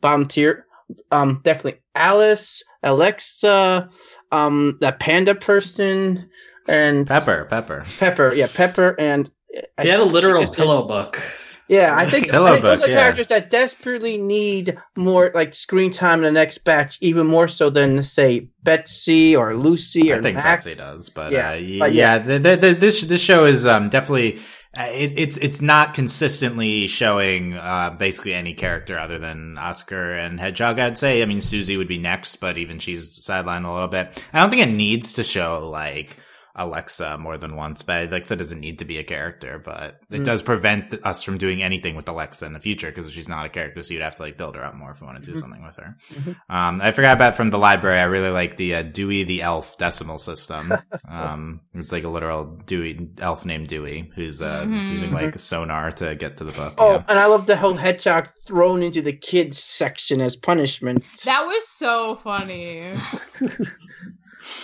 bottom 0.00 0.26
tier. 0.26 0.66
Um, 1.10 1.40
definitely 1.44 1.80
Alice, 1.94 2.62
Alexa, 2.82 3.90
um, 4.32 4.78
that 4.80 4.98
panda 5.00 5.34
person, 5.34 6.30
and 6.66 7.06
Pepper, 7.06 7.46
Pepper. 7.48 7.84
Pepper. 7.98 8.32
Yeah, 8.34 8.48
Pepper 8.52 8.94
and. 8.98 9.30
I 9.78 9.82
He 9.84 9.88
had 9.88 10.00
a 10.00 10.04
literal 10.04 10.34
think 10.42 10.50
it's- 10.50 10.56
pillow 10.56 10.86
book. 10.86 11.20
Yeah, 11.68 11.94
I 11.94 12.06
think, 12.06 12.30
Pillow 12.30 12.46
I 12.46 12.50
think 12.52 12.62
those 12.62 12.78
book, 12.80 12.88
are 12.88 12.90
yeah. 12.92 12.96
characters 12.98 13.26
that 13.26 13.50
desperately 13.50 14.16
need 14.16 14.78
more 14.96 15.30
like 15.34 15.54
screen 15.54 15.90
time 15.92 16.18
in 16.20 16.24
the 16.24 16.30
next 16.30 16.58
batch, 16.64 16.96
even 17.02 17.26
more 17.26 17.46
so 17.48 17.68
than 17.68 18.02
say 18.04 18.48
Betsy 18.62 19.36
or 19.36 19.54
Lucy 19.54 20.10
or 20.12 20.16
I 20.16 20.20
think 20.22 20.36
Max. 20.36 20.64
Betsy 20.64 20.78
does, 20.78 21.10
but 21.10 21.32
Yeah, 21.32 21.50
uh, 21.50 21.78
but 21.80 21.92
yeah, 21.92 22.14
yeah. 22.14 22.18
the, 22.18 22.38
the, 22.38 22.56
the, 22.56 22.74
this 22.74 23.02
this 23.02 23.20
show 23.22 23.44
is 23.44 23.66
um, 23.66 23.90
definitely. 23.90 24.38
Uh, 24.78 24.86
it, 24.92 25.18
it's 25.18 25.36
it's 25.38 25.60
not 25.60 25.92
consistently 25.92 26.86
showing 26.86 27.54
uh, 27.54 27.90
basically 27.98 28.32
any 28.32 28.54
character 28.54 28.96
other 28.96 29.18
than 29.18 29.58
Oscar 29.58 30.12
and 30.12 30.38
Hedgehog. 30.38 30.78
I'd 30.78 30.96
say. 30.96 31.20
I 31.20 31.24
mean, 31.24 31.40
Susie 31.40 31.76
would 31.76 31.88
be 31.88 31.98
next, 31.98 32.36
but 32.36 32.58
even 32.58 32.78
she's 32.78 33.18
sidelined 33.18 33.68
a 33.68 33.72
little 33.72 33.88
bit. 33.88 34.22
I 34.32 34.38
don't 34.38 34.50
think 34.50 34.62
it 34.62 34.72
needs 34.72 35.14
to 35.14 35.24
show 35.24 35.68
like 35.68 36.16
Alexa 36.58 37.16
more 37.18 37.38
than 37.38 37.56
once, 37.56 37.82
but 37.82 38.08
Alexa 38.08 38.36
doesn't 38.36 38.60
need 38.60 38.78
to 38.80 38.84
be 38.84 38.98
a 38.98 39.04
character, 39.04 39.58
but 39.64 40.00
it 40.10 40.20
Mm. 40.20 40.24
does 40.24 40.42
prevent 40.42 40.94
us 41.04 41.22
from 41.22 41.38
doing 41.38 41.62
anything 41.62 41.94
with 41.96 42.08
Alexa 42.08 42.44
in 42.44 42.52
the 42.52 42.60
future 42.60 42.88
because 42.88 43.10
she's 43.10 43.28
not 43.28 43.46
a 43.46 43.48
character, 43.48 43.82
so 43.82 43.94
you'd 43.94 44.02
have 44.02 44.16
to 44.16 44.22
like 44.22 44.36
build 44.36 44.56
her 44.56 44.64
up 44.64 44.74
more 44.74 44.90
if 44.90 45.00
you 45.00 45.06
want 45.06 45.22
to 45.22 45.30
do 45.30 45.36
Mhm. 45.36 45.40
something 45.40 45.62
with 45.62 45.76
her. 45.76 45.96
Mhm. 46.12 46.36
Um, 46.50 46.80
I 46.82 46.92
forgot 46.92 47.14
about 47.16 47.36
from 47.36 47.48
the 47.48 47.58
library. 47.58 47.98
I 47.98 48.04
really 48.04 48.30
like 48.30 48.56
the 48.56 48.74
uh, 48.74 48.82
Dewey 48.82 49.22
the 49.24 49.42
Elf 49.42 49.78
decimal 49.78 50.18
system. 50.18 50.74
um, 51.08 51.60
it's 51.74 51.92
like 51.92 52.04
a 52.04 52.08
literal 52.08 52.44
Dewey 52.66 53.08
elf 53.20 53.44
named 53.44 53.68
Dewey 53.68 54.10
who's 54.14 54.42
uh, 54.42 54.62
Mhm. 54.66 54.88
using 54.90 55.12
like 55.12 55.38
sonar 55.38 55.92
to 55.92 56.14
get 56.16 56.36
to 56.38 56.44
the 56.44 56.52
book. 56.52 56.74
Oh, 56.78 56.94
yeah. 56.94 57.04
and 57.08 57.18
I 57.18 57.26
love 57.26 57.46
the 57.46 57.56
whole 57.56 57.74
hedgehog 57.74 58.28
thrown 58.46 58.82
into 58.82 59.00
the 59.02 59.12
kids 59.12 59.62
section 59.62 60.20
as 60.20 60.34
punishment. 60.36 61.04
That 61.24 61.42
was 61.46 61.68
so 61.68 62.16
funny. 62.24 62.82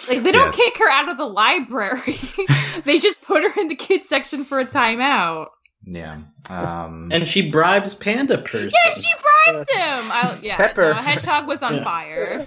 like 0.09 0.23
they 0.23 0.33
don't 0.33 0.47
Yes. 0.47 0.57
kick 0.57 0.79
her 0.79 0.91
out 0.91 1.09
of 1.09 1.17
the 1.17 1.27
library. 1.27 2.19
they 2.85 2.99
just 2.99 3.23
put 3.23 3.43
her 3.43 3.61
in 3.61 3.69
the 3.69 3.75
kids 3.77 4.09
section 4.09 4.45
for 4.45 4.61
a 4.61 4.65
timeout. 4.67 5.47
Yeah. 5.87 6.19
Um, 6.49 7.11
And 7.13 7.27
she 7.27 7.51
bribes 7.51 7.95
Panda 7.95 8.39
Person. 8.39 8.71
Yeah, 8.73 8.93
she 8.93 9.13
bribes 9.13 9.61
him. 9.71 10.11
I, 10.13 10.39
yeah, 10.43 10.57
Pepper. 10.57 10.95
no, 10.95 11.01
Hedgehog 11.01 11.47
was 11.47 11.63
on 11.63 11.75
Yeah. 11.77 11.85
fire. 11.85 12.47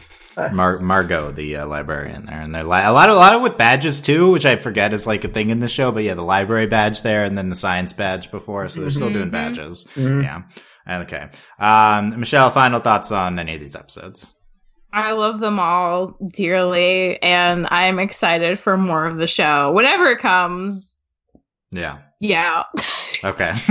Mar- 0.54 0.80
Margot, 0.80 1.32
the 1.32 1.58
uh, 1.58 1.66
librarian 1.68 2.26
there, 2.28 2.40
and 2.40 2.54
they're 2.54 2.64
li- 2.64 2.84
a 2.84 2.92
lot 2.92 3.10
of 3.10 3.16
a 3.16 3.20
lot 3.20 3.34
of 3.34 3.42
with 3.42 3.58
badges 3.58 4.02
too, 4.02 4.32
which 4.32 4.46
I 4.46 4.56
forget 4.56 4.94
is 4.94 5.08
like 5.08 5.24
a 5.24 5.28
thing 5.28 5.50
in 5.50 5.60
the 5.60 5.68
show. 5.68 5.92
But 5.92 6.04
yeah, 6.04 6.14
the 6.14 6.22
library 6.24 6.68
badge 6.68 7.02
there, 7.02 7.24
and 7.24 7.36
then 7.36 7.50
the 7.50 7.56
science 7.56 7.92
badge 7.92 8.30
before, 8.30 8.68
so 8.68 8.82
they're 8.82 8.92
still 8.92 9.12
doing 9.12 9.32
badges. 9.32 9.88
Mhm. 9.96 10.22
Yeah. 10.24 11.00
Okay. 11.02 11.28
Um, 11.60 12.20
Michelle, 12.20 12.52
final 12.52 12.80
thoughts 12.80 13.12
on 13.12 13.40
any 13.40 13.56
of 13.56 13.60
these 13.62 13.76
episodes? 13.76 14.32
I 14.94 15.12
love 15.12 15.40
them 15.40 15.60
all 15.60 16.18
dearly, 16.34 17.22
and 17.22 17.68
I'm 17.70 18.00
excited 18.00 18.60
for 18.60 18.78
more 18.78 19.06
of 19.06 19.18
the 19.18 19.28
show. 19.28 19.72
Whenever 19.72 20.08
it 20.08 20.20
comes, 20.20 20.96
Yeah. 21.72 22.00
Yeah. 22.20 22.64
Okay. 23.24 23.52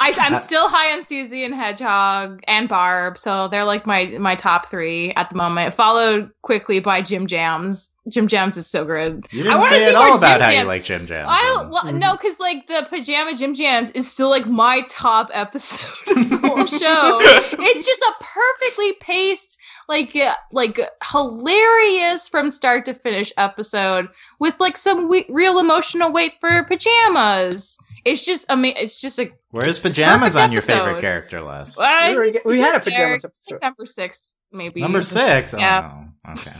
I, 0.00 0.12
I'm 0.18 0.34
Uh, 0.34 0.38
still 0.38 0.68
high 0.68 0.92
on 0.92 1.02
Susie 1.02 1.44
and 1.44 1.54
Hedgehog 1.54 2.42
and 2.46 2.68
Barb, 2.68 3.18
so 3.18 3.48
they're 3.48 3.64
like 3.64 3.86
my 3.86 4.04
my 4.20 4.34
top 4.36 4.66
three 4.66 5.12
at 5.14 5.30
the 5.30 5.36
moment. 5.36 5.74
Followed 5.74 6.30
quickly 6.42 6.78
by 6.80 7.02
Jim 7.02 7.26
Jams. 7.26 7.90
Jim 8.08 8.28
Jams 8.28 8.56
is 8.58 8.66
so 8.66 8.84
good. 8.84 9.26
you 9.30 9.44
didn't 9.44 9.58
wanna 9.58 9.76
say 9.76 9.88
at 9.88 9.94
all 9.94 10.16
about 10.18 10.34
Jim 10.38 10.42
how 10.42 10.50
you 10.50 10.62
like 10.64 10.84
Jim 10.84 11.06
Jams. 11.06 11.26
I 11.28 11.38
don't, 11.42 11.70
well, 11.70 11.84
Mhm. 11.84 11.98
no, 11.98 12.12
because 12.12 12.38
like 12.38 12.66
the 12.66 12.86
pajama 12.90 13.34
Jim 13.34 13.54
Jams 13.54 13.90
is 13.92 14.10
still 14.10 14.28
like 14.28 14.46
my 14.46 14.82
top 14.88 15.30
episode 15.32 16.16
of 16.16 16.28
the 16.30 16.36
whole 16.36 16.66
show. 16.80 17.18
it's 17.20 17.86
just 17.86 18.00
a 18.02 18.12
perfectly 18.22 18.92
paced, 19.00 19.58
like 19.88 20.14
uh, 20.14 20.34
like 20.52 20.78
hilarious 21.10 22.28
from 22.28 22.50
start 22.50 22.84
to 22.86 22.94
finish 22.94 23.32
episode 23.36 24.08
with 24.38 24.54
like 24.60 24.76
some 24.76 25.08
we- 25.08 25.26
real 25.28 25.58
emotional 25.58 26.12
weight 26.12 26.34
for 26.40 26.62
pajamas. 26.64 27.78
It's 28.04 28.24
just 28.24 28.46
amazing. 28.48 28.76
It's 28.82 29.00
just 29.00 29.18
a 29.18 29.30
Where's 29.50 29.78
pajamas 29.80 30.36
on 30.36 30.52
your 30.52 30.60
episode. 30.60 30.84
favorite 30.84 31.00
character 31.00 31.40
list? 31.42 31.80
I 31.80 32.10
We 32.10 32.16
already 32.16 32.32
get- 32.32 32.46
we 32.46 32.58
had 32.60 32.74
a 32.76 32.80
think 32.80 32.96
there- 32.96 33.06
pajamas 33.18 33.24
I 33.24 33.28
episode. 33.28 33.62
number 33.62 33.86
six, 33.86 34.34
maybe. 34.52 34.80
Number 34.80 35.00
six. 35.02 35.54
Oh, 35.54 35.58
Yeah. 35.58 35.92
no. 36.26 36.32
Okay. 36.32 36.52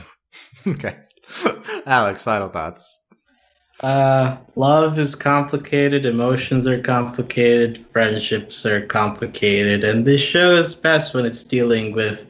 okay. 0.68 0.96
Alex, 1.86 2.22
final 2.22 2.48
thoughts. 2.48 3.00
Uh, 3.80 4.36
love 4.54 4.98
is 4.98 5.14
complicated, 5.16 6.06
emotions 6.06 6.66
are 6.66 6.80
complicated, 6.80 7.84
friendships 7.92 8.64
are 8.64 8.86
complicated, 8.86 9.82
and 9.82 10.06
this 10.06 10.20
show 10.20 10.52
is 10.52 10.74
best 10.76 11.12
when 11.12 11.26
it's 11.26 11.42
dealing 11.42 11.92
with 11.92 12.24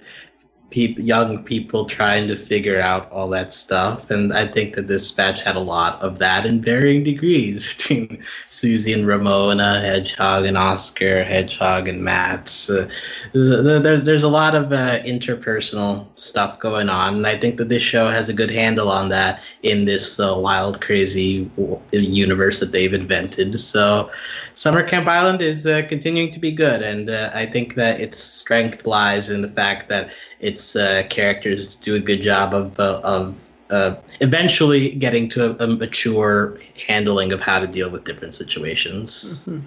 young 0.75 1.43
people 1.45 1.87
trying 1.87 2.27
to 2.29 2.37
figure 2.37 2.81
out 2.81 3.11
all 3.11 3.29
that 3.29 3.53
stuff. 3.53 4.11
And 4.11 4.33
I 4.33 4.47
think 4.47 4.75
that 4.75 4.89
this 4.89 5.11
batch 5.11 5.41
had 5.41 5.57
a 5.57 5.61
lot 5.61 6.03
of 6.03 6.19
that 6.19 6.47
in 6.47 6.61
varying 6.61 7.05
degrees 7.05 7.75
between 7.77 8.23
Susie 8.49 8.93
and 8.93 9.07
Ramona, 9.07 9.81
Hedgehog 9.81 10.45
and 10.45 10.59
Oscar, 10.59 11.25
Hedgehog 11.25 11.89
and 11.89 12.03
Matt. 12.03 12.69
Uh, 12.69 12.87
there's, 13.33 13.51
a, 13.51 13.63
there, 13.81 14.01
there's 14.01 14.23
a 14.23 14.29
lot 14.29 14.55
of 14.55 14.73
uh, 14.73 15.01
interpersonal 15.03 16.07
stuff 16.17 16.59
going 16.59 16.89
on, 16.89 17.15
and 17.15 17.27
I 17.27 17.39
think 17.39 17.57
that 17.59 17.69
this 17.69 17.83
show 17.83 18.09
has 18.09 18.29
a 18.29 18.35
good 18.35 18.51
handle 18.51 18.91
on 18.91 19.09
that 19.11 19.43
in 19.63 19.85
this 19.85 20.19
uh, 20.19 20.35
wild, 20.37 20.81
crazy 20.81 21.51
universe 21.93 22.61
that 22.61 22.73
they've 22.73 22.93
invented. 22.93 23.59
So, 23.59 24.11
Summer 24.55 24.85
Camp 24.85 25.09
Island 25.09 25.43
is 25.43 25.67
uh, 25.67 25.83
continuing 25.89 26.31
to 26.31 26.39
be 26.39 26.53
good, 26.53 26.83
and 26.83 27.11
uh, 27.11 27.31
I 27.35 27.47
think 27.47 27.75
that 27.75 28.01
its 28.01 28.19
strength 28.19 28.87
lies 28.87 29.31
in 29.31 29.43
the 29.43 29.49
fact 29.49 29.89
that 29.89 30.11
its 30.45 30.77
uh, 30.77 31.03
characters 31.09 31.75
do 31.77 31.95
a 31.95 32.01
good 32.01 32.23
job 32.23 32.55
of 32.55 32.79
uh, 32.79 33.01
of 33.03 33.35
uh, 33.71 33.97
eventually 34.21 34.91
getting 34.91 35.29
to 35.31 35.51
a, 35.51 35.65
a 35.65 35.67
mature 35.67 36.59
handling 36.87 37.33
of 37.33 37.41
how 37.41 37.59
to 37.59 37.67
deal 37.67 37.91
with 37.91 38.05
different 38.05 38.35
situations. 38.35 39.45
Mhm. 39.47 39.63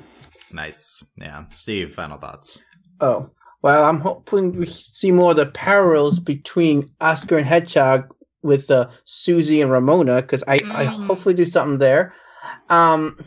Nice. 0.54 1.04
Yeah. 1.18 1.46
Steve, 1.50 1.94
final 1.94 2.18
thoughts. 2.18 2.62
Oh, 3.02 3.30
well, 3.64 3.84
I'm 3.86 4.00
hoping 4.00 4.56
we 4.56 4.68
see 4.70 5.12
more 5.12 5.32
of 5.32 5.38
the 5.38 5.48
parallels 5.48 6.20
between 6.20 6.90
Oscar 7.02 7.38
and 7.38 7.46
Hedgehog 7.46 8.14
with 8.44 8.70
uh, 8.72 8.88
Susie 9.06 9.62
and 9.62 9.72
Ramona, 9.72 10.22
because 10.22 10.44
I, 10.48 10.56
I 10.56 10.86
Mm. 10.86 11.08
hopefully 11.08 11.36
do 11.36 11.46
something 11.46 11.80
there. 11.80 12.14
Um, 12.70 13.18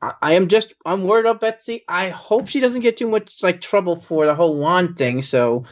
I, 0.00 0.12
I 0.22 0.32
am 0.34 0.48
just 0.48 0.74
I'm 0.86 1.02
worried 1.04 1.26
about 1.26 1.40
Betsy. 1.40 1.84
I 1.88 2.08
hope 2.08 2.48
she 2.48 2.60
doesn't 2.60 2.82
get 2.82 2.96
too 2.96 3.08
much 3.08 3.42
like 3.42 3.60
trouble 3.60 3.96
for 4.00 4.26
the 4.26 4.34
whole 4.34 4.56
wand 4.56 4.96
thing. 4.96 5.22
So, 5.22 5.64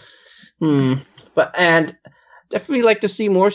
hmm. 0.59 0.95
But 1.35 1.55
and 1.59 1.97
definitely 2.51 2.83
like 2.83 3.01
to 3.01 3.09
see 3.09 3.29
more 3.29 3.51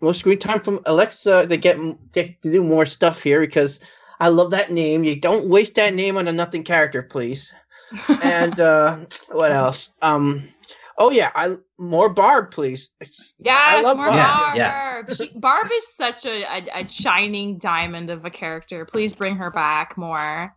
more 0.00 0.14
screen 0.14 0.38
time 0.38 0.60
from 0.60 0.80
Alexa. 0.86 1.46
They 1.48 1.56
get 1.56 1.76
m- 1.76 1.98
get 2.12 2.42
to 2.42 2.52
do 2.52 2.62
more 2.62 2.86
stuff 2.86 3.22
here 3.22 3.40
because 3.40 3.80
I 4.20 4.28
love 4.28 4.50
that 4.52 4.70
name. 4.70 5.04
You 5.04 5.16
don't 5.16 5.48
waste 5.48 5.74
that 5.76 5.94
name 5.94 6.16
on 6.16 6.28
a 6.28 6.32
nothing 6.32 6.64
character, 6.64 7.02
please 7.02 7.52
and 8.22 8.58
uh 8.58 8.98
what 9.30 9.52
else 9.52 9.94
um 10.02 10.42
oh 10.98 11.10
yeah 11.10 11.30
i 11.34 11.56
more 11.78 12.08
barb 12.08 12.50
please 12.50 12.90
Yes, 13.38 13.84
love 13.84 13.96
more 13.98 14.06
Barb. 14.06 14.56
Barb. 14.56 14.56
Yeah, 14.56 15.14
She, 15.14 15.38
Barb 15.38 15.66
is 15.70 15.88
such 15.94 16.24
a, 16.24 16.44
a, 16.44 16.82
a 16.82 16.88
shining 16.88 17.58
diamond 17.58 18.10
of 18.10 18.24
a 18.24 18.30
character. 18.30 18.86
Please 18.86 19.12
bring 19.12 19.36
her 19.36 19.50
back 19.50 19.98
more. 19.98 20.54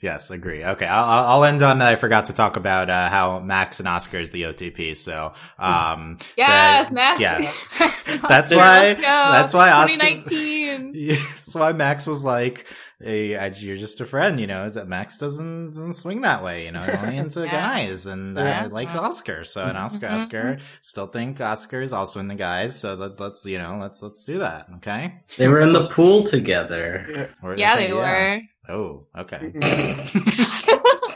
Yes, 0.00 0.30
agree. 0.30 0.62
Okay, 0.62 0.86
I'll, 0.86 1.04
I'll 1.04 1.24
I'll 1.36 1.44
end 1.44 1.62
on. 1.62 1.80
I 1.80 1.96
forgot 1.96 2.26
to 2.26 2.32
talk 2.34 2.56
about 2.56 2.90
uh, 2.90 3.08
how 3.08 3.40
Max 3.40 3.78
and 3.78 3.88
Oscar 3.88 4.18
is 4.18 4.30
the 4.30 4.42
OTP. 4.42 4.96
So, 4.96 5.32
um, 5.58 6.18
Yes, 6.36 6.88
that- 6.90 6.92
Max. 6.92 7.20
yeah, 7.20 7.38
That's 8.28 8.52
Oscar, 8.52 8.56
why- 8.56 8.94
that's 8.94 9.54
why 9.54 9.70
Oscar- 9.70 9.98
2019. 10.00 11.08
that's 11.08 11.54
why 11.54 11.72
Max 11.72 12.06
was 12.06 12.22
like, 12.24 12.66
hey, 13.00 13.36
I- 13.36 13.46
"You're 13.46 13.78
just 13.78 14.00
a 14.00 14.04
friend," 14.04 14.38
you 14.40 14.46
know. 14.46 14.64
Is 14.66 14.74
that 14.74 14.88
Max 14.88 15.16
doesn't, 15.16 15.68
doesn't 15.70 15.94
swing 15.94 16.20
that 16.22 16.42
way, 16.44 16.66
you 16.66 16.72
know. 16.72 16.82
He's 16.82 16.94
only 16.96 17.16
into 17.16 17.40
Yeah. 17.44 17.50
guys 17.50 18.06
and 18.06 18.36
uh, 18.36 18.42
Yeah. 18.42 18.68
likes 18.70 18.94
Oscar. 18.96 19.44
So, 19.44 19.64
and 19.64 19.78
Oscar, 19.78 20.08
Mhm. 20.08 20.12
Oscar 20.14 20.58
still 20.82 21.06
think 21.06 21.40
Oscar 21.40 21.80
is 21.80 21.92
also 21.94 22.20
in 22.20 22.28
the 22.28 22.34
guys. 22.34 22.78
So 22.78 22.94
let, 22.94 23.18
let's, 23.20 23.46
you 23.46 23.58
know, 23.58 23.78
let's 23.80 24.02
let's 24.02 24.24
do 24.24 24.38
that. 24.38 24.66
Okay. 24.76 25.14
They 25.38 25.48
were 25.48 25.60
in 25.60 25.72
the 25.72 25.86
pool 25.88 26.24
together. 26.24 27.30
Or- 27.42 27.56
Yeah, 27.56 27.74
okay, 27.76 27.86
they 27.86 27.92
were. 27.94 28.40
Oh, 28.68 29.06
okay. 29.16 29.52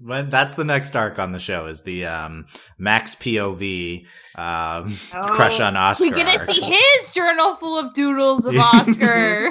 But 0.00 0.30
that's 0.30 0.54
the 0.54 0.64
next 0.64 0.94
arc 0.94 1.18
on 1.18 1.32
the 1.32 1.38
show 1.38 1.66
is 1.66 1.82
the 1.82 2.06
um, 2.06 2.46
Max 2.78 3.14
POV 3.16 4.02
um, 4.36 4.94
Oh, 5.14 5.22
crush 5.32 5.60
on 5.60 5.76
Oscar. 5.76 6.04
We're 6.06 6.14
gonna 6.16 6.30
arc. 6.38 6.48
see 6.48 6.60
his 6.60 7.12
journal 7.12 7.54
full 7.56 7.78
of 7.78 7.92
doodles 7.94 8.46
of 8.46 8.56
Oscar. 8.58 9.50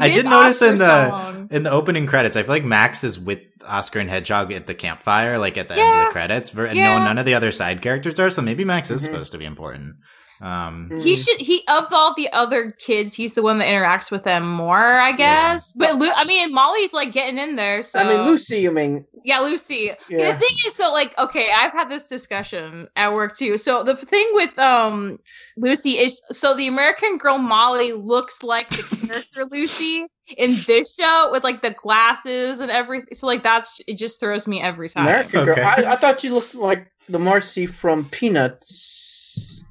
I 0.00 0.08
his 0.08 0.22
did 0.22 0.30
notice 0.30 0.62
in 0.62 0.76
the 0.78 1.10
song. 1.10 1.48
in 1.50 1.62
the 1.62 1.70
opening 1.70 2.06
credits. 2.06 2.36
I 2.36 2.42
feel 2.42 2.50
like 2.50 2.64
Max 2.64 3.04
is 3.04 3.18
with 3.18 3.40
Oscar 3.66 3.98
and 4.00 4.08
Hedgehog 4.08 4.52
at 4.52 4.66
the 4.66 4.74
campfire, 4.74 5.38
like 5.38 5.58
at 5.58 5.68
the 5.68 5.74
end 5.74 5.98
of 6.00 6.06
the 6.06 6.12
credits. 6.12 6.52
And 6.54 6.76
Yeah. 6.76 6.98
No, 6.98 7.04
none 7.04 7.18
of 7.18 7.26
the 7.26 7.34
other 7.34 7.52
side 7.52 7.82
characters 7.82 8.18
are. 8.18 8.30
So 8.30 8.40
maybe 8.42 8.64
Max 8.64 8.90
is 8.90 9.02
Mhm. 9.02 9.04
supposed 9.04 9.32
to 9.32 9.38
be 9.38 9.44
important. 9.44 9.96
Um, 10.40 10.90
He 11.00 11.16
should. 11.16 11.40
He 11.40 11.62
of 11.68 11.92
all 11.92 12.14
the 12.14 12.32
other 12.32 12.70
kids, 12.70 13.12
he's 13.14 13.34
the 13.34 13.42
one 13.42 13.58
that 13.58 13.66
interacts 13.68 14.10
with 14.10 14.24
them 14.24 14.48
more, 14.48 14.76
I 14.78 15.12
guess. 15.12 15.72
But 15.72 15.96
Lu- 15.96 16.12
I 16.14 16.24
mean, 16.24 16.52
Molly's 16.54 16.92
like 16.92 17.12
getting 17.12 17.38
in 17.38 17.56
there. 17.56 17.82
So 17.82 17.98
i 18.00 18.04
mean 18.04 18.26
lucy 18.26 18.58
you 18.58 18.70
mean 18.70 19.04
Yeah, 19.24 19.40
Lucy. 19.40 19.90
Yeah. 20.08 20.32
The 20.32 20.38
thing 20.38 20.56
is, 20.66 20.74
so 20.76 20.92
like, 20.92 21.16
okay, 21.18 21.50
I've 21.52 21.72
had 21.72 21.88
this 21.90 22.06
discussion 22.06 22.86
at 22.94 23.12
work 23.12 23.36
too. 23.36 23.56
So 23.56 23.82
the 23.82 23.96
thing 23.96 24.28
with 24.32 24.56
um 24.58 25.18
Lucy 25.56 25.98
is, 25.98 26.22
so 26.30 26.54
the 26.54 26.68
American 26.68 27.18
Girl 27.18 27.38
Molly 27.38 27.92
looks 27.92 28.42
like 28.42 28.70
the 28.70 28.82
character 29.06 29.44
Lucy 29.50 30.06
in 30.36 30.54
this 30.66 30.94
show 30.94 31.28
with 31.32 31.42
like 31.42 31.62
the 31.62 31.70
glasses 31.82 32.60
and 32.60 32.70
everything. 32.70 33.14
So 33.14 33.26
like 33.26 33.42
that's 33.42 33.80
it 33.88 33.94
just 33.94 34.20
throws 34.20 34.46
me 34.46 34.60
every 34.60 34.88
time. 34.88 35.06
american 35.06 35.40
Okay. 35.40 35.54
girl 35.54 35.66
I, 35.66 35.92
I 35.92 35.96
thought 35.96 36.22
you 36.22 36.34
looked 36.34 36.54
like 36.54 36.92
the 37.08 37.18
Marcie 37.18 37.66
from 37.66 38.04
peanuts 38.10 38.87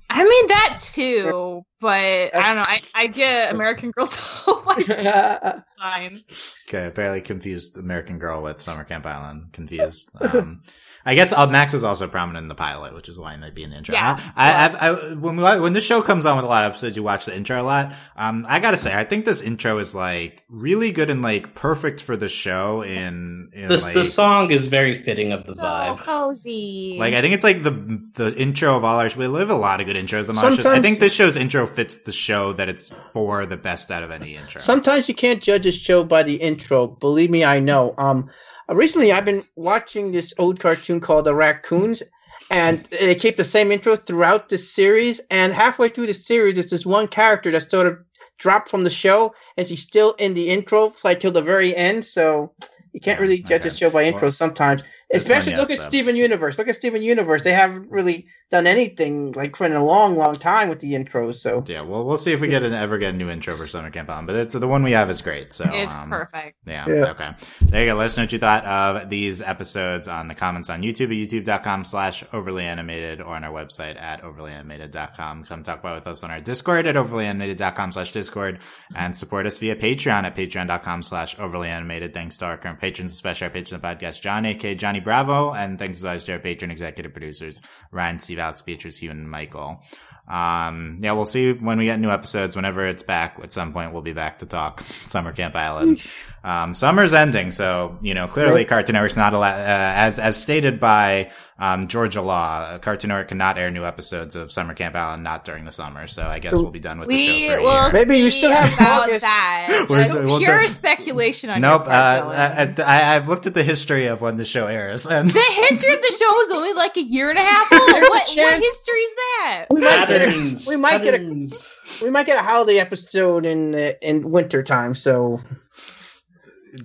I 0.09 0.23
mean 0.23 0.47
that 0.47 0.77
too, 0.81 1.63
but 1.81 2.33
I 2.35 2.47
don't 2.47 2.55
know. 2.55 2.65
I, 2.65 2.81
I 2.95 3.07
get 3.07 3.53
American 3.53 3.91
Girl 3.91 4.05
like 4.65 4.85
fine. 4.85 6.23
okay, 6.67 6.87
apparently 6.87 7.21
confused 7.21 7.77
American 7.77 8.17
Girl 8.17 8.41
with 8.41 8.61
Summer 8.61 8.83
Camp 8.83 9.05
Island. 9.05 9.49
Confused. 9.53 10.09
Um, 10.21 10.63
I 11.07 11.15
guess 11.15 11.31
uh, 11.31 11.47
Max 11.47 11.71
was 11.71 11.85
also 11.85 12.05
prominent 12.09 12.43
in 12.43 12.49
the 12.49 12.55
pilot, 12.55 12.93
which 12.93 13.07
is 13.07 13.17
why 13.17 13.31
he 13.31 13.39
might 13.39 13.55
be 13.55 13.63
in 13.63 13.69
the 13.69 13.77
intro. 13.77 13.93
Yeah. 13.93 14.19
I, 14.35 14.51
I, 14.51 14.67
I, 14.67 14.89
I 14.89 15.13
when 15.13 15.37
we, 15.37 15.43
when 15.43 15.71
the 15.71 15.79
show 15.79 16.01
comes 16.01 16.25
on 16.25 16.35
with 16.35 16.43
a 16.43 16.49
lot 16.49 16.65
of 16.65 16.71
episodes, 16.71 16.97
you 16.97 17.03
watch 17.03 17.25
the 17.25 17.33
intro 17.33 17.61
a 17.61 17.63
lot. 17.63 17.93
Um, 18.17 18.45
I 18.47 18.59
gotta 18.59 18.75
say, 18.75 18.93
I 18.93 19.05
think 19.05 19.23
this 19.23 19.41
intro 19.41 19.77
is 19.77 19.95
like 19.95 20.43
really 20.49 20.91
good 20.91 21.09
and 21.09 21.21
like 21.21 21.55
perfect 21.55 22.01
for 22.01 22.17
the 22.17 22.27
show. 22.27 22.81
In, 22.81 23.51
in 23.53 23.69
The, 23.69 23.77
like, 23.77 23.93
the 23.93 24.03
song 24.03 24.51
is 24.51 24.67
very 24.67 24.95
fitting 24.95 25.31
of 25.31 25.45
the 25.45 25.53
vibe. 25.53 25.55
So 25.55 25.63
vibe. 25.95 25.97
cozy. 25.99 26.97
like 26.99 27.13
I 27.13 27.21
think 27.21 27.35
it's 27.35 27.43
like 27.45 27.63
the 27.63 27.71
the 28.15 28.35
intro 28.37 28.75
of 28.75 28.83
all 28.83 28.99
our. 28.99 29.07
We 29.15 29.27
live 29.27 29.49
a 29.49 29.55
lot 29.55 29.79
of 29.79 29.87
good 29.87 29.95
intros 29.95 30.27
on 30.27 30.37
our 30.37 30.51
shows. 30.51 30.65
I 30.65 30.81
think 30.81 30.99
this 30.99 31.13
show's 31.13 31.37
intro 31.37 31.65
fits 31.65 31.99
the 31.99 32.11
show 32.11 32.51
that 32.53 32.67
it's 32.67 32.93
for 33.13 33.45
the 33.45 33.55
best 33.55 33.91
out 33.91 34.03
of 34.03 34.11
any 34.11 34.35
intro. 34.35 34.59
Sometimes 34.59 35.07
you 35.07 35.15
can't 35.15 35.41
judge 35.41 35.65
a 35.65 35.71
show 35.71 36.03
by 36.03 36.23
the 36.23 36.35
intro. 36.35 36.87
Believe 36.87 37.29
me, 37.29 37.45
I 37.45 37.61
know. 37.61 37.95
Um, 37.97 38.29
recently 38.75 39.11
I've 39.11 39.25
been 39.25 39.43
watching 39.55 40.11
this 40.11 40.33
old 40.37 40.59
cartoon 40.59 40.99
called 40.99 41.25
The 41.25 41.35
Raccoons, 41.35 42.03
and 42.49 42.83
they 42.85 43.15
keep 43.15 43.37
the 43.37 43.45
same 43.45 43.71
intro 43.71 43.95
throughout 43.95 44.49
the 44.49 44.57
series. 44.57 45.19
And 45.29 45.53
halfway 45.53 45.89
through 45.89 46.07
the 46.07 46.13
series, 46.13 46.55
there's 46.55 46.69
this 46.69 46.85
one 46.85 47.07
character 47.07 47.51
that 47.51 47.69
sort 47.69 47.87
of 47.87 47.97
dropped 48.37 48.69
from 48.69 48.83
the 48.83 48.89
show, 48.89 49.33
and 49.57 49.67
she's 49.67 49.83
still 49.83 50.13
in 50.13 50.33
the 50.33 50.49
intro 50.49 50.93
like 51.03 51.19
till 51.19 51.31
the 51.31 51.41
very 51.41 51.75
end. 51.75 52.05
So 52.05 52.53
you 52.93 52.99
can't 52.99 53.19
really 53.19 53.39
judge 53.39 53.61
okay. 53.61 53.69
a 53.69 53.73
show 53.73 53.89
by 53.89 54.03
intro 54.03 54.23
Well, 54.23 54.31
sometimes. 54.31 54.83
Especially 55.11 55.55
look 55.55 55.69
at 55.69 55.77
though. 55.77 55.83
Steven 55.83 56.15
Universe. 56.15 56.57
Look 56.57 56.67
at 56.67 56.75
Steven 56.75 57.01
Universe. 57.01 57.41
They 57.41 57.53
haven't 57.53 57.89
really 57.89 58.27
done 58.49 58.65
anything 58.65 59.33
like 59.33 59.55
for 59.55 59.65
a 59.65 59.83
long, 59.83 60.15
long 60.15 60.35
time 60.35 60.69
with 60.69 60.79
the 60.79 60.93
intros. 60.93 61.37
So 61.37 61.63
yeah, 61.67 61.81
well, 61.81 62.05
we'll 62.05 62.17
see 62.17 62.31
if 62.31 62.39
we 62.39 62.47
get 62.47 62.63
an, 62.63 62.73
ever 62.73 62.97
get 62.97 63.13
a 63.13 63.17
new 63.17 63.29
intro 63.29 63.55
for 63.55 63.67
Summer 63.67 63.89
Camp 63.89 64.09
on, 64.09 64.25
but 64.25 64.35
it's 64.35 64.53
the 64.53 64.67
one 64.67 64.83
we 64.83 64.91
have 64.91 65.09
is 65.09 65.21
great. 65.21 65.53
So 65.53 65.65
it's 65.71 65.93
um, 65.93 66.09
perfect. 66.09 66.61
Yeah, 66.65 66.87
Yeah. 66.87 67.11
Okay. 67.11 67.31
There 67.61 67.83
you 67.83 67.91
go. 67.91 67.97
Let 67.97 68.05
us 68.05 68.17
know 68.17 68.23
what 68.23 68.31
you 68.31 68.39
thought 68.39 68.65
of 68.65 69.09
these 69.09 69.41
episodes 69.41 70.07
on 70.07 70.27
the 70.27 70.35
comments 70.35 70.69
on 70.69 70.81
YouTube 70.81 71.05
at 71.05 71.45
youtube.com 71.45 71.83
slash 71.83 72.23
overly 72.31 72.63
animated 72.63 73.21
or 73.21 73.35
on 73.35 73.43
our 73.43 73.51
website 73.51 73.99
at 74.01 74.21
overlyanimated.com. 74.23 75.43
Come 75.43 75.63
talk 75.63 75.79
about 75.79 75.93
it 75.93 75.95
with 75.99 76.07
us 76.07 76.23
on 76.23 76.31
our 76.31 76.39
Discord 76.39 76.87
at 76.87 76.95
overlyanimated.com 76.95 77.91
slash 77.91 78.11
Discord 78.11 78.59
and 78.95 79.15
support 79.15 79.45
us 79.45 79.57
via 79.59 79.75
Patreon 79.75 80.23
at 80.23 80.35
patreon.com 80.35 81.03
slash 81.03 81.37
overly 81.39 81.69
animated. 81.69 82.13
Thanks 82.13 82.37
to 82.37 82.45
our 82.45 82.57
current 82.57 82.79
patrons, 82.79 83.11
especially 83.11 83.45
our 83.45 83.51
patron 83.51 83.75
of 83.75 83.81
the 83.81 83.87
podcast, 83.87 84.21
John, 84.21 84.45
aka 84.45 84.75
Johnny 84.75 84.99
Bravo. 84.99 85.53
And 85.53 85.77
thanks 85.77 85.97
as 85.99 86.05
always 86.05 86.23
to 86.25 86.33
our 86.33 86.39
patron 86.39 86.71
executive 86.71 87.11
producers, 87.11 87.61
Ryan, 87.91 88.19
Steve, 88.19 88.36
Alex, 88.39 88.61
Beatrice, 88.61 88.97
Hugh, 88.97 89.11
and 89.11 89.29
Michael. 89.29 89.81
Um, 90.27 90.99
yeah, 91.01 91.13
we'll 91.13 91.25
see 91.25 91.53
when 91.53 91.77
we 91.77 91.85
get 91.85 91.99
new 91.99 92.09
episodes. 92.09 92.55
Whenever 92.55 92.85
it's 92.85 93.03
back, 93.03 93.39
at 93.41 93.53
some 93.53 93.71
point 93.71 93.93
we'll 93.93 94.01
be 94.01 94.13
back 94.13 94.39
to 94.39 94.45
talk 94.45 94.81
Summer 94.81 95.31
Camp 95.31 95.55
Island. 95.55 96.03
Um, 96.43 96.73
summer's 96.73 97.13
ending, 97.13 97.51
so 97.51 97.97
you 98.01 98.13
know 98.13 98.27
clearly 98.27 98.63
Cartoon 98.63 98.93
Network's 98.93 99.17
not 99.17 99.33
allowed, 99.33 99.59
uh, 99.59 99.63
as 99.65 100.17
as 100.19 100.41
stated 100.41 100.79
by 100.79 101.31
um, 101.59 101.87
Georgia 101.87 102.21
law. 102.21 102.59
uh, 102.69 102.77
Cartoon 102.77 103.09
Network 103.09 103.27
cannot 103.29 103.57
air 103.57 103.69
new 103.71 103.83
episodes 103.83 104.35
of 104.35 104.49
Summer 104.51 104.73
Camp 104.73 104.95
Island 104.95 105.23
not 105.23 105.43
during 105.43 105.65
the 105.65 105.71
summer. 105.73 106.07
So 106.07 106.23
I 106.23 106.39
guess 106.39 106.53
we'll 106.53 106.69
be 106.71 106.79
done 106.79 106.99
with 106.99 107.09
the 107.09 107.17
show 107.17 107.47
for 107.53 107.57
a 107.59 107.63
will 107.63 107.81
year. 107.83 107.91
Maybe 107.91 108.17
you 108.19 108.31
see 108.31 108.37
still 108.39 108.51
have 108.51 108.71
about 108.73 109.03
August. 109.03 109.21
that. 109.21 109.85
We're- 109.89 110.03
That's 110.03 110.13
we'll 110.15 110.39
pure 110.39 110.61
do- 110.61 110.67
speculation 110.67 111.49
on 111.49 111.59
Nope. 111.59 111.85
your 111.85 111.93
Uh, 111.93 112.21
part, 112.21 112.35
Dylan. 112.75 112.79
I, 112.85 113.01
I, 113.01 113.15
I've 113.15 113.27
looked 113.27 113.45
at 113.47 113.53
the 113.53 113.63
history 113.63 114.05
of 114.05 114.21
when 114.21 114.37
the 114.37 114.45
show 114.45 114.67
airs, 114.67 115.05
and 115.07 115.29
the 115.29 115.39
history 115.69 115.93
of 115.93 116.01
the 116.01 116.15
show 116.17 116.41
is 116.43 116.51
only 116.51 116.73
like 116.73 116.95
a 116.95 117.03
year 117.03 117.29
and 117.29 117.37
a 117.39 117.41
half 117.41 117.71
old. 117.73 117.81
What, 117.81 118.29
what 118.37 118.61
history 118.61 118.99
is 118.99 119.13
that? 119.15 119.65
we 119.71 119.81
might 119.81 120.07
get 120.07 120.21
a, 120.21 120.57
we 120.67 120.75
might 120.77 121.03
get 121.03 121.13
a 121.15 122.03
we 122.03 122.09
might 122.09 122.25
get 122.25 122.37
a 122.37 122.43
holiday 122.43 122.77
episode 122.77 123.45
in 123.45 123.73
uh, 123.75 123.91
in 124.01 124.29
winter 124.29 124.61
time. 124.63 124.93
So 124.95 125.41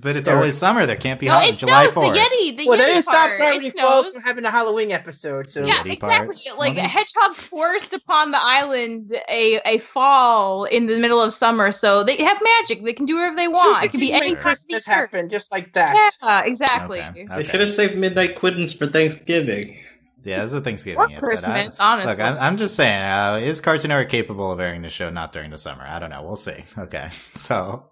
but 0.00 0.16
it's 0.16 0.26
There- 0.26 0.36
always 0.36 0.56
summer. 0.56 0.86
There 0.86 0.96
can't 0.96 1.18
be 1.20 1.26
No, 1.26 1.32
hol- 1.34 1.48
it 1.48 1.56
July 1.56 1.82
snows. 1.84 1.94
The 1.94 2.00
fourth. 2.00 2.16
Yeti. 2.18 2.56
The 2.56 2.66
well, 2.68 2.78
they 2.78 2.84
Yeti 2.84 2.86
didn't 2.88 3.02
stop 3.02 3.14
part. 3.28 3.36
Gravity 3.38 3.66
It 3.68 3.78
Falls 3.78 4.04
snows. 4.06 4.14
from 4.14 4.22
having 4.22 4.44
a 4.44 4.50
Halloween 4.50 4.90
episode. 4.92 5.50
So 5.50 5.64
Yeah, 5.64 5.74
Yeti 5.74 5.92
exactly. 5.92 6.36
part. 6.46 6.58
Like 6.58 6.76
Well, 6.76 6.84
a 6.84 6.88
hedgehog 6.88 7.34
forced 7.34 7.92
upon 7.92 8.30
the 8.30 8.38
island 8.40 9.12
a 9.28 9.60
a 9.66 9.78
fall 9.78 10.64
in 10.64 10.86
the 10.86 10.98
middle 10.98 11.20
of 11.22 11.32
summer, 11.32 11.72
so 11.72 12.02
they 12.04 12.16
have 12.22 12.38
magic. 12.42 12.84
They 12.84 12.92
can 12.92 13.06
do 13.06 13.16
whatever 13.16 13.36
they 13.36 13.48
want. 13.48 13.84
It 13.84 13.90
can 13.90 14.00
be 14.00 14.10
Make 14.12 14.22
any 14.22 14.28
Sure. 14.28 14.36
time 14.36 14.42
Christmas 14.44 14.86
happen 14.86 15.28
just 15.28 15.50
like 15.52 15.72
that. 15.74 16.12
Yeah, 16.22 16.42
exactly. 16.44 17.00
Okay. 17.00 17.26
They 17.36 17.44
should 17.44 17.60
have 17.60 17.72
saved 17.72 17.96
Midnight 17.96 18.36
Quittance 18.36 18.72
for 18.72 18.86
Thanksgiving. 18.86 19.76
Yeah, 20.24 20.38
this 20.42 20.48
is 20.48 20.54
a 20.54 20.60
Thanksgiving 20.60 21.00
Or 21.00 21.04
episode. 21.06 21.20
Christmas, 21.26 21.80
I- 21.80 21.92
honestly. 21.92 22.12
Look, 22.24 22.32
I'm, 22.32 22.38
I'm 22.42 22.56
just 22.56 22.76
saying, 22.76 23.02
uh, 23.02 23.40
is 23.42 23.60
Cartoon 23.60 23.88
Network 23.88 24.08
capable 24.08 24.50
of 24.50 24.60
airing 24.60 24.82
the 24.82 24.90
show 24.90 25.10
not 25.10 25.32
during 25.32 25.50
the 25.50 25.58
summer? 25.58 25.84
I 25.86 25.98
don't 25.98 26.10
know. 26.10 26.22
We'll 26.22 26.36
see. 26.36 26.64
Okay. 26.78 27.08
So, 27.34 27.86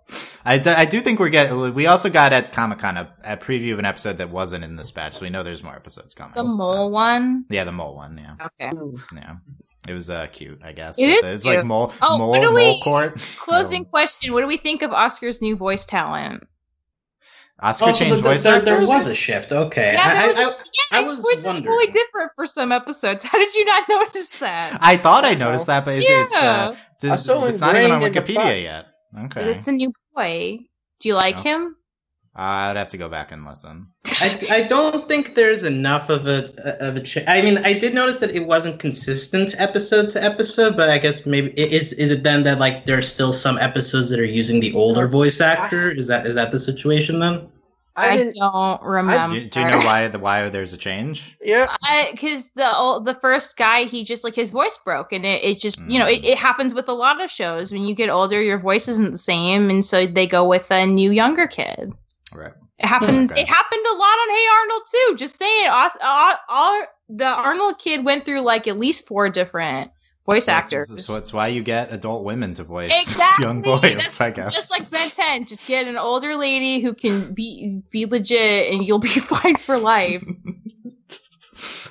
I, 0.45 0.59
d- 0.59 0.71
I 0.71 0.85
do 0.85 1.01
think 1.01 1.19
we're 1.19 1.29
getting, 1.29 1.75
we 1.75 1.87
also 1.87 2.09
got 2.11 2.33
at 2.33 2.53
Comic 2.53 2.79
Con 2.79 2.97
a, 2.97 3.13
a 3.25 3.37
preview 3.37 3.73
of 3.73 3.79
an 3.79 3.85
episode 3.85 4.19
that 4.19 4.31
wasn't 4.31 4.65
in 4.65 4.77
this 4.77 4.91
batch, 4.91 5.15
so 5.15 5.23
we 5.23 5.31
know 5.31 5.43
there's 5.43 5.63
more 5.63 5.75
episodes 5.75 6.15
coming. 6.15 6.35
the 6.35 6.45
mole 6.45 6.91
one. 6.91 7.43
Yeah, 7.51 7.65
the 7.65 7.73
mole 7.73 7.95
one, 7.97 8.17
yeah. 8.19 8.47
Okay. 8.47 8.73
Yeah. 9.15 9.37
It 9.89 9.95
was, 9.95 10.09
uh, 10.11 10.27
cute, 10.31 10.61
I 10.63 10.73
guess. 10.73 10.99
It 10.99 11.07
With 11.07 11.33
It's 11.33 11.45
like 11.45 11.65
mole, 11.65 11.93
Oh, 12.03 12.19
mole, 12.19 12.31
what 12.31 12.41
do 12.41 12.47
mole 12.47 12.55
we- 12.55 12.81
court. 12.83 13.19
Closing 13.39 13.85
question: 13.87 14.33
What 14.35 14.43
do 14.43 14.47
we 14.47 14.57
think 14.57 14.83
of 14.83 14.93
Oscar's 14.93 15.41
new 15.43 15.57
voice 15.57 15.85
talent? 15.87 16.45
Oscar 17.63 17.87
Also, 17.87 17.99
changed 17.99 18.17
the- 18.17 18.23
the- 18.23 18.29
voice 18.29 18.43
there, 18.43 18.61
there 18.61 18.87
was 18.87 19.07
a 19.07 19.15
shift. 19.15 19.53
Okay. 19.53 19.93
Yeah, 19.95 20.03
I, 20.09 20.15
there 20.15 20.29
was 20.29 20.37
I, 20.39 20.43
a- 20.43 20.47
I, 20.47 20.51
Yeah, 20.51 20.99
I 20.99 21.03
his 21.03 21.09
was 21.09 21.19
voice 21.21 21.39
is 21.39 21.45
wondering. 21.45 21.65
totally 21.67 21.87
different 21.93 22.31
for 22.35 22.47
some 22.47 22.73
episodes. 22.73 23.25
How 23.31 23.39
did 23.39 23.55
you 23.55 23.65
not 23.65 23.89
notice 23.89 24.29
that? 24.39 24.79
I 24.81 24.97
thought 24.97 25.25
I 25.25 25.35
noticed 25.35 25.67
that, 25.67 25.85
but 25.85 25.95
it's, 25.97 26.07
it's, 26.09 26.35
uh, 26.35 26.75
it's, 26.95 27.05
I 27.05 27.17
saw 27.17 27.45
it's 27.45 27.61
not 27.61 27.77
even 27.77 27.91
on 27.93 28.03
ingrained 28.03 28.17
in 28.17 28.25
the 28.25 28.31
Wikipedia 28.33 28.35
plot. 28.35 28.61
yet. 28.61 28.87
But 29.13 29.25
Okay. 29.25 29.51
it's 29.53 29.69
a 29.69 29.73
new 29.73 29.93
boy. 30.15 30.59
Do 31.01 31.09
you 31.09 31.15
like 31.15 31.37
No. 31.37 31.43
him? 31.43 31.77
I'd 32.35 32.77
have 32.77 32.89
to 32.89 32.97
go 32.97 33.09
back 33.09 33.33
and 33.33 33.45
listen. 33.45 33.89
I, 34.05 34.39
I 34.51 34.63
don't 34.63 35.09
think 35.09 35.35
there's 35.35 35.65
enough 35.65 36.09
of 36.11 36.29
a 36.29 36.53
of 36.81 36.97
a. 36.97 37.01
Ch- 37.01 37.27
I 37.27 37.43
mean, 37.43 37.59
I 37.59 37.73
did 37.73 37.93
notice 37.93 38.21
that 38.21 38.31
it 38.31 38.47
wasn't 38.47 38.79
consistent 38.79 39.55
episode 39.59 40.11
to 40.11 40.23
episode, 40.23 40.77
but 40.77 40.89
I 40.91 40.99
guess 40.99 41.27
maybe 41.27 41.51
is 41.61 41.93
is 41.95 42.13
it 42.13 42.23
then 42.23 42.45
that 42.45 42.61
like 42.61 42.87
there's 42.87 43.13
still 43.13 43.33
some 43.33 43.59
episodes 43.59 44.11
that 44.11 44.21
are 44.21 44.25
using 44.25 44.61
the 44.61 44.73
older 44.75 45.07
voice 45.09 45.41
actor? 45.41 45.91
Is 45.91 46.07
that 46.07 46.25
is 46.25 46.37
that 46.37 46.53
the 46.53 46.61
situation 46.61 47.19
then? 47.19 47.49
I 47.97 48.11
I, 48.11 48.31
don't 48.33 48.83
remember. 48.83 49.35
Do, 49.35 49.47
do 49.47 49.61
you 49.61 49.67
know 49.67 49.79
why 49.79 50.07
the 50.07 50.21
why 50.21 50.49
there's 50.49 50.73
a 50.73 50.79
change? 50.79 51.37
Yeah, 51.43 51.67
because 52.13 52.51
the 52.51 52.75
old, 52.75 53.07
the 53.07 53.15
first 53.15 53.57
guy 53.57 53.85
he 53.85 54.05
just 54.05 54.23
like 54.23 54.37
his 54.37 54.53
voice 54.53 54.79
broke 54.85 55.13
and 55.13 55.27
it, 55.27 55.43
it 55.43 55.61
just 55.61 55.85
you 55.87 55.99
know 55.99 56.07
it, 56.07 56.25
it 56.25 56.39
happens 56.39 56.75
with 56.75 56.89
a 56.89 56.93
lot 56.93 57.21
of 57.21 57.29
shows 57.29 57.73
when 57.73 57.83
you 57.83 57.95
get 57.95 58.09
older 58.09 58.41
your 58.41 58.59
voice 58.59 58.87
isn't 58.87 59.11
the 59.11 59.19
same 59.19 59.69
and 59.69 59.85
so 59.85 60.07
they 60.07 60.29
go 60.29 60.47
with 60.47 60.71
a 60.71 60.87
new 60.87 61.11
younger 61.11 61.49
kid 61.49 61.93
Right. 62.35 62.53
it 62.79 62.87
happens 62.87 63.33
Okay. 63.33 63.43
it 63.43 63.49
happened 63.49 63.85
a 63.87 63.95
lot 63.97 64.05
on 64.05 64.31
hey 64.31 64.47
arnold 64.61 64.83
too 64.91 65.17
just 65.17 65.39
saying 65.39 65.69
Os- 65.71 65.97
all, 66.03 66.35
all, 66.49 66.83
the 67.09 67.27
arnold 67.27 67.79
kid 67.79 68.05
went 68.05 68.25
through 68.25 68.41
like 68.41 68.67
at 68.69 68.79
least 68.79 69.07
four 69.07 69.29
different 69.31 69.91
voice 70.27 70.47
actors 70.49 70.89
So, 70.89 70.97
so 70.99 71.17
it's 71.17 71.33
why 71.33 71.49
you 71.49 71.63
get 71.63 71.93
adult 71.93 72.25
women 72.25 72.55
to 72.55 72.65
voice 72.65 72.93
Exactly. 73.03 73.45
young 73.45 73.63
boys, 73.63 73.81
That's 73.81 74.21
I 74.21 74.31
guess. 74.31 74.53
Just 74.53 74.71
like 74.71 74.89
Ben 74.91 75.09
10, 75.11 75.47
just 75.47 75.67
get 75.67 75.89
an 75.89 75.97
older 75.97 76.37
lady 76.37 76.81
who 76.81 76.95
can 76.95 77.33
be 77.35 77.83
be 77.91 78.07
legit, 78.07 78.73
and 78.73 78.87
you'll 78.87 78.99
be 79.01 79.09
fine 79.09 79.57
for 79.57 79.77
life. 79.79 80.23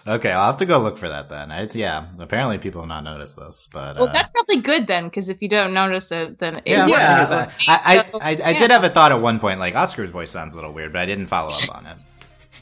okay, 0.10 0.32
I'll 0.32 0.47
have 0.47 0.57
to 0.57 0.66
go 0.66 0.80
look 0.80 0.97
for 0.97 1.10
that 1.10 1.30
then. 1.30 1.51
It's 1.51 1.76
yeah. 1.76 2.05
Apparently, 2.20 2.57
people 2.57 2.82
have 2.82 2.89
not 2.89 3.03
noticed 3.03 3.38
this, 3.38 3.68
but 3.72 3.97
Well, 3.97 4.10
uh, 4.10 4.12
that's 4.12 4.32
probably 4.32 4.57
good 4.57 4.88
then, 4.88 5.05
because 5.05 5.30
if 5.30 5.41
you 5.41 5.49
don't 5.49 5.74
notice 5.74 6.12
it, 6.12 6.39
then 6.39 6.57
it 6.57 6.64
yeah. 6.66 6.88
Yeah. 6.88 7.51
I, 7.68 8.05
I, 8.22 8.32
I, 8.32 8.41
I 8.45 8.53
did 8.53 8.72
have 8.72 8.84
a 8.84 8.89
thought 8.89 9.12
at 9.12 9.22
one 9.22 9.39
point, 9.39 9.60
like 9.60 9.76
Oscar's 9.76 10.10
voice 10.10 10.32
sounds 10.32 10.55
a 10.55 10.57
little 10.57 10.74
weird, 10.74 10.93
but 10.93 11.01
I 11.01 11.05
didn't 11.05 11.28
follow 11.28 11.53
up 11.53 11.76
on 11.76 11.86
it. 11.86 11.97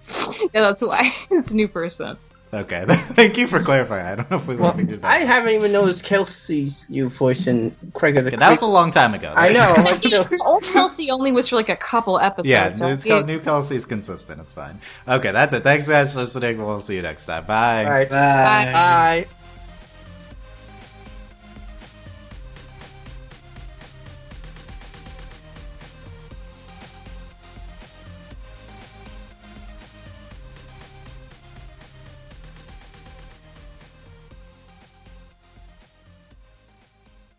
yeah, 0.53 0.61
that's 0.61 0.81
why 0.81 1.13
it's 1.31 1.51
a 1.51 1.55
new 1.55 1.67
person. 1.67 2.17
Okay, 2.53 2.85
thank 2.89 3.37
you 3.37 3.47
for 3.47 3.61
clarifying. 3.61 4.05
I 4.05 4.15
don't 4.15 4.31
know 4.31 4.37
if 4.37 4.47
we 4.47 4.55
well, 4.55 4.71
figured 4.71 5.01
that. 5.01 5.07
I 5.11 5.21
out. 5.21 5.27
haven't 5.27 5.53
even 5.53 5.71
noticed 5.73 6.03
Kelsey's 6.03 6.89
new 6.89 7.09
voice 7.09 7.45
in 7.45 7.75
Craig 7.93 8.15
of 8.15 8.23
the 8.23 8.29
Okay, 8.29 8.37
that 8.37 8.49
was 8.49 8.61
a 8.61 8.67
long 8.67 8.91
time 8.91 9.13
ago. 9.13 9.33
I 9.35 9.51
know. 9.53 9.73
The 10.07 10.41
old 10.45 10.63
Kelsey 10.63 11.11
only 11.11 11.31
was 11.33 11.49
for 11.49 11.57
like 11.57 11.69
a 11.69 11.75
couple 11.75 12.19
episodes. 12.19 12.47
yeah, 12.47 12.73
so 12.73 12.87
it's 12.87 13.05
it- 13.05 13.09
called 13.09 13.27
New 13.27 13.39
Kelsey's 13.39 13.85
consistent. 13.85 14.39
It's 14.41 14.53
fine. 14.53 14.79
Okay, 15.07 15.31
that's 15.31 15.53
it. 15.53 15.63
Thanks 15.63 15.87
guys 15.87 16.13
for 16.13 16.19
listening. 16.19 16.57
We'll 16.57 16.79
see 16.79 16.95
you 16.95 17.01
next 17.01 17.25
time. 17.25 17.45
Bye. 17.45 17.83
All 17.85 17.91
right. 17.91 18.09
Bye. 18.09 18.71
Bye. 18.73 19.27